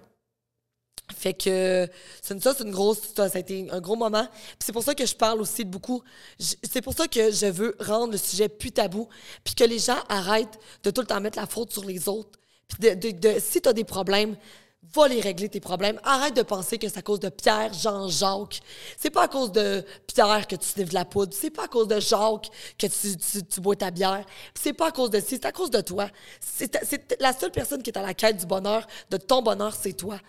Fait 1.16 1.34
que 1.34 1.88
ça, 2.22 2.54
c'est 2.54 2.64
une 2.64 2.72
grosse. 2.72 3.00
Ça, 3.16 3.30
a 3.34 3.40
été 3.40 3.68
un 3.72 3.80
gros 3.82 3.96
moment. 3.96 4.28
C'est 4.60 4.72
pour 4.74 4.84
ça 4.84 4.96
que 4.96 5.06
je 5.06 5.16
parle 5.16 5.42
aussi 5.42 5.66
de 5.66 5.70
beaucoup. 5.70 6.02
C'est 6.40 6.82
pour 6.82 6.94
ça 6.94 7.08
que 7.08 7.32
je 7.32 7.46
veux 7.48 7.76
rendre 7.80 8.12
le 8.14 8.18
sujet 8.18 8.50
plus 8.50 8.72
tabou. 8.72 9.08
Puis 9.44 9.56
que 9.56 9.64
les 9.64 9.80
gens 9.80 10.00
arrêtent 10.10 10.60
de 10.84 10.92
tout 10.92 11.02
le 11.02 11.08
temps 11.08 11.22
mettre 11.22 11.40
la 11.40 11.48
faute 11.48 11.72
sur 11.72 11.86
les 11.86 12.08
autres. 12.10 12.40
Puis 12.68 12.78
de, 12.80 12.94
de- 12.96 13.12
de- 13.18 13.40
si 13.40 13.62
tu 13.62 13.70
as 13.70 13.74
des 13.74 13.84
problèmes, 13.84 14.36
va 14.94 15.08
les 15.08 15.22
régler 15.22 15.48
tes 15.50 15.60
problèmes. 15.62 16.00
Arrête 16.04 16.36
de 16.36 16.42
penser 16.42 16.78
que 16.78 16.88
c'est 16.90 16.98
à 16.98 17.02
cause 17.02 17.20
de 17.20 17.30
Pierre, 17.30 17.74
Jean, 17.74 18.10
Jacques. 18.10 18.60
C'est 18.98 19.10
pas 19.10 19.24
à 19.24 19.28
cause 19.28 19.52
de 19.52 19.84
Pierre 20.08 20.46
que 20.48 20.56
tu 20.58 20.66
sniffes 20.68 20.90
de 20.90 20.94
la 20.94 21.06
poudre. 21.06 21.34
C'est 21.34 21.50
pas 21.50 21.64
à 21.66 21.68
cause 21.68 21.88
de 21.88 22.00
Jacques 22.00 22.50
que 22.78 22.88
tu, 22.88 23.44
tu- 23.46 23.62
bois 23.62 23.76
ta 23.76 23.92
bière. 23.92 24.26
C'est 24.54 24.74
pas 24.74 24.88
à 24.88 24.92
cause 24.92 25.10
de 25.10 25.20
ci, 25.20 25.28
c'est 25.30 25.46
à 25.46 25.52
cause 25.52 25.72
de 25.72 25.80
toi. 25.82 26.10
C'est 26.42 26.76
la 27.22 27.32
seule 27.34 27.52
personne 27.52 27.82
qui 27.82 27.92
est 27.92 27.98
à 27.98 28.02
la 28.02 28.14
quête 28.14 28.38
du 28.38 28.46
bonheur, 28.46 28.86
de 29.10 29.18
ton 29.18 29.42
bonheur, 29.42 29.74
c'est 29.74 29.94
toi. 29.94 30.20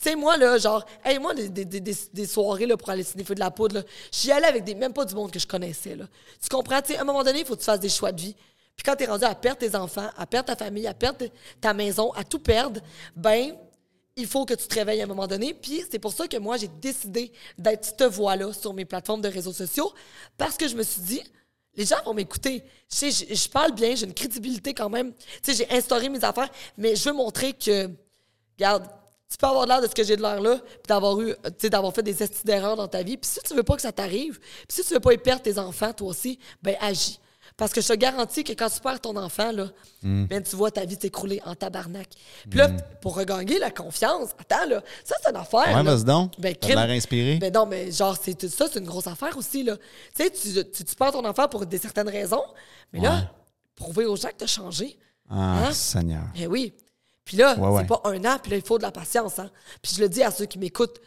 Tu 0.00 0.10
sais, 0.10 0.16
moi, 0.16 0.36
là, 0.36 0.58
genre, 0.58 0.84
hey, 1.04 1.18
moi, 1.18 1.34
des, 1.34 1.48
des- 1.48 1.64
des- 1.64 1.96
des- 2.12 2.26
soirées 2.26 2.66
là, 2.66 2.76
pour 2.76 2.90
aller 2.90 3.02
sniffer 3.04 3.34
de 3.34 3.40
la 3.40 3.50
poudre, 3.50 3.76
là, 3.76 3.82
j'y 4.12 4.30
allais 4.32 4.46
avec 4.48 4.64
des, 4.64 4.74
même 4.74 4.92
pas 4.92 5.04
du 5.04 5.14
monde 5.14 5.30
que 5.30 5.38
je 5.38 5.46
connaissais. 5.46 5.94
Là. 5.96 6.06
Tu 6.42 6.48
comprends? 6.48 6.80
Tu 6.82 6.92
sais, 6.92 6.98
à 6.98 7.02
un 7.02 7.04
moment 7.04 7.22
donné, 7.22 7.40
il 7.40 7.46
faut 7.46 7.54
que 7.54 7.60
tu 7.60 7.64
fasses 7.66 7.80
des 7.80 7.88
choix 7.88 8.12
de 8.12 8.20
vie. 8.20 8.34
Puis 8.76 8.82
quand 8.84 8.96
tu 8.96 9.04
es 9.04 9.06
rendu 9.06 9.24
à 9.24 9.34
perdre 9.34 9.58
tes 9.60 9.74
enfants, 9.76 10.08
à 10.16 10.26
perdre 10.26 10.46
ta 10.46 10.56
famille, 10.56 10.86
à 10.86 10.94
perdre 10.94 11.26
ta 11.60 11.72
maison, 11.72 12.12
à 12.12 12.24
tout 12.24 12.40
perdre, 12.40 12.80
ben, 13.14 13.54
il 14.16 14.26
faut 14.26 14.44
que 14.44 14.54
tu 14.54 14.66
te 14.66 14.74
réveilles 14.74 15.00
à 15.00 15.04
un 15.04 15.08
moment 15.08 15.26
donné. 15.28 15.54
Puis 15.54 15.84
c'est 15.90 15.98
pour 16.00 16.12
ça 16.12 16.26
que 16.26 16.36
moi, 16.36 16.56
j'ai 16.56 16.68
décidé 16.68 17.32
d'être 17.56 17.84
cette 17.84 18.02
voix-là 18.02 18.52
sur 18.52 18.74
mes 18.74 18.84
plateformes 18.84 19.20
de 19.22 19.28
réseaux 19.28 19.52
sociaux 19.52 19.92
parce 20.36 20.56
que 20.56 20.66
je 20.68 20.74
me 20.74 20.82
suis 20.82 21.02
dit, 21.02 21.22
les 21.76 21.84
gens 21.84 21.96
vont 22.04 22.14
m'écouter. 22.14 22.62
Je, 22.92 23.06
je, 23.10 23.34
je 23.34 23.48
parle 23.48 23.72
bien, 23.72 23.94
j'ai 23.94 24.06
une 24.06 24.14
crédibilité 24.14 24.74
quand 24.74 24.88
même. 24.90 25.12
Tu 25.42 25.52
sais, 25.52 25.64
j'ai 25.64 25.76
instauré 25.76 26.08
mes 26.08 26.22
affaires, 26.24 26.48
mais 26.76 26.94
je 26.96 27.08
veux 27.08 27.14
montrer 27.14 27.52
que, 27.52 27.90
regarde, 28.56 28.86
tu 29.34 29.38
peux 29.38 29.46
avoir 29.48 29.66
l'air 29.66 29.80
de 29.82 29.88
ce 29.88 29.94
que 29.96 30.04
j'ai 30.04 30.16
de 30.16 30.22
l'air 30.22 30.40
là, 30.40 30.58
puis 30.58 30.86
d'avoir 30.86 31.20
eu, 31.20 31.34
d'avoir 31.64 31.92
fait 31.92 32.04
des 32.04 32.22
estis 32.22 32.44
d'erreurs 32.44 32.76
dans 32.76 32.86
ta 32.86 33.02
vie. 33.02 33.16
Puis 33.16 33.28
si 33.28 33.40
tu 33.40 33.52
veux 33.52 33.64
pas 33.64 33.74
que 33.74 33.82
ça 33.82 33.90
t'arrive, 33.90 34.38
puis 34.38 34.66
si 34.68 34.84
tu 34.84 34.94
veux 34.94 35.00
pas 35.00 35.12
y 35.12 35.18
perdre 35.18 35.42
tes 35.42 35.58
enfants, 35.58 35.92
toi 35.92 36.06
aussi, 36.08 36.38
ben 36.62 36.76
agis. 36.80 37.18
Parce 37.56 37.72
que 37.72 37.80
je 37.80 37.88
te 37.88 37.92
garantis 37.94 38.44
que 38.44 38.52
quand 38.52 38.68
tu 38.68 38.80
perds 38.80 39.00
ton 39.00 39.16
enfant, 39.16 39.50
là, 39.52 39.68
ben, 40.02 40.40
tu 40.42 40.54
vois 40.56 40.70
ta 40.70 40.84
vie 40.84 40.96
s'écrouler 41.00 41.40
en 41.44 41.54
tabarnak. 41.56 42.08
Puis 42.48 42.58
là, 42.58 42.68
pour 43.00 43.16
regagner 43.16 43.58
la 43.58 43.70
confiance, 43.70 44.30
attends, 44.38 44.66
là, 44.68 44.82
ça, 45.04 45.16
c'est 45.22 45.30
une 45.30 45.36
affaire. 45.36 45.74
Ouais, 45.76 45.82
vas-y 45.82 46.04
donc. 46.04 46.32
Ben, 46.38 46.54
crime. 46.56 46.76
l'air 46.76 46.90
inspiré. 46.90 47.36
Ben 47.38 47.52
non, 47.52 47.66
mais 47.66 47.90
genre, 47.90 48.16
c'est 48.20 48.48
ça, 48.48 48.66
c'est 48.72 48.78
une 48.78 48.86
grosse 48.86 49.06
affaire 49.08 49.36
aussi, 49.36 49.62
là. 49.64 49.76
Tu 50.16 50.24
sais, 50.24 50.30
tu, 50.30 50.70
tu, 50.70 50.84
tu 50.84 50.94
perds 50.94 51.12
ton 51.12 51.24
enfant 51.24 51.48
pour 51.48 51.66
des 51.66 51.78
certaines 51.78 52.08
raisons, 52.08 52.44
mais 52.92 53.00
là, 53.00 53.30
prouver 53.76 54.04
aux 54.06 54.16
gens 54.16 54.28
que 54.28 54.36
t'as 54.38 54.46
changé. 54.46 54.96
Ah, 55.30 55.66
Hein? 55.66 55.72
Seigneur. 55.72 56.24
Eh 56.36 56.46
oui. 56.46 56.72
Puis 57.24 57.36
là, 57.36 57.58
Ouais, 57.58 57.68
ouais. 57.68 57.80
c'est 57.82 57.86
pas 57.88 58.00
un 58.04 58.24
an, 58.24 58.38
puis 58.42 58.50
là, 58.50 58.56
il 58.58 58.62
faut 58.64 58.78
de 58.78 58.82
la 58.82 58.92
patience. 58.92 59.38
Hein? 59.38 59.50
Puis 59.82 59.92
je 59.96 60.00
le 60.00 60.08
dis 60.08 60.22
à 60.22 60.30
ceux 60.30 60.46
qui 60.46 60.58
m'écoutent. 60.58 61.00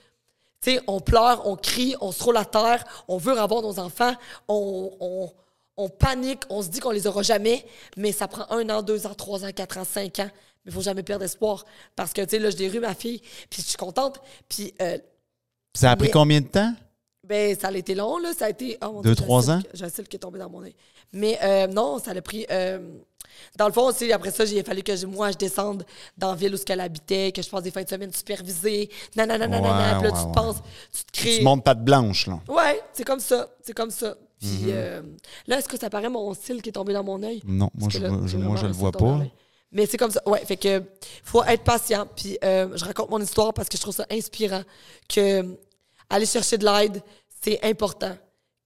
Tu 0.62 0.72
sais, 0.74 0.82
on 0.88 1.00
pleure, 1.00 1.46
on 1.48 1.56
crie, 1.56 1.96
on 2.02 2.12
se 2.12 2.24
roule 2.24 2.38
à 2.38 2.46
terre, 2.46 2.84
on 3.08 3.18
veut 3.18 3.38
avoir 3.38 3.62
nos 3.62 3.78
enfants, 3.80 4.14
on, 4.48 4.92
on, 5.00 5.32
on 5.78 5.90
panique, 5.90 6.42
on 6.50 6.64
se 6.64 6.70
dit 6.70 6.80
qu'on 6.80 6.90
les 6.90 7.06
aura 7.06 7.22
jamais, 7.22 7.64
mais 7.96 8.12
ça 8.12 8.28
prend 8.28 8.48
un 8.50 8.68
an, 8.72 8.82
deux 8.82 9.06
ans, 9.06 9.14
trois 9.14 9.46
ans, 9.46 9.52
quatre 9.52 9.78
ans, 9.78 9.86
cinq 9.86 10.18
ans. 10.20 10.30
Mais 10.66 10.72
il 10.72 10.74
faut 10.74 10.82
jamais 10.82 11.04
perdre 11.04 11.24
espoir. 11.24 11.64
Parce 11.96 12.12
que, 12.12 12.22
tu 12.24 12.32
sais, 12.32 12.40
là, 12.40 12.50
je 12.50 12.58
l'ai 12.58 12.80
ma 12.80 12.96
fille, 12.96 13.22
puis 13.50 13.62
je 13.62 13.68
suis 13.68 13.78
contente. 13.78 14.20
Puis, 14.50 14.74
euh, 14.82 14.98
Ça 15.76 15.92
a 15.92 15.96
pris 15.96 16.10
combien 16.10 16.42
de 16.42 16.48
temps? 16.48 16.74
Ben, 17.28 17.58
ça 17.60 17.68
a 17.68 17.72
été 17.74 17.94
long, 17.96 18.18
là. 18.18 18.32
Ça 18.38 18.46
a 18.46 18.50
été. 18.50 18.78
oh 18.84 18.92
mon 18.94 19.02
Deux, 19.02 19.14
Dieu, 19.16 19.24
trois 19.24 19.50
ans? 19.52 19.60
J'ai 19.74 19.86
un 19.86 19.90
cil 19.90 20.08
qui 20.08 20.16
est 20.16 20.20
tombé 20.20 20.40
dans 20.40 20.50
mon 20.50 20.64
œil. 20.64 20.76
Mais 21.14 21.38
euh, 21.44 21.68
non, 21.68 22.00
ça 22.00 22.14
l'a 22.14 22.22
pris. 22.22 22.46
euh, 22.52 22.80
dans 23.56 23.68
le 23.68 23.74
fond, 23.74 23.88
aussi, 23.88 24.12
après 24.12 24.32
ça, 24.32 24.46
il 24.46 24.58
a 24.60 24.64
fallu 24.64 24.82
que 24.82 24.96
je- 24.96 25.06
moi, 25.06 25.32
je 25.32 25.38
descende 25.38 25.86
dans 26.18 26.30
la 26.32 26.36
ville 26.36 26.54
où 26.54 26.58
ce 26.58 26.66
qu'elle 26.66 26.80
habitait, 26.80 27.32
que 27.32 27.42
je 27.42 27.50
passe 27.50 27.62
des 27.64 27.72
fins 27.72 27.84
de 27.84 27.90
semaine 27.90 28.12
supervisées. 28.12 28.90
Nanana, 29.16 29.48
nanana. 29.48 29.68
Ouais, 29.68 30.00
Puis 30.00 30.08
là, 30.08 30.14
ouais, 30.14 30.18
tu 30.18 30.24
te 30.24 30.28
ouais. 30.28 30.34
penses, 30.34 30.56
tu 30.92 31.04
te 31.06 31.12
crées. 31.12 31.38
Tu 31.38 31.44
montes 31.44 31.64
pas 31.64 31.76
de 31.76 31.84
blanche, 31.84 32.28
là. 32.28 32.40
Ouais, 32.48 32.82
c'est 32.94 33.04
comme 33.04 33.20
ça. 33.20 33.48
C'est 33.62 33.74
comme 33.74 33.92
ça. 33.92 34.16
Puis 34.40 34.48
Mm-hmm. 34.50 34.64
euh, 34.70 35.02
là, 35.48 35.58
est-ce 35.60 35.68
que 35.68 35.78
ça 35.80 35.90
paraît 35.90 36.10
mon 36.10 36.34
cil 36.34 36.62
qui 36.62 36.70
est 36.70 36.74
tombé 36.74 36.94
dans 36.94 37.04
mon 37.04 37.22
œil? 37.24 37.42
Non, 37.46 37.70
moi, 37.76 37.90
je, 37.92 38.00
là, 38.00 38.10
je- 38.26 38.38
moi, 38.38 38.56
je 38.56 38.68
le 38.68 38.74
vois 38.74 38.92
pas. 38.92 39.20
Mais 39.72 39.86
c'est 39.86 39.98
comme 39.98 40.12
ça. 40.12 40.22
Ouais, 40.26 40.40
fait 40.46 40.58
que 40.58 40.82
faut 41.24 41.44
être 41.44 41.64
patient. 41.64 42.08
Puis 42.16 42.38
euh, 42.44 42.70
je 42.76 42.86
raconte 42.86 43.10
mon 43.10 43.20
histoire 43.20 43.54
parce 43.54 43.68
que 43.68 43.78
je 43.78 43.82
trouve 43.82 43.94
ça 43.96 44.06
inspirant 44.12 44.62
que 45.10 45.58
aller 46.10 46.26
chercher 46.26 46.58
de 46.58 46.66
l'aide, 46.66 47.02
c'est 47.42 47.60
important. 47.64 48.16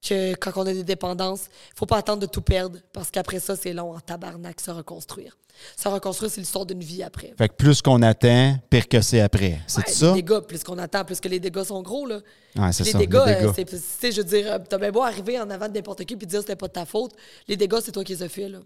que 0.04 0.34
quand 0.34 0.52
on 0.56 0.66
a 0.66 0.74
des 0.74 0.84
dépendances, 0.84 1.42
faut 1.76 1.86
pas 1.86 1.98
attendre 1.98 2.22
de 2.22 2.26
tout 2.26 2.42
perdre 2.42 2.80
parce 2.92 3.12
qu'après 3.12 3.40
ça, 3.40 3.56
c'est 3.56 3.72
long 3.72 3.96
en 3.96 4.00
tabarnak 4.00 4.60
se 4.60 4.72
reconstruire. 4.72 5.38
Se 5.78 5.88
reconstruire, 5.88 6.32
c'est 6.32 6.42
l'histoire 6.42 6.66
d'une 6.66 6.80
vie 6.84 7.04
après. 7.04 7.36
Fait 7.38 7.50
que 7.50 7.54
plus 7.54 7.84
qu'on 7.84 8.02
attend, 8.02 8.58
pire 8.72 8.88
que 8.88 9.00
c'est 9.02 9.22
après. 9.22 9.60
C'est 9.68 9.86
Ouais, 9.86 9.94
ça? 9.94 10.08
Les 10.08 10.24
dégâts, 10.24 10.40
plus 10.40 10.64
qu'on 10.64 10.80
attend, 10.80 11.06
plus 11.06 11.20
que 11.20 11.28
les 11.28 11.40
dégâts 11.40 11.62
sont 11.64 11.84
gros, 11.84 12.08
là. 12.08 12.16
Ouais, 12.56 12.66
les 12.68 12.72
ça, 12.74 12.84
dégâts, 12.84 12.98
les 12.98 13.08
dégâts. 13.36 13.46
euh, 13.46 13.54
c'est, 13.56 13.66
tu 13.66 13.78
sais, 13.78 14.12
je 14.12 14.22
veux 14.22 14.28
dire, 14.28 14.52
euh, 14.54 14.58
t'as 14.68 14.80
bien 14.80 14.92
beau 14.92 15.04
arriver 15.04 15.40
en 15.40 15.48
avant 15.52 15.68
de 15.68 15.74
n'importe 15.74 16.04
qui 16.06 16.16
puis 16.16 16.26
dire 16.26 16.40
que 16.40 16.46
c'était 16.46 16.56
pas 16.56 16.68
de 16.68 16.74
ta 16.74 16.88
faute. 16.88 17.12
Les 17.48 17.56
dégâts, 17.56 17.78
c'est 17.86 17.92
toi 17.92 18.04
qui 18.04 18.14
les 18.16 18.24
as 18.24 18.30
fait, 18.30 18.50
là. 18.50 18.58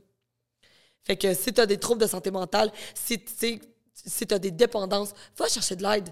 Fait 1.04 1.18
que 1.18 1.34
si 1.34 1.52
t'as 1.52 1.66
des 1.66 1.78
troubles 1.78 2.02
de 2.02 2.08
santé 2.08 2.32
mentale, 2.32 2.72
si, 2.94 3.20
si 3.94 4.26
t'as 4.26 4.40
des 4.40 4.52
dépendances, 4.52 5.12
va 5.38 5.50
chercher 5.50 5.76
de 5.76 5.84
l'aide. 5.84 6.10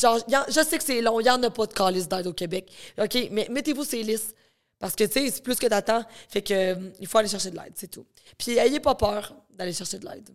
Genre, 0.00 0.18
y 0.28 0.36
en- 0.36 0.44
je 0.48 0.62
sais 0.64 0.78
que 0.78 0.84
c'est 0.84 1.00
long, 1.02 1.20
il 1.20 1.24
n'y 1.24 1.30
en 1.30 1.42
a 1.42 1.50
pas 1.50 1.66
de 1.66 1.72
calice 1.72 2.08
d'aide 2.08 2.26
au 2.26 2.32
Québec. 2.32 2.70
OK, 2.98 3.28
mais 3.32 3.46
mettez-vous 3.50 3.84
ces 3.84 4.02
listes. 4.02 4.34
Parce 4.78 4.94
que, 4.94 5.02
tu 5.04 5.12
sais, 5.12 5.30
c'est 5.30 5.42
plus 5.42 5.56
que 5.56 5.66
d'attendre. 5.66 6.06
Fait 6.28 6.40
que, 6.42 6.54
euh, 6.54 6.90
il 7.00 7.06
faut 7.08 7.18
aller 7.18 7.28
chercher 7.28 7.50
de 7.50 7.56
l'aide, 7.56 7.72
c'est 7.74 7.90
tout. 7.90 8.06
Puis, 8.38 8.52
ayez 8.58 8.78
pas 8.78 8.94
peur 8.94 9.34
d'aller 9.50 9.72
chercher 9.72 9.98
de 9.98 10.06
l'aide. 10.08 10.28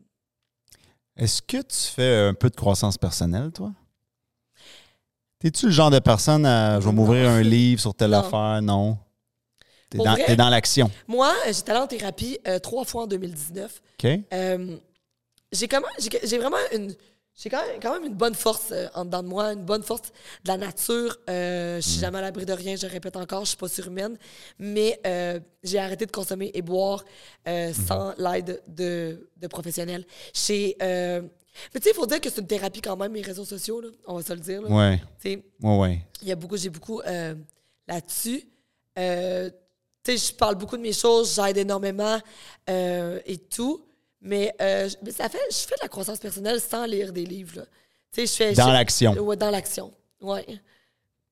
Est-ce 1.16 1.42
que 1.42 1.58
tu 1.62 1.78
fais 1.96 2.16
un 2.28 2.34
peu 2.34 2.50
de 2.50 2.56
croissance 2.56 2.98
personnelle, 2.98 3.52
toi? 3.52 3.72
T'es-tu 5.40 5.68
le 5.68 5.72
genre 5.72 5.90
de 5.92 6.00
personne 6.00 6.46
à 6.46 6.80
je 6.80 6.86
vais 6.86 6.92
m'ouvrir 6.94 7.30
un 7.30 7.42
livre 7.42 7.80
sur 7.82 7.94
telle 7.94 8.12
Non. 8.12 8.20
affaire? 8.20 8.62
Non. 8.62 8.98
T'es 9.90 9.98
dans, 9.98 10.14
vrai? 10.14 10.26
t'es 10.26 10.36
dans 10.36 10.50
l'action. 10.50 10.90
Moi, 11.08 11.32
euh, 11.46 11.54
j'étais 11.54 11.72
allée 11.72 11.82
en 11.82 11.88
thérapie 11.88 12.40
euh, 12.48 12.60
trois 12.60 12.84
fois 12.86 13.04
en 13.04 13.08
2019. 13.08 13.82
OK? 14.04 14.10
Euh, 14.34 14.78
j'ai 15.52 15.68
j'ai, 16.00 16.20
j'ai 16.28 16.38
vraiment 16.40 16.58
une, 16.74 16.96
j'ai 17.36 17.50
quand 17.50 17.66
même, 17.66 17.80
quand 17.82 17.94
même 17.94 18.06
une 18.06 18.14
bonne 18.16 18.36
force 18.36 18.70
euh, 18.72 18.88
en 18.94 19.06
dedans 19.06 19.24
de 19.24 19.28
moi, 19.28 19.54
une 19.54 19.64
bonne 19.66 19.82
force 19.82 20.12
de 20.44 20.50
la 20.50 20.58
nature. 20.58 21.18
Euh, 21.30 21.82
je 21.82 21.88
suis 21.88 22.00
jamais 22.00 22.20
à 22.20 22.22
l'abri 22.22 22.46
de 22.46 22.54
rien, 22.54 22.76
je 22.76 22.86
répète 22.86 23.16
encore, 23.18 23.42
je 23.44 23.50
suis 23.50 23.58
pas 23.58 23.68
surhumaine, 23.68 24.18
mais 24.60 25.00
euh, 25.08 25.40
j'ai 25.64 25.80
arrêté 25.80 26.06
de 26.06 26.12
consommer 26.12 26.52
et 26.54 26.62
boire 26.62 27.04
euh, 27.48 27.74
sans 27.74 28.14
l'aide 28.18 28.62
de, 28.68 29.30
de 29.38 29.48
professionnels. 29.48 30.06
Mais 31.74 31.80
tu 31.80 31.84
sais, 31.84 31.90
il 31.92 31.94
faut 31.96 32.06
dire 32.06 32.22
que 32.22 32.30
c'est 32.30 32.42
une 32.42 32.48
thérapie 32.48 32.82
quand 32.82 32.98
même, 32.98 33.12
mes 33.12 33.22
réseaux 33.22 33.46
sociaux, 33.46 33.82
là, 33.82 33.90
on 34.08 34.16
va 34.18 34.24
se 34.24 34.34
le 34.34 34.40
dire. 34.40 34.62
là. 34.62 34.70
Ouais. 34.70 35.02
Il 36.22 36.28
y 36.28 36.32
a 36.32 36.36
beaucoup, 36.36 36.58
j'ai 36.58 36.70
beaucoup 36.70 37.02
là-dessus. 37.88 38.42
Tu 38.96 39.02
sais, 39.02 40.18
je 40.18 40.34
parle 40.34 40.56
beaucoup 40.56 40.78
de 40.78 40.82
mes 40.82 40.94
choses, 40.94 41.36
j'aide 41.36 41.58
énormément 41.58 42.20
et 42.68 43.38
tout. 43.50 43.86
Mais, 44.24 44.54
euh, 44.62 44.90
ça 45.12 45.28
fait, 45.30 45.38
je 45.52 45.58
fais 45.58 45.76
de 45.76 45.82
la 45.84 45.90
croissance 45.90 46.18
personnelle 46.18 46.60
sans 46.62 46.86
lire 46.86 47.12
des 47.12 47.26
livres. 47.26 47.58
là. 47.58 47.64
Je 48.18 48.26
fais. 48.26 48.54
Dans 48.54 48.72
l'action. 48.72 49.14
Ouais, 49.14 49.36
dans 49.36 49.50
l'action. 49.52 49.92
Ouais. 50.22 50.46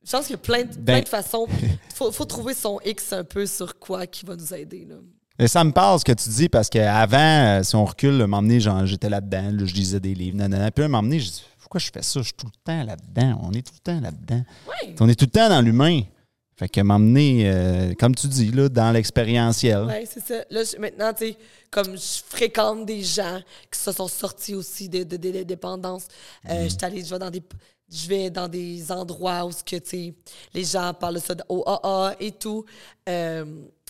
Je 0.04 0.12
pense 0.12 0.26
qu'il 0.26 0.32
y 0.36 0.36
a 0.36 0.38
plein 0.40 0.64
de, 0.64 0.76
Ben- 0.78 0.84
plein 0.96 1.02
de 1.02 1.08
façons. 1.10 1.48
Il 1.62 1.78
faut, 1.96 2.12
faut 2.12 2.26
trouver 2.26 2.54
son 2.54 2.80
X 2.84 3.14
un 3.14 3.24
peu 3.24 3.46
sur 3.46 3.78
quoi 3.80 4.08
qui 4.08 4.26
va 4.26 4.36
nous 4.36 4.54
aider. 4.54 4.86
Là. 4.90 4.96
Mais 5.40 5.48
ça 5.48 5.64
me 5.64 5.72
parle 5.72 6.00
ce 6.00 6.06
que 6.06 6.12
tu 6.12 6.30
dis 6.30 6.50
parce 6.50 6.70
qu'avant, 6.70 7.18
euh, 7.60 7.64
si 7.64 7.76
on 7.76 7.86
recule, 7.86 8.26
genre, 8.60 8.86
j'étais 8.86 9.10
là-dedans, 9.10 9.52
là, 9.52 9.66
je 9.66 9.74
lisais 9.74 10.00
des 10.00 10.14
livres, 10.14 10.38
nanana. 10.38 10.72
Puis 10.72 10.84
un 10.84 10.88
moment 10.88 11.04
donné, 11.04 11.20
je 11.20 11.30
dis, 11.30 11.44
pourquoi 11.60 11.80
je 11.80 11.90
fais 11.94 12.02
ça? 12.02 12.20
Je 12.20 12.26
suis 12.26 12.34
tout 12.34 12.48
le 12.48 12.60
temps 12.64 12.84
là-dedans. 12.84 13.40
On 13.44 13.52
est 13.54 13.66
tout 13.66 13.74
le 13.76 13.80
temps 13.80 14.02
là-dedans. 14.02 14.44
Ouais. 14.68 14.96
On 15.00 15.08
est 15.08 15.16
tout 15.16 15.26
le 15.26 15.32
temps 15.32 15.50
dans 15.50 15.62
l'humain. 15.62 16.02
Fait 16.62 16.70
que 16.70 16.82
m'emmener, 16.82 17.50
euh, 17.50 17.94
comme 17.98 18.14
tu 18.14 18.28
dis, 18.28 18.52
là, 18.52 18.70
dans 18.70 18.92
l'expérientiel. 18.92 19.84
Oui, 19.88 20.08
c'est 20.08 20.24
ça. 20.24 20.44
Là, 20.52 20.62
je- 20.64 20.78
maintenant, 20.80 21.12
tu 21.12 21.30
sais, 21.30 21.38
comme 21.72 21.98
je 21.98 22.22
fréquente 22.28 22.86
des 22.86 23.02
gens 23.02 23.40
qui 23.72 23.80
se 23.80 23.92
sont 23.92 24.08
sortis 24.08 24.54
aussi 24.54 24.88
de, 24.88 25.02
de, 25.02 25.18
de- 25.18 25.32
de 25.40 25.42
dépendance, 25.44 26.06
euh, 26.48 26.66
je 26.66 26.70
suis 26.70 26.78
allée- 26.84 27.04
je 27.04 27.10
vais 27.10 27.18
dans 27.20 27.32
des 27.32 27.42
je 27.94 28.08
vais 28.08 28.30
dans 28.30 28.48
des 28.48 28.90
endroits 28.92 29.44
où 29.44 29.52
ce 29.52 29.64
que, 29.64 29.76
les 30.54 30.64
gens 30.64 30.94
parlent 30.94 31.16
de 31.16 31.20
ça 31.20 31.34
au 31.50 31.64
AA 31.68 32.16
et 32.22 32.32
tout. 32.32 32.64
Euh, 33.10 33.44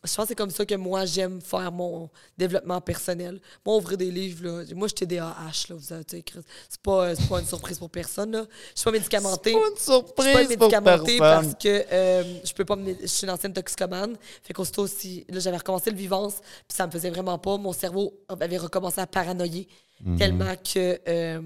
je 0.04 0.16
pense 0.16 0.24
que 0.26 0.28
c'est 0.30 0.36
comme 0.36 0.50
ça 0.50 0.66
que 0.66 0.74
moi, 0.76 1.06
j'aime 1.06 1.40
faire 1.42 1.72
mon 1.72 2.10
développement 2.38 2.82
personnel. 2.82 3.40
Moi, 3.66 3.76
ouvrir 3.78 3.98
des 4.00 4.10
livres, 4.10 4.44
là, 4.48 4.64
moi, 4.76 4.88
je 4.88 4.94
suis 4.98 5.06
TDAH, 5.08 5.68
là, 5.70 5.76
vous 5.76 5.94
avez, 5.94 6.24
Chris, 6.24 6.40
c'est 6.70 6.82
pas, 6.82 7.16
c'est 7.16 7.28
pas 7.30 7.40
une 7.40 7.46
surprise 7.46 7.78
pour 7.78 7.90
personne, 7.90 8.32
là. 8.32 8.46
Je 8.74 8.80
suis 8.80 8.84
pas 8.86 8.92
médicamentée. 8.92 9.52
une 9.52 9.60
Je 9.76 9.82
suis 9.82 9.92
pas 9.92 9.94
surprise 9.94 10.34
médicamentée 10.50 11.18
parce 11.20 11.54
que 11.54 11.86
euh, 11.92 12.24
je 12.44 12.54
peux 12.54 12.66
pas 12.66 12.76
me- 12.76 12.96
je 13.00 13.06
suis 13.06 13.26
une 13.26 13.32
ancienne 13.32 13.54
toxicomane. 13.54 14.16
Fait 14.44 14.54
qu'aussitôt 14.54 14.82
aussi 14.84 15.24
là 15.30 15.40
j'avais 15.40 15.58
recommencé 15.58 15.92
le 15.92 15.98
vivance 15.98 16.36
puis 16.68 16.76
ça 16.76 16.88
me 16.88 16.92
faisait 16.92 17.10
vraiment 17.12 17.38
pas. 17.38 17.58
Mon 17.58 17.72
cerveau 17.74 18.12
avait 18.28 18.58
recommencé 18.58 19.00
à 19.02 19.06
paranoïer 19.08 19.68
tellement 20.18 20.56
que 20.56 21.00
euh, 21.08 21.42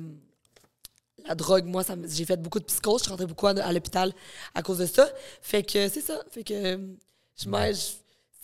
la 1.28 1.36
drogue 1.36 1.66
moi 1.66 1.84
ça 1.84 1.96
j'ai 2.08 2.24
fait 2.26 2.38
beaucoup 2.38 2.60
de 2.60 2.66
psychose. 2.66 3.00
Je 3.00 3.04
suis 3.04 3.12
rentrée 3.12 3.26
beaucoup 3.26 3.48
à, 3.48 3.52
à 3.52 3.74
l'hôpital 3.74 4.14
à 4.54 4.62
cause 4.62 4.78
de 4.78 4.86
ça. 4.86 5.10
Fait 5.42 5.64
que 5.64 5.90
c'est 5.90 6.02
ça. 6.02 6.20
Fait 6.32 6.44
que 6.44 6.54
euh, 6.54 6.78
je, 7.38 7.50
je- 7.74 7.80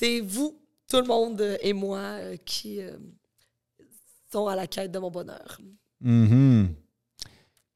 c'est 0.02 0.20
vous 0.22 0.58
tout 0.90 0.98
le 0.98 1.08
monde 1.08 1.40
euh, 1.42 1.58
et 1.62 1.74
moi 1.74 2.00
euh, 2.00 2.36
qui 2.44 2.82
euh, 2.82 2.98
sont 4.32 4.48
à 4.48 4.56
la 4.56 4.68
quête 4.68 4.92
de 4.92 5.00
mon 5.00 5.12
bonheur 5.12 5.60
Mhm. 6.04 6.74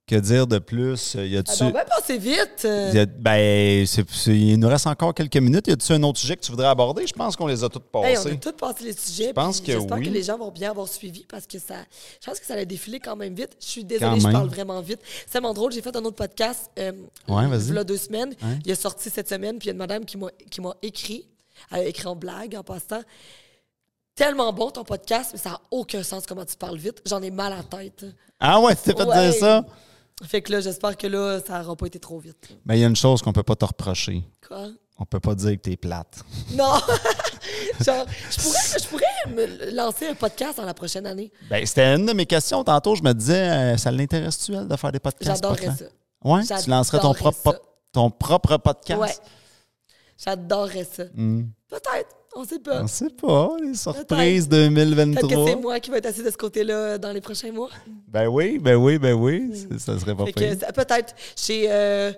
Que 0.08 0.16
dire 0.16 0.46
de 0.46 0.60
plus? 0.60 1.16
Y 1.16 1.36
ah 1.36 1.40
a-tu. 1.40 1.64
bon, 1.64 1.72
ben 1.72 1.84
passez 1.88 2.18
vite 2.20 2.64
y 2.64 3.00
a- 3.00 3.06
ben, 3.08 3.86
il 4.28 4.60
nous 4.60 4.68
reste 4.68 4.86
encore 4.86 5.14
quelques 5.16 5.38
minutes. 5.38 5.68
Y 5.68 5.72
a-tu 5.72 5.92
un 5.94 6.04
autre 6.04 6.20
sujet 6.20 6.36
que 6.36 6.42
tu 6.42 6.52
voudrais 6.52 6.68
aborder? 6.68 7.08
Je 7.08 7.14
pense 7.14 7.36
qu'on 7.36 7.48
les 7.48 7.64
a 7.64 7.70
tous 7.70 7.80
Hey, 7.80 7.84
on 7.96 8.02
passés. 8.24 8.32
a 8.32 8.36
tous 8.36 8.52
passé 8.52 8.84
les 8.84 8.94
sujets. 8.94 9.28
Je 9.30 9.34
pense 9.34 9.60
que 9.62 9.72
J'espère 9.72 9.98
oui. 9.98 10.06
que 10.06 10.10
les 10.12 10.22
gens 10.22 10.38
vont 10.38 10.52
bien 10.52 10.70
avoir 10.70 10.88
suivi 10.88 11.26
parce 11.28 11.48
que 11.48 11.58
ça. 11.58 11.78
Je 12.22 12.26
pense 12.28 12.40
que 12.40 12.46
ça 12.46 12.54
a 12.54 12.66
défilé 12.66 13.00
quand 13.00 13.16
même 13.16 13.34
vite. 13.34 13.58
Je 13.60 13.66
suis 13.66 13.84
désolée, 13.84 14.20
je 14.20 14.28
parle 14.28 14.48
vraiment 14.50 14.80
vite. 14.82 15.00
C'est 15.28 15.42
mon 15.42 15.54
drôle, 15.54 15.72
j'ai 15.72 15.82
fait 15.82 15.96
un 15.96 16.06
autre 16.06 16.16
podcast. 16.18 16.70
Euh, 16.78 16.92
Ouais. 17.28 17.44
Il 17.68 17.74
y 17.74 17.78
a 17.78 17.84
deux 17.84 17.98
semaines. 17.98 18.34
Il 18.64 18.70
est 18.72 18.76
sorti 18.82 19.10
cette 19.10 19.30
semaine, 19.30 19.58
puis 19.58 19.66
il 19.66 19.70
y 19.70 19.72
a 19.72 19.74
une 19.74 19.80
madame 19.80 20.06
qui 20.06 20.18
m'a 20.18 20.28
qui 20.52 20.62
m'a 20.62 20.76
écrit. 20.84 21.26
Écrit 21.78 22.08
en 22.08 22.16
blague 22.16 22.56
en 22.56 22.64
passant. 22.64 23.02
Tellement 24.16 24.54
bon 24.54 24.72
ton 24.72 24.84
podcast, 24.84 25.32
mais 25.34 25.40
ça 25.40 25.50
n'a 25.52 25.62
aucun 25.72 26.02
sens 26.04 26.26
comment 26.26 26.46
tu 26.46 26.56
parles 26.56 26.78
vite. 26.78 27.02
J'en 27.06 27.22
ai 27.22 27.32
mal 27.32 27.52
à 27.52 27.58
la 27.58 27.64
tête. 27.64 28.06
Ah 28.40 28.60
ouais, 28.62 28.76
tu 28.76 28.84
t'es 28.84 28.96
fait 28.96 29.04
Ouais. 29.04 29.30
dire 29.32 29.40
ça? 29.40 29.66
Fait 30.24 30.42
que 30.42 30.54
là, 30.54 30.62
j'espère 30.62 30.96
que 30.96 31.08
là, 31.08 31.42
ça 31.46 31.60
n'aura 31.62 31.76
pas 31.76 31.88
été 31.88 32.00
trop 32.00 32.20
vite. 32.20 32.48
Ben, 32.66 32.76
il 32.76 32.80
y 32.80 32.84
a 32.86 32.88
une 32.88 32.96
chose 32.96 33.22
qu'on 33.22 33.34
peut 33.34 33.44
pas 33.44 33.56
te 33.58 33.66
reprocher. 33.66 34.24
Quoi? 34.48 34.70
On 34.98 35.06
peut 35.06 35.20
pas 35.20 35.36
dire 35.36 35.52
que 35.52 35.62
t'es 35.62 35.76
plate. 35.76 36.24
Non! 36.54 36.76
Genre, 37.86 38.06
je 38.32 38.42
pourrais, 38.42 38.80
je 38.82 38.88
pourrais 38.88 39.06
me 39.36 39.76
lancer 39.76 40.08
un 40.08 40.16
podcast 40.16 40.58
dans 40.58 40.66
la 40.66 40.74
prochaine 40.74 41.06
année. 41.06 41.32
Ben, 41.50 41.66
c'était 41.66 41.96
une 41.96 42.06
de 42.06 42.14
mes 42.14 42.26
questions. 42.26 42.64
Tantôt, 42.64 42.96
je 42.96 43.04
me 43.04 43.14
disais, 43.14 43.50
euh, 43.50 43.78
ça 43.78 43.92
l'intéresse-tu, 43.92 44.54
elle, 44.54 44.68
de 44.70 44.76
faire 44.78 44.92
des 44.94 45.00
podcasts? 45.00 45.44
J'adorerais 45.44 45.76
ça. 45.76 45.86
Ouais, 46.24 46.42
tu 46.64 46.70
lancerais 46.70 47.00
ton 47.00 47.14
propre, 47.14 47.38
ça. 47.52 47.60
ton 47.92 48.10
propre 48.10 48.56
podcast? 48.58 49.00
Ouais. 49.02 49.14
J'adorerais 50.18 50.86
ça. 50.86 51.04
Hmm. 51.14 51.44
Peut-être, 51.70 52.16
on 52.36 52.44
sait 52.44 52.60
pas. 52.60 52.84
On 52.84 52.88
sait 52.88 53.10
pas, 53.10 53.50
les 53.62 53.74
surprises 53.74 54.48
2023. 54.48 55.22
Peut-être 55.22 55.46
que 55.46 55.50
c'est 55.50 55.56
moi 55.56 55.80
qui 55.80 55.90
vais 55.90 55.98
être 55.98 56.06
assis 56.06 56.24
de 56.24 56.30
ce 56.30 56.38
côté-là 56.38 56.98
dans 56.98 57.12
les 57.12 57.22
prochains 57.22 57.52
mois. 57.52 57.70
Ben 58.08 58.28
oui, 58.28 58.60
ben 58.60 58.76
oui, 58.76 59.00
ben 59.00 59.14
oui. 59.14 59.52
Ça 59.80 59.98
serait 59.98 60.16
pas 60.16 60.26
peut-être. 60.26 61.16
J'ai 61.36 61.66
euh, 61.70 62.12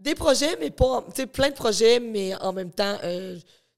des 0.00 0.14
projets, 0.14 0.56
mais 0.60 0.70
pas. 0.70 1.04
Tu 1.14 1.22
sais, 1.22 1.26
plein 1.26 1.50
de 1.50 1.54
projets, 1.54 2.00
mais 2.00 2.34
en 2.36 2.52
même 2.52 2.70
temps, 2.70 2.96
euh, 3.04 3.36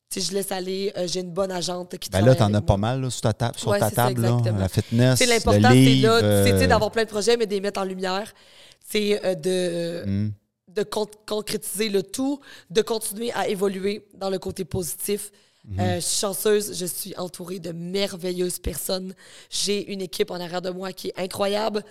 tu 0.09 0.21
sais, 0.21 0.29
je 0.29 0.35
laisse 0.35 0.53
aller. 0.53 0.93
Euh, 0.97 1.09
J'ai 1.09 1.21
une 1.21 1.33
bonne 1.33 1.51
agente 1.51 1.99
qui 1.99 2.11
Ben 2.11 2.25
là, 2.25 2.35
t'en 2.35 2.53
as 2.55 2.63
pas 2.63 2.77
mal 2.77 3.01
là, 3.01 3.11
sur 3.11 3.23
ta, 3.23 3.33
table, 3.33 3.59
sur 3.59 3.71
Ouais, 3.71 3.81
ta 3.81 3.89
c'est 3.89 3.97
ça, 3.97 4.09
table, 4.09 4.23
là, 4.23 4.39
la 4.59 4.69
fitness, 4.69 5.27
l'important, 5.27 5.71
c'est 5.73 5.95
là, 5.97 6.21
c'est 6.45 6.53
tu 6.53 6.59
sais, 6.59 6.65
euh, 6.65 6.67
d'avoir 6.69 6.91
plein 6.93 7.05
de 7.05 7.09
projets, 7.09 7.37
mais 7.37 7.47
de 7.47 7.53
les 7.53 7.61
mettre 7.61 7.81
en 7.81 7.85
lumière. 7.85 8.33
C'est 8.89 9.21
de, 9.37 10.05
hmm. 10.07 10.31
De 10.79 10.85
con- 10.85 11.07
concrétiser 11.27 11.89
le 11.89 12.03
tout, 12.03 12.41
de 12.71 12.83
continuer 12.83 13.33
à 13.33 13.49
évoluer 13.49 14.07
dans 14.15 14.31
le 14.31 14.39
côté 14.39 14.65
positif. 14.65 15.31
Mhm. 15.65 15.81
Euh, 15.81 15.95
je 15.97 16.01
suis 16.01 16.21
chanceuse, 16.21 16.79
je 16.79 16.87
suis 16.87 17.15
entourée 17.17 17.59
de 17.59 17.73
merveilleuses 17.73 18.59
personnes. 18.59 19.15
J'ai 19.51 19.93
une 19.93 20.01
équipe 20.01 20.31
en 20.31 20.37
arrière 20.37 20.63
de 20.63 20.71
moi 20.71 20.93
qui 20.93 21.09
est 21.09 21.19
incroyable. 21.19 21.85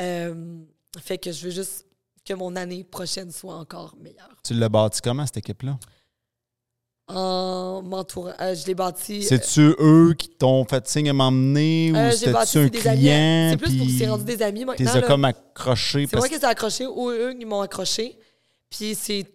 Euh, 0.00 0.58
fait 0.98 1.18
que 1.18 1.32
je 1.32 1.44
veux 1.46 1.50
juste 1.50 1.86
que 2.24 2.34
mon 2.34 2.54
année 2.56 2.84
prochaine 2.84 3.30
soit 3.32 3.56
encore 3.56 3.94
meilleure. 4.00 4.36
Tu 4.44 4.54
l'as 4.54 4.68
bâti 4.68 5.00
comment, 5.02 5.26
cette 5.26 5.38
équipe-là? 5.38 5.78
En 7.06 7.82
m'entourant, 7.82 8.32
euh, 8.40 8.54
je 8.54 8.66
l'ai 8.66 8.74
bâti. 8.74 9.22
C'est-tu 9.24 9.74
eux 9.78 10.14
qui 10.16 10.30
t'ont 10.30 10.64
fait 10.64 10.86
signe 10.88 11.10
à 11.10 11.12
m'emmener 11.12 11.92
ou 11.92 12.10
c'était-tu 12.16 12.58
un 12.58 12.66
des 12.68 12.78
client? 12.78 13.48
C'est 13.50 13.56
plus 13.58 13.76
pour 13.76 13.86
puis 13.86 13.98
c'est 13.98 14.08
rendu 14.08 14.24
des 14.24 14.40
amis 14.40 14.60
T'es 14.60 14.84
maintenant. 14.84 14.94
as 14.94 15.02
comme 15.02 15.24
accroché. 15.26 16.06
C'est 16.06 16.12
parce 16.12 16.22
moi 16.22 16.28
qui 16.28 16.34
les 16.36 16.40
ai 16.40 16.44
accrochés 16.48 16.86
ou 16.86 17.10
eux 17.10 17.34
qui 17.38 17.44
m'ont 17.44 17.60
accroché. 17.60 18.18
Puis 18.76 18.94
c'est 18.94 19.26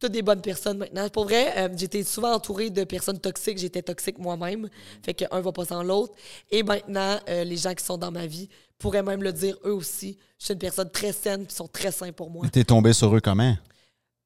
toutes 0.00 0.12
des 0.12 0.22
bonnes 0.22 0.40
personnes 0.40 0.78
maintenant. 0.78 1.08
Pour 1.08 1.24
vrai, 1.24 1.52
euh, 1.58 1.68
j'étais 1.76 2.04
souvent 2.04 2.32
entourée 2.32 2.70
de 2.70 2.84
personnes 2.84 3.18
toxiques. 3.18 3.58
J'étais 3.58 3.82
toxique 3.82 4.18
moi-même. 4.18 4.68
Fait 5.02 5.12
qu'un 5.14 5.40
va 5.40 5.52
pas 5.52 5.64
sans 5.64 5.82
l'autre. 5.82 6.14
Et 6.50 6.62
maintenant, 6.62 7.18
euh, 7.28 7.44
les 7.44 7.56
gens 7.56 7.74
qui 7.74 7.84
sont 7.84 7.98
dans 7.98 8.10
ma 8.10 8.26
vie 8.26 8.48
pourraient 8.78 9.02
même 9.02 9.22
le 9.22 9.32
dire 9.32 9.56
eux 9.64 9.72
aussi. 9.74 10.16
Je 10.38 10.44
suis 10.46 10.54
une 10.54 10.60
personne 10.60 10.88
très 10.90 11.12
saine 11.12 11.44
puis 11.44 11.54
sont 11.54 11.66
très 11.68 11.90
sains 11.90 12.12
pour 12.12 12.30
moi. 12.30 12.46
t'es 12.48 12.64
tombé 12.64 12.92
sur 12.92 13.14
eux 13.14 13.20
comment? 13.20 13.56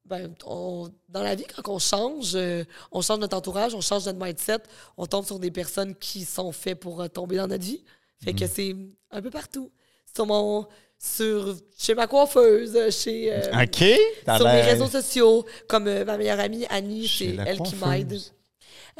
Ben, 0.05 0.33
on- 0.45 0.89
dans 1.09 1.23
la 1.23 1.33
vie, 1.33 1.45
quand 1.55 1.73
on 1.73 1.79
change, 1.79 2.33
euh, 2.35 2.63
on 2.91 3.01
change 3.01 3.19
notre 3.19 3.35
entourage, 3.37 3.73
on 3.73 3.81
change 3.81 4.05
notre 4.05 4.23
mindset, 4.23 4.59
on 4.97 5.05
tombe 5.07 5.25
sur 5.25 5.39
des 5.39 5.49
personnes 5.49 5.95
qui 5.95 6.23
sont 6.25 6.51
faites 6.51 6.79
pour 6.79 7.09
tomber 7.09 7.37
dans 7.37 7.47
notre 7.47 7.63
vie. 7.63 7.83
Fait 8.23 8.33
que 8.33 8.45
c'est 8.47 8.75
un 9.11 9.21
peu 9.21 9.29
partout. 9.29 9.71
sur 10.15 10.27
mon 10.27 10.67
sur 11.03 11.55
chez 11.77 11.95
ma 11.95 12.07
coiffeuse, 12.07 12.77
chez 12.95 13.33
euh, 13.33 13.61
OK. 13.63 13.83
T'as 14.25 14.37
sur 14.37 14.45
mes 14.45 14.61
réseaux 14.61 14.87
sociaux, 14.87 15.45
comme 15.67 15.87
euh, 15.87 16.05
ma 16.05 16.17
meilleure 16.17 16.39
amie 16.39 16.65
Annie, 16.69 17.07
Chez 17.07 17.35
c'est 17.35 17.43
elle 17.49 17.59
qui 17.59 17.75
m'aide. 17.75 18.19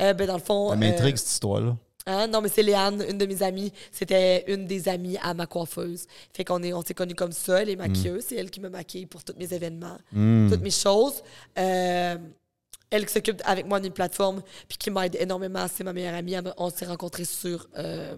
Euh, 0.02 0.14
ben 0.14 0.28
dans 0.28 0.34
le 0.34 0.42
fond, 0.42 0.70
Ça 0.70 0.74
euh, 0.76 0.78
m'intrigue, 0.78 1.16
cette 1.16 1.30
histoire-là. 1.30 1.78
Hein? 2.06 2.28
Non, 2.28 2.42
mais 2.42 2.50
c'est 2.50 2.64
Léane, 2.64 3.02
une 3.10 3.18
de 3.18 3.26
mes 3.26 3.42
amies. 3.42 3.72
C'était 3.92 4.44
une 4.52 4.66
des 4.66 4.90
amies 4.90 5.18
à 5.22 5.34
ma 5.34 5.46
coiffeuse. 5.46 6.06
Fait 6.34 6.44
qu'on 6.44 6.62
est, 6.62 6.74
on 6.74 6.82
s'est 6.82 6.94
connus 6.94 7.16
comme 7.16 7.32
ça. 7.32 7.62
Elle 7.62 7.70
est 7.70 7.76
maquilleuse. 7.78 8.26
C'est 8.28 8.36
elle 8.36 8.52
qui 8.52 8.60
me 8.60 8.70
maquille 8.70 9.06
pour 9.06 9.24
tous 9.24 9.36
mes 9.38 9.54
événements, 9.54 9.98
Hmm. 10.12 10.50
toutes 10.52 10.62
mes 10.62 10.72
choses. 10.72 11.24
Euh, 11.58 12.16
elle 12.90 13.06
qui 13.06 13.14
s'occupe 13.14 13.42
avec 13.46 13.66
moi 13.66 13.80
d'une 13.80 13.94
plateforme 13.94 14.42
puis 14.68 14.78
qui 14.78 14.92
m'aide 14.92 15.16
énormément. 15.18 15.66
C'est 15.74 15.86
ma 15.86 15.94
meilleure 15.94 16.16
amie. 16.16 16.36
On 16.58 16.70
s'est 16.70 16.86
rencontrés 16.86 17.26
sur 17.26 17.68
euh, 17.78 18.18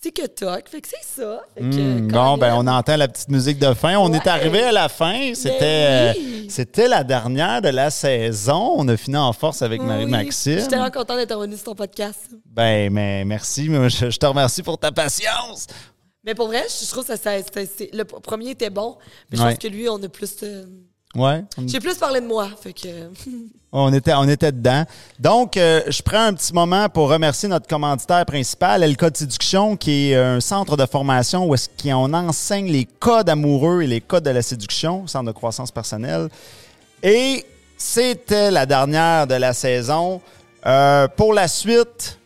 TikTok. 0.00 0.68
Fait 0.68 0.80
que 0.80 0.88
c'est 0.88 1.20
ça. 1.22 1.42
Fait 1.54 1.60
que, 1.60 1.66
Hmm, 1.66 2.08
bon, 2.08 2.38
ben, 2.38 2.54
on 2.56 2.66
entend 2.66 2.96
la 2.96 3.06
petite 3.08 3.28
musique 3.28 3.58
de 3.58 3.74
fin. 3.74 3.96
On 3.98 4.10
Ouais. 4.10 4.16
est 4.18 4.26
arrivé 4.26 4.62
à 4.62 4.72
la 4.72 4.88
fin. 4.88 5.32
C'était 5.34 6.14
oui. 6.16 6.44
euh, 6.46 6.46
c'était 6.48 6.88
la 6.88 7.04
dernière 7.04 7.60
de 7.60 7.68
la 7.68 7.90
saison. 7.90 8.74
On 8.76 8.88
a 8.88 8.96
fini 8.96 9.16
en 9.18 9.32
force 9.32 9.60
avec 9.62 9.80
Oui, 9.80 9.86
Marie-Maxime. 9.86 10.54
Je 10.54 10.58
suis 10.60 10.68
tellement 10.68 10.90
contente 10.90 11.18
d'être 11.18 11.34
revenue 11.34 11.56
sur 11.56 11.64
ton 11.66 11.74
podcast. 11.74 12.30
Ben, 12.46 12.90
mais 12.92 13.24
merci. 13.24 13.66
Je, 13.66 14.10
je 14.10 14.18
te 14.18 14.26
remercie 14.26 14.62
pour 14.62 14.78
ta 14.78 14.90
patience. 14.90 15.66
Mais 16.24 16.34
pour 16.34 16.48
vrai, 16.48 16.64
je 16.68 16.86
trouve 16.90 17.02
que 17.06 17.16
ça, 17.16 17.16
ça- 17.16 17.38
ça- 17.42 17.60
c'est- 17.76 17.90
le 17.94 18.04
premier 18.04 18.50
était 18.50 18.68
bon. 18.70 18.96
Mais 19.30 19.36
je 19.38 19.42
Ouais. 19.42 19.50
pense 19.50 19.58
que 19.58 19.68
lui, 19.68 19.88
on 19.88 20.02
a 20.02 20.08
plus. 20.08 20.34
euh, 20.42 20.64
Ouais. 21.14 21.44
J'ai 21.66 21.80
plus 21.80 21.96
parlé 21.96 22.20
de 22.20 22.26
moi. 22.26 22.48
Fait 22.60 22.72
que. 22.72 22.88
On 23.72 23.92
était, 23.92 24.14
on 24.14 24.28
était 24.28 24.50
dedans. 24.50 24.84
Donc, 25.20 25.56
euh, 25.56 25.82
je 25.86 26.02
prends 26.02 26.24
un 26.24 26.34
petit 26.34 26.52
moment 26.52 26.88
pour 26.88 27.08
remercier 27.08 27.48
notre 27.48 27.68
commanditaire 27.68 28.26
principal, 28.26 28.82
LK 28.82 29.16
Séduction, 29.16 29.76
qui 29.76 30.10
est 30.10 30.16
un 30.16 30.40
centre 30.40 30.76
de 30.76 30.84
formation 30.86 31.46
où 31.46 31.54
est-ce 31.54 31.68
qu'on 31.80 32.12
enseigne 32.12 32.66
les 32.66 32.84
codes 32.84 33.28
amoureux 33.28 33.82
et 33.82 33.86
les 33.86 34.00
codes 34.00 34.24
de 34.24 34.30
la 34.30 34.42
séduction, 34.42 35.06
centre 35.06 35.26
de 35.26 35.30
croissance 35.30 35.70
personnelle. 35.70 36.30
Et 37.00 37.46
c'était 37.76 38.50
la 38.50 38.66
dernière 38.66 39.28
de 39.28 39.36
la 39.36 39.52
saison. 39.52 40.20
Euh, 40.66 41.06
pour 41.06 41.32
la 41.32 41.46
suite, 41.46 42.18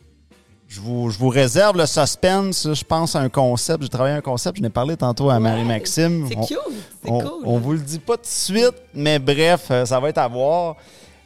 je 0.75 0.81
vous, 0.81 1.09
je 1.11 1.19
vous 1.19 1.29
réserve 1.29 1.77
le 1.79 1.87
suspense. 1.87 2.69
Je 2.75 2.85
pense 2.85 3.15
à 3.15 3.21
un 3.21 3.29
concept. 3.29 3.85
J'ai 3.85 3.89
travaillé 3.89 4.17
un 4.17 4.21
concept. 4.21 4.57
Je 4.57 4.63
n'ai 4.63 4.71
parlé 4.71 4.97
tantôt 4.97 5.31
à 5.31 5.39
Marie-Maxime. 5.39 6.27
C'est 6.29 6.37
On- 6.37 6.45
cute. 6.47 6.59
C'est 7.05 7.11
cool. 7.11 7.23
on 7.45 7.59
vous 7.59 7.73
le 7.75 7.79
dit 7.79 7.99
pas 8.01 8.17
tout 8.17 8.23
de 8.23 8.27
suite, 8.27 8.75
mais 8.95 9.19
bref, 9.21 9.67
euh, 9.71 9.85
ça 9.85 10.01
va 10.01 10.09
être 10.09 10.19
à 10.19 10.27
voir. 10.27 10.77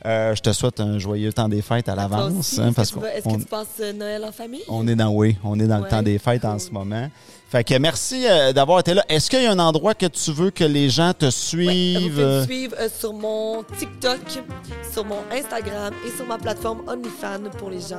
Euh, 0.06 0.32
je 0.34 0.40
te 0.42 0.52
souhaite 0.52 0.78
un 0.78 0.98
joyeux 0.98 1.32
temps 1.32 1.48
des 1.48 1.60
fêtes 1.60 1.88
à 1.88 1.94
l'avance. 1.96 2.58
hein, 2.58 2.68
est-ce 2.68 2.74
parce 2.74 2.90
que 2.90 2.94
tu 2.94 3.00
vas- 3.00 3.14
Est-ce 3.14 3.24
qu'on 3.24 3.34
que 3.34 3.40
tu 3.40 3.46
passes 3.46 3.66
euh, 3.80 3.92
Noël 3.92 4.24
en 4.24 4.30
famille? 4.32 4.62
on 4.68 4.86
est 4.86 4.94
dans 4.94 5.08
oui, 5.10 5.36
on 5.42 5.58
est 5.58 5.66
dans 5.66 5.78
le 5.78 5.82
Ouais, 5.82 5.88
temps 5.88 6.02
des 6.02 6.18
fêtes 6.18 6.44
en 6.44 6.58
ce 6.58 6.70
moment. 6.70 7.08
Fait 7.50 7.64
que 7.64 7.76
merci 7.78 8.26
euh, 8.28 8.52
d'avoir 8.52 8.78
été 8.80 8.94
là. 8.94 9.04
Est-ce 9.08 9.28
qu'il 9.28 9.42
y 9.42 9.46
a 9.46 9.50
un 9.50 9.58
endroit 9.58 9.94
que 9.94 10.06
tu 10.06 10.30
veux 10.32 10.50
que 10.50 10.62
les 10.64 10.88
gens 10.88 11.12
te 11.14 11.24
Ouais, 11.24 11.30
suivent? 11.32 12.10
vous 12.12 12.22
pouvez 12.22 12.38
me 12.40 12.44
suivre 12.44 12.76
euh, 12.78 12.88
sur 12.96 13.12
mon 13.12 13.64
TikTok, 13.76 14.20
sur 14.92 15.04
mon 15.04 15.18
Instagram 15.32 15.92
et 16.06 16.10
sur 16.16 16.26
ma 16.26 16.38
plateforme 16.38 16.82
OnlyFans 16.86 17.50
pour 17.58 17.70
les 17.70 17.80
gens 17.80 17.98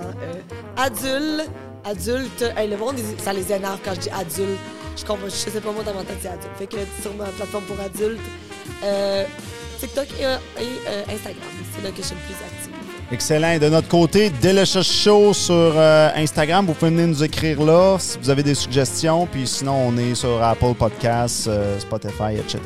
adultes. 0.77 1.49
Adultes. 1.83 2.45
Hey, 2.55 2.69
le 2.69 2.77
monde, 2.77 2.95
ça 3.23 3.33
les 3.33 3.51
énerve 3.51 3.79
quand 3.83 3.93
je 3.95 4.01
dis 4.01 4.09
adulte. 4.09 4.59
Je, 4.97 5.03
comprends, 5.05 5.25
je 5.25 5.31
sais 5.31 5.61
pas 5.61 5.71
moi 5.71 5.83
dans 5.83 5.93
ma 5.93 6.03
tête, 6.03 6.17
c'est 6.21 6.27
adulte. 6.29 6.51
Fait 6.57 6.67
que 6.67 6.77
sur 7.01 7.13
ma 7.15 7.25
plateforme 7.25 7.63
pour 7.65 7.79
adultes, 7.79 8.19
TikTok 9.79 10.07
et, 10.19 10.25
euh, 10.25 10.37
et, 10.59 10.63
euh, 10.87 11.03
Instagram. 11.13 11.49
C'est 11.75 11.83
là 11.83 11.89
que 11.91 11.97
je 11.97 12.01
suis 12.03 12.15
le 12.15 12.21
plus 12.21 12.33
active. 12.35 12.79
Excellent. 13.11 13.51
Et 13.51 13.59
de 13.59 13.69
notre 13.69 13.87
côté, 13.87 14.29
Delicious 14.29 14.83
Show 14.83 15.33
sur 15.33 15.53
euh, 15.55 16.09
Instagram. 16.15 16.65
Vous 16.67 16.73
pouvez 16.73 16.91
venir 16.91 17.07
nous 17.07 17.23
écrire 17.23 17.61
là 17.63 17.97
si 17.99 18.17
vous 18.19 18.29
avez 18.29 18.43
des 18.43 18.53
suggestions. 18.53 19.25
Puis 19.25 19.47
sinon, 19.47 19.75
on 19.87 19.97
est 19.97 20.13
sur 20.13 20.41
Apple 20.43 20.75
Podcasts, 20.77 21.47
euh, 21.47 21.79
Spotify, 21.79 22.35
etc. 22.37 22.59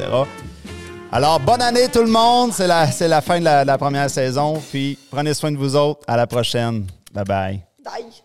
Alors, 1.12 1.40
bonne 1.40 1.62
année 1.62 1.88
tout 1.88 2.02
le 2.02 2.10
monde. 2.10 2.52
C'est 2.54 2.68
la, 2.68 2.92
c'est 2.92 3.08
la 3.08 3.22
fin 3.22 3.40
de 3.40 3.46
la, 3.46 3.64
de 3.64 3.68
la 3.68 3.78
première 3.78 4.10
saison. 4.10 4.62
Puis 4.72 4.98
prenez 5.10 5.34
soin 5.34 5.52
de 5.52 5.58
vous 5.58 5.76
autres. 5.76 6.02
À 6.08 6.18
la 6.18 6.28
prochaine. 6.28 6.88
Bye 7.14 7.24
bye. 7.24 8.23